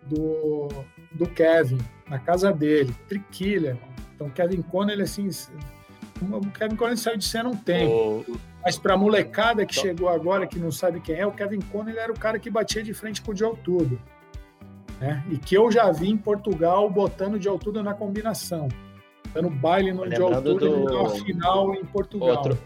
do, 0.04 0.68
do 1.14 1.28
Kevin, 1.28 1.80
na 2.08 2.20
casa 2.20 2.52
dele. 2.52 2.94
Triquilha. 3.08 3.78
Então, 4.16 4.30
Kevin 4.30 4.62
Connelly, 4.62 5.04
assim, 5.04 5.30
o 6.22 6.52
Kevin 6.52 6.76
Connelly 6.76 6.98
saiu 6.98 7.18
de 7.18 7.26
cena 7.26 7.50
um 7.50 7.56
tempo. 7.56 8.26
Oh. 8.28 8.49
Mas 8.64 8.78
para 8.78 8.94
a 8.94 8.98
molecada 8.98 9.66
que 9.66 9.74
chegou 9.74 10.10
agora, 10.10 10.46
que 10.46 10.60
não 10.60 10.72
sabe 10.72 11.00
quem 11.00 11.16
é, 11.16 11.26
o 11.26 11.32
Kevin 11.32 11.62
Connelly 11.62 11.98
era 11.98 12.12
o 12.12 12.20
cara 12.20 12.38
que 12.38 12.50
batia 12.50 12.84
de 12.84 12.94
frente 12.94 13.22
com 13.22 13.32
o 13.32 13.36
Joe 13.36 13.56
Tudo 13.64 14.00
né? 15.00 15.24
E 15.30 15.38
que 15.38 15.56
eu 15.56 15.72
já 15.72 15.92
vi 15.92 16.10
em 16.10 16.18
Portugal 16.18 16.90
botando 16.90 17.40
de 17.40 17.48
altura 17.48 17.82
na 17.82 17.94
combinação. 17.94 18.68
Dando 19.34 19.50
baile 19.50 19.94
no 19.94 20.08
de 20.08 20.22
altura 20.22 20.70
do... 20.70 21.04
na 21.04 21.10
final 21.10 21.76
em 21.76 21.86
Portugal. 21.86 22.30
Outro, 22.30 22.58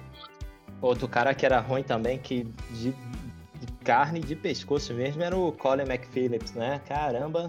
outro 0.81 1.07
cara 1.07 1.33
que 1.33 1.45
era 1.45 1.59
ruim 1.59 1.83
também, 1.83 2.17
que 2.17 2.45
de, 2.71 2.91
de 2.91 3.73
carne 3.83 4.19
de 4.19 4.35
pescoço 4.35 4.93
mesmo, 4.93 5.21
era 5.21 5.37
o 5.37 5.51
Colin 5.51 5.83
McPhillips, 5.83 6.53
né? 6.53 6.81
Caramba, 6.87 7.47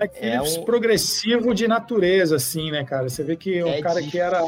McPhillips 0.00 0.56
é 0.56 0.60
um... 0.60 0.64
progressivo 0.64 1.54
de 1.54 1.68
natureza, 1.68 2.36
assim, 2.36 2.70
né, 2.70 2.84
cara? 2.84 3.08
Você 3.08 3.22
vê 3.22 3.36
que 3.36 3.58
é 3.58 3.64
um 3.64 3.80
cara 3.80 4.00
difícil, 4.00 4.10
que 4.10 4.18
era. 4.18 4.42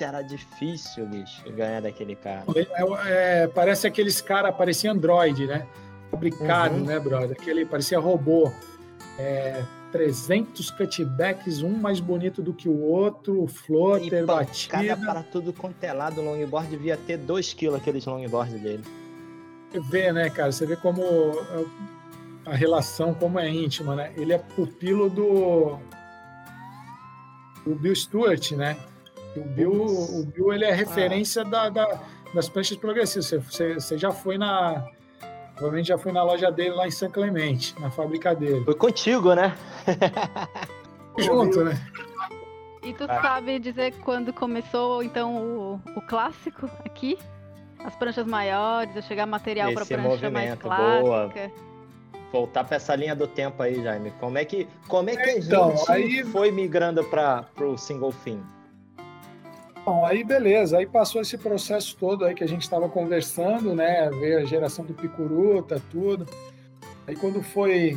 Era 0.00 0.22
difícil, 0.22 1.06
bicho, 1.06 1.42
ganhar 1.52 1.80
daquele 1.82 2.16
cara. 2.16 2.44
É, 2.54 3.42
é, 3.42 3.46
parece 3.46 3.86
aqueles 3.86 4.20
caras, 4.20 4.54
parecia 4.54 4.90
Android, 4.90 5.46
né? 5.46 5.66
fabricado, 6.10 6.76
uhum. 6.76 6.84
né, 6.84 6.98
brother? 6.98 7.36
Aquele 7.38 7.64
parecia 7.64 7.98
robô. 7.98 8.50
É, 9.18 9.62
300 9.92 10.70
cutbacks, 10.72 11.62
um 11.62 11.70
mais 11.70 12.00
bonito 12.00 12.42
do 12.42 12.52
que 12.52 12.68
o 12.68 12.82
outro, 12.82 13.46
floater, 13.46 14.22
e 14.22 14.26
batida. 14.26 14.76
Cada 14.76 14.96
para 14.96 15.22
tudo 15.22 15.52
quanto 15.52 15.82
é 15.82 15.92
lado, 15.92 16.20
o 16.20 16.24
longboard 16.24 16.68
devia 16.68 16.98
ter 16.98 17.16
2 17.16 17.54
kg 17.54 17.76
aqueles 17.76 18.04
longboard 18.04 18.58
dele. 18.58 18.84
Você 19.70 19.80
vê, 19.80 20.12
né, 20.12 20.28
cara? 20.28 20.52
Você 20.52 20.66
vê 20.66 20.76
como 20.76 21.02
a 22.46 22.54
relação 22.54 23.12
como 23.12 23.38
é 23.38 23.48
íntima, 23.48 23.94
né? 23.94 24.12
Ele 24.16 24.32
é 24.32 24.38
pupilo 24.38 25.10
do, 25.10 25.78
do 27.64 27.74
Bill 27.74 27.94
Stewart, 27.94 28.52
né? 28.52 28.76
O 29.36 29.40
Bill, 29.40 29.72
o 29.72 30.24
Bill 30.24 30.52
ele 30.52 30.64
é 30.64 30.72
referência 30.72 31.42
ah. 31.42 31.44
da, 31.44 31.68
da, 31.68 32.00
das 32.32 32.48
pranchas 32.48 32.76
progressivas. 32.76 33.26
Você, 33.26 33.74
você 33.74 33.98
já 33.98 34.10
foi 34.10 34.38
na, 34.38 34.86
Provavelmente 35.56 35.88
já 35.88 35.96
fui 35.96 36.12
na 36.12 36.22
loja 36.22 36.52
dele 36.52 36.74
lá 36.74 36.86
em 36.86 36.90
São 36.90 37.10
Clemente, 37.10 37.74
na 37.80 37.90
fábrica 37.90 38.34
dele. 38.34 38.62
Foi 38.62 38.74
contigo, 38.74 39.32
né? 39.32 39.56
Junto, 41.18 41.64
né? 41.64 41.80
E 42.82 42.92
tu 42.92 43.04
ah. 43.08 43.22
sabe 43.22 43.58
dizer 43.58 43.94
quando 44.04 44.34
começou, 44.34 45.02
então, 45.02 45.34
o, 45.34 45.80
o 45.96 46.02
clássico 46.02 46.70
aqui? 46.84 47.18
As 47.82 47.96
pranchas 47.96 48.26
maiores, 48.26 48.94
a 48.98 49.00
chegar 49.00 49.24
material 49.26 49.72
para 49.72 49.86
prancha 49.86 50.30
mais 50.30 50.54
clássica. 50.56 51.02
Boa. 51.02 51.32
Voltar 52.32 52.64
para 52.64 52.76
essa 52.76 52.94
linha 52.94 53.14
do 53.14 53.26
tempo 53.26 53.62
aí, 53.62 53.82
Jaime. 53.82 54.12
Como 54.20 54.36
é 54.36 54.44
que, 54.44 54.68
como 54.88 55.08
é 55.10 55.16
que 55.16 55.30
a 55.30 55.38
então, 55.38 55.76
gente 55.76 55.92
aí... 55.92 56.24
foi 56.24 56.50
migrando 56.50 57.02
para 57.04 57.46
o 57.60 57.76
single 57.76 58.12
fin? 58.12 58.42
Bom, 59.84 60.04
aí 60.04 60.24
beleza, 60.24 60.78
aí 60.78 60.86
passou 60.86 61.20
esse 61.20 61.38
processo 61.38 61.96
todo 61.96 62.24
aí 62.24 62.34
que 62.34 62.42
a 62.42 62.48
gente 62.48 62.62
estava 62.62 62.88
conversando, 62.88 63.72
né? 63.72 64.10
Veio 64.10 64.38
a 64.40 64.44
geração 64.44 64.84
do 64.84 64.92
Picuruta, 64.92 65.80
tudo. 65.92 66.26
Aí 67.06 67.14
quando 67.14 67.40
foi 67.40 67.96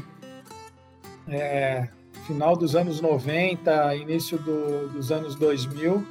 é, 1.28 1.88
final 2.28 2.56
dos 2.56 2.76
anos 2.76 3.02
90, 3.02 3.96
início 3.96 4.38
do, 4.38 4.90
dos 4.90 5.12
anos 5.12 5.34
2000, 5.36 6.06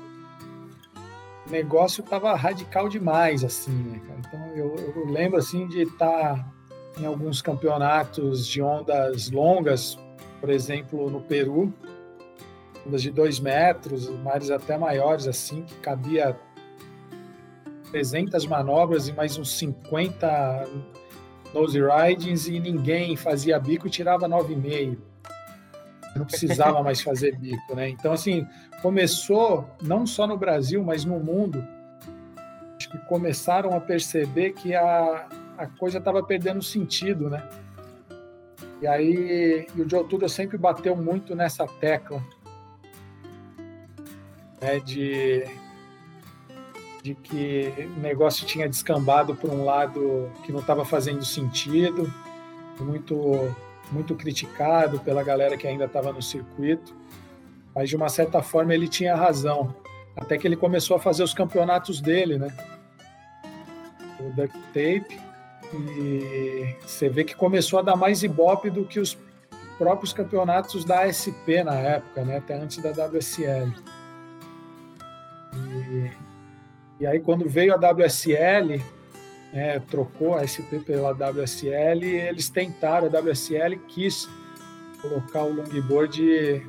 o 1.46 1.50
negócio 1.50 2.02
tava 2.02 2.34
radical 2.34 2.88
demais, 2.88 3.44
assim, 3.44 3.70
né, 3.70 4.00
cara? 4.06 4.18
Então 4.26 4.46
eu, 4.56 4.74
eu 4.96 5.06
lembro, 5.06 5.38
assim, 5.38 5.68
de 5.68 5.82
estar 5.82 6.34
tá 6.34 6.46
em 7.00 7.06
alguns 7.06 7.40
campeonatos 7.40 8.46
de 8.46 8.60
ondas 8.62 9.30
longas, 9.30 9.98
por 10.40 10.50
exemplo, 10.50 11.10
no 11.10 11.20
Peru, 11.20 11.72
ondas 12.86 13.02
de 13.02 13.10
dois 13.10 13.38
metros, 13.38 14.08
mares 14.08 14.50
até 14.50 14.76
maiores, 14.76 15.26
assim, 15.26 15.62
que 15.62 15.74
cabia 15.76 16.36
300 17.90 18.46
manobras 18.46 19.08
e 19.08 19.12
mais 19.12 19.36
uns 19.38 19.56
50 19.58 20.66
nose 21.54 21.80
ridings 21.80 22.46
e 22.46 22.60
ninguém 22.60 23.16
fazia 23.16 23.58
bico 23.58 23.86
e 23.86 23.90
tirava 23.90 24.28
9,5. 24.28 24.98
Não 26.16 26.24
precisava 26.26 26.82
mais 26.82 27.00
fazer 27.00 27.36
bico, 27.36 27.74
né? 27.74 27.88
Então, 27.88 28.12
assim, 28.12 28.46
começou, 28.82 29.68
não 29.82 30.06
só 30.06 30.26
no 30.26 30.36
Brasil, 30.36 30.82
mas 30.82 31.04
no 31.04 31.18
mundo, 31.20 31.64
acho 32.76 32.90
que 32.90 32.98
começaram 33.06 33.74
a 33.74 33.80
perceber 33.80 34.52
que 34.52 34.74
a, 34.74 35.28
a 35.58 35.66
coisa 35.66 35.98
estava 35.98 36.22
perdendo 36.22 36.62
sentido, 36.62 37.28
né? 37.28 37.46
E 38.80 38.86
aí, 38.86 39.66
e 39.74 39.82
o 39.82 39.90
Joe 39.90 40.04
Tudor 40.04 40.28
sempre 40.28 40.56
bateu 40.56 40.94
muito 40.94 41.34
nessa 41.34 41.66
tecla 41.66 42.22
né, 44.60 44.78
de, 44.78 45.44
de 47.02 47.14
que 47.16 47.74
o 47.96 48.00
negócio 48.00 48.46
tinha 48.46 48.68
descambado 48.68 49.34
para 49.34 49.50
um 49.50 49.64
lado 49.64 50.30
que 50.44 50.52
não 50.52 50.60
estava 50.60 50.84
fazendo 50.84 51.24
sentido, 51.24 52.12
muito, 52.78 53.52
muito 53.90 54.14
criticado 54.14 55.00
pela 55.00 55.24
galera 55.24 55.56
que 55.56 55.66
ainda 55.66 55.86
estava 55.86 56.12
no 56.12 56.22
circuito, 56.22 56.94
mas 57.74 57.88
de 57.88 57.96
uma 57.96 58.08
certa 58.08 58.40
forma 58.42 58.72
ele 58.72 58.86
tinha 58.86 59.16
razão, 59.16 59.74
até 60.16 60.38
que 60.38 60.46
ele 60.46 60.56
começou 60.56 60.96
a 60.96 61.00
fazer 61.00 61.24
os 61.24 61.34
campeonatos 61.34 62.00
dele, 62.00 62.38
né? 62.38 62.56
O 64.20 64.30
duct 64.30 64.56
tape, 64.68 65.27
e 65.72 66.76
você 66.80 67.08
vê 67.08 67.24
que 67.24 67.34
começou 67.34 67.78
a 67.78 67.82
dar 67.82 67.96
mais 67.96 68.22
ibope 68.22 68.70
do 68.70 68.84
que 68.84 68.98
os 68.98 69.16
próprios 69.76 70.12
campeonatos 70.12 70.84
da 70.84 71.04
ASP 71.04 71.62
na 71.64 71.74
época, 71.74 72.24
né? 72.24 72.38
Até 72.38 72.54
antes 72.54 72.78
da 72.78 72.90
WSL. 72.90 73.72
E, 75.54 76.10
e 77.00 77.06
aí, 77.06 77.20
quando 77.20 77.48
veio 77.48 77.74
a 77.74 77.76
WSL, 77.76 78.82
é, 79.52 79.78
trocou 79.78 80.34
a 80.34 80.46
SP 80.46 80.80
pela 80.84 81.12
WSL, 81.12 82.04
eles 82.04 82.50
tentaram, 82.50 83.06
a 83.06 83.20
WSL 83.20 83.78
quis 83.86 84.28
colocar 85.00 85.44
o 85.44 85.54
longboard 85.54 86.66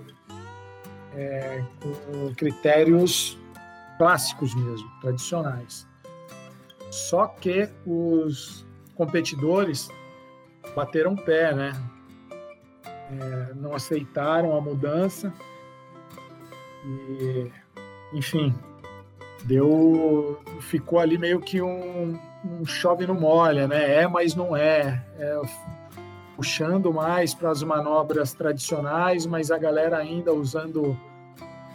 é, 1.16 1.64
com 1.82 2.34
critérios 2.36 3.38
clássicos 3.98 4.56
mesmo, 4.56 4.90
tradicionais. 5.02 5.88
Só 6.90 7.28
que 7.28 7.70
os 7.86 8.66
competidores 9.00 9.90
bateram 10.76 11.16
pé, 11.16 11.56
né? 11.56 11.72
É, 12.86 13.54
não 13.56 13.74
aceitaram 13.74 14.56
a 14.58 14.60
mudança 14.60 15.34
e, 16.86 17.50
enfim, 18.14 18.54
deu 19.46 20.38
ficou 20.60 21.00
ali 21.00 21.18
meio 21.18 21.40
que 21.40 21.62
um, 21.62 22.20
um 22.44 22.66
chove 22.66 23.08
no 23.08 23.14
molha, 23.16 23.70
né? 23.70 24.02
É, 24.02 24.08
mas 24.08 24.36
não 24.36 24.56
é. 24.56 25.02
é 25.18 25.42
puxando 26.36 26.94
mais 26.94 27.34
para 27.34 27.52
as 27.52 27.62
manobras 27.64 28.34
tradicionais, 28.34 29.26
mas 29.26 29.52
a 29.52 29.58
galera 29.58 29.98
ainda 29.98 30.34
usando 30.34 30.98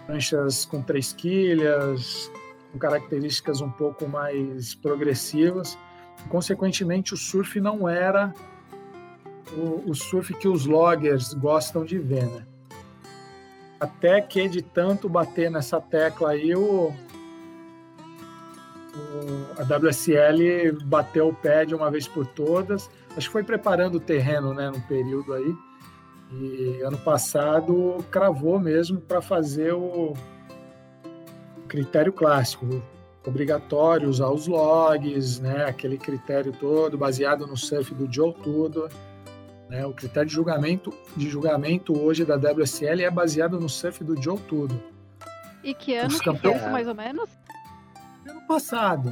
pranchas 0.06 0.64
com 0.64 0.80
três 0.80 1.12
quilhas, 1.12 2.30
com 2.72 2.78
características 2.78 3.60
um 3.60 3.70
pouco 3.70 4.08
mais 4.08 4.74
progressivas. 4.74 5.76
Consequentemente, 6.28 7.14
o 7.14 7.16
surf 7.16 7.60
não 7.60 7.88
era 7.88 8.34
o, 9.52 9.90
o 9.90 9.94
surf 9.94 10.32
que 10.34 10.48
os 10.48 10.66
loggers 10.66 11.34
gostam 11.34 11.84
de 11.84 11.98
ver, 11.98 12.26
né? 12.26 12.46
Até 13.78 14.20
que 14.20 14.48
de 14.48 14.62
tanto 14.62 15.08
bater 15.08 15.50
nessa 15.50 15.80
tecla 15.80 16.30
aí, 16.30 16.54
o, 16.54 16.92
a 19.58 19.62
WSL 19.62 20.72
bateu 20.84 21.28
o 21.28 21.34
pé 21.34 21.64
de 21.64 21.74
uma 21.74 21.90
vez 21.90 22.08
por 22.08 22.26
todas. 22.26 22.90
Acho 23.16 23.26
que 23.28 23.32
foi 23.32 23.44
preparando 23.44 23.96
o 23.96 24.00
terreno, 24.00 24.54
né, 24.54 24.70
no 24.70 24.80
período 24.82 25.34
aí. 25.34 25.54
E 26.32 26.80
ano 26.82 26.98
passado 26.98 28.04
cravou 28.10 28.58
mesmo 28.58 29.00
para 29.00 29.20
fazer 29.20 29.72
o 29.72 30.14
critério 31.68 32.12
clássico, 32.12 32.82
obrigatório 33.26 34.08
usar 34.08 34.28
os 34.30 34.46
logs, 34.46 35.40
né, 35.40 35.64
aquele 35.64 35.96
critério 35.96 36.52
todo 36.52 36.98
baseado 36.98 37.46
no 37.46 37.56
surf 37.56 37.94
do 37.94 38.12
Joe 38.12 38.34
Tudor. 38.34 38.90
Né, 39.68 39.84
o 39.86 39.92
critério 39.92 40.28
de 40.28 40.34
julgamento, 40.34 40.92
de 41.16 41.28
julgamento 41.28 41.98
hoje 41.98 42.24
da 42.24 42.36
WSL 42.36 43.02
é 43.02 43.10
baseado 43.10 43.58
no 43.58 43.68
surf 43.68 44.04
do 44.04 44.20
Joe 44.20 44.38
Tudor. 44.38 44.78
E 45.62 45.72
que 45.72 45.96
ano 45.96 46.18
que 46.18 46.36
foi 46.36 46.54
isso, 46.54 46.70
mais 46.70 46.86
ou 46.86 46.94
menos? 46.94 47.30
ano 48.28 48.40
passado. 48.46 49.08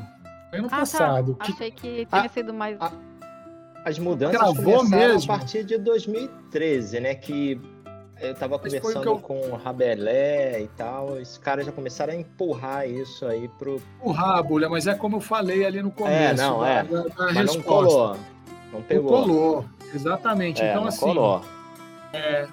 Ano 0.53 0.67
ah, 0.67 0.71
tá. 0.71 0.77
passado. 0.79 1.35
Tá. 1.35 1.45
Que... 1.47 1.53
Achei 1.53 1.71
que 1.71 2.07
tinha 2.07 2.29
sido 2.29 2.53
mais. 2.53 2.79
As 3.85 3.99
mudanças 3.99 4.39
Gravou 4.39 4.79
começaram 4.79 5.15
mesmo. 5.15 5.33
a 5.33 5.39
partir 5.39 5.65
de 5.65 5.79
2013, 5.79 7.01
né? 7.01 7.15
Que 7.15 7.61
eu 8.23 8.35
tava 8.35 8.59
conversando 8.59 9.05
eu... 9.05 9.19
com 9.19 9.39
o 9.51 9.57
Rabelé 9.57 10.63
e 10.63 10.69
tal, 10.69 11.19
esses 11.21 11.37
caras 11.39 11.67
já 11.67 11.73
começaram 11.73 12.13
a 12.13 12.17
empurrar 12.17 12.89
isso 12.89 13.27
aí 13.27 13.49
pro. 13.59 13.83
Empurrar, 13.99 14.43
Bulha, 14.43 14.69
mas 14.69 14.87
é 14.87 14.95
como 14.95 15.17
eu 15.17 15.21
falei 15.21 15.65
ali 15.65 15.83
no 15.83 15.89
é, 15.89 15.93
começo. 15.93 16.43
É, 16.43 16.47
não, 16.47 16.65
é. 16.65 16.85
Da, 16.85 17.03
da 17.03 17.15
mas 17.19 17.35
resposta. 17.35 17.59
não 17.59 17.65
colou. 17.65 18.17
Não 18.73 18.83
pegou. 18.83 19.11
Não 19.13 19.27
colou, 19.27 19.65
exatamente. 19.93 20.63
É, 20.63 20.71
então, 20.71 20.87
assim. 20.87 21.01
Colou. 21.01 21.43
É, 22.13 22.47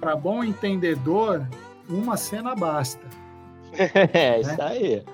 para 0.00 0.14
bom 0.14 0.44
entendedor, 0.44 1.46
uma 1.88 2.16
cena 2.16 2.54
basta. 2.54 3.04
é, 4.12 4.30
né? 4.30 4.40
isso 4.40 4.62
aí. 4.62 5.04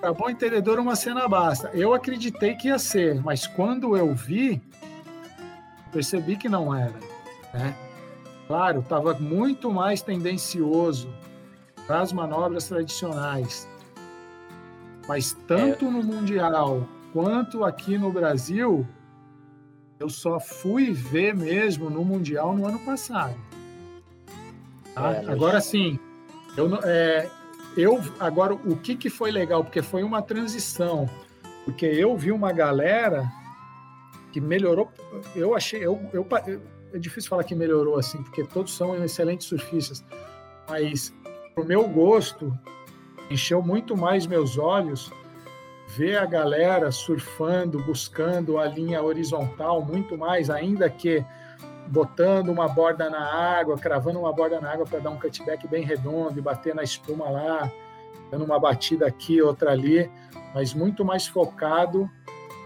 Para 0.00 0.12
bom 0.12 0.28
entendedor, 0.28 0.78
uma 0.78 0.94
cena 0.94 1.26
basta. 1.26 1.70
Eu 1.72 1.94
acreditei 1.94 2.54
que 2.54 2.68
ia 2.68 2.78
ser, 2.78 3.22
mas 3.22 3.46
quando 3.46 3.96
eu 3.96 4.14
vi, 4.14 4.60
percebi 5.90 6.36
que 6.36 6.48
não 6.48 6.74
era. 6.74 6.94
Né? 7.54 7.74
Claro, 8.46 8.80
estava 8.80 9.14
muito 9.14 9.72
mais 9.72 10.02
tendencioso 10.02 11.08
para 11.86 12.00
as 12.00 12.12
manobras 12.12 12.68
tradicionais. 12.68 13.68
Mas 15.08 15.36
tanto 15.46 15.86
é. 15.86 15.90
no 15.90 16.02
Mundial 16.02 16.86
quanto 17.12 17.64
aqui 17.64 17.96
no 17.96 18.12
Brasil, 18.12 18.86
eu 19.98 20.08
só 20.08 20.38
fui 20.38 20.92
ver 20.92 21.34
mesmo 21.34 21.88
no 21.88 22.04
Mundial 22.04 22.54
no 22.54 22.66
ano 22.66 22.78
passado. 22.80 23.36
Tá? 24.94 25.12
É. 25.14 25.26
Agora 25.26 25.60
sim, 25.60 25.98
eu, 26.56 26.68
é, 26.84 27.28
eu 27.76 28.00
agora 28.18 28.54
o 28.54 28.76
que, 28.76 28.96
que 28.96 29.10
foi 29.10 29.30
legal 29.30 29.62
porque 29.62 29.82
foi 29.82 30.02
uma 30.02 30.22
transição, 30.22 31.08
porque 31.64 31.86
eu 31.86 32.16
vi 32.16 32.32
uma 32.32 32.52
galera 32.52 33.30
que 34.32 34.40
melhorou. 34.40 34.90
Eu 35.34 35.54
achei, 35.54 35.84
eu, 35.84 36.00
eu, 36.12 36.26
é 36.96 37.00
difícil 37.00 37.30
falar 37.30 37.44
que 37.44 37.54
melhorou 37.54 37.98
assim, 37.98 38.22
porque 38.22 38.44
todos 38.44 38.74
são 38.74 39.02
excelentes 39.04 39.46
surfistas, 39.46 40.04
mas 40.68 41.14
o 41.56 41.62
meu 41.62 41.86
gosto 41.88 42.56
encheu 43.30 43.62
muito 43.62 43.96
mais 43.96 44.26
meus 44.26 44.58
olhos 44.58 45.10
ver 45.88 46.16
a 46.16 46.26
galera 46.26 46.90
surfando, 46.90 47.78
buscando 47.84 48.58
a 48.58 48.66
linha 48.66 49.02
horizontal 49.02 49.84
muito 49.84 50.18
mais, 50.18 50.50
ainda 50.50 50.90
que 50.90 51.24
botando 51.88 52.48
uma 52.48 52.66
borda 52.66 53.08
na 53.08 53.22
água, 53.22 53.78
cravando 53.78 54.18
uma 54.18 54.32
borda 54.32 54.60
na 54.60 54.72
água 54.72 54.84
para 54.84 54.98
dar 54.98 55.10
um 55.10 55.18
cutback 55.18 55.68
bem 55.68 55.84
redondo 55.84 56.38
e 56.38 56.42
bater 56.42 56.74
na 56.74 56.82
espuma 56.82 57.30
lá, 57.30 57.70
dando 58.30 58.44
uma 58.44 58.58
batida 58.58 59.06
aqui, 59.06 59.40
outra 59.40 59.70
ali, 59.70 60.10
mas 60.52 60.74
muito 60.74 61.04
mais 61.04 61.26
focado 61.28 62.10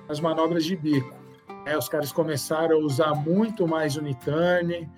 nas 0.09 0.19
manobras 0.19 0.65
de 0.65 0.75
bico. 0.75 1.20
É, 1.65 1.77
os 1.77 1.89
caras 1.89 2.11
começaram 2.11 2.77
a 2.77 2.79
usar 2.81 3.15
muito 3.15 3.67
mais 3.69 3.97
o 3.97 4.03
Nitane, 4.03 4.89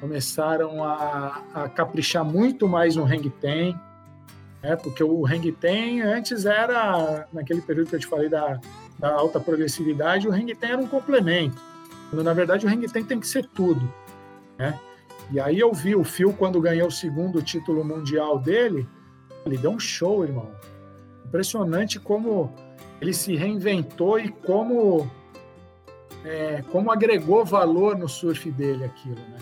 começaram 0.00 0.84
a, 0.84 1.42
a 1.54 1.68
caprichar 1.68 2.24
muito 2.24 2.68
mais 2.68 2.96
no 2.96 3.04
hang 3.04 3.28
ten, 3.30 3.74
né? 4.62 4.76
porque 4.76 5.02
o 5.02 5.26
hang 5.26 5.50
ten 5.52 6.02
antes 6.02 6.44
era, 6.44 7.26
naquele 7.32 7.60
período 7.60 7.88
que 7.88 7.96
eu 7.96 8.00
te 8.00 8.06
falei 8.06 8.28
da, 8.28 8.60
da 8.98 9.12
alta 9.12 9.40
progressividade, 9.40 10.28
o 10.28 10.32
hang 10.32 10.54
ten 10.54 10.72
era 10.72 10.80
um 10.80 10.86
complemento 10.86 11.70
quando 12.10 12.24
na 12.24 12.32
verdade 12.32 12.66
o 12.66 12.68
hang 12.68 12.86
ten 12.88 13.04
tem 13.04 13.20
que 13.20 13.26
ser 13.26 13.46
tudo, 13.46 13.80
né? 14.58 14.78
E 15.30 15.38
aí 15.38 15.60
eu 15.60 15.72
vi 15.72 15.94
o 15.94 16.02
Phil 16.02 16.32
quando 16.32 16.60
ganhou 16.60 16.88
o 16.88 16.90
segundo 16.90 17.40
título 17.40 17.84
mundial 17.84 18.36
dele, 18.36 18.86
ele 19.46 19.56
deu 19.56 19.70
um 19.70 19.78
show, 19.78 20.24
irmão. 20.24 20.50
Impressionante 21.24 22.00
como 22.00 22.52
ele 23.00 23.14
se 23.14 23.36
reinventou 23.36 24.18
e 24.18 24.28
como 24.28 25.08
é, 26.24 26.62
como 26.70 26.90
agregou 26.90 27.44
valor 27.44 27.96
no 27.96 28.08
surf 28.08 28.50
dele 28.50 28.84
aquilo, 28.84 29.16
né? 29.16 29.38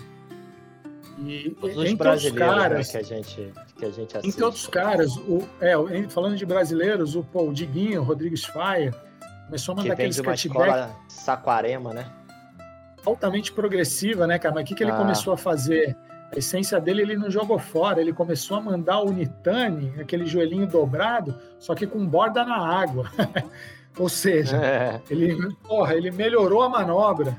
E 1.19 1.47
entre 1.85 2.09
os 2.09 2.23
né, 2.23 2.31
caras 2.31 2.87
né, 2.87 2.91
que 2.91 2.97
a 2.97 3.03
gente 3.03 3.53
que 3.77 3.85
a 3.85 3.91
gente 3.91 4.17
assiste. 4.17 4.29
Entre 4.29 4.43
outros 4.43 4.67
caras, 4.67 5.17
o, 5.17 5.45
é, 5.59 5.73
falando 6.09 6.37
de 6.37 6.45
brasileiros, 6.45 7.15
o 7.15 7.23
Paul 7.23 7.51
Diguinho, 7.51 8.03
Rodrigues 8.03 8.45
Faia, 8.45 8.93
começou 9.45 9.73
a 9.73 9.75
mandar 9.77 9.93
aqueles 9.93 10.21
cutback. 10.21 10.93
Saquarema, 11.09 11.93
né? 11.93 12.09
altamente 13.05 13.51
progressiva, 13.51 14.27
né, 14.27 14.37
cara? 14.39 14.55
Mas 14.55 14.63
o 14.63 14.67
que, 14.67 14.75
que 14.75 14.83
ele 14.83 14.91
ah. 14.91 14.97
começou 14.97 15.33
a 15.33 15.37
fazer? 15.37 15.95
A 16.31 16.37
essência 16.37 16.79
dele 16.79 17.01
ele 17.01 17.17
não 17.17 17.31
jogou 17.31 17.57
fora, 17.57 17.99
ele 17.99 18.13
começou 18.13 18.57
a 18.57 18.61
mandar 18.61 19.01
o 19.01 19.11
Nitane, 19.11 19.95
aquele 19.99 20.27
joelhinho 20.27 20.67
dobrado, 20.67 21.35
só 21.57 21.73
que 21.73 21.87
com 21.87 22.05
borda 22.05 22.45
na 22.45 22.57
água. 22.57 23.09
Ou 23.97 24.07
seja, 24.07 24.57
é. 24.57 25.01
ele, 25.09 25.53
porra, 25.67 25.95
ele 25.95 26.11
melhorou 26.11 26.61
a 26.61 26.69
manobra. 26.69 27.37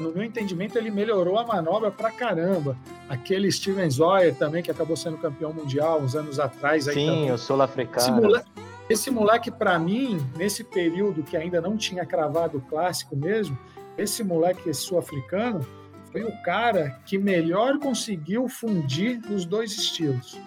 No 0.00 0.12
meu 0.12 0.24
entendimento, 0.24 0.76
ele 0.76 0.90
melhorou 0.90 1.38
a 1.38 1.46
manobra 1.46 1.90
pra 1.90 2.10
caramba. 2.10 2.76
Aquele 3.08 3.50
Steven 3.52 3.88
Zoyer 3.88 4.34
também, 4.34 4.62
que 4.62 4.70
acabou 4.70 4.96
sendo 4.96 5.18
campeão 5.18 5.52
mundial 5.52 6.00
uns 6.00 6.16
anos 6.16 6.40
atrás. 6.40 6.88
Aí, 6.88 6.94
Sim, 6.94 7.06
também. 7.06 7.32
o 7.32 7.38
sul-africano. 7.38 7.98
Esse 7.98 8.10
moleque, 8.10 8.50
esse 8.88 9.10
moleque 9.10 9.50
para 9.50 9.78
mim, 9.78 10.26
nesse 10.36 10.64
período 10.64 11.22
que 11.22 11.36
ainda 11.36 11.60
não 11.60 11.76
tinha 11.76 12.04
cravado 12.04 12.58
o 12.58 12.60
clássico 12.60 13.14
mesmo, 13.14 13.56
esse 13.96 14.24
moleque 14.24 14.72
sul-africano 14.74 15.64
foi 16.10 16.22
o 16.24 16.42
cara 16.42 17.00
que 17.04 17.16
melhor 17.18 17.78
conseguiu 17.78 18.48
fundir 18.48 19.20
os 19.30 19.44
dois 19.44 19.72
estilos. 19.72 20.38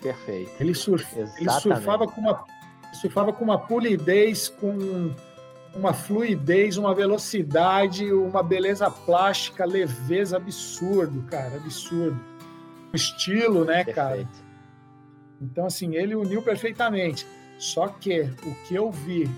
Perfeito. 0.00 0.50
Ele, 0.58 0.74
surf, 0.74 1.06
ele 1.16 1.50
surfava 1.50 2.06
com 2.06 2.20
uma 2.20 2.44
surfava 2.92 3.32
com 3.32 3.44
uma 3.44 3.58
polidez, 3.58 4.48
com 4.48 5.12
uma 5.74 5.92
fluidez, 5.92 6.76
uma 6.76 6.94
velocidade, 6.94 8.12
uma 8.12 8.42
beleza 8.42 8.90
plástica, 8.90 9.64
leveza 9.64 10.36
absurdo, 10.36 11.22
cara, 11.30 11.56
absurdo. 11.56 12.20
O 12.92 12.96
estilo, 12.96 13.64
né, 13.64 13.84
Perfeito. 13.84 13.94
cara? 13.94 14.28
Então, 15.40 15.66
assim, 15.66 15.96
ele 15.96 16.14
uniu 16.14 16.42
perfeitamente. 16.42 17.26
Só 17.58 17.88
que 17.88 18.22
o 18.44 18.54
que 18.66 18.74
eu 18.74 18.90
vi 18.90 19.30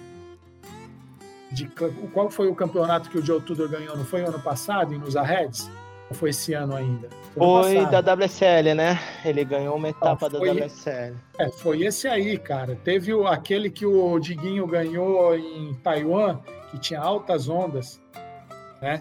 de 1.52 1.68
qual 2.12 2.30
foi 2.30 2.48
o 2.48 2.54
campeonato 2.54 3.08
que 3.08 3.18
o 3.18 3.24
Joe 3.24 3.40
Tudor 3.40 3.68
ganhou? 3.68 3.96
Não 3.96 4.04
foi 4.04 4.22
ano 4.22 4.40
passado 4.40 4.92
em 4.92 4.98
Nusa 4.98 5.22
Reds? 5.22 5.70
Ou 6.10 6.16
foi 6.16 6.30
esse 6.30 6.52
ano 6.52 6.76
ainda? 6.76 7.08
Foi, 7.34 7.74
foi 7.74 7.86
da 7.86 8.00
WSL, 8.00 8.74
né? 8.74 8.98
Ele 9.24 9.44
ganhou 9.44 9.76
uma 9.76 9.88
etapa 9.88 10.28
da 10.28 10.38
WSL. 10.38 11.14
É, 11.38 11.48
foi 11.48 11.82
esse 11.82 12.06
aí, 12.06 12.38
cara. 12.38 12.76
Teve 12.84 13.14
o, 13.14 13.26
aquele 13.26 13.70
que 13.70 13.86
o 13.86 14.18
Diguinho 14.18 14.66
ganhou 14.66 15.36
em 15.36 15.74
Taiwan, 15.82 16.38
que 16.70 16.78
tinha 16.78 17.00
altas 17.00 17.48
ondas, 17.48 18.00
né? 18.80 19.00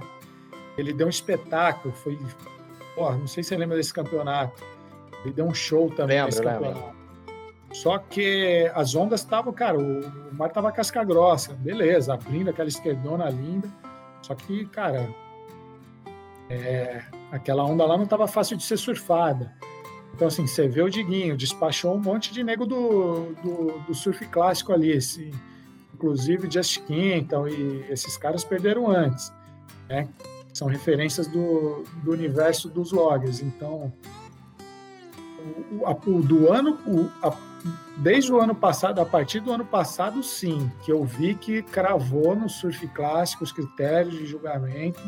Ele 0.78 0.94
deu 0.94 1.08
um 1.08 1.10
espetáculo, 1.10 1.94
foi... 1.94 2.18
Pô, 2.96 3.12
não 3.12 3.28
sei 3.28 3.44
se 3.44 3.50
você 3.50 3.58
lembra 3.58 3.78
desse 3.78 3.94
campeonato. 3.94 4.64
Ele 5.24 5.34
deu 5.34 5.46
um 5.46 5.54
show 5.54 5.90
também 5.90 6.18
lembro, 6.18 6.26
nesse 6.28 6.42
campeonato. 6.42 6.80
Lembro. 6.80 7.04
Só 7.74 7.98
que 7.98 8.72
as 8.76 8.94
ondas 8.94 9.22
estavam, 9.22 9.52
cara, 9.52 9.78
o 9.78 10.34
mar 10.34 10.52
tava 10.52 10.72
casca 10.72 11.04
grossa, 11.04 11.54
beleza, 11.54 12.14
abrindo 12.14 12.50
aquela 12.52 12.70
esquerdona 12.70 13.30
linda. 13.30 13.68
Só 14.22 14.36
que, 14.36 14.66
cara, 14.68 15.10
é, 16.54 17.04
aquela 17.32 17.64
onda 17.64 17.86
lá 17.86 17.98
não 17.98 18.06
tava 18.06 18.28
fácil 18.28 18.56
de 18.56 18.64
ser 18.64 18.78
surfada. 18.78 19.52
Então, 20.14 20.28
assim, 20.28 20.46
você 20.46 20.68
vê 20.68 20.82
o 20.82 20.90
Diguinho, 20.90 21.36
despachou 21.36 21.96
um 21.96 22.00
monte 22.00 22.32
de 22.32 22.44
nego 22.44 22.66
do, 22.66 23.34
do, 23.44 23.80
do 23.88 23.96
surf 23.96 24.26
clássico 24.28 24.72
ali, 24.72 24.98
inclusive 25.94 26.50
Just 26.52 26.86
Quinton 26.86 27.48
e 27.48 27.86
esses 27.90 28.16
caras 28.16 28.44
perderam 28.44 28.90
antes, 28.90 29.34
né? 29.90 30.08
São 30.54 30.68
referências 30.68 31.26
do, 31.26 31.84
do 32.04 32.12
universo 32.12 32.70
dos 32.70 32.92
loggers. 32.92 33.42
Então, 33.42 33.92
o, 35.72 35.86
a, 35.88 35.92
o 35.92 36.22
do 36.22 36.52
ano, 36.52 36.78
o, 36.86 37.10
a, 37.26 37.36
desde 37.98 38.32
o 38.32 38.40
ano 38.40 38.54
passado, 38.54 39.02
a 39.02 39.06
partir 39.06 39.40
do 39.40 39.52
ano 39.52 39.66
passado, 39.66 40.22
sim, 40.22 40.72
que 40.86 40.92
eu 40.92 41.04
vi 41.04 41.34
que 41.34 41.64
cravou 41.64 42.36
no 42.36 42.48
surf 42.48 42.88
clássico 42.90 43.44
os 43.44 43.52
critérios 43.52 44.14
de 44.14 44.28
julgamento, 44.28 45.02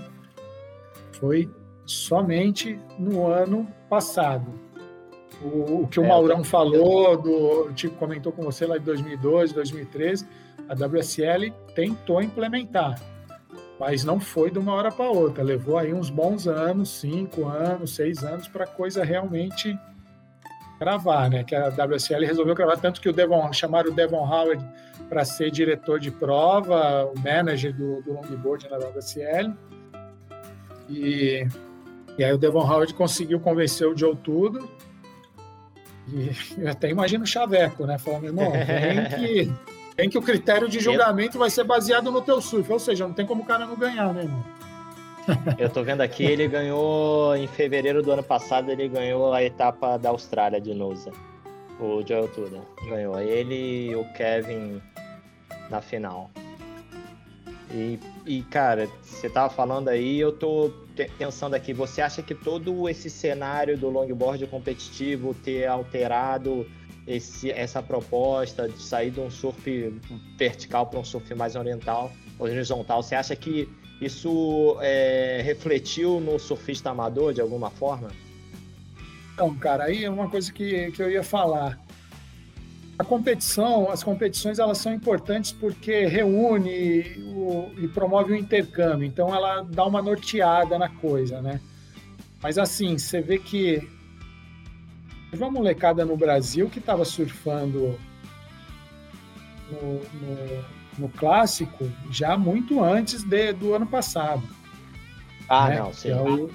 foi 1.26 1.52
somente 1.88 2.80
no 3.00 3.26
ano 3.26 3.68
passado. 3.90 4.46
O, 5.42 5.82
o 5.82 5.88
que 5.88 6.00
o 6.00 6.04
é, 6.04 6.08
Maurão 6.08 6.44
falou, 6.44 7.18
do, 7.18 7.74
tipo, 7.74 7.96
comentou 7.98 8.32
com 8.32 8.44
você 8.44 8.66
lá 8.66 8.78
de 8.78 8.86
2012, 8.86 9.54
2013, 9.54 10.28
a 10.70 10.74
WSL 10.74 11.52
tentou 11.76 12.22
implementar, 12.22 13.00
mas 13.80 14.04
não 14.04 14.20
foi 14.20 14.52
de 14.52 14.60
uma 14.60 14.74
hora 14.74 14.92
para 14.92 15.10
outra. 15.10 15.44
Levou 15.44 15.78
aí 15.78 15.94
uns 15.94 16.10
bons 16.10 16.48
anos, 16.48 16.90
cinco 16.90 17.46
anos, 17.48 17.96
seis 17.96 18.24
anos, 18.24 18.48
para 18.48 18.64
a 18.64 18.68
coisa 18.68 19.04
realmente 19.04 19.78
gravar, 20.80 21.30
né? 21.30 21.44
Que 21.44 21.56
a 21.56 21.70
WSL 21.70 22.24
resolveu 22.26 22.56
gravar 22.56 22.78
tanto 22.78 23.02
que 23.02 23.10
o 23.10 23.14
Devon 23.14 23.52
chamaram 23.52 23.92
o 23.92 23.94
Devon 23.94 24.26
Howard 24.26 24.64
para 25.10 25.26
ser 25.26 25.52
diretor 25.52 26.00
de 26.00 26.12
prova, 26.12 27.06
o 27.06 27.20
manager 27.20 27.76
do, 27.76 28.02
do 28.04 28.14
longboard 28.14 28.70
na 28.70 28.78
WSL. 28.78 29.54
E, 30.90 31.48
e 32.18 32.24
aí 32.24 32.34
o 32.34 32.38
Devon 32.38 32.62
Howard 32.62 32.94
conseguiu 32.94 33.40
convencer 33.40 33.88
o 33.88 33.98
Joe 33.98 34.16
Tudo. 34.16 34.70
E 36.08 36.32
eu 36.58 36.70
até 36.70 36.90
imagino 36.90 37.24
o 37.24 37.28
Chaveco, 37.28 37.86
né? 37.86 37.98
Falando, 37.98 38.26
irmão, 38.26 38.52
vem 38.52 39.06
que, 39.20 39.54
vem 39.98 40.10
que 40.10 40.18
o 40.18 40.22
critério 40.22 40.70
de 40.70 40.80
julgamento 40.80 41.40
vai 41.40 41.50
ser 41.50 41.64
baseado 41.64 42.12
no 42.12 42.22
teu 42.22 42.42
surf. 42.42 42.72
Ou 42.72 42.80
seja, 42.80 43.08
não 43.08 43.14
tem 43.14 43.26
como 43.26 43.44
o 43.44 43.46
cara 43.46 43.66
não 43.66 43.76
ganhar, 43.76 44.14
né, 44.14 44.24
irmão? 44.24 44.44
Eu 45.58 45.70
tô 45.70 45.84
vendo 45.84 46.02
aqui, 46.02 46.24
ele 46.24 46.48
ganhou 46.48 47.36
em 47.36 47.48
fevereiro 47.48 48.04
do 48.04 48.12
ano 48.12 48.24
passado, 48.24 48.70
ele 48.70 48.88
ganhou 48.88 49.34
a 49.34 49.44
etapa 49.44 49.98
da 49.98 50.10
Austrália 50.10 50.62
de 50.62 50.74
Nusa. 50.74 51.12
O 51.80 52.04
Joel 52.08 52.28
Tuda 52.30 52.62
ganhou. 52.88 53.20
Ele 53.20 53.90
e 53.90 53.96
o 53.96 54.06
Kevin 54.14 54.82
na 55.70 55.82
final. 55.82 56.30
E, 57.76 58.00
e, 58.26 58.42
cara, 58.44 58.88
você 59.02 59.30
tava 59.30 59.54
falando 59.54 59.90
aí, 59.90 60.18
eu 60.18 60.32
tô 60.32 60.72
pensando 61.18 61.56
aqui, 61.56 61.74
você 61.74 62.02
acha 62.02 62.24
que 62.24 62.34
todo 62.34 62.88
esse 62.88 63.10
cenário 63.10 63.78
do 63.78 63.90
longboard 63.90 64.48
competitivo 64.48 65.34
ter 65.34 65.68
alterado 65.68 66.66
esse, 67.06 67.52
essa 67.52 67.84
proposta 67.84 68.70
de 68.70 68.82
sair 68.82 69.12
de 69.12 69.20
um 69.20 69.30
surf 69.30 69.94
vertical 70.38 70.88
para 70.88 71.02
um 71.02 71.04
surf 71.04 71.36
mais 71.36 71.58
oriental, 71.58 72.14
horizontal, 72.40 73.04
você 73.04 73.14
acha 73.14 73.36
que 73.36 73.68
isso 74.00 74.78
é, 74.80 75.42
refletiu 75.44 76.22
no 76.22 76.40
surfista 76.40 76.92
amador 76.92 77.34
de 77.34 77.42
alguma 77.42 77.70
forma? 77.70 78.08
Então, 79.34 79.54
cara, 79.56 79.84
aí 79.84 80.06
é 80.06 80.10
uma 80.10 80.30
coisa 80.30 80.50
que, 80.52 80.92
que 80.92 81.04
eu 81.04 81.12
ia 81.12 81.24
falar. 81.24 81.78
A 82.98 83.04
competição, 83.04 83.92
as 83.92 84.04
competições, 84.04 84.58
elas 84.58 84.78
são 84.78 84.94
importantes 84.94 85.52
porque 85.52 86.06
reúne 86.06 87.02
o, 87.36 87.72
e 87.78 87.88
promove 87.90 88.32
o 88.34 88.36
intercâmbio. 88.36 89.06
Então, 89.06 89.36
ela 89.36 89.64
dá 89.64 89.86
uma 89.86 90.02
norteada 90.02 90.80
na 90.80 90.88
coisa, 90.88 91.42
né? 91.42 91.60
Mas 92.42 92.58
assim, 92.58 92.98
você 92.98 93.22
vê 93.22 93.38
que 93.38 93.90
teve 95.30 95.44
uma 95.44 95.52
molecada 95.52 96.06
no 96.06 96.16
Brasil 96.16 96.70
que 96.70 96.80
estava 96.80 97.04
surfando 97.04 98.00
no, 99.70 99.94
no, 99.94 100.66
no, 101.00 101.10
clássico 101.10 101.92
já 102.12 102.38
muito 102.38 102.84
antes 102.84 103.24
de, 103.24 103.52
do 103.52 103.74
ano 103.74 103.88
passado. 103.88 104.44
Ah, 105.50 105.70
né? 105.70 105.80
não, 105.80 105.92
sim. 105.92 106.04
Que 106.04 106.12
é, 106.12 106.22
o, 106.22 106.50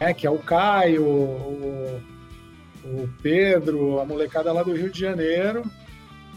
é, 0.00 0.14
que 0.14 0.26
é 0.26 0.30
o 0.30 0.38
Caio, 0.38 1.04
o, 1.04 2.02
o 2.84 3.08
Pedro, 3.22 4.00
a 4.00 4.04
molecada 4.04 4.52
lá 4.52 4.62
do 4.62 4.72
Rio 4.72 4.90
de 4.90 5.00
Janeiro, 5.00 5.62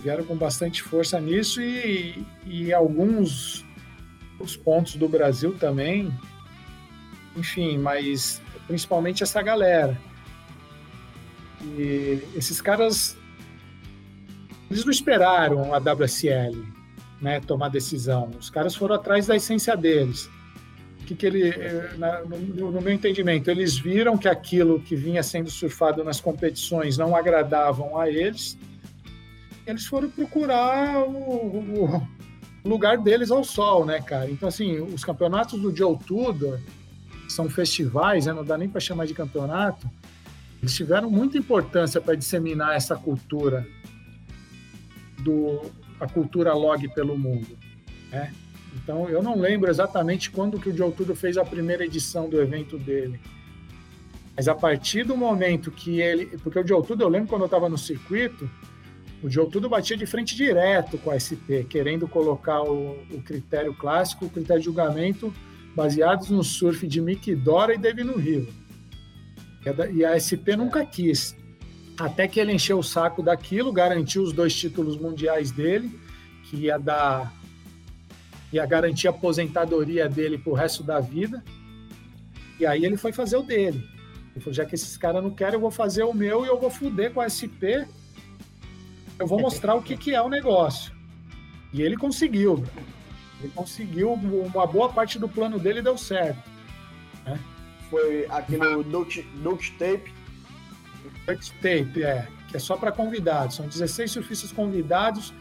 vieram 0.01 0.23
com 0.23 0.35
bastante 0.35 0.83
força 0.83 1.19
nisso 1.19 1.61
e, 1.61 2.25
e 2.45 2.73
alguns 2.73 3.65
os 4.39 4.55
pontos 4.55 4.95
do 4.95 5.07
Brasil 5.07 5.55
também, 5.57 6.13
enfim, 7.35 7.77
mas 7.77 8.41
principalmente 8.67 9.23
essa 9.23 9.41
galera. 9.41 9.97
E 11.63 12.21
esses 12.35 12.61
caras, 12.61 13.17
eles 14.69 14.83
não 14.83 14.91
esperaram 14.91 15.73
a 15.73 15.77
WSL 15.77 16.75
né, 17.21 17.39
tomar 17.39 17.69
decisão. 17.69 18.31
Os 18.39 18.49
caras 18.49 18.75
foram 18.75 18.95
atrás 18.95 19.27
da 19.27 19.35
essência 19.35 19.75
deles. 19.75 20.29
Que, 21.05 21.15
que 21.15 21.25
ele, 21.25 21.49
eh, 21.49 21.93
no, 22.27 22.71
no 22.71 22.81
meu 22.81 22.93
entendimento, 22.93 23.49
eles 23.49 23.77
viram 23.77 24.17
que 24.17 24.27
aquilo 24.27 24.79
que 24.81 24.95
vinha 24.95 25.21
sendo 25.21 25.49
surfado 25.49 26.03
nas 26.03 26.19
competições 26.19 26.97
não 26.97 27.15
agradavam 27.15 27.97
a 27.97 28.09
eles. 28.09 28.57
Eles 29.67 29.85
foram 29.85 30.09
procurar 30.09 30.99
o, 31.07 32.01
o 32.63 32.69
lugar 32.69 32.97
deles 32.97 33.29
ao 33.29 33.43
sol, 33.43 33.85
né, 33.85 34.01
cara? 34.01 34.29
Então, 34.29 34.49
assim, 34.49 34.79
os 34.79 35.03
campeonatos 35.03 35.61
do 35.61 35.75
Joe 35.75 35.97
Tudor 35.97 36.59
são 37.27 37.49
festivais, 37.49 38.25
né? 38.25 38.33
não 38.33 38.43
dá 38.43 38.57
nem 38.57 38.69
para 38.69 38.79
chamar 38.79 39.05
de 39.05 39.13
campeonato, 39.13 39.89
eles 40.61 40.75
tiveram 40.75 41.09
muita 41.09 41.37
importância 41.37 42.01
para 42.01 42.15
disseminar 42.15 42.75
essa 42.75 42.95
cultura 42.95 43.67
do 45.19 45.71
a 45.99 46.07
cultura 46.07 46.53
log 46.53 46.87
pelo 46.89 47.17
mundo, 47.17 47.57
né? 48.11 48.33
Então 48.75 49.09
eu 49.09 49.23
não 49.23 49.39
lembro 49.39 49.69
exatamente 49.69 50.29
quando 50.29 50.59
que 50.59 50.69
o 50.69 50.75
Joe 50.75 50.91
Tudor 50.91 51.15
fez 51.15 51.37
a 51.37 51.45
primeira 51.45 51.85
edição 51.85 52.29
do 52.29 52.41
evento 52.41 52.77
dele, 52.77 53.19
mas 54.35 54.47
a 54.47 54.55
partir 54.55 55.03
do 55.03 55.15
momento 55.15 55.71
que 55.71 56.01
ele, 56.01 56.25
porque 56.39 56.59
o 56.59 56.67
Joe 56.67 56.85
Tudor 56.85 57.07
eu 57.07 57.11
lembro 57.11 57.29
quando 57.29 57.43
eu 57.43 57.47
estava 57.47 57.69
no 57.69 57.77
circuito, 57.77 58.49
o 59.23 59.29
Joe 59.29 59.49
Tudor 59.49 59.69
batia 59.69 59.95
de 59.95 60.05
frente 60.05 60.35
direto 60.35 60.97
com 60.97 61.09
a 61.09 61.17
SP, 61.17 61.63
querendo 61.69 62.07
colocar 62.07 62.61
o, 62.61 62.91
o 63.11 63.21
critério 63.23 63.73
clássico, 63.73 64.25
o 64.25 64.29
critério 64.29 64.59
de 64.59 64.65
julgamento 64.65 65.33
baseados 65.75 66.29
no 66.29 66.43
surf 66.43 66.87
de 66.87 67.01
Mickey 67.01 67.35
Dora 67.35 67.73
e 67.73 67.77
David 67.77 68.05
no 68.05 68.17
Rio. 68.17 68.47
E 69.93 70.05
a 70.05 70.19
SP 70.19 70.55
nunca 70.55 70.85
quis. 70.85 71.35
Até 71.97 72.27
que 72.27 72.39
ele 72.39 72.53
encheu 72.53 72.77
o 72.77 72.83
saco 72.83 73.23
daquilo, 73.23 73.71
garantiu 73.71 74.21
os 74.21 74.31
dois 74.31 74.53
títulos 74.53 74.97
mundiais 74.97 75.51
dele, 75.51 75.91
que 76.43 76.57
ia 76.57 76.77
dar 76.77 77.33
ia 78.55 78.65
garantir 78.65 79.07
a 79.07 79.11
aposentadoria 79.11 80.07
dele 80.07 80.37
pro 80.37 80.53
resto 80.53 80.83
da 80.83 80.99
vida. 80.99 81.43
E 82.59 82.65
aí 82.65 82.85
ele 82.85 82.97
foi 82.97 83.11
fazer 83.11 83.37
o 83.37 83.43
dele. 83.43 83.83
Ele 84.31 84.39
falou, 84.39 84.53
já 84.53 84.65
que 84.65 84.75
esses 84.75 84.95
caras 84.97 85.21
não 85.21 85.31
querem, 85.31 85.55
eu 85.55 85.59
vou 85.59 85.71
fazer 85.71 86.03
o 86.03 86.13
meu 86.13 86.45
e 86.45 86.47
eu 86.47 86.59
vou 86.59 86.69
fuder 86.69 87.13
com 87.13 87.21
a 87.21 87.27
SP. 87.27 87.83
Eu 89.19 89.27
vou 89.27 89.39
mostrar 89.39 89.75
o 89.75 89.81
que, 89.81 89.97
que 89.97 90.13
é 90.13 90.21
o 90.21 90.29
negócio. 90.29 90.93
E 91.73 91.81
ele 91.81 91.97
conseguiu. 91.97 92.63
Ele 93.41 93.51
conseguiu, 93.53 94.13
uma 94.13 94.65
boa 94.65 94.89
parte 94.89 95.19
do 95.19 95.27
plano 95.27 95.59
dele 95.59 95.81
deu 95.81 95.97
certo. 95.97 96.41
Né? 97.25 97.39
Foi 97.89 98.25
aqui 98.29 98.57
no 98.57 98.83
Duct, 98.83 99.23
Tape. 99.77 100.13
Duct 101.27 101.51
Tape, 101.55 102.03
é. 102.03 102.27
Que 102.49 102.57
é 102.57 102.59
só 102.59 102.77
para 102.77 102.91
convidados. 102.91 103.57
São 103.57 103.67
16 103.67 104.11
surfistas 104.11 104.51
convidados, 104.51 105.33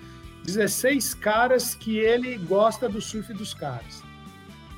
16 0.44 1.14
caras 1.14 1.74
que 1.74 1.96
ele 1.96 2.36
gosta 2.36 2.88
do 2.88 3.00
surf 3.00 3.32
dos 3.32 3.54
caras. 3.54 4.02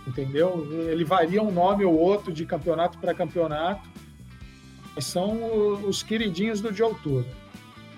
Entendeu? 0.06 0.66
Ele 0.88 1.04
varia 1.04 1.42
um 1.42 1.50
nome 1.50 1.84
ou 1.84 1.94
outro 1.94 2.32
de 2.32 2.46
campeonato 2.46 2.98
para 2.98 3.12
campeonato. 3.12 3.88
Mas 4.94 5.04
são 5.04 5.84
os 5.84 6.02
queridinhos 6.02 6.60
do 6.60 6.72
Joe 6.72 6.94
Tour. 7.02 7.24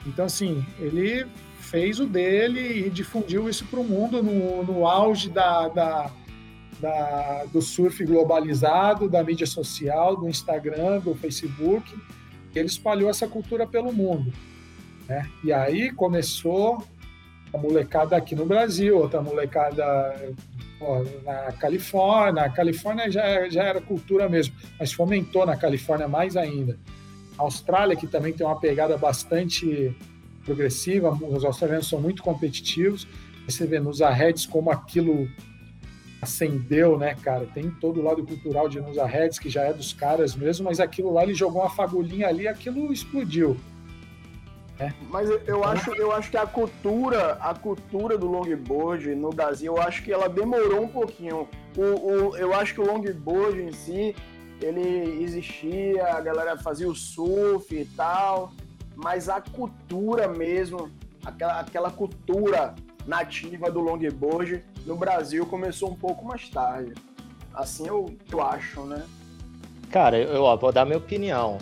Então, 0.06 0.24
assim, 0.24 0.64
ele 0.78 1.26
fez 1.60 2.00
o 2.00 2.06
dele 2.06 2.86
e 2.86 2.90
difundiu 2.90 3.48
isso 3.48 3.66
para 3.66 3.78
o 3.78 3.84
mundo 3.84 4.22
no, 4.22 4.64
no 4.64 4.86
auge 4.86 5.28
da, 5.28 5.68
da, 5.68 6.10
da, 6.80 7.44
do 7.52 7.60
surf 7.60 8.02
globalizado, 8.04 9.08
da 9.08 9.22
mídia 9.22 9.46
social, 9.46 10.16
do 10.16 10.26
Instagram, 10.26 11.00
do 11.00 11.14
Facebook. 11.14 11.94
Ele 12.54 12.66
espalhou 12.66 13.10
essa 13.10 13.28
cultura 13.28 13.66
pelo 13.66 13.92
mundo. 13.92 14.32
Né? 15.06 15.28
E 15.44 15.52
aí 15.52 15.92
começou 15.92 16.82
a 17.53 17.59
molecada 17.59 18.16
aqui 18.16 18.34
no 18.34 18.44
Brasil, 18.44 18.99
outra 18.99 19.22
molecada 19.22 20.14
ó, 20.80 21.03
na 21.24 21.53
Califórnia. 21.53 22.42
Na 22.42 22.49
Califórnia 22.51 23.11
já, 23.11 23.49
já 23.49 23.64
era 23.64 23.80
cultura 23.80 24.28
mesmo, 24.28 24.55
mas 24.78 24.92
fomentou 24.92 25.46
na 25.46 25.57
Califórnia 25.57 26.09
mais 26.09 26.36
ainda. 26.36 26.78
A 27.38 27.42
Austrália, 27.42 27.96
que 27.96 28.07
também 28.07 28.32
tem 28.32 28.46
uma 28.46 28.59
pegada 28.59 28.96
bastante 28.96 29.94
progressiva, 30.44 31.11
os 31.11 31.44
australianos 31.44 31.88
são 31.88 32.01
muito 32.01 32.22
competitivos. 32.22 33.07
Você 33.46 33.66
vê 33.66 33.78
nos 33.78 34.03
arredes 34.03 34.44
como 34.44 34.70
aquilo 34.70 35.28
acendeu, 36.20 36.99
né, 36.99 37.14
cara? 37.14 37.46
Tem 37.46 37.70
todo 37.70 38.01
o 38.01 38.03
lado 38.03 38.24
cultural 38.24 38.68
de 38.68 38.80
nos 38.80 38.99
arredes, 38.99 39.38
que 39.38 39.49
já 39.49 39.62
é 39.62 39.72
dos 39.72 39.92
caras 39.92 40.34
mesmo, 40.34 40.64
mas 40.64 40.80
aquilo 40.80 41.12
lá 41.12 41.22
ele 41.22 41.34
jogou 41.34 41.62
uma 41.62 41.70
fagulhinha 41.70 42.26
ali 42.26 42.49
aquilo 42.49 42.92
explodiu. 42.92 43.57
É. 44.79 44.93
Mas 45.11 45.29
eu, 45.47 45.64
acho, 45.64 45.93
eu 45.95 46.12
acho 46.12 46.31
que 46.31 46.37
a 46.37 46.47
cultura, 46.47 47.33
a 47.41 47.53
cultura 47.53 48.16
do 48.16 48.29
longboard 48.29 49.12
no 49.14 49.31
Brasil, 49.31 49.74
eu 49.74 49.83
acho 49.83 50.05
que 50.05 50.12
ela 50.12 50.29
demorou 50.29 50.83
um 50.83 50.89
pouquinho. 50.89 51.49
O, 51.76 51.83
o, 51.83 52.37
eu 52.37 52.55
acho 52.55 52.74
que 52.74 52.81
o 52.81 52.87
longboard 52.87 53.61
em 53.61 53.72
si, 53.72 54.14
ele 54.62 55.22
existia, 55.22 56.14
a 56.14 56.20
galera 56.20 56.57
fazia 56.57 56.89
o 56.89 56.95
surf 56.95 57.74
e 57.74 57.85
tal, 57.85 58.53
mas 58.95 59.29
a 59.29 59.41
cultura 59.41 60.29
mesmo, 60.29 60.91
aquela, 61.24 61.61
aquela 61.61 61.91
cultura 61.91 62.74
nativa 63.05 63.70
do 63.70 63.81
longboard 63.81 64.62
no 64.87 64.97
Brasil 64.97 65.45
começou 65.45 65.91
um 65.91 65.97
pouco 65.97 66.24
mais 66.24 66.49
tarde. 66.49 66.95
Assim 67.53 67.89
eu, 67.89 68.14
eu 68.31 68.41
acho, 68.41 68.83
né? 68.83 69.05
Cara, 69.91 70.18
eu 70.18 70.43
ó, 70.43 70.57
vou 70.57 70.70
dar 70.70 70.85
minha 70.85 70.99
opinião. 70.99 71.59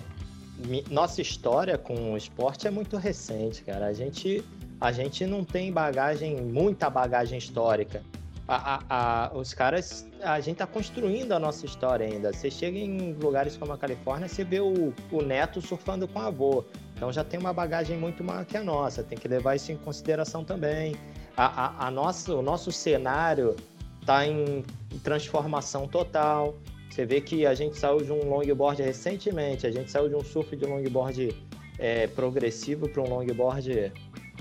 Nossa 0.90 1.20
história 1.20 1.76
com 1.76 2.12
o 2.12 2.16
esporte 2.16 2.66
é 2.66 2.70
muito 2.70 2.96
recente, 2.96 3.62
cara. 3.62 3.86
A 3.86 3.92
gente, 3.92 4.42
a 4.80 4.90
gente 4.90 5.26
não 5.26 5.44
tem 5.44 5.72
bagagem, 5.72 6.36
muita 6.36 6.88
bagagem 6.88 7.38
histórica. 7.38 8.02
A, 8.48 8.74
a, 8.74 9.26
a, 9.26 9.36
os 9.36 9.52
caras, 9.52 10.07
a 10.22 10.38
gente 10.40 10.59
tá 10.59 10.66
construindo 10.66 11.32
a 11.32 11.38
nossa 11.38 11.66
história 11.66 12.07
ainda. 12.07 12.32
Você 12.32 12.50
chega 12.50 12.78
em 12.78 13.12
lugares 13.14 13.57
como 13.57 13.72
a 13.72 13.78
Califórnia, 13.78 14.28
você 14.28 14.44
vê 14.44 14.61
o, 14.61 14.94
o 15.11 15.22
neto 15.22 15.61
surfando 15.61 16.07
com 16.07 16.20
o 16.20 16.22
avô. 16.22 16.64
Então 16.94 17.12
já 17.12 17.24
tem 17.24 17.38
uma 17.38 17.52
bagagem 17.52 17.98
muito 17.98 18.22
maior 18.22 18.44
que 18.44 18.57
a 18.57 18.62
nossa. 18.62 19.02
Tem 19.02 19.18
que 19.18 19.26
levar 19.26 19.57
isso 19.57 19.72
em 19.72 19.76
consideração 19.76 20.44
também 20.44 20.96
a, 21.36 21.66
a, 21.66 21.86
a 21.88 21.90
nossa, 21.90 22.34
o 22.34 22.42
nosso 22.42 22.72
cenário 22.72 23.54
está 24.00 24.26
em 24.26 24.64
transformação 25.02 25.86
total. 25.86 26.54
Você 26.97 27.05
vê 27.05 27.20
que 27.20 27.44
a 27.44 27.55
gente 27.55 27.76
saiu 27.76 27.99
de 27.99 28.11
um 28.11 28.26
longboard 28.26 28.80
recentemente, 28.80 29.66
a 29.66 29.70
gente 29.70 29.90
saiu 29.90 30.09
de 30.09 30.14
um 30.14 30.24
surf 30.24 30.57
de 30.57 30.64
longboard 30.64 31.36
é, 31.78 32.07
progressivo 32.07 32.88
para 32.88 33.03
um 33.03 33.07
longboard 33.07 33.92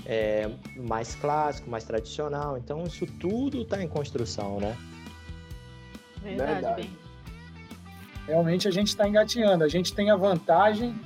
é, 0.06 0.48
mais 0.74 1.14
clássico, 1.16 1.68
mais 1.68 1.84
tradicional. 1.84 2.56
Então 2.56 2.82
isso 2.84 3.04
tudo 3.20 3.60
está 3.60 3.82
em 3.82 3.86
construção, 3.86 4.58
né? 4.58 4.74
Verdade, 6.22 6.52
Verdade. 6.54 6.90
realmente 8.26 8.66
a 8.66 8.70
gente 8.70 8.88
está 8.88 9.06
engateando. 9.06 9.62
A 9.62 9.68
gente 9.68 9.92
tem 9.92 10.10
a 10.10 10.16
vantagem 10.16 10.98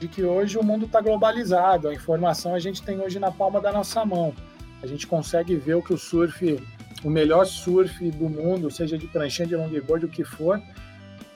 de 0.00 0.08
que 0.08 0.24
hoje 0.24 0.58
o 0.58 0.64
mundo 0.64 0.86
está 0.86 1.00
globalizado, 1.00 1.86
a 1.86 1.94
informação 1.94 2.52
a 2.52 2.58
gente 2.58 2.82
tem 2.82 2.98
hoje 2.98 3.20
na 3.20 3.30
palma 3.30 3.60
da 3.60 3.70
nossa 3.70 4.04
mão. 4.04 4.34
A 4.82 4.88
gente 4.88 5.06
consegue 5.06 5.54
ver 5.54 5.74
o 5.74 5.82
que 5.84 5.94
o 5.94 5.98
surf, 5.98 6.60
o 7.04 7.08
melhor 7.08 7.46
surf 7.46 8.10
do 8.10 8.28
mundo, 8.28 8.72
seja 8.72 8.98
de 8.98 9.06
pranchinha, 9.06 9.46
de 9.46 9.54
longboard, 9.54 10.06
o 10.06 10.08
que 10.08 10.24
for, 10.24 10.60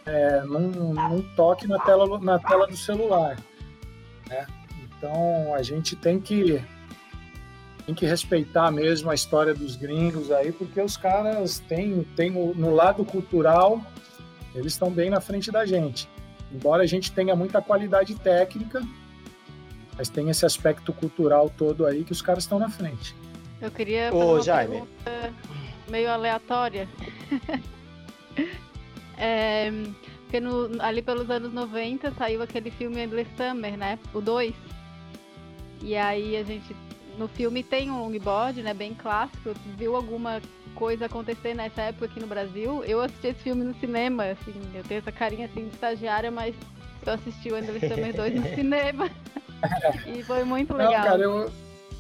é, 0.07 0.41
num, 0.43 0.93
num, 0.95 1.23
toque 1.35 1.67
na 1.67 1.79
tela, 1.79 2.19
na 2.21 2.39
tela 2.39 2.67
do 2.67 2.77
celular. 2.77 3.37
Né? 4.29 4.47
Então 4.83 5.55
a 5.55 5.63
gente 5.63 5.97
tem 5.97 6.21
que 6.21 6.63
tem 7.87 7.95
que 7.95 8.07
respeitar 8.07 8.71
mesmo 8.71 9.11
a 9.11 9.15
história 9.15 9.55
dos 9.55 9.75
gringos 9.75 10.31
aí, 10.31 10.53
porque 10.53 10.81
os 10.81 10.97
caras 10.97 11.59
têm, 11.61 12.05
têm 12.15 12.31
no 12.31 12.75
lado 12.75 13.05
cultural, 13.05 13.81
eles 14.55 14.75
estão 14.75 14.91
bem 14.91 15.11
na 15.11 15.21
frente 15.21 15.51
da 15.51 15.65
gente. 15.65 16.09
Embora 16.53 16.83
a 16.83 16.87
gente 16.87 17.11
tenha 17.11 17.35
muita 17.35 17.61
qualidade 17.61 18.15
técnica, 18.15 18.83
mas 19.97 20.09
tem 20.09 20.29
esse 20.29 20.45
aspecto 20.47 20.93
cultural 20.93 21.51
todo 21.51 21.87
aí 21.87 22.05
que 22.05 22.13
os 22.13 22.23
caras 22.23 22.45
estão 22.45 22.59
na 22.59 22.69
frente. 22.69 23.17
Eu 23.61 23.71
queria 23.71 24.11
fazer 24.11 24.25
Ô, 24.25 24.35
uma 24.35 24.43
Jaime. 24.43 24.73
pergunta 25.05 25.35
meio 25.91 26.11
aleatória. 26.11 26.89
é, 29.21 29.71
porque 30.23 30.41
no, 30.41 30.81
ali 30.81 31.03
pelos 31.03 31.29
anos 31.29 31.53
90 31.53 32.13
saiu 32.13 32.41
aquele 32.41 32.71
filme 32.71 33.03
Endless 33.03 33.31
Summer, 33.37 33.77
né? 33.77 33.99
O 34.15 34.21
2. 34.21 34.55
E 35.83 35.97
aí 35.97 36.37
a 36.37 36.43
gente. 36.43 36.75
No 37.19 37.29
filme 37.29 37.63
tem 37.63 37.91
um 37.91 38.01
longboard, 38.01 38.63
né? 38.63 38.73
Bem 38.73 38.95
clássico. 38.95 39.53
Viu 39.77 39.95
alguma 39.95 40.41
coisa 40.75 41.07
acontecer 41.07 41.53
nessa 41.53 41.83
época 41.83 42.07
aqui 42.07 42.19
no 42.19 42.27
Brasil? 42.27 42.83
Eu 42.85 43.03
assisti 43.03 43.27
esse 43.27 43.43
filme 43.43 43.63
no 43.63 43.75
cinema, 43.75 44.25
assim. 44.25 44.55
Eu 44.75 44.85
tenho 44.85 45.01
essa 45.01 45.13
carinha 45.13 45.47
assim 45.47 45.67
de 45.67 45.75
estagiária, 45.75 46.31
mas 46.31 46.55
eu 47.05 47.13
assisti 47.13 47.51
o 47.51 47.59
Endless 47.59 47.89
Summer 47.89 48.15
2 48.15 48.35
no 48.37 48.47
cinema. 48.55 49.11
e 50.07 50.23
foi 50.23 50.45
muito 50.45 50.73
legal. 50.73 50.93
Não, 50.93 51.03
cara, 51.03 51.23
eu, 51.23 51.51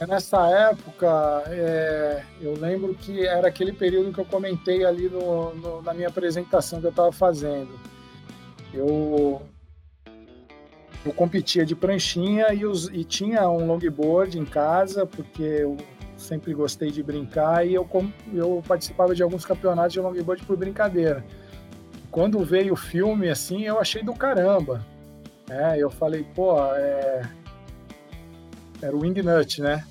nessa 0.06 0.48
época, 0.48 1.42
é, 1.48 2.22
eu 2.40 2.54
lembro 2.54 2.94
que 2.94 3.26
era 3.26 3.48
aquele 3.48 3.72
período 3.72 4.12
que 4.12 4.18
eu 4.18 4.24
comentei 4.24 4.84
ali 4.84 5.08
no, 5.08 5.54
no, 5.54 5.82
na 5.82 5.92
minha 5.92 6.08
apresentação 6.08 6.80
que 6.80 6.86
eu 6.86 6.90
estava 6.90 7.12
fazendo. 7.12 7.68
Eu, 8.72 9.42
eu 11.04 11.12
competia 11.12 11.66
de 11.66 11.74
pranchinha 11.74 12.52
e, 12.54 12.64
os, 12.64 12.86
e 12.86 13.04
tinha 13.04 13.48
um 13.48 13.66
longboard 13.66 14.38
em 14.38 14.44
casa, 14.44 15.04
porque 15.04 15.42
eu 15.42 15.76
sempre 16.16 16.54
gostei 16.54 16.90
de 16.90 17.02
brincar 17.02 17.66
e 17.66 17.74
eu, 17.74 17.88
eu 18.32 18.62
participava 18.66 19.14
de 19.14 19.22
alguns 19.22 19.44
campeonatos 19.44 19.92
de 19.92 20.00
longboard 20.00 20.44
por 20.44 20.56
brincadeira. 20.56 21.24
Quando 22.10 22.42
veio 22.44 22.72
o 22.72 22.76
filme, 22.76 23.28
assim, 23.28 23.62
eu 23.64 23.78
achei 23.78 24.02
do 24.02 24.14
caramba. 24.14 24.84
É, 25.48 25.78
eu 25.78 25.90
falei, 25.90 26.24
pô, 26.34 26.56
é... 26.74 27.22
era 28.82 28.94
o 28.94 29.00
Wingnut, 29.00 29.60
né? 29.60 29.84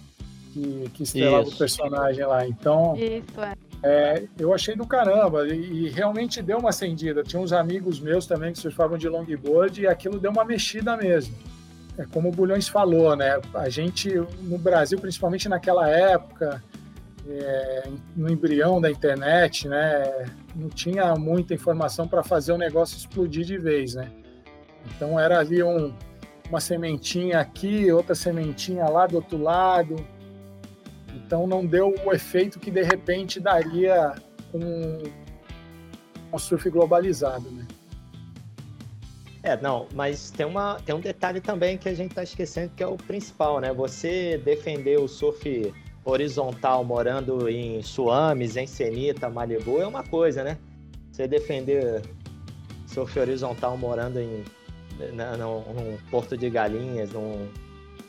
Que, 0.53 0.89
que 0.93 1.03
estrelava 1.03 1.43
Isso. 1.43 1.55
o 1.55 1.57
personagem 1.57 2.25
lá. 2.25 2.47
Então, 2.47 2.95
Isso, 2.97 3.41
é. 3.41 3.53
É, 3.81 4.23
eu 4.37 4.53
achei 4.53 4.75
do 4.75 4.85
caramba 4.85 5.47
e, 5.47 5.85
e, 5.85 5.89
realmente 5.89 6.41
deu 6.41 6.57
uma 6.57 6.69
acendida. 6.69 7.23
Tinha 7.23 7.41
uns 7.41 7.53
amigos 7.53 7.99
meus 7.99 8.25
também 8.25 8.51
que 8.51 8.59
surfavam 8.59 8.97
de 8.97 9.07
longboard 9.07 9.81
e 9.81 9.87
aquilo 9.87 10.19
deu 10.19 10.31
uma 10.31 10.43
mexida 10.43 10.97
mesmo. 10.97 11.33
É 11.97 12.05
como 12.05 12.29
o 12.29 12.31
Bulhões 12.31 12.67
falou, 12.67 13.15
né? 13.15 13.39
A 13.53 13.69
gente 13.69 14.09
no 14.41 14.57
Brasil, 14.57 14.99
principalmente 14.99 15.47
naquela 15.47 15.89
época, 15.89 16.61
é, 17.27 17.89
no 18.15 18.29
embrião 18.29 18.81
da 18.81 18.91
internet, 18.91 19.67
né? 19.67 20.25
Não 20.55 20.69
tinha 20.69 21.13
muita 21.15 21.53
informação 21.53 22.07
para 22.07 22.23
fazer 22.23 22.51
o 22.51 22.57
negócio 22.57 22.97
explodir 22.97 23.45
de 23.45 23.57
vez, 23.57 23.95
né? 23.95 24.11
Então 24.87 25.17
era 25.17 25.39
ali 25.39 25.63
um, 25.63 25.93
uma 26.49 26.59
sementinha 26.59 27.39
aqui, 27.39 27.91
outra 27.91 28.15
sementinha 28.15 28.85
lá 28.89 29.07
do 29.07 29.15
outro 29.15 29.37
lado 29.37 29.95
então 31.29 31.45
não 31.45 31.63
deu 31.65 31.93
o 32.05 32.11
efeito 32.11 32.59
que 32.59 32.71
de 32.71 32.81
repente 32.81 33.39
daria 33.39 34.15
com 34.51 35.03
um 36.33 36.37
surf 36.39 36.69
globalizado, 36.69 37.49
né? 37.51 37.67
É, 39.41 39.55
não, 39.55 39.87
mas 39.93 40.31
tem, 40.31 40.45
uma, 40.45 40.79
tem 40.85 40.93
um 40.93 40.99
detalhe 40.99 41.39
também 41.39 41.77
que 41.77 41.87
a 41.87 41.93
gente 41.93 42.09
está 42.09 42.23
esquecendo 42.23 42.71
que 42.75 42.83
é 42.83 42.87
o 42.87 42.97
principal, 42.97 43.59
né? 43.59 43.71
Você 43.73 44.37
defender 44.39 44.99
o 44.99 45.07
surf 45.07 45.73
horizontal 46.03 46.83
morando 46.83 47.47
em 47.47 47.81
Suames, 47.81 48.57
em 48.57 48.65
Senita, 48.65 49.29
Malibu 49.29 49.79
é 49.79 49.87
uma 49.87 50.03
coisa, 50.03 50.43
né? 50.43 50.57
Você 51.11 51.27
defender 51.27 52.01
surf 52.87 53.19
horizontal 53.19 53.77
morando 53.77 54.19
em 54.19 54.43
na, 55.13 55.37
num, 55.37 55.61
num 55.73 55.97
Porto 56.09 56.37
de 56.37 56.49
Galinhas, 56.49 57.11
num, 57.11 57.47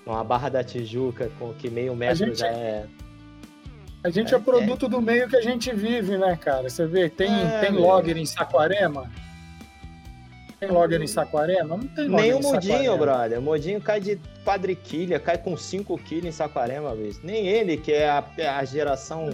numa 0.04 0.24
Barra 0.24 0.48
da 0.48 0.64
Tijuca, 0.64 1.30
com 1.38 1.52
que 1.54 1.70
meio 1.70 1.94
metro 1.94 2.26
gente, 2.26 2.38
já 2.38 2.48
é. 2.48 2.86
A 4.02 4.10
gente 4.10 4.34
é, 4.34 4.36
é 4.36 4.40
produto 4.40 4.86
é. 4.86 4.88
do 4.88 5.00
meio 5.00 5.28
que 5.28 5.36
a 5.36 5.42
gente 5.42 5.72
vive, 5.74 6.16
né, 6.16 6.36
cara? 6.36 6.68
Você 6.68 6.86
vê, 6.86 7.08
tem, 7.08 7.30
é, 7.30 7.60
tem 7.60 7.72
logger 7.72 8.16
em 8.16 8.26
Saquarema? 8.26 9.10
Tem 10.58 10.70
logger 10.70 11.00
em 11.00 11.06
Saquarema? 11.06 11.76
Não 11.76 11.86
tem 11.86 12.08
Nem 12.08 12.34
o 12.34 12.40
Modinho, 12.40 12.98
brother. 12.98 13.38
O 13.38 13.42
Modinho 13.42 13.80
cai 13.80 14.00
de 14.00 14.20
quadriquilha, 14.44 15.18
cai 15.18 15.38
com 15.38 15.56
5 15.56 15.96
quilos 15.98 16.26
em 16.26 16.32
Saquarema, 16.32 16.94
vez. 16.94 17.22
Nem 17.22 17.46
ele, 17.46 17.76
que 17.76 17.92
é 17.92 18.08
a, 18.08 18.24
a 18.58 18.64
geração 18.64 19.30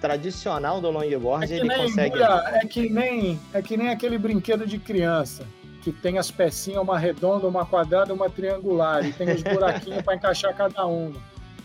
tradicional 0.00 0.80
do 0.80 0.90
longboard, 0.90 1.52
é 1.52 1.56
ele 1.56 1.74
consegue. 1.74 2.16
é, 2.20 2.66
que 2.66 2.88
nem, 2.90 3.38
é 3.54 3.62
que 3.62 3.76
nem 3.76 3.88
aquele 3.88 4.18
brinquedo 4.18 4.66
de 4.66 4.78
criança 4.78 5.44
que 5.82 5.92
tem 5.92 6.16
as 6.16 6.30
pecinhas, 6.30 6.80
uma 6.80 6.98
redonda, 6.98 7.46
uma 7.46 7.66
quadrada, 7.66 8.14
uma 8.14 8.30
triangular, 8.30 9.04
e 9.04 9.12
tem 9.12 9.30
os 9.32 9.42
buraquinhos 9.42 10.02
para 10.02 10.14
encaixar 10.14 10.54
cada 10.54 10.86
uma. 10.86 11.20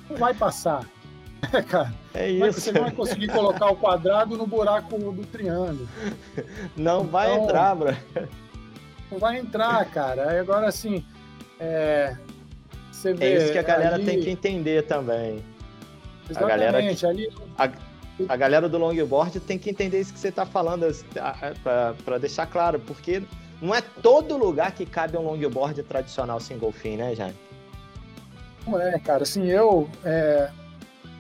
Não 0.10 0.18
vai 0.18 0.34
passar. 0.34 0.86
É, 1.54 1.62
cara. 1.64 1.94
É 2.14 2.30
isso. 2.30 2.60
você 2.60 2.72
não 2.72 2.82
vai 2.82 2.92
conseguir 2.92 3.28
colocar 3.28 3.70
o 3.70 3.76
quadrado 3.76 4.36
no 4.36 4.48
buraco 4.48 4.98
do 4.98 5.26
triângulo. 5.28 5.88
Não 6.76 7.02
então, 7.02 7.08
vai 7.08 7.36
entrar, 7.36 7.76
bro. 7.76 7.96
Não 9.12 9.20
vai 9.20 9.38
entrar, 9.38 9.86
cara. 9.86 10.40
Agora, 10.40 10.68
assim, 10.68 11.06
é, 11.60 12.18
você 12.92 13.14
vê, 13.14 13.26
é 13.26 13.38
isso 13.38 13.52
que 13.52 13.60
a 13.60 13.64
galera 13.64 13.96
ali... 13.96 14.06
tem 14.06 14.20
que 14.20 14.30
entender 14.32 14.84
também. 14.84 15.44
Exatamente. 16.28 16.38
A 16.38 16.72
galera, 16.72 16.96
que... 16.96 17.06
ali... 17.06 17.30
a, 17.58 17.70
a 18.28 18.36
galera 18.36 18.68
do 18.68 18.78
longboard 18.80 19.40
tem 19.42 19.60
que 19.60 19.70
entender 19.70 20.00
isso 20.00 20.12
que 20.12 20.20
você 20.20 20.30
está 20.30 20.46
falando, 20.46 20.88
para 22.04 22.18
deixar 22.18 22.48
claro, 22.48 22.80
porque 22.80 23.22
não 23.62 23.74
é 23.74 23.82
todo 23.82 24.38
lugar 24.38 24.72
que 24.72 24.86
cabe 24.86 25.18
um 25.18 25.22
longboard 25.22 25.82
tradicional 25.84 26.40
single 26.40 26.72
fin, 26.72 26.98
né, 26.98 27.16
Jaime? 27.16 27.38
Não 28.66 28.80
é, 28.80 29.00
cara. 29.00 29.24
Assim, 29.24 29.46
eu 29.46 29.90
é, 30.04 30.50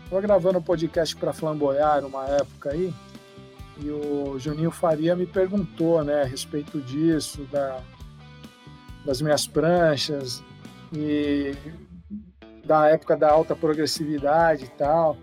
tô 0.09 0.19
gravando 0.21 0.59
um 0.59 0.61
podcast 0.61 1.15
para 1.15 1.33
Flamboyar 1.33 2.05
uma 2.05 2.25
época 2.25 2.71
aí, 2.71 2.93
e 3.79 3.89
o 3.89 4.37
Juninho 4.39 4.71
Faria 4.71 5.15
me 5.15 5.25
perguntou, 5.25 6.03
né, 6.03 6.23
a 6.23 6.25
respeito 6.25 6.79
disso, 6.81 7.43
da, 7.51 7.79
das 9.05 9.21
minhas 9.21 9.47
pranchas 9.47 10.43
e 10.91 11.55
da 12.65 12.89
época 12.89 13.15
da 13.15 13.31
alta 13.31 13.55
progressividade 13.55 14.65
e 14.65 14.69
tal. 14.69 15.17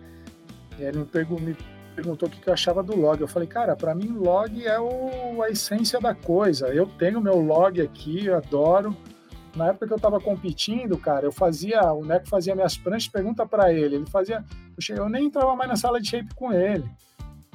E 0.78 0.82
ele 0.82 0.98
me, 0.98 1.04
perguntou, 1.04 1.54
perguntou 1.94 2.28
o 2.28 2.30
que 2.30 2.46
eu 2.46 2.52
achava 2.52 2.82
do 2.82 2.96
log. 2.96 3.20
Eu 3.20 3.28
falei, 3.28 3.48
cara, 3.48 3.76
para 3.76 3.94
mim 3.94 4.08
log 4.08 4.66
é 4.66 4.78
o, 4.78 5.42
a 5.42 5.50
essência 5.50 6.00
da 6.00 6.14
coisa. 6.14 6.68
Eu 6.68 6.86
tenho 6.86 7.20
meu 7.20 7.38
log 7.40 7.80
aqui, 7.80 8.26
eu 8.26 8.36
adoro. 8.36 8.96
Na 9.54 9.68
época 9.68 9.86
que 9.86 9.92
eu 9.92 9.96
estava 9.96 10.20
competindo, 10.20 10.98
cara, 10.98 11.26
eu 11.26 11.32
fazia, 11.32 11.80
o 11.92 12.04
Neco 12.04 12.28
fazia 12.28 12.56
minhas 12.56 12.76
pranchas, 12.76 13.08
pergunta 13.08 13.46
para 13.46 13.72
ele, 13.72 13.94
ele 13.94 14.06
fazia, 14.06 14.44
eu 14.88 15.08
nem 15.08 15.26
entrava 15.26 15.54
mais 15.54 15.70
na 15.70 15.76
sala 15.76 16.00
de 16.00 16.08
shape 16.08 16.34
com 16.34 16.52
ele. 16.52 16.84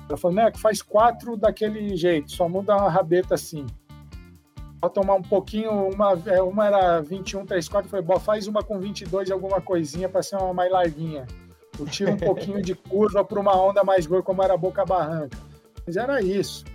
Ela 0.08 0.18
falou, 0.18 0.36
Neco, 0.36 0.58
faz 0.58 0.82
quatro 0.82 1.36
daquele 1.36 1.96
jeito, 1.98 2.32
só 2.32 2.48
muda 2.48 2.76
uma 2.76 2.90
rabeta 2.90 3.36
assim. 3.36 3.68
Vou 4.82 4.90
tomar 4.90 5.16
um 5.16 5.22
pouquinho, 5.22 5.90
uma, 5.90 6.14
é, 6.26 6.42
uma 6.42 6.68
era 6.68 7.02
21, 7.02 7.46
3, 7.46 7.68
4, 7.68 7.90
foi, 7.90 8.02
faz 8.20 8.48
uma 8.48 8.64
com 8.64 8.80
22 8.80 9.30
alguma 9.30 9.60
coisinha 9.60 10.08
para 10.08 10.24
ser 10.24 10.38
uma 10.38 10.54
mais 10.54 10.72
larguinha. 10.72 11.28
Tiro 11.86 12.12
um 12.12 12.18
pouquinho 12.18 12.62
de 12.62 12.76
curva 12.76 13.24
para 13.24 13.40
uma 13.40 13.56
onda 13.56 13.84
mais 13.84 14.06
boa, 14.06 14.22
como 14.22 14.44
era 14.44 14.54
a 14.54 14.58
Boca 14.58 14.86
Barranca. 14.86 15.38
Mas 15.86 15.96
era 15.96 16.22
isso. 16.22 16.66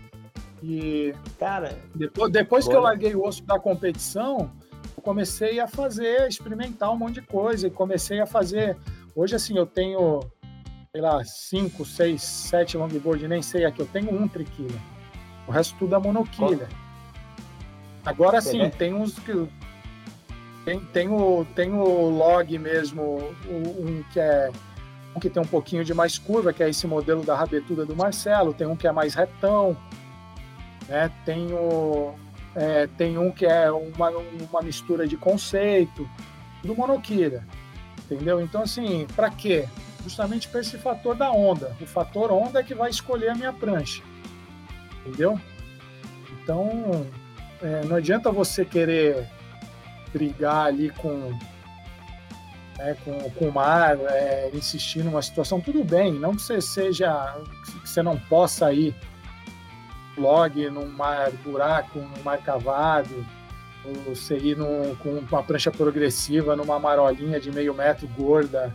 E 0.63 1.15
cara, 1.39 1.79
depois, 1.95 2.33
depois 2.33 2.67
que 2.67 2.75
eu 2.75 2.81
larguei 2.81 3.15
o 3.15 3.25
osso 3.25 3.45
da 3.45 3.59
competição, 3.59 4.51
eu 4.97 5.03
comecei 5.03 5.61
a 5.61 5.69
fazer, 5.69 6.23
a 6.23 6.29
experimentar 6.29 6.91
um 6.91 6.97
monte 6.97 7.15
de 7.15 7.23
coisa 7.23 7.67
e 7.67 7.71
comecei 7.71 8.21
a 8.21 8.27
fazer. 8.27 8.77
Hoje 9.15 9.37
assim, 9.37 9.57
eu 9.57 9.67
tenho 9.67 10.21
sei 10.95 11.01
lá, 11.01 11.25
5, 11.25 11.85
6, 11.85 12.23
7 12.23 12.77
longboard, 12.77 13.27
nem 13.27 13.43
sei 13.43 13.65
aqui, 13.65 13.81
eu 13.81 13.87
tenho 13.87 14.15
um 14.15 14.29
triquilha. 14.29 14.81
O 15.47 15.51
resto 15.51 15.77
tudo 15.77 15.97
é 15.97 15.99
monoquilha. 15.99 16.69
Agora 18.05 18.41
sim, 18.41 18.71
tem 18.71 18.95
uns 18.95 19.19
que 19.19 19.49
tem, 20.65 20.81
tem, 20.81 21.09
o, 21.09 21.45
tem 21.55 21.73
o 21.73 22.09
log 22.11 22.59
mesmo, 22.59 23.19
um 23.49 24.05
que 24.13 24.21
é 24.21 24.53
um 25.15 25.21
que 25.21 25.31
tem 25.31 25.43
um 25.43 25.47
pouquinho 25.47 25.85
de 25.85 25.95
mais 25.95 26.19
curva, 26.19 26.53
que 26.53 26.63
é 26.63 26.69
esse 26.69 26.87
modelo 26.87 27.25
da 27.25 27.35
rabetuda 27.35 27.87
do 27.87 27.95
Marcelo, 27.95 28.53
tem 28.53 28.67
um 28.67 28.77
que 28.77 28.87
é 28.87 28.93
mais 28.93 29.15
retão, 29.15 29.77
né? 30.89 31.11
Tem 31.25 31.53
o 31.53 32.15
é, 32.55 32.87
tem 32.97 33.19
um 33.19 33.33
que 33.33 33.45
é 33.45 33.71
uma, 33.71 34.11
uma 34.11 34.63
mistura 34.63 35.09
de 35.09 35.17
conceito, 35.17 36.09
do 36.63 36.75
Monokira, 36.75 37.45
entendeu? 38.05 38.41
Então, 38.41 38.63
assim, 38.63 39.07
para 39.15 39.29
quê? 39.31 39.69
Justamente 40.05 40.49
para 40.49 40.61
esse 40.61 40.79
fator 40.79 41.17
da 41.17 41.33
onda. 41.33 41.77
O 41.81 41.87
fator 41.87 42.31
onda 42.31 42.61
é 42.61 42.63
que 42.63 42.75
vai 42.75 42.91
escolher 42.91 43.31
a 43.31 43.35
minha 43.35 43.53
prancha, 43.53 44.03
entendeu? 45.01 45.41
Então, 46.43 47.07
é, 47.61 47.85
não 47.87 47.97
adianta 47.97 48.31
você 48.31 48.65
querer 48.65 49.29
brigar 50.13 50.67
ali 50.67 50.91
com 50.91 51.37
né, 52.79 52.97
com, 53.05 53.19
com 53.31 53.49
o 53.49 53.53
mar, 53.53 53.99
é, 54.01 54.51
insistir 54.53 55.05
numa 55.05 55.23
situação, 55.23 55.61
tudo 55.61 55.85
bem, 55.85 56.13
não 56.13 56.35
que 56.35 56.43
você 56.43 56.61
seja, 56.61 57.37
que 57.83 57.89
você 57.89 58.03
não 58.03 58.19
possa 58.19 58.73
ir 58.73 58.95
log 60.17 60.71
num 60.71 60.89
mar 60.89 61.31
buraco, 61.45 61.99
num 61.99 62.23
mar 62.23 62.39
cavado, 62.39 63.27
ou 63.85 64.15
você 64.15 64.37
ir 64.37 64.57
num, 64.57 64.95
com 64.97 65.19
uma 65.19 65.43
prancha 65.43 65.71
progressiva 65.71 66.57
numa 66.57 66.79
marolinha 66.79 67.39
de 67.41 67.51
meio 67.51 67.75
metro 67.75 68.09
gorda. 68.17 68.75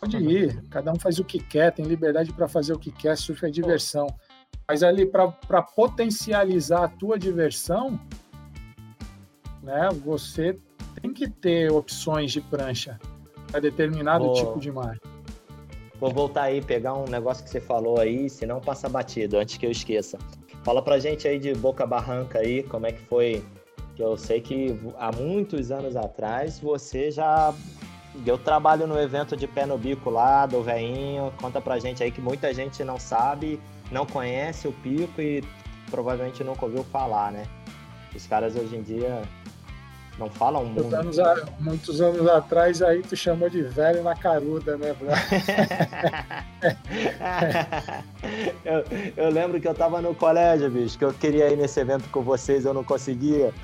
Pode 0.00 0.16
ir, 0.16 0.62
cada 0.70 0.92
um 0.92 0.98
faz 0.98 1.18
o 1.18 1.24
que 1.24 1.40
quer, 1.40 1.72
tem 1.72 1.84
liberdade 1.84 2.32
para 2.32 2.46
fazer 2.46 2.72
o 2.72 2.78
que 2.78 2.92
quer, 2.92 3.16
surf 3.16 3.44
é 3.44 3.50
diversão. 3.50 4.06
Mas 4.66 4.82
ali, 4.82 5.04
para 5.04 5.62
potencializar 5.62 6.84
a 6.84 6.88
tua 6.88 7.18
diversão, 7.18 8.00
né, 9.62 9.88
você 10.04 10.56
tem 11.00 11.12
que 11.12 11.28
ter 11.28 11.70
opções 11.72 12.32
de 12.32 12.40
prancha 12.40 12.98
para 13.50 13.60
determinado 13.60 14.24
Vou... 14.24 14.34
tipo 14.34 14.58
de 14.58 14.70
mar. 14.70 14.98
Vou 16.00 16.12
voltar 16.12 16.42
aí, 16.42 16.62
pegar 16.62 16.94
um 16.94 17.06
negócio 17.06 17.42
que 17.42 17.50
você 17.50 17.60
falou 17.60 17.98
aí, 17.98 18.30
senão 18.30 18.60
passa 18.60 18.88
batido, 18.88 19.36
antes 19.36 19.56
que 19.56 19.66
eu 19.66 19.70
esqueça. 19.70 20.16
Fala 20.62 20.80
pra 20.80 20.98
gente 20.98 21.26
aí 21.26 21.38
de 21.38 21.54
Boca 21.54 21.84
Barranca 21.84 22.38
aí, 22.38 22.62
como 22.62 22.86
é 22.86 22.92
que 22.92 23.00
foi. 23.00 23.44
Que 23.96 24.02
eu 24.02 24.16
sei 24.16 24.40
que 24.40 24.78
há 24.96 25.10
muitos 25.10 25.72
anos 25.72 25.96
atrás 25.96 26.60
você 26.60 27.10
já 27.10 27.52
deu 28.16 28.38
trabalho 28.38 28.86
no 28.86 28.98
evento 28.98 29.36
de 29.36 29.48
pé 29.48 29.66
no 29.66 29.76
bico 29.76 30.08
lá, 30.08 30.46
do 30.46 30.62
veinho. 30.62 31.32
Conta 31.40 31.60
pra 31.60 31.80
gente 31.80 32.02
aí 32.02 32.12
que 32.12 32.20
muita 32.20 32.54
gente 32.54 32.84
não 32.84 32.98
sabe, 32.98 33.60
não 33.90 34.06
conhece 34.06 34.68
o 34.68 34.72
pico 34.72 35.20
e 35.20 35.42
provavelmente 35.90 36.44
nunca 36.44 36.64
ouviu 36.64 36.84
falar, 36.84 37.32
né? 37.32 37.44
Os 38.14 38.24
caras 38.26 38.54
hoje 38.54 38.76
em 38.76 38.82
dia 38.82 39.22
não 40.18 40.28
falam 40.28 40.64
muito. 40.64 40.92
Anos, 40.94 41.16
muitos 41.60 42.00
anos 42.00 42.26
atrás 42.26 42.82
aí 42.82 43.02
tu 43.02 43.16
chamou 43.16 43.48
de 43.48 43.62
velho 43.62 44.02
na 44.02 44.16
caruda, 44.16 44.76
né, 44.76 44.92
bro? 44.92 45.08
eu, 48.64 48.84
eu, 49.16 49.30
lembro 49.30 49.60
que 49.60 49.68
eu 49.68 49.74
tava 49.74 50.02
no 50.02 50.12
colégio, 50.14 50.68
bicho, 50.68 50.98
que 50.98 51.04
eu 51.04 51.14
queria 51.14 51.48
ir 51.50 51.56
nesse 51.56 51.78
evento 51.78 52.08
com 52.10 52.20
vocês, 52.20 52.64
eu 52.64 52.74
não 52.74 52.82
conseguia. 52.82 53.54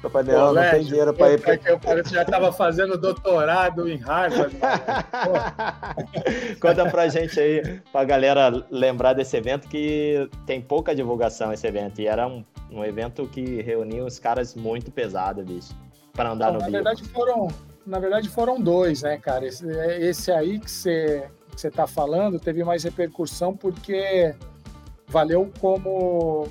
Eu 0.00 0.08
falei, 0.08 0.32
não, 0.32 0.54
não 0.54 0.70
tem 0.70 0.84
dinheiro 0.84 1.12
para 1.12 1.32
ir. 1.32 1.40
Pra... 1.40 1.54
Eu, 1.54 1.80
eu 1.84 2.06
já 2.06 2.22
estava 2.22 2.52
fazendo 2.52 2.96
doutorado 2.96 3.88
em 3.88 3.96
Harvard. 3.96 4.54
Conta 6.62 6.88
pra 6.88 7.08
gente 7.08 7.40
aí, 7.40 7.80
pra 7.90 8.04
galera 8.04 8.64
lembrar 8.70 9.14
desse 9.14 9.36
evento, 9.36 9.66
que 9.66 10.30
tem 10.46 10.60
pouca 10.60 10.94
divulgação 10.94 11.52
esse 11.52 11.66
evento. 11.66 12.00
E 12.00 12.06
era 12.06 12.28
um, 12.28 12.44
um 12.70 12.84
evento 12.84 13.26
que 13.26 13.60
reunia 13.62 14.04
os 14.04 14.20
caras 14.20 14.54
muito 14.54 14.92
pesados, 14.92 15.44
bicho 15.44 15.87
para 16.18 16.32
andar 16.32 16.52
no 16.52 16.58
na 16.58 16.68
verdade 16.68 17.04
foram 17.04 17.46
Na 17.86 18.00
verdade 18.00 18.28
foram 18.28 18.60
dois, 18.60 19.02
né, 19.02 19.16
cara? 19.16 19.46
Esse, 19.46 19.64
esse 20.00 20.32
aí 20.32 20.58
que 20.58 20.70
você 20.70 21.30
que 21.52 21.60
você 21.60 21.68
está 21.68 21.86
falando 21.86 22.38
teve 22.38 22.62
mais 22.64 22.82
repercussão 22.82 23.56
porque 23.56 24.34
valeu 25.06 25.50
como 25.60 26.48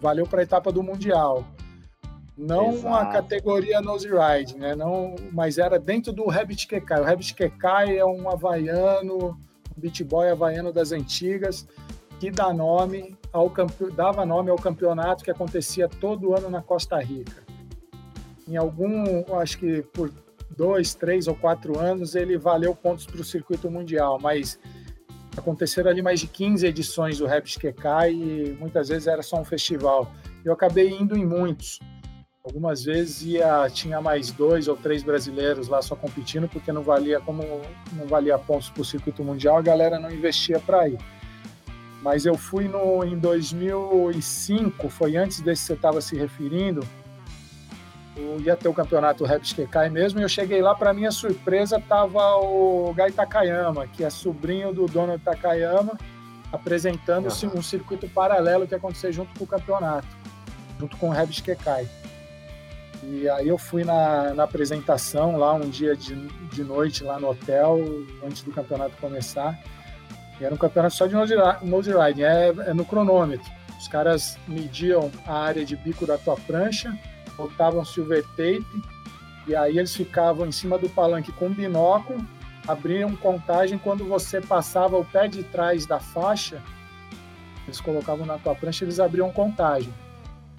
valeu 0.00 0.26
para 0.26 0.40
a 0.40 0.42
etapa 0.42 0.72
do 0.72 0.82
mundial. 0.82 1.44
Não 2.36 2.72
Exato. 2.72 2.94
a 2.94 3.06
categoria 3.06 3.80
nose 3.80 4.08
ride, 4.08 4.56
né? 4.56 4.74
Não, 4.74 5.16
mas 5.32 5.58
era 5.58 5.78
dentro 5.78 6.12
do 6.12 6.26
Rabbit 6.26 6.66
Kekai. 6.66 7.00
O 7.00 7.04
Rabbit 7.04 7.34
Kekai 7.34 7.98
é 7.98 8.04
um 8.04 8.30
havaiano, 8.30 9.36
um 9.76 9.80
beat 9.80 10.02
boy 10.04 10.30
havaiano 10.30 10.72
das 10.72 10.92
antigas 10.92 11.66
que 12.20 12.30
dá 12.30 12.52
nome 12.52 13.16
ao 13.32 13.52
dava 13.94 14.24
nome 14.24 14.50
ao 14.50 14.56
campeonato 14.56 15.24
que 15.24 15.30
acontecia 15.30 15.88
todo 15.88 16.34
ano 16.34 16.48
na 16.48 16.62
Costa 16.62 16.98
Rica 16.98 17.47
em 18.48 18.56
algum, 18.56 19.36
acho 19.36 19.58
que 19.58 19.82
por 19.92 20.10
dois, 20.56 20.94
três 20.94 21.28
ou 21.28 21.34
quatro 21.34 21.78
anos, 21.78 22.14
ele 22.14 22.38
valeu 22.38 22.74
pontos 22.74 23.06
para 23.06 23.20
o 23.20 23.24
circuito 23.24 23.70
mundial, 23.70 24.18
mas 24.20 24.58
aconteceram 25.36 25.90
ali 25.90 26.02
mais 26.02 26.20
de 26.20 26.26
15 26.26 26.66
edições 26.66 27.18
do 27.18 27.26
Rapids 27.26 27.56
QK 27.56 28.10
e 28.10 28.56
muitas 28.58 28.88
vezes 28.88 29.06
era 29.06 29.22
só 29.22 29.40
um 29.40 29.44
festival. 29.44 30.10
Eu 30.44 30.52
acabei 30.52 30.90
indo 30.90 31.16
em 31.16 31.24
muitos. 31.24 31.78
Algumas 32.42 32.82
vezes 32.82 33.22
ia, 33.22 33.68
tinha 33.70 34.00
mais 34.00 34.32
dois 34.32 34.68
ou 34.68 34.76
três 34.76 35.02
brasileiros 35.02 35.68
lá 35.68 35.82
só 35.82 35.94
competindo, 35.94 36.48
porque 36.48 36.72
não 36.72 36.82
valia 36.82 37.20
como 37.20 37.42
não 37.92 38.06
valia 38.06 38.38
pontos 38.38 38.70
para 38.70 38.80
o 38.80 38.84
circuito 38.84 39.22
mundial, 39.22 39.58
a 39.58 39.62
galera 39.62 39.98
não 39.98 40.10
investia 40.10 40.58
para 40.58 40.88
ir. 40.88 40.98
Mas 42.02 42.24
eu 42.24 42.36
fui 42.38 42.66
no, 42.66 43.04
em 43.04 43.18
2005, 43.18 44.88
foi 44.88 45.16
antes 45.16 45.40
desse 45.40 45.62
que 45.62 45.66
você 45.66 45.72
estava 45.74 46.00
se 46.00 46.16
referindo, 46.16 46.80
ia 48.44 48.56
ter 48.56 48.68
o 48.68 48.74
campeonato 48.74 49.24
Raps 49.24 49.52
Kekai 49.52 49.88
mesmo, 49.90 50.20
e 50.20 50.22
eu 50.22 50.28
cheguei 50.28 50.60
lá, 50.60 50.74
para 50.74 50.92
minha 50.92 51.10
surpresa, 51.10 51.82
tava 51.88 52.36
o 52.36 52.92
Gai 52.94 53.12
Takayama, 53.12 53.86
que 53.86 54.04
é 54.04 54.10
sobrinho 54.10 54.72
do 54.72 54.86
dono 54.86 55.18
Takayama, 55.18 55.98
apresentando 56.52 57.28
uhum. 57.28 57.58
um 57.58 57.62
circuito 57.62 58.08
paralelo 58.08 58.66
que 58.66 58.74
ia 58.74 58.78
acontecer 58.78 59.12
junto 59.12 59.36
com 59.38 59.44
o 59.44 59.46
campeonato, 59.46 60.08
junto 60.78 60.96
com 60.96 61.08
o 61.08 61.12
Raps 61.12 61.40
Kekai. 61.40 61.88
E 63.02 63.28
aí 63.28 63.48
eu 63.48 63.56
fui 63.56 63.84
na, 63.84 64.34
na 64.34 64.42
apresentação 64.42 65.36
lá 65.36 65.54
um 65.54 65.68
dia 65.68 65.94
de, 65.94 66.14
de 66.48 66.64
noite 66.64 67.04
lá 67.04 67.20
no 67.20 67.30
hotel, 67.30 67.78
antes 68.24 68.42
do 68.42 68.50
campeonato 68.50 68.96
começar. 69.00 69.58
E 70.40 70.44
era 70.44 70.54
um 70.54 70.58
campeonato 70.58 70.94
só 70.94 71.06
de 71.06 71.14
nose 71.14 71.92
riding, 71.92 72.22
é, 72.22 72.48
é 72.48 72.74
no 72.74 72.84
cronômetro. 72.84 73.50
Os 73.78 73.86
caras 73.86 74.36
mediam 74.48 75.10
a 75.26 75.38
área 75.38 75.64
de 75.64 75.76
bico 75.76 76.04
da 76.06 76.18
tua 76.18 76.36
prancha, 76.36 76.92
botavam 77.38 77.84
silver 77.84 78.26
tape 78.36 78.66
e 79.46 79.56
aí 79.56 79.78
eles 79.78 79.94
ficavam 79.94 80.46
em 80.46 80.52
cima 80.52 80.76
do 80.76 80.90
palanque 80.90 81.32
com 81.32 81.48
binóculo, 81.48 82.20
abriam 82.66 83.16
contagem 83.16 83.78
quando 83.78 84.04
você 84.04 84.42
passava 84.42 84.98
o 84.98 85.04
pé 85.04 85.26
de 85.26 85.42
trás 85.42 85.86
da 85.86 85.98
faixa, 85.98 86.62
eles 87.64 87.80
colocavam 87.80 88.26
na 88.26 88.36
tua 88.36 88.54
prancha, 88.54 88.84
eles 88.84 89.00
abriam 89.00 89.30
contagem. 89.30 89.92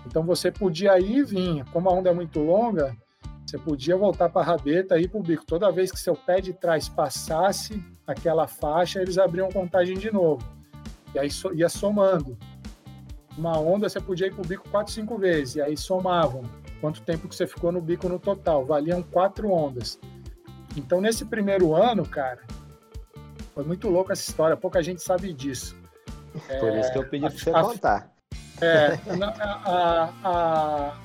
Então 0.08 0.24
você 0.24 0.52
podia 0.52 1.00
ir 1.00 1.18
e 1.18 1.24
vir, 1.24 1.66
como 1.66 1.88
a 1.88 1.94
onda 1.94 2.10
é 2.10 2.14
muito 2.14 2.40
longa, 2.40 2.98
você 3.46 3.60
podia 3.60 3.96
voltar 3.96 4.30
para 4.30 4.42
a 4.42 4.46
rabeta 4.46 4.98
e 4.98 5.04
ir 5.04 5.08
para 5.08 5.20
o 5.20 5.24
bico. 5.24 5.46
Toda 5.46 5.72
vez 5.72 5.92
que 5.92 6.00
seu 6.00 6.16
pé 6.16 6.40
de 6.40 6.54
trás 6.54 6.90
passasse 6.90 7.84
aquela 8.08 8.48
faixa, 8.48 9.02
eles 9.02 9.18
abriam 9.20 9.50
contagem 9.50 9.98
de 9.98 10.12
novo. 10.12 10.44
E 11.14 11.20
aí 11.20 11.30
ia 11.54 11.70
somando. 11.70 12.38
Uma 13.38 13.60
onda 13.60 13.88
você 13.88 14.00
podia 14.00 14.28
ir 14.28 14.34
para 14.34 14.44
o 14.44 14.48
bico 14.48 14.68
quatro, 14.70 14.92
cinco 14.94 15.18
vezes, 15.18 15.56
e 15.56 15.62
aí 15.62 15.78
somavam 15.78 16.44
quanto 16.80 17.02
tempo 17.02 17.28
que 17.28 17.36
você 17.36 17.48
ficou 17.48 17.72
no 17.72 17.82
bico 17.82 18.08
no 18.10 18.20
total. 18.20 18.66
Valiam 18.66 19.02
quatro 19.02 19.52
ondas. 19.52 20.00
Então, 20.76 21.02
nesse 21.02 21.26
primeiro 21.26 21.74
ano, 21.74 22.06
cara, 22.06 22.42
foi 23.54 23.64
muito 23.64 23.90
louco 23.90 24.12
essa 24.12 24.30
história. 24.30 24.56
Pouca 24.56 24.82
gente 24.82 25.02
sabe 25.02 25.34
disso. 25.34 25.76
Por 26.60 26.70
é, 26.70 26.80
isso 26.80 26.92
que 26.92 26.98
eu 26.98 27.10
pedi 27.10 27.28
para 27.28 27.38
você 27.38 27.50
a, 27.50 27.64
contar. 27.64 28.10
É, 28.62 29.00
a, 29.64 30.12
a, 30.22 30.98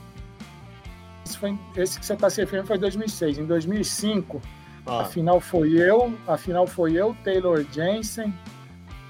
esse, 1.24 1.38
foi, 1.38 1.56
esse, 1.76 2.00
que 2.00 2.04
você 2.04 2.14
está 2.14 2.28
se 2.28 2.40
referindo 2.40 2.66
foi 2.66 2.76
em 2.76 2.80
2006. 2.80 3.38
Em 3.38 3.46
2005, 3.46 4.42
ah. 4.84 5.02
a 5.02 5.04
final 5.04 5.40
foi 5.40 5.72
eu, 5.74 6.18
a 6.26 6.36
final 6.36 6.66
foi 6.66 6.94
eu, 6.94 7.16
Taylor 7.22 7.64
Jensen, 7.70 8.34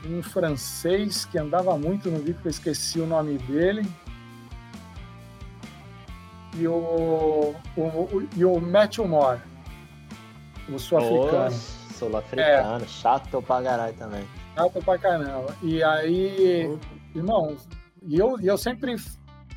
um 0.06 0.22
francês 0.22 1.24
que 1.24 1.38
andava 1.38 1.74
muito 1.78 2.10
no 2.10 2.18
bico, 2.18 2.40
eu 2.44 2.50
esqueci 2.50 3.00
o 3.00 3.06
nome 3.06 3.38
dele 3.38 3.90
e 6.56 6.68
o, 6.68 7.54
o, 7.76 7.80
o, 7.80 8.28
e 8.36 8.44
o 8.44 8.60
Matthew 8.60 9.06
Moore, 9.08 9.40
o 10.68 10.78
sul-africano. 10.78 11.50
Sul-africano, 11.98 12.84
é. 12.84 12.88
chato 12.88 13.42
pra 13.42 13.62
caralho 13.62 13.94
também. 13.94 14.24
Chato 14.54 14.82
pra 14.82 14.98
caramba. 14.98 15.54
E 15.62 15.82
aí, 15.82 16.66
uhum. 16.66 16.78
irmão, 17.14 17.56
e 18.02 18.18
eu, 18.18 18.38
eu 18.40 18.56
sempre 18.56 18.94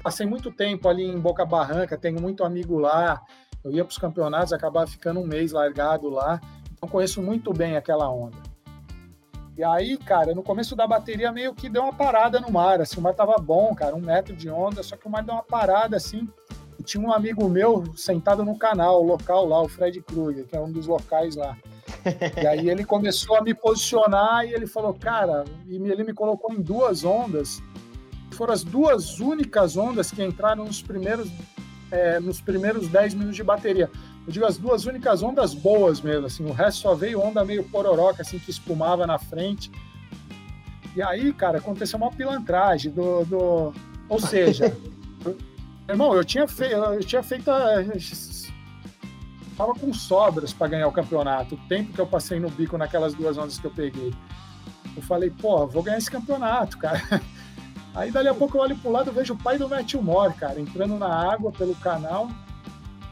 passei 0.01 0.25
muito 0.25 0.51
tempo 0.51 0.87
ali 0.89 1.03
em 1.03 1.19
Boca 1.19 1.45
Barranca, 1.45 1.97
tenho 1.97 2.19
muito 2.19 2.43
amigo 2.43 2.79
lá. 2.79 3.21
Eu 3.63 3.71
ia 3.71 3.83
para 3.83 3.91
os 3.91 3.97
campeonatos, 3.97 4.53
acabava 4.53 4.87
ficando 4.87 5.19
um 5.19 5.27
mês 5.27 5.51
largado 5.51 6.09
lá. 6.09 6.39
Então 6.71 6.89
conheço 6.89 7.21
muito 7.21 7.53
bem 7.53 7.75
aquela 7.75 8.09
onda. 8.09 8.37
E 9.55 9.63
aí, 9.63 9.97
cara, 9.97 10.35
no 10.35 10.43
começo 10.43 10.75
da 10.75 10.85
bateria 10.85 11.31
meio 11.31 11.53
que 11.53 11.67
deu 11.67 11.83
uma 11.83 11.93
parada 11.93 12.39
no 12.39 12.51
mar. 12.51 12.79
Assim, 12.79 12.99
o 12.99 13.03
mar 13.03 13.15
tava 13.15 13.35
bom, 13.39 13.73
cara, 13.73 13.95
um 13.95 13.99
metro 13.99 14.35
de 14.35 14.49
onda, 14.49 14.83
só 14.83 14.95
que 14.95 15.07
o 15.07 15.09
mar 15.09 15.23
deu 15.23 15.33
uma 15.33 15.43
parada 15.43 15.97
assim 15.97 16.27
tinha 16.83 17.03
um 17.05 17.11
amigo 17.11 17.47
meu 17.49 17.83
sentado 17.95 18.43
no 18.43 18.57
canal 18.57 19.01
local 19.03 19.47
lá, 19.47 19.61
o 19.61 19.67
Fred 19.67 20.01
Kruger, 20.01 20.45
que 20.45 20.55
é 20.55 20.59
um 20.59 20.71
dos 20.71 20.87
locais 20.87 21.35
lá. 21.35 21.57
e 22.41 22.47
aí 22.47 22.69
ele 22.69 22.83
começou 22.83 23.37
a 23.37 23.41
me 23.41 23.53
posicionar 23.53 24.45
e 24.45 24.53
ele 24.53 24.67
falou, 24.67 24.93
cara, 24.93 25.45
e 25.67 25.75
ele 25.75 26.03
me 26.03 26.13
colocou 26.13 26.53
em 26.53 26.61
duas 26.61 27.03
ondas. 27.03 27.61
foram 28.31 28.53
as 28.53 28.63
duas 28.63 29.19
únicas 29.19 29.77
ondas 29.77 30.11
que 30.11 30.23
entraram 30.23 30.65
nos 30.65 30.81
primeiros, 30.81 31.29
é, 31.91 32.19
nos 32.19 32.41
primeiros 32.41 32.87
10 32.87 33.13
minutos 33.13 33.35
de 33.35 33.43
bateria. 33.43 33.89
Eu 34.25 34.33
digo 34.33 34.45
as 34.45 34.57
duas 34.57 34.85
únicas 34.85 35.23
ondas 35.23 35.53
boas 35.53 36.01
mesmo, 36.01 36.25
assim, 36.25 36.45
o 36.45 36.51
resto 36.51 36.81
só 36.81 36.93
veio 36.93 37.21
onda 37.21 37.45
meio 37.45 37.63
pororoca, 37.63 38.21
assim, 38.21 38.37
que 38.37 38.51
espumava 38.51 39.07
na 39.07 39.17
frente. 39.17 39.71
E 40.95 41.01
aí, 41.01 41.31
cara, 41.31 41.59
aconteceu 41.59 41.97
uma 41.97 42.11
pilantragem 42.11 42.91
do. 42.91 43.23
do... 43.23 43.73
Ou 44.09 44.19
seja, 44.19 44.75
irmão, 45.93 46.13
eu 46.13 46.23
tinha, 46.23 46.47
fe... 46.47 46.71
eu 46.71 47.03
tinha 47.03 47.23
feito. 47.23 47.51
Tava 49.55 49.73
com 49.73 49.93
sobras 49.93 50.53
para 50.53 50.67
ganhar 50.67 50.87
o 50.87 50.91
campeonato. 50.91 51.55
O 51.55 51.67
tempo 51.67 51.93
que 51.93 51.99
eu 51.99 52.07
passei 52.07 52.39
no 52.39 52.49
bico 52.49 52.77
naquelas 52.77 53.13
duas 53.13 53.37
ondas 53.37 53.57
que 53.57 53.65
eu 53.65 53.71
peguei. 53.71 54.13
Eu 54.95 55.01
falei, 55.01 55.29
pô, 55.29 55.65
vou 55.65 55.83
ganhar 55.83 55.97
esse 55.97 56.11
campeonato, 56.11 56.77
cara. 56.77 57.01
Aí 57.95 58.11
dali 58.11 58.27
a 58.27 58.33
pouco 58.33 58.57
eu 58.57 58.61
olho 58.61 58.77
pro 58.77 58.91
lado 58.91 59.09
e 59.09 59.13
vejo 59.13 59.33
o 59.33 59.37
pai 59.37 59.57
do 59.57 59.67
Matthew 59.67 60.03
Moore, 60.03 60.33
cara, 60.35 60.59
entrando 60.59 60.97
na 60.99 61.07
água 61.07 61.51
pelo 61.51 61.73
canal 61.75 62.29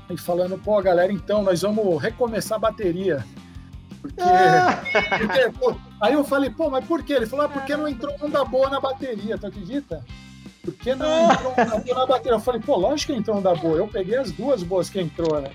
e 0.10 0.16
falando, 0.16 0.60
pô, 0.60 0.80
galera, 0.82 1.12
então 1.12 1.42
nós 1.42 1.64
vamos 1.64 2.00
recomeçar 2.02 2.58
a 2.58 2.60
bateria. 2.60 3.26
Porque, 4.00 4.22
porque 5.18 5.50
pô, 5.60 5.76
aí 6.00 6.14
eu 6.14 6.24
falei, 6.24 6.52
pô, 6.52 6.70
mas 6.70 6.86
por 6.86 7.02
quê? 7.04 7.14
Ele 7.14 7.26
falou, 7.26 7.46
ah, 7.46 7.50
porque 7.50 7.76
não 7.76 7.88
entrou 7.88 8.14
onda 8.22 8.46
boa 8.46 8.70
na 8.70 8.80
bateria, 8.80 9.38
tu 9.38 9.48
acredita? 9.48 10.06
Por 10.66 10.74
que 10.74 10.96
não 10.96 11.32
entrou 11.32 11.54
boa 11.54 12.00
na 12.00 12.06
bateria? 12.06 12.32
Eu 12.34 12.40
falei, 12.40 12.60
pô, 12.60 12.76
lógico 12.76 13.14
que 13.14 13.20
entrou 13.20 13.38
onda 13.38 13.54
boa. 13.56 13.78
Eu 13.78 13.88
peguei 13.88 14.18
as 14.18 14.32
duas 14.32 14.64
boas 14.64 14.90
que 14.90 15.00
entrou, 15.00 15.40
né? 15.40 15.52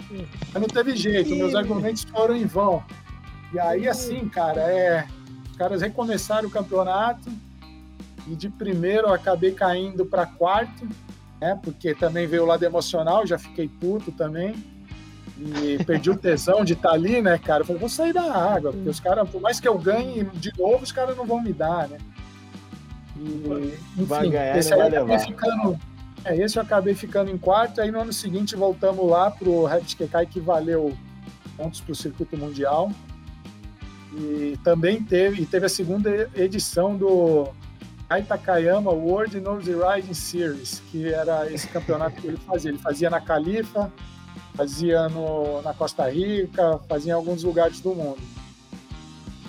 Mas 0.53 0.62
não 0.62 0.69
teve 0.69 0.97
jeito, 0.97 1.35
meus 1.35 1.55
argumentos 1.55 2.05
foram 2.05 2.37
em 2.37 2.47
vão. 2.47 2.82
E 3.53 3.59
aí, 3.59 3.89
assim, 3.89 4.28
cara, 4.28 4.61
é, 4.61 5.07
os 5.51 5.57
caras 5.57 5.82
recomeçaram 5.82 6.49
o 6.49 6.51
campeonato 6.51 7.31
e 8.27 8.37
de 8.37 8.49
primeiro 8.49 9.09
eu 9.09 9.12
acabei 9.12 9.53
caindo 9.53 10.07
para 10.07 10.24
quarto 10.24 10.87
né? 11.41 11.59
Porque 11.62 11.95
também 11.95 12.27
veio 12.27 12.43
o 12.43 12.47
lado 12.47 12.62
emocional, 12.62 13.27
já 13.27 13.39
fiquei 13.39 13.66
puto 13.66 14.12
também. 14.12 14.55
E 15.39 15.82
perdi 15.85 16.11
o 16.11 16.16
tesão 16.16 16.62
de 16.62 16.74
estar 16.74 16.91
tá 16.91 16.95
ali, 16.95 17.23
né, 17.23 17.39
cara? 17.39 17.62
Eu 17.62 17.66
falei, 17.66 17.81
vou 17.81 17.89
sair 17.89 18.12
da 18.12 18.23
água, 18.23 18.73
porque 18.73 18.91
os 18.91 19.01
caras, 19.01 19.28
por 19.31 19.41
mais 19.41 19.59
que 19.59 19.66
eu 19.66 19.78
ganhe 19.78 20.24
de 20.35 20.53
novo, 20.59 20.85
os 20.85 20.93
caras 20.93 21.16
não 21.16 21.24
vão 21.24 21.41
me 21.41 21.53
dar, 21.53 21.89
né? 21.89 21.97
E, 23.20 23.78
enfim, 23.94 24.05
vai 24.05 24.28
ganhar, 24.28 24.56
esse 24.56 24.72
eu 24.72 24.80
acabei 24.80 25.18
ficando. 25.18 25.78
É, 26.24 26.36
esse 26.36 26.59
eu 26.59 26.62
acabei 26.62 26.94
ficando 26.94 27.30
em 27.30 27.38
quarto, 27.38 27.80
aí 27.80 27.90
no 27.90 28.01
ano 28.01 28.12
seguinte 28.12 28.56
voltamos 28.56 29.09
lá 29.09 29.30
pro 29.30 29.64
Rapid 29.64 29.94
Kekai, 29.94 30.26
que 30.26 30.40
valeu 30.40 30.97
pontos 31.56 31.80
para 31.80 31.92
o 31.92 31.94
circuito 31.94 32.36
mundial. 32.36 32.90
E 34.12 34.59
também 34.64 35.02
teve, 35.02 35.42
e 35.42 35.47
teve 35.47 35.66
a 35.66 35.68
segunda 35.68 36.28
edição 36.34 36.97
do 36.97 37.48
Aitakayama 38.09 38.90
World 38.90 39.38
Nose 39.40 39.72
Riding 39.72 40.14
Series, 40.14 40.82
que 40.90 41.12
era 41.12 41.51
esse 41.52 41.68
campeonato 41.68 42.20
que 42.20 42.26
ele 42.26 42.36
fazia. 42.38 42.70
Ele 42.70 42.78
fazia 42.78 43.10
na 43.10 43.20
Califa, 43.20 43.92
fazia 44.55 45.09
no, 45.09 45.62
na 45.62 45.72
Costa 45.72 46.10
Rica, 46.10 46.80
fazia 46.88 47.12
em 47.12 47.16
alguns 47.16 47.44
lugares 47.44 47.80
do 47.80 47.94
mundo. 47.94 48.20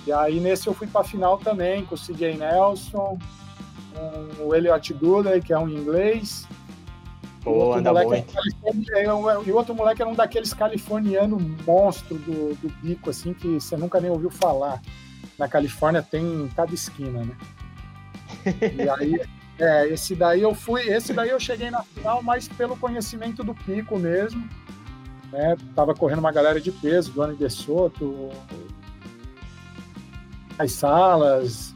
E 0.06 0.12
aí 0.12 0.40
nesse 0.40 0.68
eu 0.68 0.74
fui 0.74 0.88
para 0.88 1.02
a 1.02 1.04
final 1.04 1.38
também 1.38 1.86
com 1.86 1.96
o 1.96 1.98
CJ 1.98 2.38
Nelson, 2.38 3.18
com 4.38 4.46
o 4.46 4.56
Elliot 4.56 4.94
Goodley, 4.94 5.42
que 5.42 5.54
é 5.54 5.60
um 5.60 5.70
inglês. 5.70 6.48
Pô, 7.44 7.74
anda 7.74 7.92
bom, 7.92 8.14
é, 8.14 8.24
E 9.04 9.52
o 9.52 9.56
outro 9.56 9.74
moleque 9.74 10.02
era 10.02 10.10
um 10.10 10.14
daqueles 10.14 10.54
californianos 10.54 11.42
monstro 11.66 12.18
do, 12.20 12.56
do 12.56 12.70
bico, 12.82 13.10
assim, 13.10 13.34
que 13.34 13.60
você 13.60 13.76
nunca 13.76 14.00
nem 14.00 14.12
ouviu 14.12 14.30
falar. 14.30 14.82
Na 15.38 15.48
Califórnia 15.48 16.04
tem 16.04 16.24
em 16.24 16.48
cada 16.50 16.74
esquina, 16.74 17.24
né? 17.24 17.36
E 18.46 18.88
aí, 18.90 19.22
é, 19.58 19.88
esse 19.88 20.16
daí 20.16 20.42
eu 20.42 20.54
fui, 20.54 20.82
esse 20.82 21.14
daí 21.14 21.30
eu 21.30 21.40
cheguei 21.40 21.72
na 21.72 21.82
final, 21.84 22.22
mas 22.22 22.48
pelo 22.48 22.78
conhecimento 22.78 23.44
do 23.44 23.56
pico 23.56 23.98
mesmo. 23.98 24.48
Né? 25.32 25.56
Tava 25.76 25.96
correndo 25.96 26.20
uma 26.20 26.32
galera 26.32 26.62
de 26.62 26.72
peso, 26.72 27.20
Ano 27.20 27.36
de 27.36 27.50
Soto, 27.50 28.30
as 30.60 30.74
salas, 30.74 31.71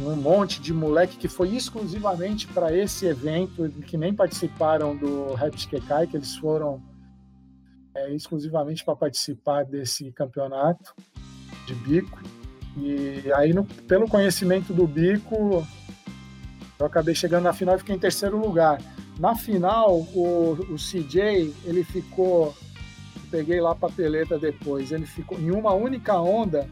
um 0.00 0.16
monte 0.16 0.60
de 0.60 0.72
moleque 0.72 1.16
que 1.16 1.28
foi 1.28 1.54
exclusivamente 1.54 2.46
para 2.48 2.76
esse 2.76 3.06
evento, 3.06 3.68
que 3.86 3.96
nem 3.96 4.12
participaram 4.12 4.96
do 4.96 5.34
Rapids 5.34 5.66
Kekai, 5.66 6.06
que 6.06 6.16
eles 6.16 6.34
foram 6.36 6.82
é, 7.94 8.12
exclusivamente 8.12 8.84
para 8.84 8.96
participar 8.96 9.64
desse 9.64 10.10
campeonato 10.12 10.94
de 11.66 11.74
bico. 11.74 12.20
E 12.76 13.32
aí, 13.34 13.52
no, 13.52 13.64
pelo 13.64 14.08
conhecimento 14.08 14.72
do 14.72 14.86
bico, 14.86 15.64
eu 16.78 16.86
acabei 16.86 17.14
chegando 17.14 17.44
na 17.44 17.52
final 17.52 17.76
e 17.76 17.78
fiquei 17.78 17.94
em 17.94 17.98
terceiro 17.98 18.36
lugar. 18.36 18.80
Na 19.18 19.36
final, 19.36 20.00
o, 20.14 20.58
o 20.70 20.74
CJ, 20.74 21.54
ele 21.64 21.84
ficou. 21.84 22.54
Peguei 23.30 23.60
lá 23.60 23.72
a 23.72 23.76
papeleta 23.76 24.38
depois. 24.38 24.90
Ele 24.90 25.06
ficou 25.06 25.38
em 25.38 25.52
uma 25.52 25.72
única 25.72 26.18
onda. 26.20 26.68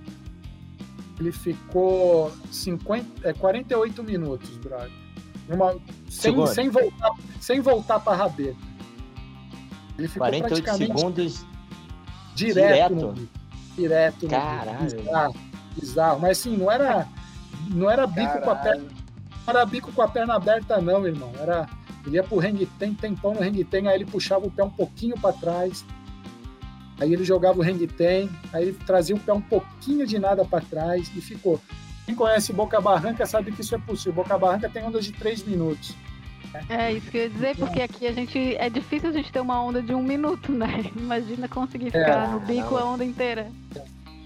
Ele 1.22 1.30
ficou 1.30 2.32
50, 2.50 3.28
é, 3.28 3.32
48 3.32 4.02
minutos, 4.02 4.50
brother. 4.56 4.90
Uma, 5.48 5.76
sem, 6.08 6.46
sem 6.48 6.68
voltar, 6.68 7.10
sem 7.40 7.60
voltar 7.60 8.00
para 8.00 8.12
a 8.12 8.16
rabeta. 8.16 8.56
Ele 9.96 10.08
ficou 10.08 10.26
48 10.28 10.62
praticamente 10.64 10.98
segundos 10.98 11.46
direto. 12.34 12.94
Direto. 12.94 12.94
No, 12.94 13.28
direto 13.76 14.26
Caralho. 14.26 14.96
Bizarro, 14.96 15.34
bizarro. 15.80 16.20
Mas 16.20 16.38
assim, 16.38 16.56
não 16.56 16.70
era, 16.70 17.06
não 17.70 17.88
era 17.88 18.04
bico 18.06 18.40
Caralho. 18.40 18.44
com 18.44 18.50
a 18.50 18.56
perna 18.56 19.02
era 19.46 19.64
bico 19.64 19.92
com 19.92 20.02
a 20.02 20.08
perna 20.08 20.34
aberta, 20.34 20.80
não, 20.80 21.06
irmão. 21.06 21.32
Era, 21.38 21.68
ele 22.06 22.16
ia 22.16 22.22
pro 22.22 22.40
hang 22.40 22.64
ten, 22.78 22.94
tempão 22.94 23.34
no 23.34 23.42
hang 23.42 23.64
ten, 23.64 23.88
aí 23.88 23.96
ele 23.96 24.04
puxava 24.04 24.46
o 24.46 24.50
pé 24.50 24.64
um 24.64 24.70
pouquinho 24.70 25.18
para 25.18 25.32
trás, 25.32 25.84
aí 27.02 27.12
ele 27.12 27.24
jogava 27.24 27.58
o 27.58 27.62
hang 27.62 27.86
ten, 27.86 28.30
aí 28.52 28.68
ele 28.68 28.78
trazia 28.86 29.14
o 29.14 29.20
pé 29.20 29.32
um 29.32 29.40
pouquinho 29.40 30.06
de 30.06 30.18
nada 30.18 30.44
para 30.44 30.64
trás 30.64 31.10
e 31.14 31.20
ficou. 31.20 31.60
Quem 32.06 32.14
conhece 32.14 32.52
Boca 32.52 32.80
Barranca 32.80 33.26
sabe 33.26 33.52
que 33.52 33.60
isso 33.60 33.74
é 33.74 33.78
possível. 33.78 34.12
Boca 34.12 34.38
Barranca 34.38 34.68
tem 34.68 34.84
ondas 34.84 35.04
de 35.04 35.12
três 35.12 35.44
minutos. 35.44 35.94
É 36.68 36.92
isso 36.92 37.10
que 37.10 37.16
eu 37.16 37.22
ia 37.22 37.30
dizer, 37.30 37.56
porque 37.56 37.80
aqui 37.80 38.06
a 38.06 38.12
gente 38.12 38.56
é 38.56 38.68
difícil 38.68 39.08
a 39.08 39.12
gente 39.12 39.32
ter 39.32 39.40
uma 39.40 39.62
onda 39.62 39.82
de 39.82 39.94
um 39.94 40.02
minuto, 40.02 40.52
né? 40.52 40.90
Imagina 40.94 41.48
conseguir 41.48 41.86
ficar 41.86 42.28
é, 42.28 42.32
no 42.32 42.40
bico 42.40 42.76
a 42.76 42.84
onda 42.84 43.04
inteira. 43.04 43.50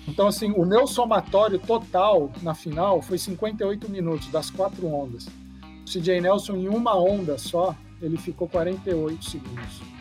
Então, 0.09 0.27
assim, 0.28 0.53
o 0.53 0.65
meu 0.65 0.86
somatório 0.86 1.59
total 1.59 2.31
na 2.43 2.55
final 2.55 3.01
foi 3.01 3.19
58 3.19 3.90
minutos, 3.90 4.28
das 4.28 4.51
quatro 4.51 4.86
ondas. 4.86 5.27
O 5.27 5.85
CJ 5.85 6.20
Nelson, 6.20 6.57
em 6.57 6.69
uma 6.69 6.97
onda 6.97 7.39
só, 7.39 7.74
ele 8.01 8.16
ficou 8.16 8.48
48 8.48 9.24
segundos. 9.24 9.95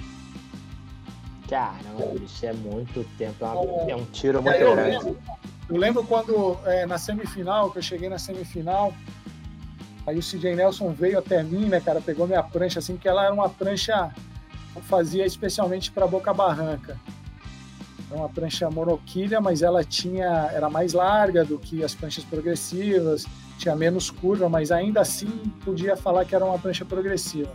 Caramba, 1.49 2.15
isso 2.23 2.45
é 2.45 2.53
muito 2.53 3.05
tempo, 3.17 3.45
é, 3.45 3.47
uma, 3.47 3.91
é 3.91 3.95
um 3.95 4.05
tiro 4.05 4.41
muito 4.41 4.57
eu 4.57 4.75
grande. 4.75 4.97
Lembro, 4.97 5.17
eu 5.69 5.77
lembro 5.77 6.03
quando, 6.03 6.57
é, 6.65 6.85
na 6.85 6.97
semifinal, 6.97 7.71
que 7.71 7.77
eu 7.77 7.83
cheguei 7.83 8.09
na 8.09 8.17
semifinal, 8.17 8.93
aí 10.07 10.17
o 10.17 10.21
CJ 10.21 10.55
Nelson 10.55 10.91
veio 10.91 11.19
até 11.19 11.43
mim, 11.43 11.65
né, 11.65 11.79
cara, 11.79 12.01
pegou 12.01 12.27
minha 12.27 12.43
prancha, 12.43 12.79
assim, 12.79 12.97
que 12.97 13.07
ela 13.07 13.25
era 13.25 13.33
uma 13.33 13.49
prancha 13.49 14.11
que 14.73 14.79
eu 14.79 14.81
fazia 14.83 15.25
especialmente 15.25 15.91
para 15.91 16.07
Boca 16.07 16.33
Barranca. 16.33 16.99
É 18.11 18.13
uma 18.13 18.29
prancha 18.29 18.69
monoquilha, 18.69 19.41
mas 19.41 19.61
ela 19.61 19.83
tinha 19.83 20.49
era 20.53 20.69
mais 20.69 20.93
larga 20.93 21.43
do 21.43 21.57
que 21.57 21.83
as 21.83 21.95
pranchas 21.95 22.23
progressivas, 22.23 23.25
tinha 23.57 23.75
menos 23.75 24.11
curva, 24.11 24.47
mas 24.47 24.71
ainda 24.71 25.01
assim 25.01 25.27
podia 25.63 25.97
falar 25.97 26.25
que 26.25 26.35
era 26.35 26.45
uma 26.45 26.59
prancha 26.59 26.85
progressiva. 26.85 27.51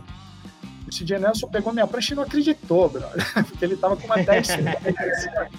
O 0.87 0.89
CJ 0.89 1.19
Nelson 1.19 1.47
pegou 1.47 1.73
minha 1.73 1.87
prancha 1.87 2.13
e 2.13 2.15
não 2.15 2.23
acreditou, 2.23 2.89
brother, 2.89 3.33
porque 3.47 3.63
ele 3.63 3.75
estava 3.75 3.95
com 3.95 4.05
uma 4.05 4.17
10 4.17 4.47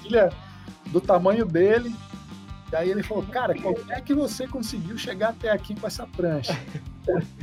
quilha 0.02 0.30
do 0.86 1.00
tamanho 1.00 1.46
dele. 1.46 1.94
E 2.70 2.76
aí 2.76 2.90
ele 2.90 3.02
falou, 3.02 3.22
cara, 3.24 3.54
como 3.54 3.76
é 3.90 4.00
que 4.00 4.14
você 4.14 4.46
conseguiu 4.46 4.96
chegar 4.96 5.30
até 5.30 5.50
aqui 5.50 5.74
com 5.74 5.86
essa 5.86 6.06
prancha? 6.06 6.58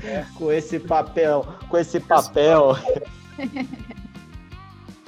É. 0.03 0.26
com 0.35 0.51
esse 0.51 0.80
papel, 0.80 1.45
com 1.69 1.77
esse 1.77 1.99
papel. 1.99 2.76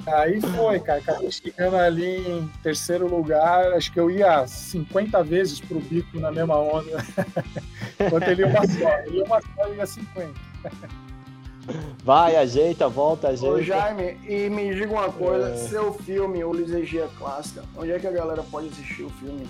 Aí 0.06 0.40
foi, 0.40 0.80
cara. 0.80 0.98
Acabei 1.00 1.30
chegando 1.30 1.76
ali 1.76 2.18
em 2.28 2.48
terceiro 2.62 3.08
lugar. 3.08 3.72
Acho 3.72 3.92
que 3.92 4.00
eu 4.00 4.10
ia 4.10 4.46
50 4.46 5.22
vezes 5.22 5.60
pro 5.60 5.80
bico 5.80 6.18
na 6.18 6.30
mesma 6.30 6.56
onda. 6.58 7.04
Enquanto 7.98 8.28
ele 8.28 8.42
ia 8.42 8.48
uma 8.48 8.66
só. 8.66 8.98
Ele 9.00 9.16
ia 9.16 9.24
uma 9.24 9.40
só, 9.40 9.72
e 9.72 9.76
ia 9.76 9.86
50. 9.86 10.40
Vai, 12.02 12.36
ajeita, 12.36 12.88
volta, 12.88 13.28
ajeita. 13.28 13.54
Ô, 13.54 13.62
Jaime, 13.62 14.18
e 14.26 14.50
me 14.50 14.74
diga 14.74 14.92
uma 14.92 15.12
coisa: 15.12 15.50
é... 15.50 15.56
seu 15.56 15.92
filme, 15.92 16.42
o 16.42 16.52
Lisegia 16.52 17.08
Clássica, 17.18 17.62
onde 17.76 17.92
é 17.92 17.98
que 17.98 18.06
a 18.06 18.12
galera 18.12 18.42
pode 18.42 18.68
assistir 18.68 19.04
o 19.04 19.10
filme? 19.10 19.48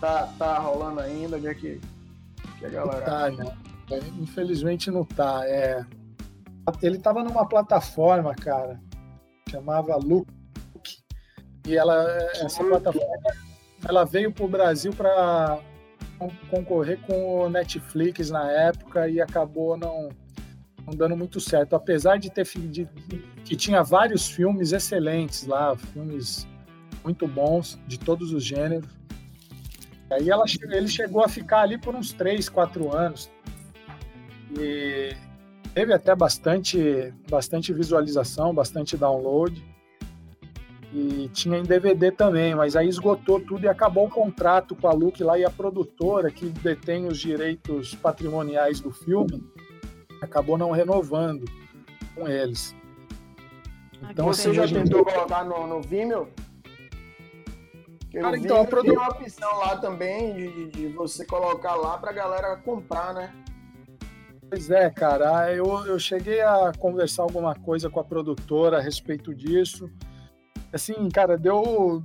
Tá, 0.00 0.28
tá 0.38 0.58
rolando 0.58 1.00
ainda? 1.00 1.36
Onde 1.36 1.48
é 1.48 1.54
que, 1.54 1.80
que 2.58 2.66
a 2.66 2.68
galera. 2.68 3.04
Tá, 3.04 3.30
né? 3.30 3.56
Infelizmente 4.18 4.90
não 4.90 5.04
tá. 5.04 5.42
É... 5.46 5.84
Ele 6.80 6.98
tava 6.98 7.22
numa 7.22 7.46
plataforma, 7.46 8.34
cara 8.34 8.80
chamava 9.54 9.96
Look. 9.96 10.26
E 11.66 11.76
ela, 11.76 12.04
essa 12.40 12.62
plataforma, 12.62 13.32
ela 13.88 14.04
veio 14.04 14.32
para 14.32 14.44
o 14.44 14.48
Brasil 14.48 14.92
para 14.92 15.60
concorrer 16.50 17.00
com 17.06 17.40
o 17.40 17.48
Netflix 17.48 18.30
na 18.30 18.50
época 18.50 19.08
e 19.08 19.20
acabou 19.20 19.76
não 19.76 20.10
não 20.86 20.94
dando 20.94 21.16
muito 21.16 21.40
certo, 21.40 21.74
apesar 21.74 22.18
de 22.18 22.30
ter 22.30 22.44
de, 22.44 22.88
que 23.44 23.56
tinha 23.56 23.82
vários 23.82 24.28
filmes 24.28 24.72
excelentes 24.72 25.46
lá, 25.46 25.76
filmes 25.76 26.46
muito 27.02 27.26
bons 27.26 27.78
de 27.86 27.98
todos 27.98 28.32
os 28.32 28.44
gêneros. 28.44 28.88
Aí 30.10 30.30
ela, 30.30 30.44
ele 30.70 30.88
chegou 30.88 31.22
a 31.22 31.28
ficar 31.28 31.60
ali 31.60 31.78
por 31.78 31.94
uns 31.94 32.12
3, 32.12 32.48
4 32.48 32.94
anos. 32.94 33.30
E 34.58 35.16
teve 35.72 35.92
até 35.92 36.14
bastante, 36.14 37.12
bastante 37.28 37.72
visualização, 37.72 38.54
bastante 38.54 38.96
download. 38.96 39.62
E 40.92 41.28
tinha 41.32 41.58
em 41.58 41.64
DVD 41.64 42.12
também, 42.12 42.54
mas 42.54 42.76
aí 42.76 42.88
esgotou 42.88 43.40
tudo 43.40 43.64
e 43.64 43.68
acabou 43.68 44.06
o 44.06 44.10
contrato 44.10 44.76
com 44.76 44.86
a 44.86 44.92
Look 44.92 45.20
lá 45.24 45.36
e 45.36 45.44
a 45.44 45.50
produtora 45.50 46.30
que 46.30 46.46
detém 46.46 47.06
os 47.06 47.18
direitos 47.18 47.96
patrimoniais 47.96 48.78
do 48.78 48.92
filme 48.92 49.42
acabou 50.24 50.58
não 50.58 50.70
renovando 50.70 51.44
com 52.14 52.26
eles. 52.28 52.74
Então, 54.10 54.26
você 54.26 54.50
assim, 54.50 54.54
já 54.54 54.68
tentou 54.68 55.04
colocar 55.04 55.44
no, 55.44 55.66
no 55.66 55.80
Vimeo? 55.80 56.28
Cara, 58.12 58.38
então, 58.38 58.64
produ... 58.64 58.88
tem 58.88 58.96
uma 58.96 59.08
opção 59.08 59.58
lá 59.58 59.76
também 59.76 60.34
de, 60.34 60.68
de 60.68 60.88
você 60.88 61.24
colocar 61.26 61.74
lá 61.74 61.98
para 61.98 62.10
a 62.10 62.14
galera 62.14 62.56
comprar, 62.56 63.12
né? 63.12 63.32
Pois 64.48 64.70
é, 64.70 64.88
cara. 64.88 65.52
Eu, 65.52 65.84
eu 65.86 65.98
cheguei 65.98 66.40
a 66.40 66.72
conversar 66.78 67.22
alguma 67.22 67.54
coisa 67.54 67.90
com 67.90 67.98
a 67.98 68.04
produtora 68.04 68.78
a 68.78 68.80
respeito 68.80 69.34
disso. 69.34 69.90
Assim, 70.72 71.08
cara, 71.08 71.36
deu. 71.36 72.04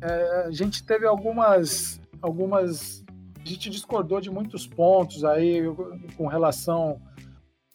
É, 0.00 0.44
a 0.46 0.50
gente 0.52 0.84
teve 0.84 1.06
algumas. 1.06 2.00
algumas. 2.22 3.03
A 3.44 3.48
gente 3.48 3.68
discordou 3.68 4.22
de 4.22 4.30
muitos 4.30 4.66
pontos 4.66 5.22
aí 5.22 5.60
com 6.16 6.26
relação 6.26 6.98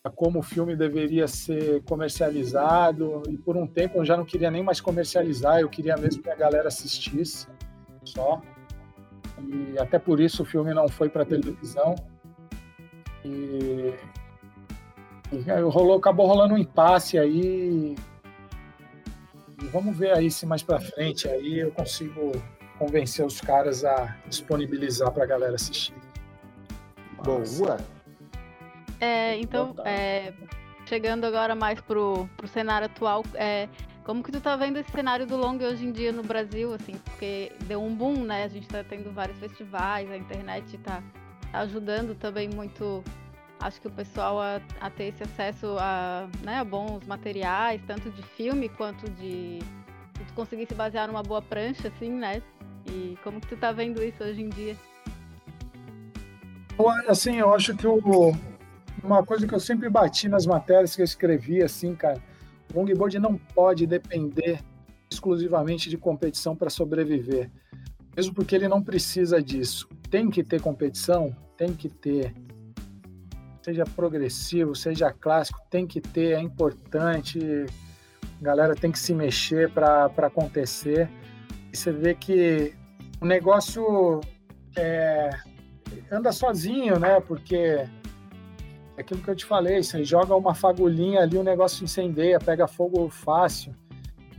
a 0.03 0.09
como 0.09 0.39
o 0.39 0.43
filme 0.43 0.75
deveria 0.75 1.27
ser 1.27 1.83
comercializado. 1.83 3.21
E 3.29 3.37
por 3.37 3.55
um 3.55 3.67
tempo 3.67 3.99
eu 3.99 4.05
já 4.05 4.17
não 4.17 4.25
queria 4.25 4.49
nem 4.49 4.63
mais 4.63 4.81
comercializar, 4.81 5.59
eu 5.59 5.69
queria 5.69 5.95
mesmo 5.95 6.23
que 6.23 6.29
a 6.29 6.35
galera 6.35 6.69
assistisse 6.69 7.47
só. 8.03 8.41
E 9.47 9.77
até 9.77 9.99
por 9.99 10.19
isso 10.19 10.41
o 10.41 10.45
filme 10.45 10.73
não 10.73 10.87
foi 10.87 11.07
para 11.07 11.23
televisão. 11.23 11.93
E, 13.23 13.93
e 15.31 15.61
rolou, 15.69 15.99
acabou 15.99 16.25
rolando 16.25 16.55
um 16.55 16.57
impasse 16.57 17.19
aí. 17.19 17.95
E 19.61 19.65
vamos 19.67 19.95
ver 19.95 20.13
aí 20.17 20.31
se 20.31 20.47
mais 20.47 20.63
para 20.63 20.79
frente 20.79 21.27
aí 21.27 21.59
eu 21.59 21.71
consigo 21.71 22.31
convencer 22.79 23.25
os 23.25 23.41
caras 23.41 23.83
a 23.83 24.15
disponibilizar 24.27 25.11
para 25.11 25.25
a 25.25 25.27
galera 25.27 25.55
assistir. 25.55 25.93
Boa! 27.21 27.77
É, 29.01 29.37
então, 29.37 29.75
é, 29.85 30.33
chegando 30.85 31.25
agora 31.25 31.53
mais 31.53 31.79
pro, 31.81 32.27
pro 32.37 32.47
cenário 32.47 32.85
atual, 32.85 33.23
é, 33.35 33.67
como 34.05 34.23
que 34.23 34.31
tu 34.31 34.39
tá 34.39 34.55
vendo 34.55 34.77
esse 34.77 34.91
cenário 34.91 35.27
do 35.27 35.35
long 35.35 35.57
hoje 35.57 35.85
em 35.85 35.91
dia 35.91 36.11
no 36.11 36.23
Brasil, 36.23 36.73
assim, 36.73 36.93
porque 37.05 37.51
deu 37.65 37.83
um 37.83 37.93
boom, 37.93 38.23
né? 38.23 38.45
A 38.45 38.47
gente 38.47 38.67
tá 38.67 38.83
tendo 38.83 39.11
vários 39.13 39.37
festivais, 39.37 40.09
a 40.09 40.17
internet 40.17 40.77
tá 40.79 41.03
ajudando 41.53 42.15
também 42.15 42.49
muito, 42.49 43.03
acho 43.59 43.79
que 43.81 43.87
o 43.87 43.91
pessoal 43.91 44.41
a, 44.41 44.61
a 44.79 44.89
ter 44.89 45.05
esse 45.05 45.23
acesso 45.23 45.77
a, 45.79 46.27
né, 46.43 46.59
a 46.59 46.63
bons 46.63 47.05
materiais, 47.05 47.81
tanto 47.85 48.09
de 48.09 48.23
filme 48.23 48.69
quanto 48.69 49.09
de, 49.11 49.59
de 49.59 50.33
conseguir 50.33 50.65
se 50.65 50.73
basear 50.73 51.07
numa 51.07 51.23
boa 51.23 51.41
prancha, 51.41 51.89
assim, 51.89 52.11
né? 52.11 52.41
E 52.91 53.17
como 53.23 53.39
que 53.39 53.47
tu 53.47 53.57
tá 53.57 53.71
vendo 53.71 54.03
isso 54.03 54.23
hoje 54.23 54.41
em 54.41 54.49
dia? 54.49 54.75
Assim, 57.07 57.35
eu 57.37 57.53
acho 57.53 57.75
que 57.75 57.85
o, 57.85 57.99
uma 59.03 59.23
coisa 59.23 59.47
que 59.47 59.53
eu 59.53 59.59
sempre 59.59 59.89
bati 59.89 60.29
nas 60.29 60.45
matérias 60.45 60.95
que 60.95 61.01
eu 61.01 61.05
escrevi, 61.05 61.61
assim, 61.61 61.93
cara, 61.93 62.21
o 62.73 62.79
longboard 62.79 63.19
não 63.19 63.37
pode 63.37 63.85
depender 63.85 64.61
exclusivamente 65.11 65.89
de 65.89 65.97
competição 65.97 66.55
para 66.55 66.69
sobreviver, 66.69 67.51
mesmo 68.15 68.33
porque 68.33 68.55
ele 68.55 68.67
não 68.67 68.81
precisa 68.81 69.41
disso 69.41 69.89
tem 70.09 70.29
que 70.29 70.43
ter 70.43 70.61
competição, 70.61 71.35
tem 71.55 71.73
que 71.73 71.87
ter. 71.87 72.33
Seja 73.61 73.83
progressivo, 73.85 74.75
seja 74.75 75.11
clássico, 75.11 75.59
tem 75.69 75.85
que 75.85 76.01
ter, 76.01 76.33
é 76.33 76.41
importante. 76.41 77.39
A 78.39 78.43
galera 78.43 78.75
tem 78.75 78.91
que 78.91 78.97
se 78.97 79.13
mexer 79.13 79.69
para 79.69 80.05
acontecer. 80.17 81.09
E 81.71 81.77
você 81.77 81.91
vê 81.91 82.15
que 82.15 82.73
o 83.21 83.25
negócio 83.25 84.21
é, 84.75 85.29
anda 86.11 86.31
sozinho, 86.31 86.99
né? 86.99 87.19
Porque 87.19 87.55
é 87.55 87.89
aquilo 88.97 89.21
que 89.21 89.29
eu 89.29 89.35
te 89.35 89.45
falei, 89.45 89.81
você 89.81 90.03
joga 90.03 90.35
uma 90.35 90.53
fagulhinha 90.53 91.21
ali, 91.21 91.37
o 91.37 91.43
negócio 91.43 91.83
incendeia, 91.83 92.39
pega 92.39 92.67
fogo 92.67 93.09
fácil. 93.09 93.73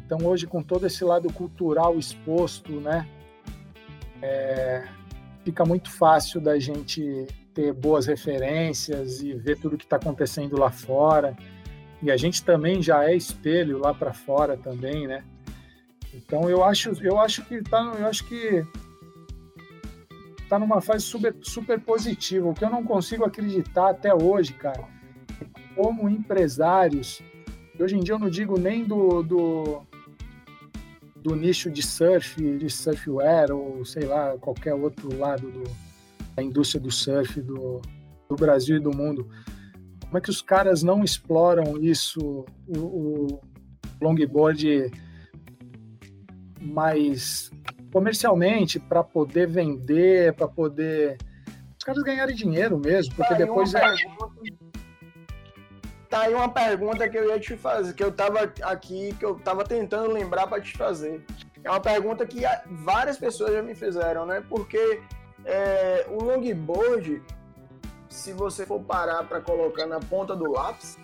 Então 0.04 0.18
hoje 0.26 0.46
com 0.46 0.62
todo 0.62 0.86
esse 0.86 1.04
lado 1.04 1.32
cultural 1.32 1.98
exposto, 1.98 2.72
né? 2.80 3.06
É, 4.22 4.84
fica 5.44 5.64
muito 5.64 5.90
fácil 5.90 6.40
da 6.40 6.58
gente 6.58 7.26
ter 7.54 7.72
boas 7.72 8.06
referências 8.06 9.22
e 9.22 9.32
ver 9.34 9.58
tudo 9.58 9.78
que 9.78 9.84
está 9.84 9.96
acontecendo 9.96 10.58
lá 10.58 10.70
fora. 10.70 11.36
E 12.02 12.10
a 12.10 12.16
gente 12.16 12.42
também 12.42 12.82
já 12.82 13.04
é 13.04 13.14
espelho 13.14 13.78
lá 13.78 13.92
para 13.92 14.12
fora 14.12 14.56
também, 14.56 15.06
né? 15.06 15.24
Então 16.14 16.48
eu 16.48 16.64
acho, 16.64 16.90
eu 17.02 17.18
acho 17.18 17.44
que 17.44 17.62
tá, 17.62 17.94
eu 17.98 18.06
acho 18.06 18.24
que 18.26 18.64
tá 20.48 20.58
numa 20.58 20.80
fase 20.80 21.04
super, 21.04 21.34
super 21.42 21.80
positiva. 21.80 22.48
O 22.48 22.54
que 22.54 22.64
eu 22.64 22.70
não 22.70 22.84
consigo 22.84 23.24
acreditar 23.24 23.90
até 23.90 24.12
hoje, 24.12 24.52
cara, 24.54 24.84
como 25.74 26.08
empresários, 26.08 27.22
hoje 27.78 27.96
em 27.96 28.00
dia 28.00 28.14
eu 28.14 28.18
não 28.18 28.28
digo 28.30 28.58
nem 28.58 28.84
do, 28.84 29.22
do 29.22 29.82
do 31.22 31.36
nicho 31.36 31.70
de 31.70 31.82
surf, 31.82 32.36
de 32.56 32.70
surfwear 32.70 33.50
ou 33.50 33.84
sei 33.84 34.04
lá, 34.04 34.36
qualquer 34.38 34.74
outro 34.74 35.16
lado 35.18 35.50
do, 35.50 35.64
da 36.34 36.42
indústria 36.42 36.80
do 36.80 36.90
surf 36.90 37.40
do, 37.42 37.80
do 38.28 38.36
Brasil 38.36 38.76
e 38.76 38.80
do 38.80 38.90
mundo. 38.90 39.28
Como 40.02 40.16
é 40.18 40.20
que 40.20 40.30
os 40.30 40.42
caras 40.42 40.82
não 40.82 41.04
exploram 41.04 41.78
isso, 41.80 42.44
o, 42.66 42.78
o 42.78 43.40
longboard 44.00 44.90
mais 46.60 47.50
comercialmente 47.92 48.78
para 48.78 49.02
poder 49.02 49.48
vender, 49.48 50.34
para 50.34 50.46
poder 50.46 51.18
os 51.76 51.84
caras 51.84 52.02
ganharem 52.02 52.36
dinheiro 52.36 52.78
mesmo, 52.78 53.14
porque 53.14 53.34
depois 53.34 53.74
é 53.74 53.80
Tá 56.10 56.22
aí 56.22 56.34
uma 56.34 56.48
pergunta 56.48 57.08
que 57.08 57.16
eu 57.16 57.30
ia 57.30 57.38
te 57.38 57.56
fazer, 57.56 57.94
que 57.94 58.02
eu 58.02 58.10
tava 58.10 58.52
aqui, 58.62 59.14
que 59.16 59.24
eu 59.24 59.36
tava 59.36 59.62
tentando 59.62 60.10
lembrar 60.10 60.48
para 60.48 60.60
te 60.60 60.76
fazer. 60.76 61.24
É 61.62 61.70
uma 61.70 61.78
pergunta 61.78 62.26
que 62.26 62.40
várias 62.68 63.16
pessoas 63.16 63.52
já 63.52 63.62
me 63.62 63.76
fizeram, 63.76 64.26
né? 64.26 64.42
Porque 64.48 65.00
é, 65.44 66.04
o 66.08 66.22
longboard, 66.24 67.22
se 68.08 68.32
você 68.32 68.66
for 68.66 68.80
parar 68.80 69.22
para 69.22 69.40
colocar 69.40 69.86
na 69.86 70.00
ponta 70.00 70.34
do 70.34 70.50
lápis, 70.50 70.98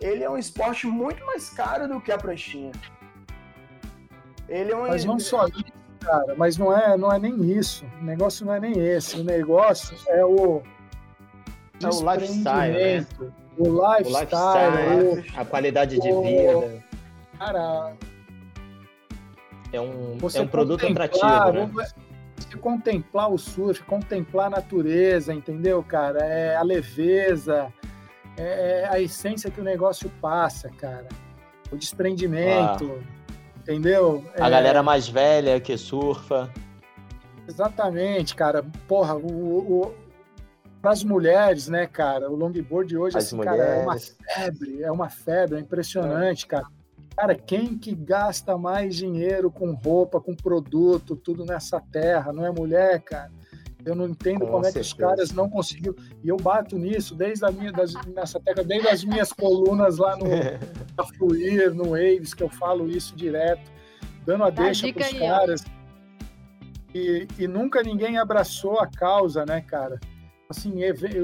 ele 0.00 0.22
é 0.22 0.30
um 0.30 0.38
esporte 0.38 0.86
muito 0.86 1.26
mais 1.26 1.50
caro 1.50 1.88
do 1.88 2.00
que 2.00 2.12
a 2.12 2.16
pranchinha. 2.16 2.70
Ele 4.48 4.72
é 4.72 4.76
um... 4.76 4.86
Mas 4.88 5.04
não 5.04 5.18
só 5.18 5.46
isso, 5.46 5.64
cara, 6.00 6.34
mas 6.36 6.56
não 6.56 6.76
é, 6.76 6.96
não 6.96 7.12
é 7.12 7.18
nem 7.18 7.34
isso. 7.50 7.84
O 8.00 8.04
negócio 8.04 8.46
não 8.46 8.54
é 8.54 8.60
nem 8.60 8.78
esse. 8.78 9.20
O 9.20 9.24
negócio 9.24 9.96
é 10.08 10.24
o. 10.24 10.62
É 11.82 11.88
o 11.88 12.12
lifestyle, 12.12 12.72
né? 12.72 13.06
o 13.58 13.64
lifestyle, 13.68 14.06
o 14.06 14.20
lifestyle 14.20 15.36
o, 15.36 15.40
a 15.40 15.44
qualidade 15.44 16.00
de 16.00 16.12
vida. 16.12 16.82
Cara, 17.38 17.92
é 19.72 19.80
um, 19.80 20.16
é 20.34 20.40
um 20.40 20.46
produto 20.46 20.86
atrativo, 20.86 21.52
né? 21.52 21.70
Você 22.36 22.56
contemplar 22.58 23.30
o 23.30 23.38
surf, 23.38 23.82
contemplar 23.84 24.46
a 24.46 24.50
natureza, 24.50 25.32
entendeu, 25.32 25.82
cara? 25.82 26.24
É 26.24 26.56
a 26.56 26.62
leveza, 26.62 27.72
é, 28.36 28.82
é 28.82 28.88
a 28.88 29.00
essência 29.00 29.50
que 29.50 29.60
o 29.60 29.64
negócio 29.64 30.10
passa, 30.20 30.70
cara. 30.70 31.08
O 31.70 31.76
desprendimento, 31.76 33.00
ah. 33.02 33.15
Entendeu? 33.66 34.24
A 34.38 34.46
é... 34.46 34.50
galera 34.50 34.82
mais 34.82 35.08
velha 35.08 35.60
que 35.60 35.76
surfa. 35.76 36.48
Exatamente, 37.48 38.34
cara. 38.34 38.64
Porra, 38.86 39.16
o, 39.16 39.82
o 39.82 39.94
para 40.80 40.92
as 40.92 41.02
mulheres, 41.02 41.68
né, 41.68 41.86
cara? 41.86 42.30
O 42.30 42.36
longboard 42.36 42.96
hoje, 42.96 43.18
assim, 43.18 43.38
cara, 43.40 43.56
é 43.56 43.82
uma 43.82 43.98
febre, 43.98 44.82
é 44.82 44.92
uma 44.92 45.08
febre, 45.08 45.56
é 45.56 45.60
impressionante, 45.60 46.44
é. 46.44 46.48
cara. 46.48 46.66
Cara, 47.16 47.34
quem 47.34 47.78
que 47.78 47.94
gasta 47.94 48.58
mais 48.58 48.94
dinheiro 48.94 49.50
com 49.50 49.72
roupa, 49.72 50.20
com 50.20 50.34
produto, 50.34 51.16
tudo 51.16 51.44
nessa 51.44 51.80
terra? 51.80 52.32
Não 52.32 52.44
é 52.44 52.52
mulher, 52.52 53.00
cara? 53.00 53.32
Eu 53.86 53.94
não 53.94 54.08
entendo 54.08 54.40
com 54.40 54.46
como 54.46 54.64
certeza. 54.64 54.78
é 54.78 54.82
que 54.82 54.86
os 54.86 54.92
caras 54.92 55.30
não 55.30 55.48
conseguiram. 55.48 55.94
E 56.22 56.28
eu 56.28 56.36
bato 56.36 56.76
nisso 56.76 57.14
desde 57.14 57.44
a 57.44 57.50
minha, 57.50 57.70
das, 57.70 57.94
nessa 58.06 58.40
terra, 58.40 58.64
desde 58.64 58.88
as 58.88 59.04
minhas 59.04 59.32
colunas 59.32 59.96
lá 59.98 60.16
no 60.16 60.26
Fluir, 61.16 61.72
no 61.72 61.90
Waves, 61.90 62.34
que 62.34 62.42
eu 62.42 62.48
falo 62.48 62.90
isso 62.90 63.14
direto, 63.14 63.70
dando 64.26 64.44
a 64.44 64.50
deixa 64.50 64.92
para 64.92 65.02
os 65.02 65.12
caras. 65.12 65.64
E, 66.92 67.28
e 67.38 67.46
nunca 67.46 67.82
ninguém 67.82 68.18
abraçou 68.18 68.80
a 68.80 68.86
causa, 68.86 69.46
né, 69.46 69.60
cara? 69.60 70.00
assim, 70.48 70.74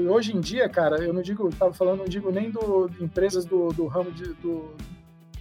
hoje 0.09 0.35
em 0.35 0.41
dia, 0.41 0.67
cara, 0.67 1.01
eu 1.01 1.13
não 1.13 1.21
digo, 1.21 1.47
estava 1.47 1.73
falando, 1.73 1.99
não 1.99 2.07
digo 2.07 2.31
nem 2.31 2.49
do 2.51 2.87
de 2.87 3.03
empresas 3.03 3.45
do, 3.45 3.69
do 3.69 3.87
ramo 3.87 4.11
de, 4.11 4.33
do, 4.35 4.75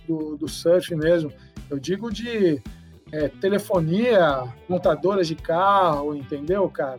do, 0.07 0.37
do, 0.37 0.49
surf 0.49 0.95
mesmo, 0.95 1.33
eu 1.69 1.79
digo 1.79 2.11
de 2.13 2.63
é, 3.13 3.29
telefonia, 3.29 4.45
montadoras 4.69 5.29
de 5.29 5.37
carro, 5.37 6.17
entendeu, 6.17 6.69
cara? 6.71 6.99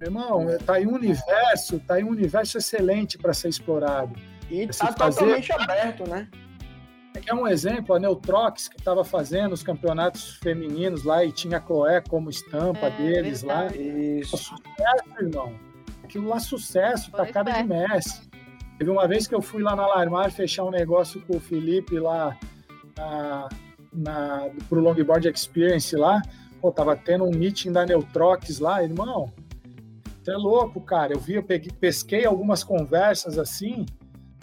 Irmão, 0.00 0.46
tá 0.66 0.74
aí 0.74 0.86
um 0.86 0.94
universo, 0.94 1.80
tá 1.80 1.94
aí 1.94 2.04
um 2.04 2.10
universo 2.10 2.58
excelente 2.58 3.16
para 3.16 3.32
ser 3.32 3.48
explorado. 3.48 4.14
E 4.50 4.66
tá 4.66 4.92
fazer... 4.92 5.20
totalmente 5.20 5.52
aberto, 5.52 6.08
né? 6.08 6.28
É 7.26 7.34
um 7.34 7.46
exemplo, 7.46 7.94
a 7.94 8.00
Neutrox, 8.00 8.68
que 8.68 8.76
estava 8.76 9.04
fazendo 9.04 9.52
os 9.52 9.62
campeonatos 9.62 10.36
femininos 10.38 11.04
lá 11.04 11.24
e 11.24 11.30
tinha 11.30 11.58
a 11.58 11.60
Chloé 11.60 12.00
como 12.00 12.28
estampa 12.30 12.86
é, 12.86 12.90
deles 12.90 13.42
lá. 13.42 13.66
Isso. 13.68 14.36
Sucesso, 14.36 15.20
irmão. 15.20 15.54
Aquilo 16.02 16.28
lá, 16.28 16.40
sucesso, 16.40 17.10
tá 17.12 17.24
cara 17.26 17.50
é. 17.50 17.62
de 17.62 17.68
Messi. 17.68 18.28
Teve 18.78 18.90
uma 18.90 19.06
vez 19.06 19.26
que 19.26 19.34
eu 19.34 19.40
fui 19.40 19.62
lá 19.62 19.76
na 19.76 19.84
Alarmar 19.84 20.32
fechar 20.32 20.64
um 20.64 20.70
negócio 20.70 21.20
com 21.22 21.36
o 21.36 21.40
Felipe 21.40 21.98
lá 21.98 22.36
na, 22.96 23.48
na, 23.92 24.48
pro 24.68 24.80
Longboard 24.80 25.28
Experience 25.28 25.94
lá. 25.96 26.22
Pô, 26.60 26.70
tava 26.70 26.96
tendo 26.96 27.24
um 27.24 27.30
meeting 27.30 27.72
da 27.72 27.84
Neutrox 27.84 28.58
lá, 28.58 28.82
irmão. 28.82 29.32
Você 30.22 30.30
é 30.30 30.36
louco, 30.36 30.80
cara. 30.80 31.12
Eu 31.12 31.18
vi, 31.18 31.34
eu 31.34 31.42
peguei, 31.42 31.72
pesquei 31.72 32.24
algumas 32.24 32.62
conversas 32.62 33.38
assim 33.38 33.84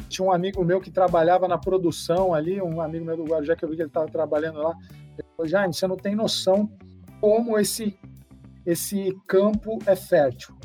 tinha 0.10 0.28
um 0.28 0.32
amigo 0.32 0.66
meu 0.66 0.82
que 0.82 0.90
trabalhava 0.90 1.48
na 1.48 1.58
produção 1.58 2.34
ali, 2.34 2.60
um 2.60 2.82
amigo 2.82 3.06
meu 3.06 3.16
do 3.16 3.24
Guarujá, 3.24 3.56
que 3.56 3.64
eu 3.64 3.70
vi 3.70 3.76
que 3.76 3.84
ele 3.84 3.90
estava 3.90 4.08
trabalhando 4.08 4.60
lá. 4.60 4.76
Ele 5.18 5.28
falou, 5.38 5.48
Jaime, 5.48 5.74
você 5.74 5.88
não 5.88 5.96
tem 5.96 6.16
noção 6.16 6.70
como 7.22 7.58
esse, 7.60 7.98
esse 8.66 9.16
campo 9.28 9.78
é 9.86 9.96
fértil. 9.96 10.58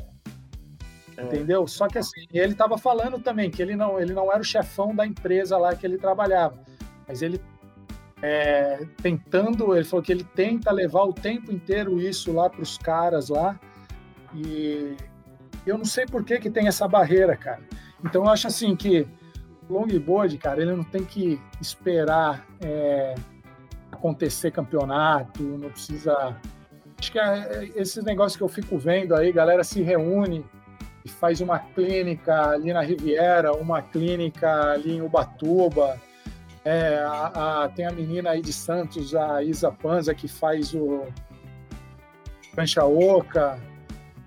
É. 1.15 1.23
Entendeu? 1.23 1.67
Só 1.67 1.87
que 1.87 1.99
assim, 1.99 2.25
ele 2.33 2.53
estava 2.53 2.77
falando 2.77 3.19
também 3.19 3.51
que 3.51 3.61
ele 3.61 3.75
não, 3.75 3.99
ele 3.99 4.13
não 4.13 4.31
era 4.31 4.41
o 4.41 4.43
chefão 4.43 4.93
da 4.93 5.05
empresa 5.05 5.57
lá 5.57 5.75
que 5.75 5.85
ele 5.85 5.97
trabalhava, 5.97 6.59
mas 7.07 7.21
ele 7.21 7.39
é, 8.21 8.85
tentando, 9.01 9.75
ele 9.75 9.85
falou 9.85 10.03
que 10.03 10.11
ele 10.11 10.23
tenta 10.23 10.71
levar 10.71 11.03
o 11.03 11.13
tempo 11.13 11.51
inteiro 11.51 11.99
isso 11.99 12.31
lá 12.31 12.49
para 12.49 12.61
os 12.61 12.77
caras 12.77 13.29
lá, 13.29 13.59
e 14.33 14.95
eu 15.65 15.77
não 15.77 15.85
sei 15.85 16.05
por 16.05 16.23
que, 16.23 16.39
que 16.39 16.49
tem 16.49 16.67
essa 16.67 16.87
barreira, 16.87 17.35
cara. 17.35 17.61
Então 18.03 18.23
eu 18.23 18.29
acho 18.29 18.47
assim 18.47 18.75
que 18.75 19.07
longboard, 19.69 20.37
cara, 20.37 20.61
ele 20.61 20.75
não 20.75 20.83
tem 20.83 21.03
que 21.03 21.41
esperar 21.59 22.45
é, 22.61 23.15
acontecer 23.91 24.51
campeonato, 24.51 25.41
não 25.41 25.69
precisa. 25.69 26.35
Acho 26.99 27.11
que 27.11 27.19
é, 27.19 27.23
é, 27.23 27.71
esses 27.75 28.03
negócios 28.03 28.37
que 28.37 28.43
eu 28.43 28.47
fico 28.47 28.77
vendo 28.77 29.15
aí, 29.15 29.31
galera 29.31 29.63
se 29.63 29.81
reúne 29.81 30.45
e 31.03 31.09
faz 31.09 31.41
uma 31.41 31.59
clínica 31.59 32.49
ali 32.49 32.71
na 32.71 32.81
Riviera, 32.81 33.53
uma 33.53 33.81
clínica 33.81 34.71
ali 34.71 34.97
em 34.97 35.01
Ubatuba. 35.01 35.99
É, 36.65 36.97
a, 36.97 37.63
a, 37.63 37.69
tem 37.69 37.85
a 37.85 37.91
menina 37.91 38.31
aí 38.31 38.41
de 38.41 38.51
Santos, 38.51 39.13
a 39.13 39.43
Isa 39.43 39.71
Panza, 39.71 40.15
que 40.15 40.27
faz 40.27 40.73
o 40.73 41.05
Prancha 42.55 42.83
Oca. 42.83 43.59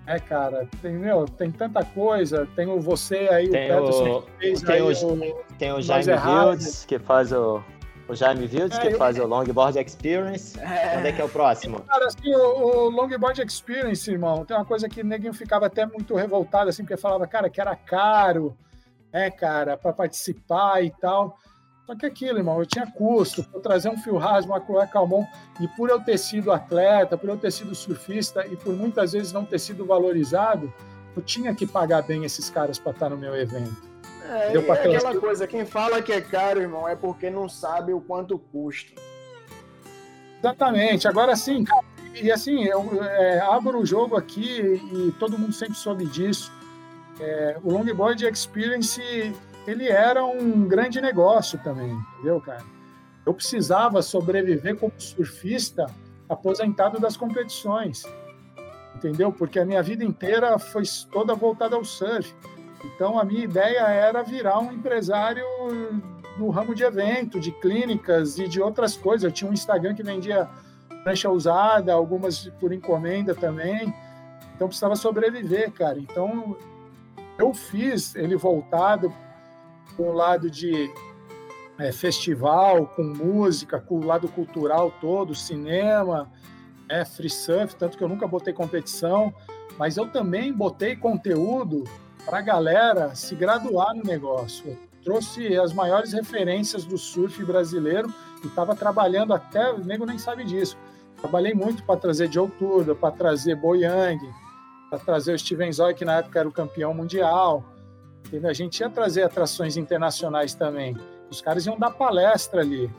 É, 0.07 0.19
cara, 0.19 0.67
tem, 0.81 0.93
meu, 0.93 1.25
tem 1.25 1.51
tanta 1.51 1.83
coisa. 1.83 2.47
Tem 2.55 2.65
o 2.65 2.79
você 2.79 3.27
aí, 3.29 3.49
tem 3.49 3.71
o 3.71 3.75
Peterson 3.75 4.23
fez 4.39 4.61
tem 4.61 4.75
aí 4.75 4.81
o, 4.81 4.87
o, 4.87 5.43
Tem 5.57 5.73
o 5.73 5.81
Jaime 5.81 6.13
Wilds, 6.13 6.85
que 6.85 6.97
faz 6.97 7.33
o. 7.33 7.61
O 8.07 8.15
Jaime 8.15 8.47
Wilds, 8.47 8.75
é, 8.79 8.81
que 8.81 8.87
eu... 8.87 8.97
faz 8.97 9.19
o 9.19 9.27
Longboard 9.27 9.77
Experience. 9.77 10.59
É... 10.59 10.97
Onde 10.97 11.09
é 11.09 11.11
que 11.11 11.21
é 11.21 11.23
o 11.23 11.29
próximo? 11.29 11.81
Cara, 11.81 12.07
assim, 12.07 12.33
o, 12.33 12.85
o 12.85 12.89
Longboard 12.89 13.39
Experience, 13.45 14.09
irmão, 14.09 14.45
tem 14.45 14.57
uma 14.57 14.65
coisa 14.65 14.89
que 14.89 15.03
ninguém 15.03 15.31
ficava 15.31 15.67
até 15.67 15.85
muito 15.85 16.15
revoltado, 16.15 16.69
assim, 16.69 16.83
porque 16.83 16.97
falava, 16.97 17.27
cara, 17.27 17.51
que 17.51 17.61
era 17.61 17.75
caro, 17.75 18.57
é, 19.13 19.29
cara, 19.29 19.77
para 19.77 19.93
participar 19.93 20.83
e 20.83 20.89
tal. 20.89 21.37
Só 21.89 21.95
que 21.95 22.05
aquilo, 22.05 22.37
irmão, 22.37 22.59
eu 22.59 22.67
tinha 22.67 22.85
custo, 22.85 23.43
para 23.45 23.59
trazer 23.61 23.89
um 23.89 23.97
fio 23.97 24.15
raso, 24.15 24.45
uma 24.45 24.63
Chloé 24.63 24.85
Calmon, 24.85 25.25
e 25.59 25.67
por 25.69 25.89
eu 25.89 25.99
ter 25.99 26.19
sido 26.19 26.51
atleta, 26.51 27.17
por 27.17 27.27
eu 27.27 27.35
ter 27.35 27.51
sido 27.51 27.73
surfista 27.73 28.45
e 28.45 28.55
por 28.55 28.75
muitas 28.75 29.13
vezes 29.13 29.33
não 29.33 29.43
ter 29.43 29.57
sido 29.57 29.87
valorizado, 29.87 30.71
eu 31.17 31.23
tinha 31.23 31.55
que 31.55 31.65
pagar 31.65 32.03
bem 32.03 32.23
esses 32.23 32.47
caras 32.47 32.77
para 32.77 32.91
estar 32.91 33.09
no 33.09 33.17
meu 33.17 33.35
evento. 33.35 33.75
É, 34.23 34.51
Deu 34.51 34.61
é 34.71 34.71
aquela 34.71 35.13
que... 35.13 35.19
coisa, 35.19 35.47
quem 35.47 35.65
fala 35.65 35.99
que 35.99 36.11
é 36.11 36.21
caro, 36.21 36.61
irmão, 36.61 36.87
é 36.87 36.95
porque 36.95 37.27
não 37.27 37.49
sabe 37.49 37.91
o 37.91 37.99
quanto 37.99 38.37
custa. 38.37 38.93
Exatamente. 40.37 41.07
Agora 41.07 41.35
sim, 41.35 41.65
e 42.13 42.31
assim, 42.31 42.65
eu 42.65 43.03
é, 43.03 43.39
abro 43.39 43.79
o 43.79 43.85
jogo 43.85 44.15
aqui 44.15 44.79
e 44.93 45.11
todo 45.13 45.39
mundo 45.39 45.53
sempre 45.53 45.73
soube 45.73 46.05
disso. 46.05 46.51
É, 47.19 47.57
o 47.63 47.73
Longboard 47.73 48.27
Experience 48.27 49.01
ele 49.69 49.87
era 49.87 50.25
um 50.25 50.67
grande 50.67 50.99
negócio 50.99 51.59
também, 51.59 51.91
entendeu, 51.91 52.41
cara? 52.41 52.63
Eu 53.25 53.33
precisava 53.33 54.01
sobreviver 54.01 54.77
como 54.77 54.91
surfista 54.97 55.85
aposentado 56.27 56.99
das 56.99 57.15
competições, 57.15 58.03
entendeu? 58.95 59.31
Porque 59.31 59.59
a 59.59 59.65
minha 59.65 59.83
vida 59.83 60.03
inteira 60.03 60.57
foi 60.57 60.83
toda 61.11 61.35
voltada 61.35 61.75
ao 61.75 61.83
surf. 61.83 62.33
Então 62.83 63.19
a 63.19 63.23
minha 63.23 63.43
ideia 63.43 63.81
era 63.81 64.23
virar 64.23 64.59
um 64.59 64.71
empresário 64.71 65.43
no 66.37 66.49
ramo 66.49 66.73
de 66.73 66.83
evento, 66.83 67.39
de 67.39 67.51
clínicas 67.51 68.39
e 68.39 68.47
de 68.47 68.61
outras 68.61 68.95
coisas. 68.95 69.23
Eu 69.23 69.31
tinha 69.31 69.49
um 69.49 69.53
Instagram 69.53 69.93
que 69.93 70.03
vendia 70.03 70.47
prancha 71.03 71.29
usada, 71.29 71.93
algumas 71.93 72.47
por 72.59 72.71
encomenda 72.71 73.35
também. 73.35 73.93
Então 74.55 74.67
precisava 74.67 74.95
sobreviver, 74.95 75.71
cara. 75.71 75.99
Então 75.99 76.55
eu 77.37 77.53
fiz 77.53 78.15
ele 78.15 78.35
voltado 78.35 79.13
com 79.99 80.11
o 80.11 80.13
lado 80.13 80.49
de 80.49 80.89
é, 81.77 81.91
festival, 81.91 82.87
com 82.87 83.03
música, 83.03 83.81
com 83.81 83.99
o 83.99 84.05
lado 84.05 84.29
cultural 84.29 84.93
todo, 85.01 85.35
cinema, 85.35 86.31
é, 86.87 87.03
free 87.03 87.29
surf, 87.29 87.75
tanto 87.75 87.97
que 87.97 88.03
eu 88.05 88.07
nunca 88.07 88.25
botei 88.25 88.53
competição, 88.53 89.33
mas 89.77 89.97
eu 89.97 90.07
também 90.09 90.53
botei 90.53 90.95
conteúdo 90.95 91.83
para 92.25 92.37
a 92.37 92.41
galera 92.41 93.13
se 93.13 93.35
graduar 93.35 93.93
no 93.93 94.01
negócio. 94.01 94.69
Eu 94.69 94.77
trouxe 95.03 95.57
as 95.57 95.73
maiores 95.73 96.13
referências 96.13 96.85
do 96.85 96.97
surf 96.97 97.43
brasileiro 97.43 98.07
e 98.41 98.47
estava 98.47 98.73
trabalhando 98.77 99.33
até, 99.33 99.69
o 99.69 99.79
nego 99.79 100.05
nem 100.05 100.17
sabe 100.17 100.45
disso. 100.45 100.77
Trabalhei 101.17 101.53
muito 101.53 101.83
para 101.83 101.99
trazer 101.99 102.31
Joe 102.31 102.49
Turda, 102.51 102.95
para 102.95 103.11
trazer 103.11 103.55
Boyang, 103.55 104.17
para 104.89 104.99
trazer 104.99 105.33
o 105.33 105.39
Steven 105.39 105.73
Zoy, 105.73 105.93
que 105.93 106.05
na 106.05 106.19
época 106.19 106.39
era 106.39 106.47
o 106.47 106.53
campeão 106.53 106.93
mundial. 106.93 107.78
A 108.43 108.53
gente 108.53 108.79
ia 108.79 108.89
trazer 108.89 109.23
atrações 109.23 109.77
internacionais 109.77 110.53
também. 110.53 110.95
Os 111.29 111.41
caras 111.41 111.65
iam 111.65 111.77
dar 111.77 111.91
palestra 111.91 112.61
ali. 112.61 112.89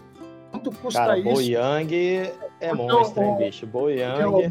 Quanto 0.51 0.73
custa 0.73 1.01
Cara, 1.01 1.19
isso? 1.19 1.33
Boyang 1.33 2.33
é 2.61 2.73
monstro, 2.75 3.23
hein, 3.23 3.37
bicho? 3.39 3.67
Boyang. 3.67 4.49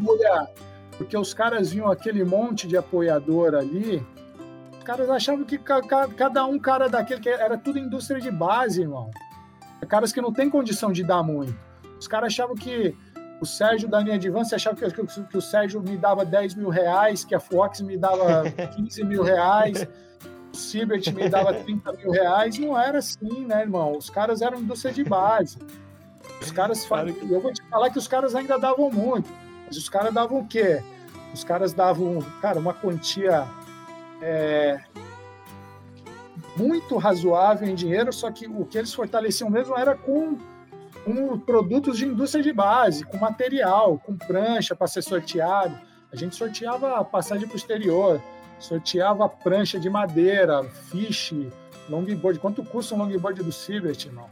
porque 0.96 1.16
os 1.18 1.34
caras 1.34 1.72
viam 1.72 1.90
aquele 1.90 2.24
monte 2.24 2.66
de 2.66 2.76
apoiador 2.76 3.54
ali. 3.54 4.04
Os 4.78 4.84
caras 4.84 5.10
achavam 5.10 5.44
que 5.44 5.58
cada 5.58 6.44
um 6.46 6.58
cara 6.58 6.88
daquele 6.88 7.20
que 7.20 7.28
era 7.28 7.58
tudo 7.58 7.78
indústria 7.78 8.20
de 8.20 8.30
base, 8.30 8.80
irmão. 8.80 9.10
Caras 9.88 10.12
que 10.12 10.20
não 10.20 10.32
tem 10.32 10.48
condição 10.48 10.92
de 10.92 11.02
dar 11.02 11.22
muito. 11.22 11.54
Os 11.98 12.06
caras 12.06 12.32
achavam 12.32 12.54
que 12.54 12.96
o 13.40 13.46
Sérgio 13.46 13.88
da 13.88 14.00
linha 14.00 14.18
de 14.18 14.30
Vance 14.30 14.54
achava 14.54 14.76
que, 14.76 14.88
que, 14.90 15.22
que, 15.24 15.36
o 15.36 15.40
Sérgio 15.40 15.82
me 15.82 15.96
dava 15.96 16.24
10 16.24 16.54
mil 16.54 16.68
reais, 16.68 17.24
que 17.24 17.34
a 17.34 17.40
Fox 17.40 17.80
me 17.80 17.96
dava 17.96 18.44
15 18.76 19.04
mil 19.04 19.22
reais 19.22 19.86
o 20.52 20.56
Sibert 20.56 21.12
me 21.12 21.28
dava 21.28 21.54
30 21.64 21.92
mil 21.94 22.10
reais, 22.10 22.58
não 22.58 22.78
era 22.78 22.98
assim, 22.98 23.46
né, 23.46 23.62
irmão? 23.62 23.96
Os 23.96 24.10
caras 24.10 24.42
eram 24.42 24.60
indústria 24.60 24.92
de 24.92 25.04
base. 25.04 25.58
Os 26.40 26.50
caras, 26.50 26.86
eu 27.30 27.40
vou 27.40 27.52
te 27.52 27.62
falar 27.68 27.90
que 27.90 27.98
os 27.98 28.08
caras 28.08 28.34
ainda 28.34 28.58
davam 28.58 28.90
muito, 28.90 29.30
mas 29.66 29.76
os 29.76 29.88
caras 29.88 30.12
davam 30.12 30.40
o 30.40 30.46
quê? 30.46 30.82
Os 31.32 31.44
caras 31.44 31.72
davam, 31.72 32.18
cara, 32.40 32.58
uma 32.58 32.74
quantia 32.74 33.46
é, 34.20 34.80
muito 36.56 36.96
razoável 36.96 37.68
em 37.68 37.74
dinheiro, 37.74 38.12
só 38.12 38.30
que 38.30 38.46
o 38.46 38.64
que 38.64 38.78
eles 38.78 38.92
fortaleciam 38.92 39.48
mesmo 39.50 39.76
era 39.76 39.94
com, 39.94 40.36
com 41.04 41.38
produtos 41.38 41.98
de 41.98 42.06
indústria 42.06 42.42
de 42.42 42.52
base, 42.52 43.04
com 43.04 43.16
material, 43.18 43.98
com 43.98 44.16
prancha 44.16 44.74
para 44.74 44.86
ser 44.86 45.02
sorteado. 45.02 45.78
A 46.12 46.16
gente 46.16 46.34
sorteava 46.34 46.96
a 46.96 47.04
passagem 47.04 47.48
o 47.48 47.56
exterior, 47.56 48.20
sorteava 48.60 49.28
prancha 49.28 49.80
de 49.80 49.90
madeira, 49.90 50.62
fish, 50.64 51.34
longboard. 51.88 52.38
Quanto 52.38 52.62
custa 52.62 52.94
um 52.94 52.98
longboard 52.98 53.42
do 53.42 53.50
Sibert, 53.50 54.04
irmão? 54.06 54.28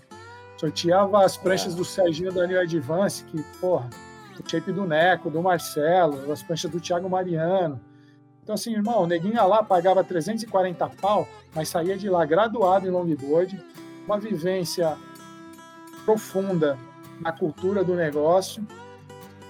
Sorteava 0.56 1.24
as 1.24 1.36
pranchas 1.36 1.72
é. 1.72 1.76
do 1.76 1.84
Serginho 1.84 2.32
da 2.32 2.46
New 2.46 2.60
Advance, 2.60 3.24
que, 3.24 3.42
porra, 3.60 3.88
o 4.38 4.48
shape 4.48 4.70
do 4.70 4.84
Neco, 4.84 5.30
do 5.30 5.42
Marcelo, 5.42 6.30
as 6.30 6.42
pranchas 6.42 6.70
do 6.70 6.80
Thiago 6.80 7.08
Mariano. 7.08 7.80
Então, 8.42 8.54
assim, 8.54 8.72
irmão, 8.72 9.02
o 9.02 9.06
neguinho 9.06 9.46
lá 9.46 9.62
pagava 9.62 10.04
340 10.04 10.88
pau, 11.00 11.28
mas 11.54 11.68
saía 11.68 11.96
de 11.96 12.08
lá 12.08 12.24
graduado 12.24 12.86
em 12.86 12.90
longboard, 12.90 13.62
uma 14.06 14.18
vivência 14.18 14.96
profunda 16.04 16.78
na 17.20 17.32
cultura 17.32 17.84
do 17.84 17.94
negócio 17.94 18.66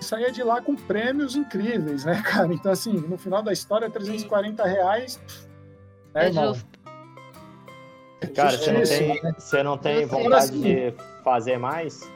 saía 0.01 0.31
de 0.31 0.43
lá 0.43 0.61
com 0.61 0.75
prêmios 0.75 1.37
incríveis, 1.37 2.05
né, 2.05 2.23
cara? 2.27 2.53
Então, 2.53 2.73
assim, 2.73 2.93
no 2.93 3.19
final 3.19 3.43
da 3.43 3.53
história, 3.53 3.91
340 3.91 4.65
reais. 4.65 5.20
Né, 6.15 6.25
é 6.25 6.27
irmão? 6.29 6.55
justo. 6.55 6.79
Cara, 8.35 8.59
você 8.59 8.73
não 8.73 8.83
tem, 8.83 9.23
né? 9.23 9.35
você 9.39 9.62
não 9.62 9.79
tem 9.79 10.07
vontade 10.07 10.35
assim, 10.35 10.61
de 10.61 10.95
fazer 11.23 11.59
mais? 11.59 12.11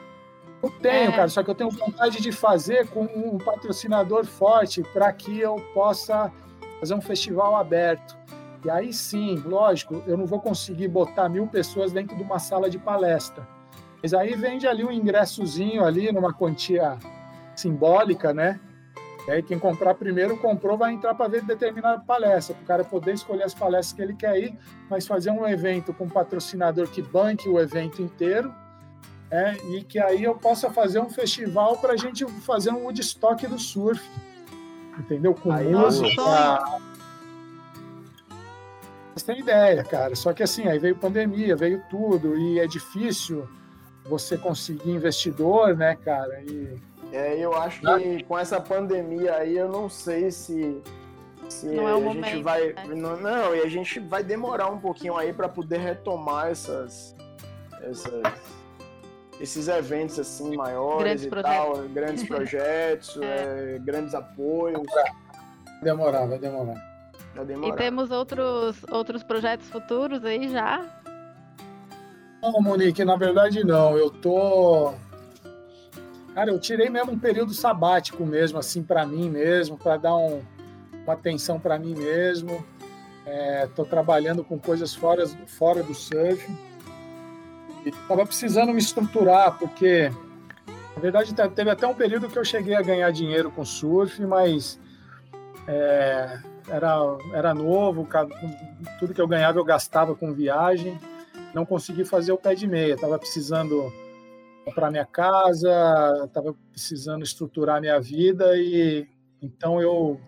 Eu 0.61 0.69
tenho, 0.69 1.09
é. 1.09 1.15
cara, 1.15 1.27
só 1.27 1.43
que 1.43 1.49
eu 1.49 1.55
tenho 1.55 1.69
vontade 1.69 2.21
de 2.21 2.31
fazer 2.31 2.87
com 2.87 3.03
um 3.03 3.37
patrocinador 3.37 4.25
forte 4.25 4.81
para 4.93 5.11
que 5.11 5.39
eu 5.39 5.55
possa 5.73 6.31
fazer 6.79 6.93
um 6.93 7.01
festival 7.01 7.55
aberto. 7.55 8.17
E 8.63 8.69
aí 8.69 8.93
sim, 8.93 9.41
lógico, 9.45 10.01
eu 10.07 10.17
não 10.17 10.25
vou 10.25 10.39
conseguir 10.39 10.87
botar 10.87 11.27
mil 11.27 11.47
pessoas 11.47 11.91
dentro 11.91 12.15
de 12.15 12.23
uma 12.23 12.39
sala 12.39 12.69
de 12.69 12.77
palestra. 12.77 13.45
Mas 14.01 14.13
aí 14.13 14.35
vende 14.35 14.67
ali 14.67 14.83
um 14.83 14.91
ingressozinho 14.91 15.83
ali 15.83 16.11
numa 16.11 16.33
quantia 16.33 16.97
simbólica, 17.55 18.33
né? 18.33 18.59
E 19.27 19.31
aí 19.31 19.41
quem 19.41 19.57
comprar 19.57 19.95
primeiro 19.95 20.37
comprou 20.37 20.77
vai 20.77 20.93
entrar 20.93 21.15
para 21.15 21.29
ver 21.29 21.43
determinada 21.43 22.01
palestra, 22.01 22.53
para 22.55 22.63
o 22.63 22.67
cara 22.67 22.83
poder 22.83 23.13
escolher 23.13 23.43
as 23.43 23.53
palestras 23.53 23.93
que 23.93 24.01
ele 24.01 24.15
quer 24.15 24.37
ir, 24.37 24.57
mas 24.89 25.07
fazer 25.07 25.31
um 25.31 25.47
evento 25.47 25.93
com 25.93 26.05
um 26.05 26.09
patrocinador 26.09 26.87
que 26.89 27.01
banque 27.01 27.47
o 27.47 27.59
evento 27.59 28.01
inteiro, 28.01 28.53
é, 29.31 29.55
e 29.69 29.83
que 29.83 29.97
aí 29.97 30.23
eu 30.23 30.35
possa 30.35 30.69
fazer 30.69 30.99
um 30.99 31.09
festival 31.09 31.77
para 31.77 31.93
a 31.93 31.97
gente 31.97 32.25
fazer 32.41 32.71
um 32.71 32.83
Woodstock 32.83 33.47
do 33.47 33.57
surf, 33.57 34.03
entendeu? 34.99 35.33
Com 35.33 35.51
aí, 35.51 35.71
música. 35.71 36.81
Você 39.15 39.25
tem 39.25 39.39
ideia, 39.39 39.83
cara. 39.83 40.15
Só 40.15 40.33
que 40.33 40.43
assim, 40.43 40.67
aí 40.67 40.77
veio 40.79 40.95
pandemia, 40.95 41.55
veio 41.55 41.81
tudo, 41.89 42.37
e 42.37 42.59
é 42.59 42.67
difícil 42.67 43.47
você 44.05 44.37
conseguir 44.37 44.91
investidor, 44.91 45.77
né, 45.77 45.95
cara? 45.95 46.41
E 46.41 46.77
é, 47.13 47.37
eu 47.37 47.55
acho 47.55 47.79
que 47.79 48.23
com 48.23 48.39
essa 48.39 48.59
pandemia 48.59 49.35
aí, 49.35 49.55
eu 49.55 49.69
não 49.69 49.87
sei 49.87 50.31
se, 50.31 50.81
se 51.47 51.67
não 51.67 51.87
é 51.87 51.91
a 51.91 51.97
momento, 51.99 52.25
gente 52.25 52.41
vai. 52.41 52.73
Né? 52.73 52.95
Não, 52.95 53.15
não, 53.17 53.55
e 53.55 53.61
a 53.61 53.69
gente 53.69 53.99
vai 53.99 54.23
demorar 54.23 54.71
um 54.71 54.79
pouquinho 54.79 55.15
aí 55.15 55.31
para 55.31 55.47
poder 55.47 55.77
retomar 55.77 56.47
essas, 56.47 57.15
essas, 57.83 58.23
esses 59.39 59.67
eventos 59.67 60.17
assim 60.17 60.57
maiores 60.57 61.03
grandes 61.03 61.25
e 61.25 61.29
projetos. 61.29 61.55
tal, 61.55 61.89
grandes 61.89 62.23
projetos, 62.27 63.19
é. 63.21 63.75
É, 63.75 63.79
grandes 63.79 64.15
apoios. 64.15 64.81
Vai 64.91 65.11
demorar, 65.83 66.25
vai 66.25 66.39
demorar. 66.39 66.93
Vai 67.35 67.45
demorar. 67.45 67.75
E 67.75 67.77
temos 67.77 68.09
outros, 68.09 68.83
outros 68.89 69.21
projetos 69.21 69.69
futuros 69.69 70.25
aí 70.25 70.49
já? 70.49 70.83
Não, 72.41 72.59
Monique, 72.59 73.05
na 73.05 73.15
verdade 73.15 73.63
não. 73.63 73.95
Eu 73.95 74.09
tô 74.09 74.95
Cara, 76.33 76.49
eu 76.49 76.59
tirei 76.59 76.89
mesmo 76.89 77.11
um 77.11 77.19
período 77.19 77.53
sabático 77.53 78.25
mesmo, 78.25 78.57
assim, 78.57 78.81
para 78.81 79.05
mim 79.05 79.29
mesmo, 79.29 79.77
para 79.77 79.97
dar 79.97 80.15
um, 80.15 80.41
uma 81.03 81.13
atenção 81.13 81.59
para 81.59 81.77
mim 81.77 81.93
mesmo. 81.93 82.65
Estou 83.63 83.85
é, 83.85 83.87
trabalhando 83.87 84.43
com 84.43 84.57
coisas 84.57 84.95
fora, 84.95 85.27
fora 85.45 85.83
do 85.83 85.93
surf. 85.93 86.51
Estava 87.85 88.25
precisando 88.25 88.73
me 88.73 88.79
estruturar, 88.79 89.57
porque, 89.59 90.09
na 90.95 91.01
verdade, 91.01 91.33
teve 91.33 91.69
até 91.69 91.85
um 91.85 91.93
período 91.93 92.27
que 92.27 92.37
eu 92.37 92.45
cheguei 92.45 92.75
a 92.75 92.81
ganhar 92.81 93.11
dinheiro 93.11 93.51
com 93.51 93.63
surf, 93.63 94.19
mas 94.25 94.79
é, 95.67 96.39
era, 96.67 96.97
era 97.33 97.53
novo, 97.53 98.07
tudo 98.99 99.13
que 99.13 99.21
eu 99.21 99.27
ganhava 99.27 99.59
eu 99.59 99.65
gastava 99.65 100.15
com 100.15 100.33
viagem. 100.33 100.99
Não 101.53 101.65
consegui 101.65 102.03
fazer 102.03 102.31
o 102.31 102.37
pé 102.37 102.55
de 102.55 102.65
meia, 102.65 102.95
estava 102.95 103.19
precisando 103.19 103.93
comprar 104.63 104.89
minha 104.89 105.05
casa, 105.05 106.23
estava 106.25 106.55
precisando 106.71 107.23
estruturar 107.23 107.81
minha 107.81 107.99
vida 107.99 108.57
e 108.57 109.07
então 109.41 109.81
eu 109.81 110.19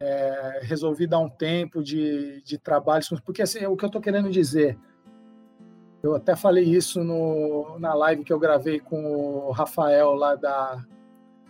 é, 0.00 0.60
resolvi 0.62 1.06
dar 1.06 1.20
um 1.20 1.28
tempo 1.28 1.82
de, 1.82 2.42
de 2.42 2.58
trabalho, 2.58 3.04
porque 3.24 3.42
assim, 3.42 3.64
o 3.66 3.76
que 3.76 3.84
eu 3.84 3.88
estou 3.88 4.02
querendo 4.02 4.30
dizer, 4.30 4.76
eu 6.02 6.14
até 6.14 6.34
falei 6.34 6.64
isso 6.64 7.04
no, 7.04 7.78
na 7.78 7.94
live 7.94 8.24
que 8.24 8.32
eu 8.32 8.38
gravei 8.38 8.80
com 8.80 9.02
o 9.06 9.52
Rafael 9.52 10.12
lá 10.14 10.34
da, 10.34 10.84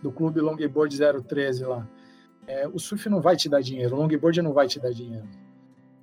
do 0.01 0.11
Clube 0.11 0.39
Longboard 0.39 0.97
013 1.27 1.65
lá. 1.65 1.87
É, 2.47 2.67
o 2.67 2.77
surf 2.77 3.09
não 3.09 3.19
vai 3.19 3.35
te 3.35 3.49
dar 3.49 3.61
dinheiro, 3.61 3.95
o 3.95 3.99
longboard 3.99 4.39
não 4.43 4.53
vai 4.53 4.67
te 4.67 4.79
dar 4.79 4.91
dinheiro. 4.91 5.27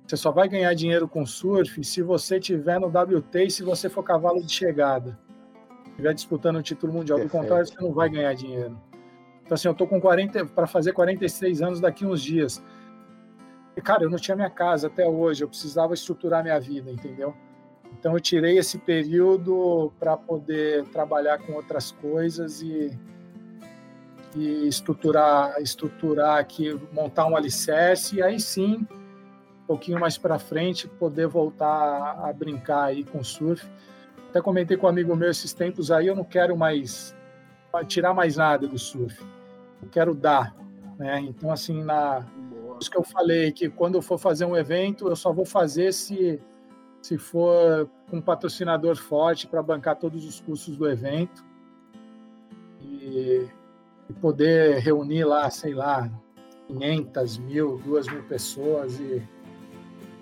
Você 0.05 0.17
só 0.17 0.29
vai 0.29 0.49
ganhar 0.49 0.73
dinheiro 0.73 1.07
com 1.07 1.25
surf 1.25 1.81
se 1.85 2.01
você 2.01 2.37
tiver 2.37 2.81
no 2.81 2.87
WT 2.87 3.45
e 3.45 3.49
se 3.49 3.63
você 3.63 3.87
for 3.87 4.03
cavalo 4.03 4.43
de 4.43 4.51
chegada 4.51 5.17
estiver 5.93 6.13
disputando 6.13 6.57
o 6.57 6.63
título 6.63 6.93
mundial. 6.93 7.19
Perfeito. 7.19 7.37
Do 7.37 7.41
contrário, 7.41 7.67
você 7.67 7.81
não 7.81 7.93
vai 7.93 8.09
ganhar 8.09 8.33
dinheiro. 8.33 8.77
Então, 9.45 9.55
assim, 9.55 9.67
eu 9.67 9.73
tô 9.73 9.85
com 9.85 9.99
40 9.99 10.45
para 10.47 10.67
fazer 10.67 10.93
46 10.93 11.61
anos 11.61 11.79
daqui 11.79 12.05
uns 12.05 12.21
dias. 12.21 12.63
E, 13.75 13.81
cara, 13.81 14.03
eu 14.03 14.09
não 14.09 14.17
tinha 14.17 14.35
minha 14.35 14.49
casa 14.49 14.87
até 14.87 15.07
hoje, 15.07 15.43
eu 15.43 15.47
precisava 15.47 15.93
estruturar 15.93 16.43
minha 16.43 16.59
vida, 16.59 16.91
entendeu? 16.91 17.35
Então, 17.99 18.13
eu 18.13 18.19
tirei 18.19 18.57
esse 18.57 18.77
período 18.77 19.91
para 19.99 20.17
poder 20.17 20.85
trabalhar 20.85 21.39
com 21.39 21.53
outras 21.53 21.91
coisas 21.91 22.61
e, 22.61 22.97
e 24.35 24.67
estruturar, 24.67 25.61
estruturar 25.61 26.37
aqui, 26.37 26.79
montar 26.91 27.25
um 27.25 27.35
alicerce, 27.35 28.17
e 28.17 28.23
aí 28.23 28.39
sim, 28.39 28.87
um 29.63 29.67
pouquinho 29.67 29.99
mais 29.99 30.17
para 30.17 30.39
frente, 30.39 30.87
poder 30.87 31.27
voltar 31.27 32.19
a 32.23 32.31
brincar 32.33 32.85
aí 32.85 33.03
com 33.03 33.23
surf 33.23 33.67
até 34.33 34.41
comentei 34.41 34.75
com 34.75 34.87
um 34.87 34.89
amigo 34.89 35.15
meu 35.15 35.29
esses 35.29 35.53
tempos 35.53 35.91
aí, 35.91 36.07
eu 36.07 36.15
não 36.15 36.23
quero 36.23 36.57
mais 36.57 37.15
tirar 37.87 38.15
mais 38.15 38.35
nada 38.35 38.67
do 38.67 38.79
surf. 38.79 39.23
Eu 39.79 39.87
quero 39.89 40.15
dar, 40.15 40.55
né? 40.97 41.19
Então 41.19 41.51
assim, 41.51 41.83
na 41.83 42.25
isso 42.81 42.89
que 42.89 42.97
eu 42.97 43.03
falei 43.03 43.51
que 43.51 43.69
quando 43.69 43.95
eu 43.95 44.01
for 44.01 44.17
fazer 44.17 44.45
um 44.45 44.57
evento, 44.57 45.07
eu 45.07 45.15
só 45.15 45.31
vou 45.31 45.45
fazer 45.45 45.93
se 45.93 46.41
se 46.99 47.17
for 47.17 47.87
com 48.09 48.17
um 48.17 48.21
patrocinador 48.21 48.95
forte 48.95 49.45
para 49.45 49.61
bancar 49.61 49.97
todos 49.97 50.25
os 50.25 50.39
custos 50.39 50.77
do 50.77 50.89
evento 50.89 51.45
e, 52.81 53.47
e, 54.09 54.13
poder 54.13 54.79
reunir 54.79 55.25
lá, 55.25 55.49
sei 55.49 55.73
lá, 55.73 56.09
500 56.67 57.37
mil, 57.39 57.77
2 57.85 58.07
mil 58.07 58.23
pessoas 58.23 58.99
e 58.99 59.21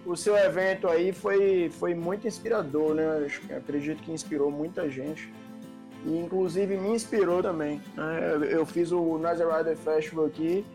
o 0.05 0.15
seu 0.15 0.35
evento 0.35 0.87
aí 0.87 1.11
foi, 1.11 1.69
foi 1.69 1.93
muito 1.93 2.27
inspirador, 2.27 2.95
né? 2.95 3.27
acredito 3.55 4.01
que 4.01 4.11
inspirou 4.11 4.51
muita 4.51 4.89
gente. 4.89 5.31
E 6.05 6.17
inclusive 6.17 6.75
me 6.77 6.89
inspirou 6.89 7.43
também. 7.43 7.81
Né? 7.95 8.49
Eu 8.49 8.65
fiz 8.65 8.91
o 8.91 9.17
Rider 9.17 9.77
Festival 9.77 10.25
aqui, 10.25 10.65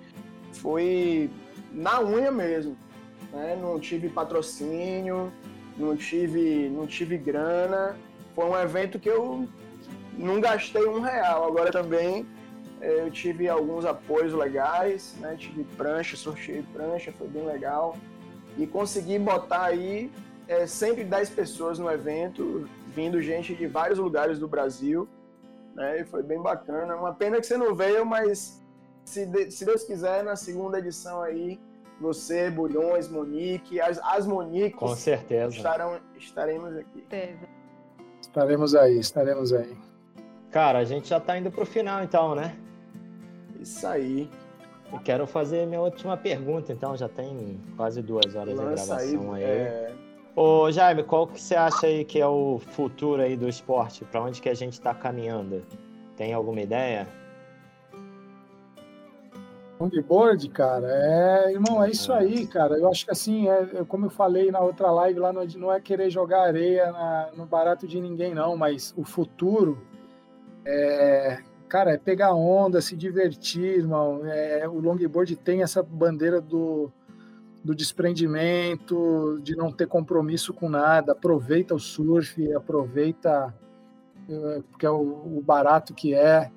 foi 0.53 1.28
na 1.73 2.01
unha 2.01 2.31
mesmo. 2.31 2.77
Né? 3.32 3.59
Não 3.61 3.78
tive 3.81 4.09
patrocínio, 4.09 5.32
não 5.77 5.97
tive, 5.97 6.69
não 6.69 6.86
tive 6.86 7.19
grana. 7.19 7.97
Foi 8.35 8.44
um 8.44 8.57
evento 8.57 8.98
que 8.98 9.09
eu 9.09 9.48
não 10.16 10.40
gastei 10.40 10.86
um 10.86 11.01
real. 11.01 11.44
Agora 11.44 11.73
também 11.73 12.24
eh, 12.81 13.01
eu 13.01 13.11
tive 13.11 13.48
alguns 13.48 13.85
apoios 13.85 14.32
legais, 14.32 15.16
né? 15.19 15.35
Tive 15.36 15.65
prancha, 15.77 16.16
sorteio 16.16 16.65
prancha, 16.73 17.12
foi 17.12 17.27
bem 17.27 17.44
legal 17.44 17.97
e 18.57 18.66
conseguir 18.66 19.19
botar 19.19 19.65
aí 19.65 20.11
é, 20.49 20.66
110 20.66 21.31
pessoas 21.31 21.78
no 21.78 21.91
evento, 21.91 22.69
vindo 22.95 23.20
gente 23.20 23.55
de 23.55 23.66
vários 23.66 23.99
lugares 23.99 24.39
do 24.39 24.49
Brasil, 24.49 25.09
né? 25.74 26.01
E 26.01 26.05
foi 26.05 26.23
bem 26.23 26.41
bacana. 26.41 26.97
Uma 26.97 27.12
pena 27.12 27.39
que 27.39 27.47
você 27.47 27.57
não 27.57 27.74
veio, 27.74 28.05
mas 28.07 28.62
se, 29.05 29.27
de, 29.27 29.51
se 29.51 29.65
Deus 29.65 29.85
quiser, 29.85 30.24
na 30.24 30.37
segunda 30.37 30.78
edição 30.78 31.20
aí, 31.20 31.61
você, 32.01 32.51
Bulhões, 32.51 33.09
Monique, 33.09 33.81
as, 33.81 33.99
as 34.03 34.27
Moniques. 34.27 34.78
Com 34.78 34.95
certeza. 34.95 35.55
Estarão, 35.55 35.99
estaremos 36.16 36.77
aqui. 36.77 37.05
Estaremos 38.20 38.74
aí, 38.74 38.99
estaremos 38.99 39.53
aí. 39.53 39.77
Cara, 40.51 40.78
a 40.78 40.85
gente 40.85 41.09
já 41.09 41.19
está 41.19 41.39
indo 41.39 41.51
para 41.51 41.62
o 41.62 41.66
final 41.66 42.03
então, 42.03 42.35
né? 42.35 42.57
Isso 43.61 43.87
aí. 43.87 44.31
Eu 44.97 45.02
quero 45.02 45.27
fazer 45.27 45.66
minha 45.66 45.81
última 45.81 46.16
pergunta, 46.16 46.73
então 46.73 46.97
já 46.97 47.09
tem 47.09 47.60
quase 47.77 48.01
duas 48.01 48.35
horas 48.35 48.55
Lança 48.55 48.82
de 48.82 48.86
gravação 48.86 49.35
aí. 49.35 49.44
aí. 49.44 49.51
É... 49.51 49.94
Ô 50.35 50.70
Jaime, 50.70 51.02
qual 51.02 51.27
que 51.27 51.40
você 51.40 51.55
acha 51.55 51.86
aí 51.86 52.05
que 52.05 52.20
é 52.20 52.27
o 52.27 52.59
futuro 52.59 53.20
aí 53.20 53.36
do 53.36 53.48
esporte? 53.48 54.05
Para 54.05 54.23
onde 54.23 54.40
que 54.40 54.48
a 54.48 54.55
gente 54.55 54.73
está 54.73 54.94
caminhando? 54.94 55.62
Tem 56.16 56.32
alguma 56.32 56.60
ideia? 56.60 57.06
Longboard, 59.78 60.48
cara, 60.48 60.86
é, 60.89 61.52
irmão, 61.52 61.85
é 61.85 61.90
isso 61.90 62.10
aí, 62.10 62.47
cara. 62.47 62.78
Eu 62.78 62.89
acho 62.89 63.05
que 63.05 63.12
assim, 63.12 63.48
é, 63.48 63.85
como 63.86 64.06
eu 64.06 64.10
falei 64.10 64.51
na 64.51 64.60
outra 64.60 64.90
live 64.90 65.20
lá, 65.20 65.31
não 65.32 65.70
é 65.70 65.78
querer 65.78 66.09
jogar 66.09 66.44
areia 66.44 66.90
na, 66.90 67.31
no 67.36 67.44
barato 67.44 67.86
de 67.86 68.01
ninguém, 68.01 68.35
não, 68.35 68.56
mas 68.56 68.94
o 68.97 69.05
futuro 69.05 69.78
é, 70.64 71.43
cara, 71.68 71.93
é 71.93 71.98
pegar 71.98 72.34
onda, 72.34 72.80
se 72.80 72.97
divertir, 72.97 73.78
irmão. 73.78 74.20
É, 74.24 74.68
o 74.68 74.80
longboard 74.80 75.36
tem 75.36 75.62
essa 75.62 75.82
bandeira 75.82 76.40
do, 76.40 76.90
do 77.64 77.74
desprendimento, 77.74 79.38
de 79.43 79.56
não 79.56 79.70
ter 79.72 79.86
compromisso 79.86 80.55
com 80.55 80.68
nada. 80.68 81.12
Aproveita 81.12 81.74
o 81.74 81.78
surf, 81.78 82.52
aproveita 82.55 83.55
é, 84.28 84.62
porque 84.70 84.86
é 84.86 84.90
o, 84.90 85.38
o 85.38 85.43
barato 85.43 85.94
que 85.94 86.14
é. 86.14 86.51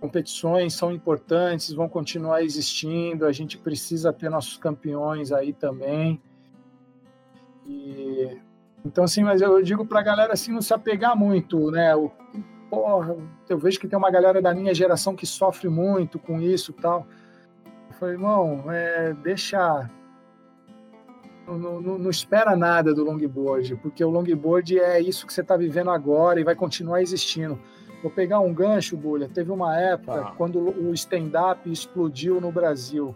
competições 0.00 0.74
são 0.74 0.92
importantes, 0.92 1.72
vão 1.72 1.88
continuar 1.88 2.42
existindo, 2.42 3.26
a 3.26 3.32
gente 3.32 3.56
precisa 3.58 4.12
ter 4.12 4.28
nossos 4.28 4.56
campeões 4.56 5.30
aí 5.30 5.52
também. 5.52 6.20
E, 7.66 8.38
então, 8.84 9.04
assim, 9.04 9.22
mas 9.22 9.40
eu 9.40 9.62
digo 9.62 9.86
para 9.86 10.00
a 10.00 10.02
galera 10.02 10.32
assim, 10.32 10.52
não 10.52 10.62
se 10.62 10.74
apegar 10.74 11.16
muito, 11.16 11.70
né? 11.70 11.94
O, 11.94 12.10
porra, 12.70 13.16
eu 13.48 13.58
vejo 13.58 13.80
que 13.80 13.88
tem 13.88 13.98
uma 13.98 14.10
galera 14.10 14.40
da 14.40 14.54
minha 14.54 14.72
geração 14.72 15.16
que 15.16 15.26
sofre 15.26 15.68
muito 15.68 16.18
com 16.18 16.40
isso 16.40 16.70
e 16.70 16.80
tal. 16.80 17.06
Eu 17.88 17.94
falei, 17.96 18.14
irmão, 18.14 18.64
é, 18.70 19.12
deixa. 19.12 19.90
Não, 21.46 21.58
não, 21.58 21.98
não, 21.98 22.10
espera 22.10 22.54
nada 22.54 22.94
do 22.94 23.02
longboard, 23.02 23.74
porque 23.76 24.04
o 24.04 24.08
longboard 24.08 24.78
é 24.78 25.00
isso 25.00 25.26
que 25.26 25.32
você 25.32 25.40
está 25.40 25.56
vivendo 25.56 25.90
agora 25.90 26.40
e 26.40 26.44
vai 26.44 26.54
continuar 26.54 27.02
existindo. 27.02 27.58
Vou 28.02 28.10
pegar 28.10 28.38
um 28.38 28.54
gancho, 28.54 28.96
Bulha. 28.96 29.28
Teve 29.28 29.50
uma 29.50 29.76
época 29.76 30.20
ah. 30.20 30.32
quando 30.36 30.58
o 30.60 30.94
stand-up 30.94 31.70
explodiu 31.70 32.40
no 32.40 32.52
Brasil. 32.52 33.14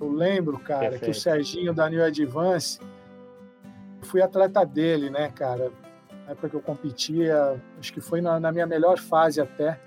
Eu 0.00 0.12
lembro, 0.12 0.58
cara, 0.60 0.90
Perfeito. 0.90 1.04
que 1.04 1.10
o 1.10 1.14
Serginho 1.14 1.74
da 1.74 1.90
New 1.90 2.02
Advance, 2.02 2.78
fui 4.02 4.22
atleta 4.22 4.64
dele, 4.64 5.10
né, 5.10 5.28
cara? 5.28 5.70
Na 6.30 6.34
época 6.34 6.48
que 6.48 6.54
eu 6.54 6.60
competia, 6.60 7.60
acho 7.80 7.92
que 7.92 8.00
foi 8.00 8.20
na, 8.20 8.38
na 8.38 8.52
minha 8.52 8.64
melhor 8.64 9.00
fase 9.00 9.40
até. 9.40 9.80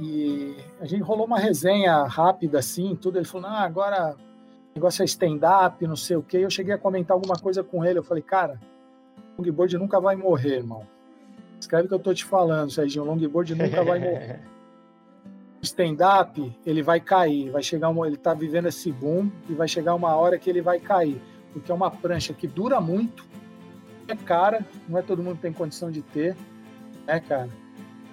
E 0.00 0.56
a 0.80 0.84
gente 0.84 1.00
rolou 1.00 1.26
uma 1.26 1.38
resenha 1.38 2.02
rápida 2.02 2.58
assim, 2.58 2.96
tudo. 2.96 3.16
Ele 3.16 3.24
falou: 3.24 3.46
ah, 3.46 3.60
agora 3.60 4.16
o 4.16 4.74
negócio 4.74 5.02
é 5.02 5.04
stand-up, 5.04 5.86
não 5.86 5.94
sei 5.94 6.16
o 6.16 6.22
quê. 6.24 6.38
Eu 6.38 6.50
cheguei 6.50 6.74
a 6.74 6.78
comentar 6.78 7.14
alguma 7.14 7.36
coisa 7.36 7.62
com 7.62 7.84
ele. 7.84 8.00
Eu 8.00 8.02
falei: 8.02 8.20
cara, 8.20 8.58
o 9.38 9.42
longboard 9.42 9.78
nunca 9.78 10.00
vai 10.00 10.16
morrer, 10.16 10.56
irmão. 10.56 10.84
Escreve 11.60 11.84
o 11.84 11.88
que 11.88 11.94
eu 11.94 12.00
tô 12.00 12.12
te 12.12 12.24
falando, 12.24 12.72
Serginho. 12.72 13.04
O 13.04 13.06
longboard 13.06 13.54
nunca 13.54 13.84
vai 13.84 14.00
morrer. 14.00 14.40
Stand-up, 15.62 16.52
ele 16.66 16.82
vai 16.82 16.98
cair. 16.98 17.48
Vai 17.50 17.62
chegar 17.62 17.90
uma, 17.90 18.08
ele 18.08 18.16
tá 18.16 18.34
vivendo 18.34 18.66
esse 18.66 18.90
boom 18.90 19.30
e 19.48 19.54
vai 19.54 19.68
chegar 19.68 19.94
uma 19.94 20.16
hora 20.16 20.36
que 20.36 20.50
ele 20.50 20.60
vai 20.60 20.80
cair. 20.80 21.22
Porque 21.52 21.70
é 21.70 21.74
uma 21.74 21.92
prancha 21.92 22.34
que 22.34 22.48
dura 22.48 22.80
muito, 22.80 23.29
é 24.10 24.16
cara, 24.16 24.64
não 24.88 24.98
é 24.98 25.02
todo 25.02 25.22
mundo 25.22 25.36
que 25.36 25.42
tem 25.42 25.52
condição 25.52 25.90
de 25.90 26.02
ter, 26.02 26.36
né, 27.06 27.20
cara? 27.20 27.48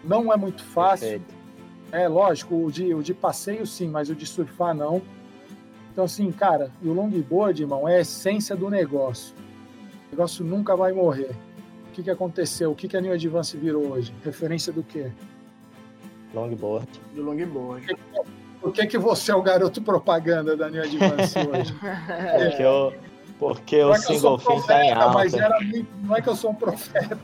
Não 0.03 0.31
é 0.31 0.37
muito 0.37 0.63
fácil. 0.63 1.07
Perfeito. 1.07 1.37
É 1.91 2.07
lógico, 2.07 2.65
o 2.65 2.71
de, 2.71 2.93
o 2.93 3.01
de 3.01 3.13
passeio 3.13 3.65
sim, 3.65 3.87
mas 3.87 4.09
o 4.09 4.15
de 4.15 4.25
surfar 4.25 4.75
não. 4.75 5.01
Então, 5.91 6.03
assim, 6.03 6.31
cara, 6.31 6.71
e 6.81 6.87
o 6.87 6.93
longboard, 6.93 7.61
irmão, 7.61 7.87
é 7.87 7.97
a 7.97 8.01
essência 8.01 8.55
do 8.55 8.69
negócio. 8.69 9.33
O 10.07 10.11
negócio 10.11 10.43
nunca 10.43 10.75
vai 10.75 10.91
morrer 10.91 11.35
que, 11.97 12.03
que 12.03 12.11
aconteceu? 12.11 12.71
O 12.71 12.75
que, 12.75 12.87
que 12.87 12.95
a 12.95 13.01
New 13.01 13.11
Advance 13.11 13.57
virou 13.57 13.87
hoje? 13.87 14.13
Referência 14.23 14.71
do 14.71 14.83
quê? 14.83 15.11
Longboard. 16.31 16.87
Do 17.15 17.23
longboard. 17.23 17.97
Por 18.61 18.71
que, 18.71 18.85
que 18.85 18.97
você 18.99 19.31
é 19.31 19.35
o 19.35 19.41
garoto 19.41 19.81
propaganda 19.81 20.55
da 20.55 20.69
New 20.69 20.83
Advance 20.83 21.35
hoje? 21.39 21.73
Porque, 22.37 22.61
eu, 22.61 22.93
porque 23.39 23.83
o 23.83 23.95
single 23.95 24.37
fin 24.37 24.61
tá 24.65 24.83
em 24.83 24.91
alta. 24.91 25.13
Mas 25.13 25.33
era 25.33 25.57
não 26.03 26.15
é 26.15 26.21
que 26.21 26.29
eu 26.29 26.35
sou 26.35 26.51
um 26.51 26.55
profeta. 26.55 27.19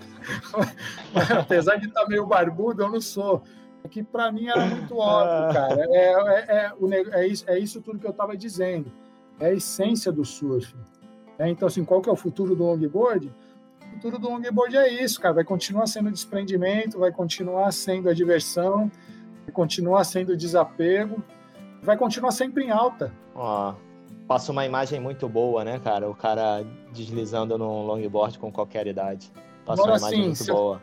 Apesar 1.40 1.77
de 1.77 1.88
estar 1.88 2.07
meio 2.07 2.26
barbudo, 2.26 2.84
eu 2.84 2.90
não 2.90 3.02
sou. 3.02 3.44
É 3.84 3.88
que 3.88 4.02
para 4.02 4.31
mim 4.31 4.48
era 4.48 4.65
muito 4.65 4.98
óbvio, 4.98 5.49
ah. 5.49 5.53
cara. 5.53 5.85
É, 5.90 5.98
é, 5.98 6.72
é, 6.91 7.22
é, 7.22 7.27
isso, 7.27 7.44
é 7.48 7.60
isso 7.60 7.81
tudo 7.81 7.99
que 7.99 8.07
eu 8.07 8.11
estava 8.11 8.38
dizendo. 8.38 8.91
É 9.40 9.48
a 9.48 9.53
essência 9.53 10.11
do 10.11 10.23
surf. 10.23 10.73
É, 11.38 11.49
então, 11.49 11.68
assim, 11.68 11.84
qual 11.84 12.02
que 12.02 12.10
é 12.10 12.11
o 12.11 12.15
futuro 12.15 12.56
do 12.56 12.64
longboard? 12.64 13.34
futuro 13.94 14.19
do 14.19 14.30
longboard 14.30 14.76
é 14.76 15.03
isso, 15.03 15.19
cara. 15.19 15.35
Vai 15.35 15.44
continuar 15.44 15.88
sendo 15.88 16.11
desprendimento, 16.11 16.99
vai 16.99 17.11
continuar 17.11 17.72
sendo 17.72 18.10
a 18.10 18.14
diversão, 18.14 18.91
vai 19.45 19.53
continuar 19.53 20.03
sendo 20.03 20.35
desapego, 20.35 21.23
vai 21.81 21.98
continuar 21.98 22.31
sempre 22.31 22.65
em 22.65 22.72
alta. 22.72 23.14
Ó, 23.35 23.73
passa 24.28 24.52
uma 24.52 24.66
imagem 24.66 25.00
muito 25.00 25.28
boa, 25.28 25.64
né, 25.64 25.80
cara? 25.80 26.10
O 26.10 26.16
cara 26.16 26.66
deslizando 26.91 27.58
no 27.58 27.86
longboard 27.86 28.40
com 28.40 28.52
qualquer 28.52 28.88
idade. 28.88 29.32
Passa 29.66 29.82
agora, 29.82 29.98
uma 29.98 30.10
imagem 30.10 30.26
muito 30.26 30.45
boa. 30.45 30.82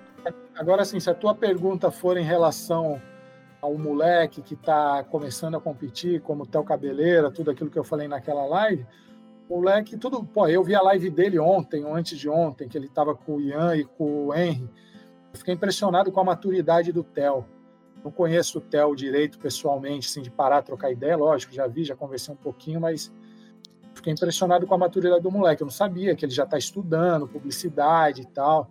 agora 0.57 0.85
sim, 0.85 1.01
se 1.01 1.11
a 1.11 1.15
tua 1.15 1.35
pergunta 1.35 1.91
for 1.91 2.17
em 2.17 2.25
relação 2.25 3.01
ao 3.61 3.77
moleque 3.77 4.41
que 4.41 4.55
está 4.55 5.05
começando 5.05 5.57
a 5.57 5.61
competir, 5.61 6.21
como 6.23 6.45
o 6.45 6.47
Theo 6.47 6.65
Cabeleira, 6.65 7.31
tudo 7.31 7.51
aquilo 7.51 7.71
que 7.71 7.79
eu 7.79 7.85
falei 7.85 8.09
naquela 8.09 8.47
live, 8.47 8.87
moleque, 9.49 9.97
tudo. 9.97 10.25
Pô, 10.25 10.49
eu 10.49 10.63
vi 10.63 10.75
a 10.75 10.83
live 10.83 11.11
dele 11.11 11.39
ontem, 11.39 11.85
ou 11.85 11.95
antes 11.95 12.19
de 12.19 12.29
ontem, 12.29 12.69
que 12.69 12.79
ele 12.79 12.87
estava 12.87 13.15
com 13.15 13.37
o 13.37 13.41
Ian 13.41 13.77
e 13.77 13.85
com 13.85 14.29
o 14.29 14.35
Henry. 14.35 14.71
Eu 15.33 15.39
fiquei 15.39 15.55
impressionado 15.55 16.11
com 16.11 16.21
a 16.21 16.25
maturidade 16.25 16.93
do 16.93 17.05
Theo. 17.05 17.45
Não 18.03 18.11
conheço 18.11 18.59
o 18.59 18.61
Theo 18.61 18.97
direito 18.97 19.39
pessoalmente, 19.39 20.09
assim, 20.09 20.23
de 20.23 20.31
parar, 20.31 20.63
trocar 20.63 20.91
ideia, 20.91 21.17
lógico, 21.17 21.53
já 21.53 21.67
vi, 21.67 21.85
já 21.85 21.95
conversei 21.95 22.33
um 22.33 22.37
pouquinho, 22.37 22.81
mas 22.81 23.13
fiquei 23.95 24.13
impressionado 24.13 24.67
com 24.67 24.75
a 24.75 24.79
maturidade 24.79 25.23
do 25.23 25.31
moleque. 25.31 25.63
Eu 25.63 25.67
não 25.67 25.73
sabia 25.73 26.15
que 26.15 26.25
ele 26.25 26.33
já 26.33 26.45
está 26.45 26.59
estudando 26.59 27.29
publicidade 27.29 28.23
e 28.23 28.27
tal. 28.27 28.71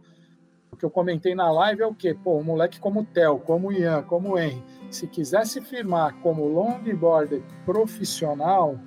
O 0.72 0.76
que 0.76 0.86
eu 0.86 0.90
comentei 0.90 1.34
na 1.34 1.52
live 1.52 1.82
é 1.82 1.88
o 1.88 1.94
quê? 1.94 2.14
Pô, 2.14 2.38
um 2.38 2.44
moleque 2.44 2.80
como 2.80 3.02
o 3.02 3.06
Theo, 3.06 3.40
como 3.40 3.70
o 3.70 3.74
Ian, 3.74 4.04
como 4.04 4.34
o 4.34 4.40
Henry, 4.40 4.64
se 4.90 5.08
quisesse 5.08 5.62
firmar 5.62 6.16
como 6.22 6.48
longboarder 6.48 7.42
profissional, 7.66 8.80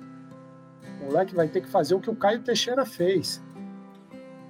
o 1.01 1.05
moleque 1.05 1.35
vai 1.35 1.47
ter 1.47 1.61
que 1.61 1.69
fazer 1.69 1.95
o 1.95 1.99
que 1.99 2.09
o 2.09 2.15
Caio 2.15 2.41
Teixeira 2.41 2.85
fez. 2.85 3.43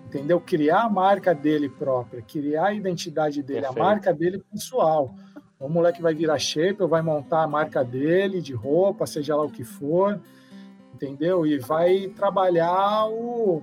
Entendeu? 0.06 0.40
Criar 0.40 0.84
a 0.84 0.90
marca 0.90 1.34
dele 1.34 1.68
própria, 1.68 2.22
criar 2.22 2.68
a 2.68 2.74
identidade 2.74 3.42
dele, 3.42 3.62
Perfeito. 3.62 3.82
a 3.82 3.84
marca 3.84 4.14
dele 4.14 4.44
pessoal. 4.52 5.16
O 5.60 5.68
moleque 5.68 6.02
vai 6.02 6.14
virar 6.14 6.38
shape, 6.38 6.86
vai 6.86 7.02
montar 7.02 7.42
a 7.42 7.48
marca 7.48 7.84
dele 7.84 8.42
de 8.42 8.54
roupa, 8.54 9.08
seja 9.08 9.36
lá 9.36 9.44
o 9.44 9.50
que 9.50 9.64
for, 9.64 10.20
entendeu? 11.04 11.46
E 11.46 11.58
vai 11.60 12.08
trabalhar 12.08 13.08
o, 13.08 13.62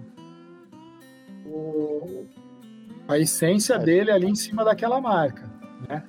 o 1.47 2.27
a 3.09 3.19
essência 3.19 3.75
é. 3.75 3.79
dele 3.79 4.11
ali 4.11 4.29
em 4.29 4.35
cima 4.35 4.65
daquela 4.65 5.01
marca, 5.01 5.51
né? 5.89 6.05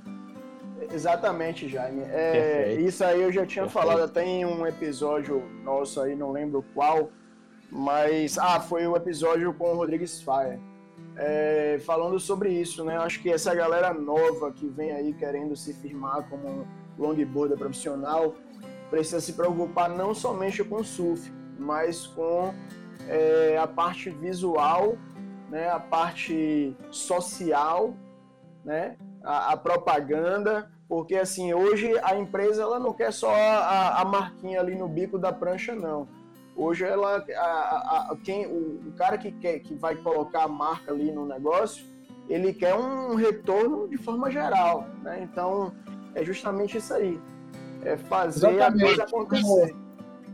Exatamente, 0.94 1.70
Jaime. 1.70 2.02
É, 2.02 2.76
isso 2.80 3.04
aí 3.04 3.22
eu 3.22 3.32
já 3.32 3.46
tinha 3.46 3.66
Perfeito. 3.66 3.88
falado 3.88 4.04
até 4.04 4.26
em 4.26 4.46
um 4.46 4.68
episódio 4.68 5.42
nosso 5.64 6.02
aí, 6.02 6.16
não 6.16 6.32
lembro 6.32 6.64
qual, 6.74 7.10
mas 7.72 8.38
ah, 8.38 8.60
foi 8.60 8.86
o 8.86 8.96
episódio 8.96 9.54
com 9.54 9.72
o 9.72 9.76
Rodrigues 9.76 10.22
Fire. 10.22 10.60
É, 11.16 11.80
falando 11.86 12.20
sobre 12.20 12.50
isso, 12.50 12.84
né? 12.84 12.98
Acho 12.98 13.22
que 13.22 13.30
essa 13.30 13.54
galera 13.56 13.94
nova 13.94 14.52
que 14.52 14.68
vem 14.68 14.92
aí 14.92 15.14
querendo 15.14 15.56
se 15.56 15.74
firmar 15.74 16.28
como 16.30 16.48
um 16.48 16.66
longboarder 16.98 17.58
profissional 17.58 18.36
precisa 18.92 19.20
se 19.20 19.34
preocupar 19.34 19.90
não 19.90 20.14
somente 20.14 20.64
com 20.64 20.76
o 20.76 20.84
surf, 20.84 21.34
mas 21.58 22.06
com 22.06 22.54
é, 23.08 23.58
a 23.58 23.66
parte 23.66 24.12
visual, 24.12 24.96
né? 25.50 25.68
A 25.70 25.80
parte 25.80 26.76
social, 26.92 27.96
né? 28.64 28.96
a, 29.24 29.54
a 29.54 29.58
propaganda 29.58 30.70
porque 30.88 31.16
assim, 31.16 31.54
hoje 31.54 31.98
a 32.04 32.18
empresa 32.18 32.64
ela 32.64 32.78
não 32.78 32.92
quer 32.92 33.14
só 33.14 33.34
a, 33.34 34.02
a 34.02 34.04
marquinha 34.04 34.60
ali 34.60 34.76
no 34.76 34.90
bico 34.90 35.18
da 35.18 35.32
prancha, 35.32 35.74
não. 35.74 36.06
Hoje 36.54 36.84
ela, 36.84 37.24
a, 37.38 38.14
quem, 38.26 38.46
o, 38.46 38.90
o, 38.90 38.94
cara 38.98 39.18
que 39.18 39.32
quer, 39.32 39.60
que 39.60 39.74
vai 39.74 39.96
colocar 39.96 40.44
a 40.44 40.48
marca 40.50 40.92
ali 40.92 41.10
no 41.10 41.26
negócio, 41.26 41.86
ele 42.28 42.54
quer 42.54 42.76
um 42.76 43.16
retorno 43.16 43.88
de 43.88 43.96
forma 43.96 44.30
geral, 44.30 44.86
né? 45.02 45.22
Então 45.24 45.74
é 46.14 46.26
justamente 46.26 46.78
isso 46.78 46.94
aí, 46.94 47.18
é 47.84 47.98
fazer 47.98 48.50
Exatamente. 48.50 48.84
a 48.84 48.88
coisa 48.88 49.04
acontecer. 49.04 49.76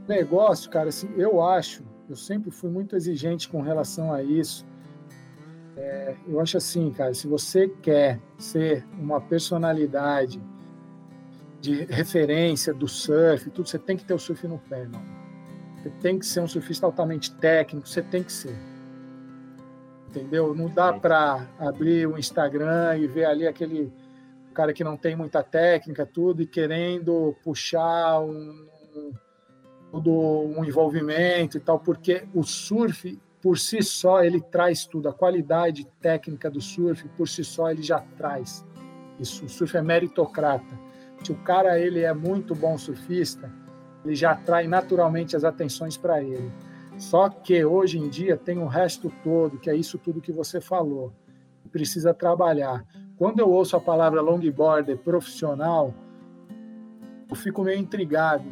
Negócio, 0.08 0.70
cara, 0.70 0.90
assim, 0.90 1.10
eu 1.18 1.42
acho, 1.42 1.84
eu 2.10 2.16
sempre 2.16 2.52
fui 2.52 2.70
muito 2.70 2.96
exigente 2.96 3.50
com 3.50 3.62
relação 3.62 4.14
a 4.14 4.24
isso. 4.24 4.66
É, 5.76 6.16
eu 6.28 6.40
acho 6.40 6.58
assim, 6.58 6.92
cara, 6.92 7.14
se 7.14 7.28
você 7.28 7.68
quer 7.68 8.20
ser 8.38 8.86
uma 8.98 9.22
personalidade 9.22 10.42
de 11.60 11.84
referência 11.86 12.74
do 12.74 12.88
surf, 12.88 13.50
tudo, 13.52 13.68
você 13.68 13.78
tem 13.78 13.98
que 13.98 14.06
ter 14.06 14.14
o 14.14 14.20
surf 14.20 14.48
no 14.48 14.58
pé, 14.58 14.86
não. 14.86 15.02
Você 15.78 15.90
tem 16.02 16.18
que 16.18 16.26
ser 16.26 16.42
um 16.42 16.48
surfista 16.48 16.86
altamente 16.86 17.34
técnico, 17.36 17.88
você 17.88 18.02
tem 18.02 18.24
que 18.24 18.32
ser. 18.32 18.58
Entendeu? 20.10 20.56
Não 20.56 20.70
dá 20.70 20.94
para 20.94 21.46
abrir 21.60 22.08
o 22.08 22.18
Instagram 22.18 22.98
e 22.98 23.08
ver 23.08 23.26
ali 23.26 23.48
aquele 23.48 23.94
cara 24.58 24.74
que 24.74 24.84
não 24.84 24.98
tem 24.98 25.16
muita 25.16 25.44
técnica, 25.44 26.04
tudo, 26.04 26.42
e 26.42 26.48
querendo 26.48 27.36
puxar 27.44 28.20
um, 28.22 28.68
um, 29.94 30.58
um 30.58 30.66
envolvimento 30.66 31.58
e 31.58 31.60
tal, 31.60 31.80
porque 31.80 32.28
o 32.34 32.42
surf 32.42 33.22
por 33.40 33.60
si 33.60 33.84
só 33.84 34.24
ele 34.24 34.42
traz 34.42 34.88
tudo, 34.88 35.10
a 35.10 35.14
qualidade 35.14 35.88
técnica 36.02 36.50
do 36.50 36.60
surf 36.60 37.08
por 37.10 37.30
si 37.30 37.44
só 37.44 37.70
ele 37.70 37.84
já 37.84 38.00
traz. 38.00 38.66
Isso, 39.20 39.46
o 39.46 39.50
surf 39.50 39.78
é 39.78 39.82
meritocrata. 39.84 40.80
Se 41.24 41.32
o 41.32 41.36
cara 41.44 41.80
ele 41.80 42.02
é 42.02 42.12
muito 42.12 42.56
bom 42.56 42.76
surfista, 42.80 43.54
ele 44.04 44.16
já 44.16 44.32
atrai 44.32 44.68
naturalmente 44.68 45.36
as 45.36 45.44
atenções 45.44 45.96
para 45.98 46.20
ele. 46.20 46.52
Só 46.98 47.30
que 47.30 47.64
hoje 47.64 48.00
em 48.00 48.10
dia 48.10 48.36
tem 48.36 48.58
o 48.58 48.66
resto 48.66 49.14
todo, 49.24 49.60
que 49.60 49.70
é 49.70 49.76
isso 49.76 50.00
tudo 50.00 50.20
que 50.20 50.32
você 50.32 50.60
falou. 50.60 51.14
Precisa 51.72 52.12
trabalhar. 52.12 52.84
Quando 53.18 53.40
eu 53.40 53.50
ouço 53.50 53.76
a 53.76 53.80
palavra 53.82 54.22
longboarder 54.22 54.98
profissional, 54.98 55.94
eu 57.28 57.36
fico 57.36 57.64
meio 57.64 57.80
intrigado. 57.80 58.46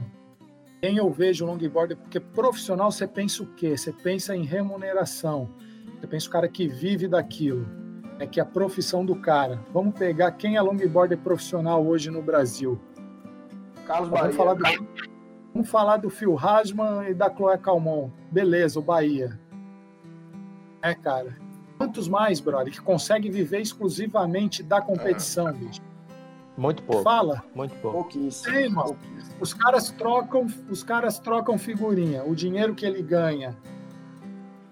Quem 0.82 0.98
eu 0.98 1.10
vejo 1.12 1.46
longboard, 1.46 1.96
porque 1.96 2.20
profissional 2.20 2.92
você 2.92 3.08
pensa 3.08 3.44
o 3.44 3.46
quê? 3.54 3.78
Você 3.78 3.92
pensa 3.92 4.36
em 4.36 4.44
remuneração. 4.44 5.50
Você 6.00 6.08
pensa 6.08 6.28
o 6.28 6.32
cara 6.32 6.48
que 6.48 6.68
vive 6.68 7.08
daquilo. 7.08 7.66
É 8.18 8.26
que 8.26 8.40
a 8.40 8.46
profissão 8.46 9.06
do 9.06 9.16
cara. 9.16 9.60
Vamos 9.72 9.94
pegar 9.98 10.32
quem 10.32 10.56
é 10.56 10.62
longboarder 10.62 11.18
profissional 11.20 11.86
hoje 11.86 12.10
no 12.10 12.22
Brasil. 12.22 12.80
Carlos 13.86 14.10
Bahia. 14.10 14.32
Vamos 14.32 14.36
falar 14.36 14.54
do, 14.56 14.64
vamos 15.54 15.70
falar 15.70 15.98
do 15.98 16.10
Phil 16.10 16.38
Hasman 16.40 17.10
e 17.10 17.14
da 17.14 17.30
Chloé 17.30 17.58
Calmon. 17.58 18.10
Beleza, 18.32 18.80
o 18.80 18.82
Bahia. 18.82 19.40
É, 20.82 20.96
cara. 20.96 21.45
Quantos 21.78 22.08
mais, 22.08 22.40
brother, 22.40 22.72
que 22.72 22.82
consegue 22.82 23.30
viver 23.30 23.62
exclusivamente 23.62 24.64
da 24.64 24.82
competição, 24.82 25.52
bicho? 25.52 25.82
Muito 26.58 26.84
pouco. 26.84 27.04
Fala. 27.04 27.44
Muito 27.54 27.76
pouco. 27.76 27.98
Pouquíssimo. 27.98 28.54
Tem, 28.54 28.70
mano. 28.70 28.98
Os 29.40 29.54
caras 29.54 29.92
trocam, 29.92 30.48
os 30.70 30.84
caras 30.84 31.20
trocam 31.20 31.58
figurinha. 31.58 32.24
O 32.24 32.34
dinheiro 32.34 32.74
que 32.74 32.86
ele 32.86 33.02
ganha 33.02 33.56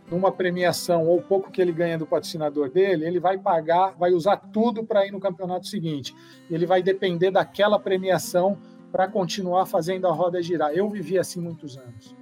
numa 0.09 0.31
premiação 0.31 1.05
ou 1.07 1.17
o 1.17 1.21
pouco 1.21 1.51
que 1.51 1.61
ele 1.61 1.71
ganha 1.71 1.97
do 1.97 2.05
patrocinador 2.05 2.69
dele, 2.69 3.05
ele 3.05 3.19
vai 3.19 3.37
pagar, 3.37 3.95
vai 3.97 4.11
usar 4.11 4.37
tudo 4.37 4.83
para 4.83 5.05
ir 5.05 5.11
no 5.11 5.19
campeonato 5.19 5.67
seguinte. 5.67 6.15
Ele 6.49 6.65
vai 6.65 6.81
depender 6.81 7.31
daquela 7.31 7.79
premiação 7.79 8.57
para 8.91 9.07
continuar 9.07 9.65
fazendo 9.65 10.07
a 10.07 10.11
roda 10.11 10.41
girar. 10.41 10.71
Eu 10.71 10.89
vivi 10.89 11.17
assim 11.17 11.41
muitos 11.41 11.77
anos. 11.77 12.15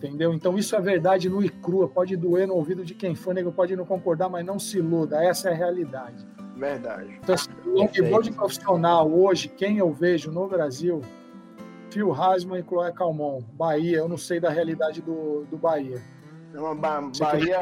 Entendeu? 0.00 0.32
Então 0.32 0.56
isso 0.56 0.74
é 0.74 0.80
verdade 0.80 1.28
no 1.28 1.44
e 1.44 1.50
crua, 1.50 1.86
pode 1.86 2.16
doer 2.16 2.48
no 2.48 2.54
ouvido 2.54 2.82
de 2.82 2.94
quem 2.94 3.14
for, 3.14 3.34
nego 3.34 3.52
pode 3.52 3.76
não 3.76 3.84
concordar, 3.84 4.30
mas 4.30 4.46
não 4.46 4.58
se 4.58 4.78
iluda, 4.78 5.22
essa 5.22 5.50
é 5.50 5.52
a 5.52 5.54
realidade. 5.54 6.26
Verdade. 6.56 7.18
Então, 7.22 7.34
assim, 7.34 7.50
longboard 7.66 8.32
profissional 8.32 9.12
hoje, 9.12 9.48
quem 9.48 9.76
eu 9.76 9.92
vejo 9.92 10.32
no 10.32 10.48
Brasil, 10.48 11.02
Phil 11.90 12.14
Hasman 12.14 12.60
e 12.60 12.62
Chloé 12.62 12.90
Calmon, 12.92 13.42
Bahia, 13.52 13.98
eu 13.98 14.08
não 14.08 14.16
sei 14.16 14.40
da 14.40 14.48
realidade 14.48 15.02
do, 15.02 15.44
do 15.50 15.58
Bahia. 15.58 16.00
Não, 16.54 16.74
ba 16.74 17.02
Bahia, 17.18 17.60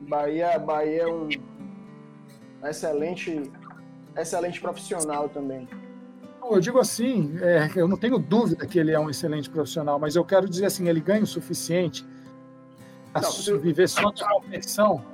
Bahia, 0.00 0.58
Bahia 0.60 1.02
é 1.02 1.06
um 1.08 1.28
excelente, 2.64 3.50
excelente 4.16 4.60
profissional 4.60 5.28
também. 5.28 5.68
Eu 6.50 6.60
digo 6.60 6.78
assim, 6.78 7.36
é, 7.40 7.70
eu 7.76 7.86
não 7.86 7.96
tenho 7.96 8.18
dúvida 8.18 8.66
que 8.66 8.78
ele 8.78 8.90
é 8.90 8.98
um 8.98 9.08
excelente 9.08 9.48
profissional, 9.48 9.98
mas 9.98 10.16
eu 10.16 10.24
quero 10.24 10.48
dizer 10.48 10.66
assim, 10.66 10.88
ele 10.88 11.00
ganha 11.00 11.22
o 11.22 11.26
suficiente 11.26 12.04
para 13.12 13.28
viver 13.58 13.88
só 13.88 14.10
da 14.10 14.28
competição. 14.28 15.04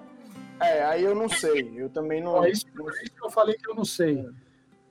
É, 0.60 0.84
aí 0.84 1.04
eu 1.04 1.14
não 1.14 1.28
sei, 1.28 1.72
eu 1.76 1.88
também 1.88 2.22
não. 2.22 2.44
É 2.44 2.50
isso, 2.50 2.66
é 2.66 3.02
isso 3.02 3.12
que 3.12 3.24
eu 3.24 3.30
falei 3.30 3.56
que 3.56 3.68
eu 3.68 3.74
não 3.74 3.84
sei, 3.84 4.28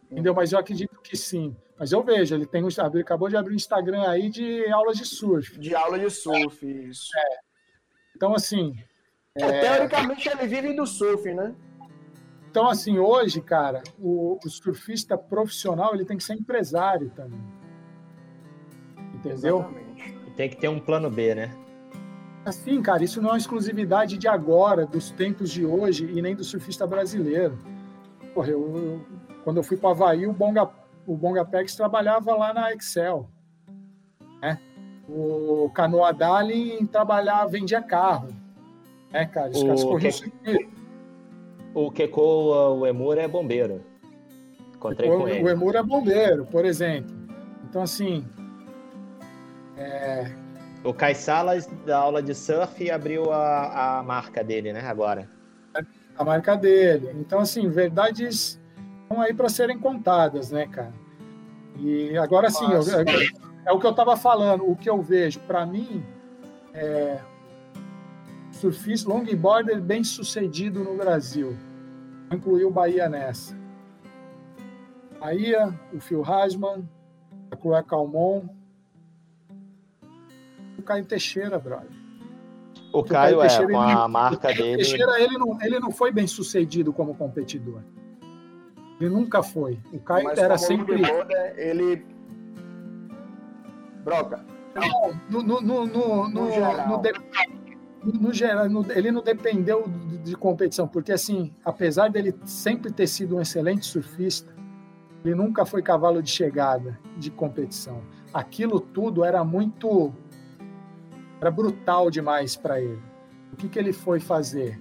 entendeu? 0.09 0.33
Mas 0.33 0.51
eu 0.51 0.59
acredito 0.59 0.99
que 1.01 1.17
sim. 1.17 1.55
Mas 1.77 1.91
eu 1.91 2.01
vejo, 2.01 2.33
ele 2.33 2.45
tem 2.45 2.63
um, 2.63 2.67
ele 2.67 3.01
acabou 3.01 3.29
de 3.29 3.37
abrir 3.37 3.53
um 3.53 3.57
Instagram 3.57 4.07
aí 4.07 4.29
de 4.29 4.67
aulas 4.71 4.97
de 4.97 5.05
surf. 5.05 5.59
De 5.59 5.75
aula 5.75 5.99
de 5.99 6.09
surf, 6.09 6.65
isso. 6.65 7.09
É. 7.17 7.37
Então, 8.15 8.33
assim. 8.33 8.75
É, 9.35 9.59
teoricamente 9.59 10.27
ele 10.27 10.47
vive 10.47 10.73
do 10.73 10.87
surf, 10.87 11.31
né? 11.33 11.53
Então, 12.57 12.71
assim, 12.71 12.97
hoje, 12.97 13.39
cara, 13.39 13.83
o, 13.99 14.39
o, 14.43 14.49
surfista 14.49 15.15
profissional 15.15 15.93
ele 15.93 16.03
tem 16.03 16.17
que 16.17 16.23
ser 16.23 16.33
empresário 16.33 17.11
também. 17.11 17.39
Entendeu? 19.13 19.59
Exatamente. 19.59 20.17
E 20.25 20.31
tem 20.31 20.49
que 20.49 20.55
ter 20.55 20.67
um 20.67 20.79
plano 20.79 21.07
B, 21.07 21.35
né? 21.35 21.55
Assim, 22.43 22.81
cara, 22.81 23.03
isso 23.03 23.21
não 23.21 23.29
é 23.29 23.33
uma 23.33 23.37
exclusividade 23.37 24.17
de 24.17 24.27
agora, 24.27 24.87
dos 24.87 25.11
tempos 25.11 25.51
de 25.51 25.67
hoje 25.67 26.11
e 26.11 26.19
nem 26.19 26.35
do 26.35 26.43
surfista 26.43 26.87
brasileiro. 26.87 27.59
Porra, 28.33 28.49
eu, 28.49 28.75
eu, 28.75 29.05
quando 29.43 29.57
eu 29.57 29.63
fui 29.63 29.77
para 29.77 29.89
o 29.89 29.91
Havaí, 29.91 30.25
o 30.25 30.33
Bonga, 30.33 30.67
o 31.05 31.15
Bonga 31.15 31.45
Pex 31.45 31.75
trabalhava 31.75 32.35
lá 32.35 32.55
na 32.55 32.73
Excel. 32.73 33.29
Né? 34.41 34.59
O 35.07 35.69
Canoa 35.75 36.11
Darling 36.11 36.87
trabalhava, 36.87 37.51
vendia 37.51 37.83
carro. 37.83 38.29
Né, 39.11 39.27
cara? 39.27 39.51
Os 39.51 39.61
caras 39.61 39.83
corriam 39.83 40.11
o 41.77 41.91
Keko, 41.91 42.79
o 42.79 42.87
Emura 42.87 43.21
é 43.21 43.27
bombeiro. 43.27 43.83
Encontrei 44.75 45.09
o, 45.09 45.17
com 45.17 45.27
ele. 45.27 45.43
O 45.43 45.49
Emura 45.49 45.79
é 45.79 45.83
bombeiro, 45.83 46.45
por 46.47 46.65
exemplo. 46.65 47.15
Então, 47.69 47.83
assim. 47.83 48.25
É... 49.77 50.31
O 50.83 50.91
Kai 50.93 51.13
Salas, 51.13 51.67
da 51.85 51.99
aula 51.99 52.23
de 52.23 52.33
surf, 52.33 52.89
abriu 52.89 53.31
a, 53.31 53.99
a 53.99 54.03
marca 54.03 54.43
dele, 54.43 54.73
né? 54.73 54.81
Agora. 54.81 55.29
A 56.17 56.23
marca 56.23 56.55
dele. 56.55 57.11
Então, 57.19 57.39
assim, 57.39 57.69
verdades 57.69 58.59
estão 59.03 59.21
aí 59.21 59.33
para 59.33 59.49
serem 59.49 59.77
contadas, 59.77 60.49
né, 60.49 60.65
cara? 60.67 60.93
E 61.77 62.17
agora, 62.17 62.49
sim, 62.49 62.65
é 63.65 63.71
o 63.71 63.79
que 63.79 63.85
eu 63.85 63.91
estava 63.91 64.17
falando. 64.17 64.67
O 64.67 64.75
que 64.75 64.89
eu 64.89 64.99
vejo, 64.99 65.39
para 65.41 65.63
mim, 65.65 66.03
é 66.73 67.19
surfista 68.57 69.09
longboarder 69.09 69.79
bem 69.79 70.03
sucedido 70.03 70.83
no 70.83 70.95
Brasil 70.97 71.55
incluiu 72.31 72.67
o 72.67 72.71
Bahia 72.71 73.07
nessa. 73.07 73.55
Bahia, 75.19 75.73
o 75.93 75.99
Phil 75.99 76.23
Hasman, 76.23 76.87
a 77.51 77.55
Chloé 77.55 77.83
Calmon, 77.83 78.47
o 80.77 80.81
Caio 80.81 81.05
Teixeira, 81.05 81.57
brother. 81.57 81.89
O, 82.93 83.03
Caio, 83.03 83.39
Caio 83.39 83.41
é, 83.41 83.71
com 83.71 83.79
a 83.79 83.91
ele, 83.91 84.07
marca 84.07 84.53
dele. 84.53 84.77
Teixeira, 84.77 85.21
ele 85.21 85.37
não, 85.37 85.61
ele 85.61 85.79
não 85.79 85.91
foi 85.91 86.11
bem 86.11 86.27
sucedido 86.27 86.93
como 86.93 87.15
competidor. 87.15 87.81
Ele 88.99 89.09
nunca 89.09 89.43
foi. 89.43 89.79
O 89.91 89.99
Caio 89.99 90.25
Mas 90.25 90.39
era 90.39 90.57
sempre. 90.57 91.01
Ele. 91.55 92.05
Broca. 94.03 94.45
Não, 94.73 95.13
no, 95.29 95.43
no, 95.43 95.61
no, 95.61 95.85
no, 95.85 96.29
no, 96.29 96.29
no, 96.29 96.87
no 96.87 97.01
geral, 98.33 98.65
ele 98.95 99.11
não 99.11 99.21
dependeu 99.21 99.85
de 100.23 100.35
competição, 100.35 100.87
porque 100.87 101.11
assim, 101.11 101.53
apesar 101.63 102.09
dele 102.09 102.35
sempre 102.45 102.91
ter 102.91 103.07
sido 103.07 103.37
um 103.37 103.41
excelente 103.41 103.85
surfista, 103.85 104.55
ele 105.23 105.35
nunca 105.35 105.65
foi 105.65 105.81
cavalo 105.81 106.21
de 106.21 106.29
chegada 106.29 106.97
de 107.17 107.29
competição. 107.29 108.01
Aquilo 108.33 108.79
tudo 108.79 109.23
era 109.23 109.43
muito 109.43 110.13
era 111.39 111.51
brutal 111.51 112.09
demais 112.09 112.55
para 112.55 112.81
ele. 112.81 113.01
O 113.53 113.55
que, 113.55 113.69
que 113.69 113.77
ele 113.77 113.93
foi 113.93 114.19
fazer? 114.19 114.79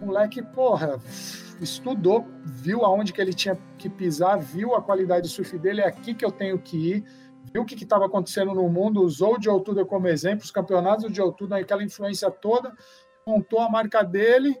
O 0.00 0.06
moleque, 0.06 0.42
porra, 0.42 0.98
estudou, 1.60 2.26
viu 2.44 2.84
aonde 2.84 3.12
que 3.12 3.20
ele 3.20 3.32
tinha 3.32 3.56
que 3.78 3.88
pisar, 3.88 4.38
viu 4.38 4.74
a 4.74 4.82
qualidade 4.82 5.22
do 5.22 5.28
surf 5.28 5.56
dele, 5.58 5.80
é 5.80 5.86
aqui 5.86 6.14
que 6.14 6.24
eu 6.24 6.30
tenho 6.30 6.58
que 6.58 6.76
ir 6.76 7.04
viu 7.52 7.62
o 7.62 7.66
que 7.66 7.74
estava 7.74 8.06
acontecendo 8.06 8.54
no 8.54 8.68
mundo, 8.68 9.02
usou 9.02 9.36
o 9.38 9.42
Joe 9.42 9.62
Tudor 9.62 9.86
como 9.86 10.08
exemplo, 10.08 10.44
os 10.44 10.50
campeonatos 10.50 11.04
do 11.04 11.14
Joe 11.14 11.34
Tudor, 11.34 11.58
aquela 11.58 11.82
influência 11.82 12.30
toda, 12.30 12.72
montou 13.26 13.60
a 13.60 13.70
marca 13.70 14.02
dele, 14.02 14.56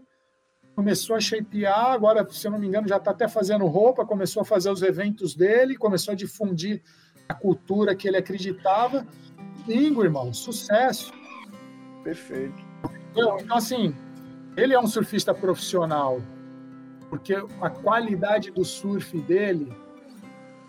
começou 0.74 1.16
a 1.16 1.20
shapear, 1.20 1.92
agora, 1.92 2.26
se 2.30 2.46
eu 2.46 2.50
não 2.50 2.58
me 2.58 2.66
engano, 2.66 2.88
já 2.88 2.96
está 2.96 3.10
até 3.10 3.28
fazendo 3.28 3.66
roupa, 3.66 4.04
começou 4.04 4.42
a 4.42 4.44
fazer 4.44 4.70
os 4.70 4.82
eventos 4.82 5.34
dele, 5.34 5.76
começou 5.76 6.12
a 6.12 6.16
difundir 6.16 6.82
a 7.28 7.34
cultura 7.34 7.94
que 7.94 8.06
ele 8.06 8.18
acreditava. 8.18 9.06
Bingo, 9.66 10.04
irmão, 10.04 10.32
sucesso. 10.32 11.12
Perfeito. 12.04 12.54
Então, 13.10 13.38
assim, 13.50 13.94
ele 14.56 14.74
é 14.74 14.78
um 14.78 14.86
surfista 14.86 15.34
profissional, 15.34 16.20
porque 17.08 17.34
a 17.34 17.70
qualidade 17.70 18.50
do 18.50 18.64
surf 18.64 19.18
dele 19.22 19.74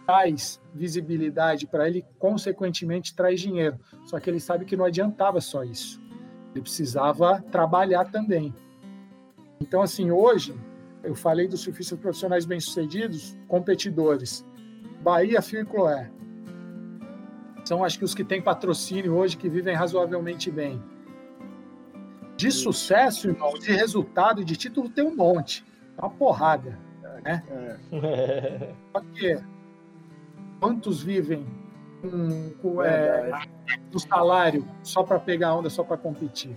traz 0.07 0.61
visibilidade 0.73 1.67
para 1.67 1.85
ele, 1.85 2.05
consequentemente 2.17 3.13
traz 3.13 3.41
dinheiro. 3.41 3.77
Só 4.05 4.17
que 4.21 4.29
ele 4.29 4.39
sabe 4.39 4.63
que 4.63 4.77
não 4.77 4.85
adiantava 4.85 5.41
só 5.41 5.65
isso. 5.65 6.01
Ele 6.53 6.61
precisava 6.61 7.43
trabalhar 7.51 8.05
também. 8.05 8.55
Então, 9.59 9.81
assim, 9.81 10.09
hoje, 10.09 10.55
eu 11.03 11.13
falei 11.13 11.45
dos 11.45 11.59
surfistas 11.59 11.99
profissionais 11.99 12.45
bem-sucedidos, 12.45 13.37
competidores. 13.49 14.45
Bahia, 15.03 15.41
Fio 15.41 15.59
e 15.59 15.65
Cloé. 15.65 16.09
São, 17.65 17.83
acho 17.83 17.99
que, 17.99 18.05
os 18.05 18.15
que 18.15 18.23
têm 18.23 18.41
patrocínio 18.41 19.13
hoje, 19.13 19.35
que 19.35 19.49
vivem 19.49 19.75
razoavelmente 19.75 20.49
bem. 20.49 20.81
De 22.37 22.49
sucesso, 22.49 23.27
irmão, 23.27 23.53
de 23.55 23.71
resultado, 23.71 24.45
de 24.45 24.55
título, 24.55 24.89
tem 24.89 25.03
um 25.03 25.15
monte. 25.15 25.65
Uma 25.97 26.09
porrada. 26.09 26.79
Né? 27.25 27.43
É. 27.49 28.73
Só 28.93 29.01
que 29.13 29.56
Quantos 30.59 31.01
vivem 31.01 31.45
com, 32.01 32.49
com 32.61 32.83
é, 32.83 33.31
do 33.91 33.99
salário 33.99 34.65
só 34.83 35.03
para 35.03 35.19
pegar 35.19 35.55
onda, 35.55 35.69
só 35.69 35.83
para 35.83 35.97
competir? 35.97 36.55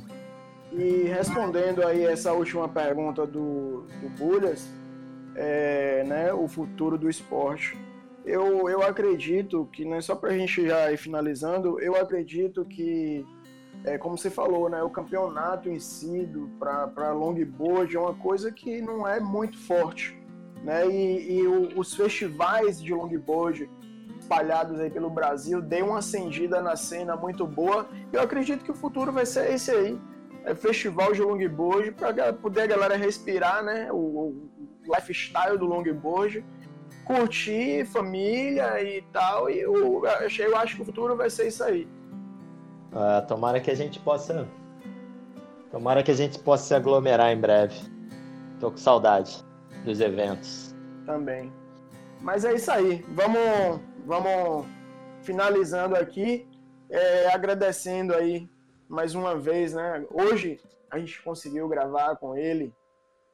E 0.72 1.04
respondendo 1.04 1.84
aí 1.84 2.04
essa 2.04 2.32
última 2.32 2.68
pergunta 2.68 3.26
do, 3.26 3.86
do 4.00 4.08
Bulhas, 4.16 4.68
é, 5.34 6.04
né, 6.04 6.32
o 6.32 6.46
futuro 6.46 6.96
do 6.96 7.08
esporte. 7.08 7.76
Eu, 8.24 8.68
eu 8.68 8.82
acredito 8.82 9.68
que, 9.72 9.84
né, 9.84 10.00
só 10.00 10.14
para 10.14 10.30
a 10.30 10.38
gente 10.38 10.66
já 10.66 10.92
ir 10.92 10.96
finalizando, 10.96 11.80
eu 11.80 11.96
acredito 11.96 12.64
que, 12.64 13.24
é, 13.84 13.98
como 13.98 14.16
você 14.16 14.30
falou, 14.30 14.68
né, 14.68 14.82
o 14.82 14.90
campeonato 14.90 15.68
em 15.68 15.78
si 15.78 16.28
para 16.58 17.12
longboard 17.12 17.96
é 17.96 18.00
uma 18.00 18.14
coisa 18.14 18.52
que 18.52 18.80
não 18.80 19.08
é 19.08 19.18
muito 19.18 19.58
forte. 19.58 20.18
Né, 20.62 20.86
e, 20.88 21.38
e 21.38 21.46
o, 21.46 21.78
os 21.78 21.94
festivais 21.94 22.80
de 22.80 22.92
longboard 22.92 23.68
espalhados 24.30 24.78
aí 24.78 24.88
pelo 24.88 25.10
Brasil, 25.10 25.60
dê 25.60 25.82
uma 25.82 25.98
acendida 25.98 26.62
na 26.62 26.76
cena 26.76 27.16
muito 27.16 27.44
boa. 27.44 27.88
Eu 28.12 28.22
acredito 28.22 28.64
que 28.64 28.70
o 28.70 28.74
futuro 28.74 29.10
vai 29.10 29.26
ser 29.26 29.50
esse 29.50 29.72
aí. 29.72 29.98
É 30.44 30.54
festival 30.54 31.12
de 31.12 31.20
longboard 31.20 31.90
para 31.92 32.32
poder 32.32 32.62
a 32.62 32.66
galera 32.68 32.96
respirar, 32.96 33.62
né? 33.64 33.90
O, 33.90 33.96
o 33.96 34.50
lifestyle 34.86 35.58
do 35.58 35.66
longboard, 35.66 36.44
curtir 37.04 37.84
família 37.86 38.80
e 38.82 39.02
tal. 39.12 39.50
E 39.50 39.58
eu, 39.58 40.02
eu 40.04 40.56
acho 40.56 40.76
que 40.76 40.82
o 40.82 40.84
futuro 40.84 41.16
vai 41.16 41.28
ser 41.28 41.48
isso 41.48 41.64
aí. 41.64 41.88
Uh, 42.92 43.26
tomara 43.26 43.60
que 43.60 43.70
a 43.70 43.74
gente 43.74 43.98
possa. 43.98 44.46
Tomara 45.72 46.02
que 46.02 46.10
a 46.10 46.14
gente 46.14 46.38
possa 46.38 46.64
se 46.68 46.74
aglomerar 46.74 47.32
em 47.32 47.40
breve. 47.40 47.76
Tô 48.60 48.70
com 48.70 48.76
saudade 48.76 49.44
dos 49.84 50.00
eventos. 50.00 50.74
Também. 51.04 51.52
Mas 52.20 52.44
é 52.44 52.54
isso 52.54 52.70
aí. 52.70 53.04
Vamos, 53.08 53.80
vamos 54.10 54.66
finalizando 55.22 55.94
aqui, 55.94 56.44
é, 56.88 57.32
agradecendo 57.32 58.12
aí 58.12 58.50
mais 58.88 59.14
uma 59.14 59.36
vez, 59.38 59.72
né? 59.72 60.04
Hoje 60.10 60.60
a 60.90 60.98
gente 60.98 61.22
conseguiu 61.22 61.68
gravar 61.68 62.16
com 62.16 62.36
ele, 62.36 62.74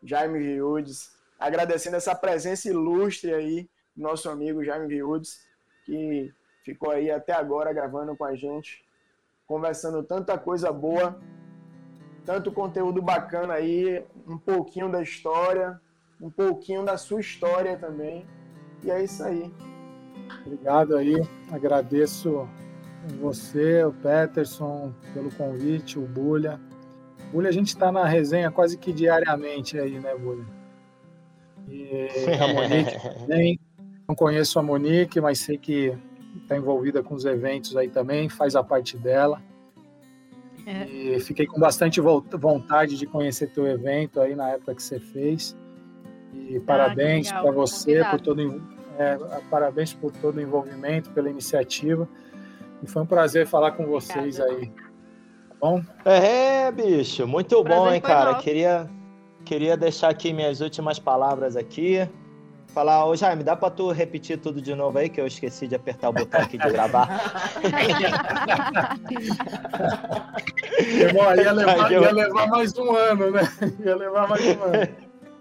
Jaime 0.03 0.39
Viudes, 0.39 1.17
agradecendo 1.41 1.97
essa 1.97 2.15
presença 2.15 2.69
ilustre 2.69 3.33
aí, 3.33 3.71
nosso 3.97 4.29
amigo 4.29 4.63
Jaime 4.63 4.87
Viudes, 4.87 5.41
que 5.87 6.31
ficou 6.63 6.91
aí 6.91 7.11
até 7.11 7.33
agora 7.33 7.73
gravando 7.73 8.15
com 8.15 8.27
a 8.27 8.37
gente, 8.37 8.85
conversando 9.47 10.03
tanta 10.03 10.37
coisa 10.37 10.71
boa, 10.71 11.19
tanto 12.23 12.53
conteúdo 12.53 13.01
bacana 13.01 13.55
aí, 13.55 14.05
um 14.29 14.37
pouquinho 14.37 14.93
da 14.93 15.01
história, 15.01 15.81
um 16.21 16.31
pouquinho 16.31 16.85
da 16.85 16.99
sua 16.99 17.23
história 17.23 17.79
também. 17.79 18.27
E 18.85 18.91
é 18.91 19.03
isso 19.03 19.25
aí. 19.25 19.51
Obrigado 20.45 20.97
aí, 20.97 21.15
agradeço 21.51 22.49
você, 23.21 23.85
o 23.85 23.93
Peterson, 23.93 24.93
pelo 25.15 25.31
convite, 25.31 25.99
o 25.99 26.03
Bulha. 26.03 26.61
Bulha, 27.33 27.49
a 27.49 27.53
gente 27.53 27.69
está 27.69 27.91
na 27.91 28.05
resenha 28.05 28.51
quase 28.51 28.77
que 28.77 28.93
diariamente 28.93 29.79
aí, 29.79 29.99
né, 29.99 30.15
Bulha? 30.15 30.45
E 31.69 32.09
a 32.41 32.49
Monique 32.49 33.19
também. 33.19 33.61
Não 34.09 34.15
conheço 34.15 34.59
a 34.59 34.63
Monique, 34.63 35.21
mas 35.21 35.41
sei 35.41 35.59
que 35.59 35.97
está 36.37 36.57
envolvida 36.57 37.03
com 37.03 37.15
os 37.15 37.25
eventos 37.25 37.77
aí 37.77 37.89
também, 37.89 38.29
faz 38.29 38.55
a 38.55 38.63
parte 38.63 38.97
dela. 38.97 39.43
É. 40.65 40.85
E 40.89 41.21
fiquei 41.21 41.47
com 41.47 41.59
bastante 41.59 42.01
vontade 42.01 42.97
de 42.97 43.07
conhecer 43.07 43.51
teu 43.51 43.67
evento 43.67 44.21
aí 44.21 44.35
na 44.35 44.51
época 44.51 44.75
que 44.75 44.83
você 44.83 44.99
fez. 44.99 45.57
E 46.35 46.57
ah, 46.57 46.61
parabéns 46.67 47.31
para 47.31 47.51
você 47.51 48.05
por 48.05 48.21
todo 48.21 48.43
é, 48.99 49.19
parabéns 49.51 49.93
por 49.93 50.13
todo 50.13 50.37
o 50.37 50.41
envolvimento, 50.41 51.11
pela 51.11 51.31
iniciativa. 51.31 52.09
E 52.83 52.87
foi 52.87 53.03
um 53.03 53.07
prazer 53.07 53.47
falar 53.47 53.73
com 53.73 53.87
vocês 53.87 54.41
aí. 54.41 54.69
Tá 54.69 55.55
bom? 55.61 55.83
É, 56.05 56.71
bicho, 56.71 57.27
muito 57.27 57.63
bom, 57.65 57.91
hein, 57.91 58.01
cara. 58.01 58.35
Queria, 58.37 58.89
queria 59.45 59.77
deixar 59.77 60.09
aqui 60.09 60.33
minhas 60.33 60.61
últimas 60.61 60.99
palavras 60.99 61.57
aqui. 61.57 62.09
Falar, 62.69 63.07
ô 63.07 63.17
Jaime, 63.17 63.43
dá 63.43 63.57
pra 63.57 63.71
tu 63.71 63.91
repetir 63.91 64.39
tudo 64.39 64.61
de 64.61 64.75
novo 64.75 64.99
aí, 64.99 65.09
que 65.09 65.19
eu 65.19 65.27
esqueci 65.27 65.67
de 65.67 65.75
apertar 65.75 66.11
o 66.11 66.13
botão 66.13 66.43
aqui 66.43 66.59
de 66.59 66.69
gravar. 66.69 67.09
ia, 71.39 71.53
levar, 71.53 71.91
ia 71.91 72.13
levar 72.13 72.47
mais 72.49 72.77
um 72.77 72.95
ano, 72.95 73.31
né? 73.31 73.49
Ia 73.83 73.97
levar 73.97 74.29
mais 74.29 74.45
um 74.45 74.63
ano. 74.63 74.89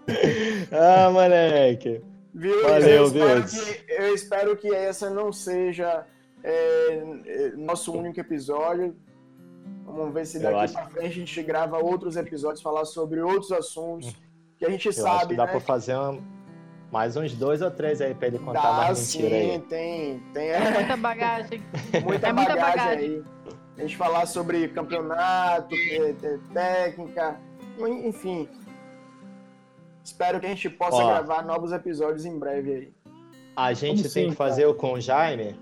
ah, 0.72 1.10
moleque. 1.10 2.02
Viu? 2.36 2.62
Valeu, 2.62 2.88
eu 2.88 3.06
espero, 3.06 3.44
que, 3.46 3.92
eu 3.92 4.14
espero 4.14 4.56
que 4.58 4.74
essa 4.74 5.08
não 5.08 5.32
seja 5.32 6.04
é, 6.44 7.02
é, 7.24 7.52
nosso 7.56 7.90
único 7.92 8.20
episódio. 8.20 8.94
Vamos 9.86 10.12
ver 10.12 10.26
se 10.26 10.38
daqui 10.38 10.54
acho... 10.56 10.74
para 10.74 10.86
frente 10.90 11.06
a 11.06 11.14
gente 11.14 11.42
grava 11.42 11.78
outros 11.78 12.14
episódios, 12.14 12.60
falar 12.60 12.84
sobre 12.84 13.22
outros 13.22 13.52
assuntos 13.52 14.14
que 14.58 14.66
a 14.66 14.70
gente 14.70 14.84
eu 14.84 14.92
sabe. 14.92 15.16
Acho 15.16 15.28
que 15.28 15.34
dá 15.34 15.46
né? 15.46 15.50
para 15.50 15.60
fazer 15.60 15.94
uma... 15.94 16.20
mais 16.92 17.16
uns 17.16 17.32
dois 17.32 17.62
ou 17.62 17.70
três 17.70 18.02
aí 18.02 18.14
para 18.14 18.28
ele 18.28 18.38
contar 18.38 18.60
dá, 18.60 18.72
mais 18.72 19.14
mentira 19.14 19.30
sim, 19.30 19.50
aí. 19.52 19.58
Tem, 19.60 20.22
tem. 20.34 20.48
É 20.50 20.70
muita 20.72 20.96
bagagem. 20.98 21.62
muita, 22.04 22.26
é 22.26 22.32
bagagem 22.34 22.34
muita 22.34 22.56
bagagem 22.56 22.98
aí. 22.98 23.24
A 23.78 23.80
gente 23.80 23.96
falar 23.96 24.26
sobre 24.26 24.68
campeonato, 24.68 25.74
técnica, 26.52 27.40
enfim. 27.78 28.46
Espero 30.06 30.38
que 30.38 30.46
a 30.46 30.48
gente 30.48 30.70
possa 30.70 31.02
Ó, 31.02 31.06
gravar 31.08 31.44
novos 31.44 31.72
episódios 31.72 32.24
em 32.24 32.38
breve 32.38 32.72
aí. 32.72 32.92
A 33.56 33.72
gente 33.72 34.02
Como 34.02 34.14
tem 34.14 34.24
sim, 34.24 34.30
que 34.30 34.36
fazer 34.36 34.62
cara? 34.62 34.70
o 34.70 34.74
com 34.76 34.92
o 34.92 35.00
Jaime 35.00 35.58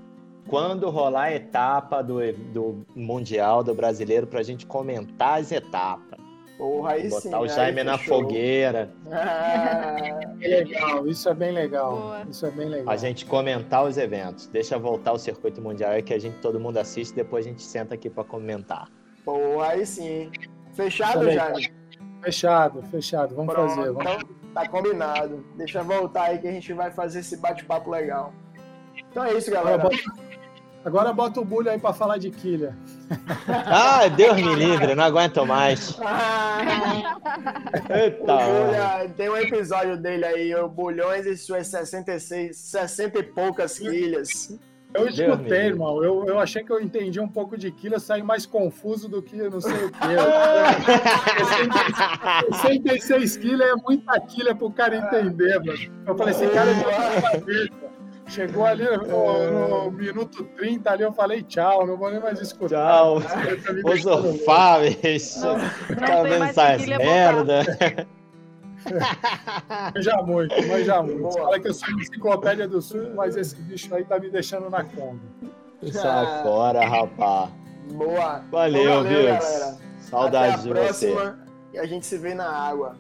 quando 0.46 0.90
rolar 0.90 1.22
a 1.24 1.34
etapa 1.34 2.02
do, 2.02 2.20
do 2.52 2.84
Mundial 2.94 3.64
do 3.64 3.74
Brasileiro 3.74 4.26
pra 4.26 4.42
gente 4.42 4.66
comentar 4.66 5.40
as 5.40 5.50
etapas. 5.50 6.20
Porra, 6.58 6.92
aí 6.92 7.08
Botar 7.08 7.20
sim, 7.22 7.34
o 7.34 7.48
Jaime 7.48 7.82
na 7.82 7.96
fechou. 7.96 8.20
fogueira. 8.20 8.92
Ah, 9.10 9.96
é 10.42 10.46
legal, 10.46 11.06
isso 11.06 11.26
é 11.26 11.34
bem 11.34 11.50
legal. 11.50 11.96
Boa. 11.96 12.26
Isso 12.28 12.44
é 12.44 12.50
bem 12.50 12.68
legal. 12.68 12.92
A 12.92 12.96
gente 12.98 13.24
comentar 13.24 13.82
os 13.82 13.96
eventos. 13.96 14.46
Deixa 14.48 14.78
voltar 14.78 15.12
o 15.14 15.18
circuito 15.18 15.62
mundial 15.62 15.92
é 15.92 16.02
que 16.02 16.12
a 16.12 16.18
gente 16.18 16.36
todo 16.40 16.60
mundo 16.60 16.76
assiste, 16.76 17.14
depois 17.14 17.46
a 17.46 17.48
gente 17.48 17.62
senta 17.62 17.94
aqui 17.94 18.10
para 18.10 18.24
comentar. 18.24 18.88
Porra, 19.24 19.68
aí 19.68 19.86
sim. 19.86 20.30
Fechado, 20.74 21.30
Jaime? 21.30 21.72
Fechado, 22.24 22.82
fechado. 22.90 23.34
Vamos 23.34 23.52
Pronto, 23.52 23.74
fazer. 23.74 23.92
Vamos... 23.92 24.12
Então, 24.12 24.28
tá 24.54 24.68
combinado. 24.68 25.44
Deixa 25.56 25.82
voltar 25.82 26.24
aí 26.24 26.38
que 26.38 26.48
a 26.48 26.52
gente 26.52 26.72
vai 26.72 26.90
fazer 26.90 27.20
esse 27.20 27.36
bate-papo 27.36 27.90
legal. 27.90 28.32
Então 29.10 29.24
é 29.24 29.34
isso, 29.34 29.50
galera. 29.50 29.88
Agora 30.84 31.12
bota 31.12 31.40
o 31.40 31.44
bulho 31.44 31.70
aí 31.70 31.78
para 31.78 31.92
falar 31.94 32.18
de 32.18 32.30
quilha. 32.30 32.76
Ah, 33.46 34.08
Deus 34.08 34.36
me 34.36 34.54
livre, 34.54 34.94
não 34.94 35.04
aguento 35.04 35.44
mais. 35.46 35.96
Eita. 37.90 38.36
Bulha, 38.36 39.10
tem 39.16 39.28
um 39.28 39.36
episódio 39.36 39.96
dele 39.96 40.24
aí, 40.24 40.54
o 40.54 40.68
Bulhões 40.68 41.26
e 41.26 41.36
suas 41.36 41.68
66, 41.68 42.56
60 42.56 43.18
e 43.18 43.22
poucas 43.22 43.78
quilhas. 43.78 44.58
Eu 44.94 45.08
escutei, 45.08 45.66
irmão. 45.66 46.02
Eu, 46.02 46.24
eu 46.26 46.38
achei 46.38 46.62
que 46.62 46.70
eu 46.72 46.80
entendi 46.80 47.18
um 47.18 47.28
pouco 47.28 47.58
de 47.58 47.72
quilha, 47.72 47.98
saí 47.98 48.22
mais 48.22 48.46
confuso 48.46 49.08
do 49.08 49.20
que 49.20 49.36
não 49.36 49.60
sei 49.60 49.86
o 49.86 49.90
quê. 49.90 50.14
66 52.62 53.36
quilos 53.38 53.66
é 53.66 53.74
muita 53.74 54.20
quilha 54.20 54.54
pro 54.54 54.70
cara 54.70 54.96
entender, 54.96 55.58
mano. 55.58 55.78
Eu 56.06 56.16
falei, 56.16 56.32
esse 56.32 56.46
cara 56.46 56.70
é 56.70 57.20
cabeça. 57.20 57.84
Chegou 58.26 58.64
ali 58.64 58.84
no, 58.84 59.84
no, 59.84 59.90
minuto 59.90 60.44
30 60.56 60.90
ali, 60.90 61.02
eu 61.02 61.12
falei 61.12 61.42
tchau, 61.42 61.86
não 61.86 61.96
vou 61.96 62.10
nem 62.10 62.20
mais 62.20 62.40
escutar. 62.40 62.68
Tchau. 62.68 63.22
Osofá, 63.84 64.78
bicho. 64.78 65.40
Tá 65.98 66.22
vendo 66.22 66.44
essas 66.44 66.86
merda? 66.86 68.06
já 70.00 70.22
muito, 70.22 70.54
mas 70.68 70.86
já 70.86 71.02
muito. 71.02 71.32
Fala 71.32 71.58
que 71.60 71.68
eu 71.68 71.74
sou 71.74 71.90
enciclopédia 71.98 72.68
do 72.68 72.80
sul, 72.80 73.14
mas 73.14 73.36
esse 73.36 73.56
bicho 73.56 73.94
aí 73.94 74.04
tá 74.04 74.18
me 74.18 74.30
deixando 74.30 74.68
na 74.70 74.84
Kombi. 74.84 75.20
Sai 75.92 76.24
ah. 76.24 76.40
fora, 76.42 76.86
rapá. 76.86 77.48
Boa. 77.92 78.42
Valeu, 78.50 78.82
então, 78.82 79.02
valeu 79.04 79.78
Saudades 80.00 80.62
de 80.62 80.72
você. 80.72 81.14
E 81.72 81.78
a 81.78 81.86
gente 81.86 82.06
se 82.06 82.16
vê 82.16 82.34
na 82.34 82.48
água. 82.48 82.96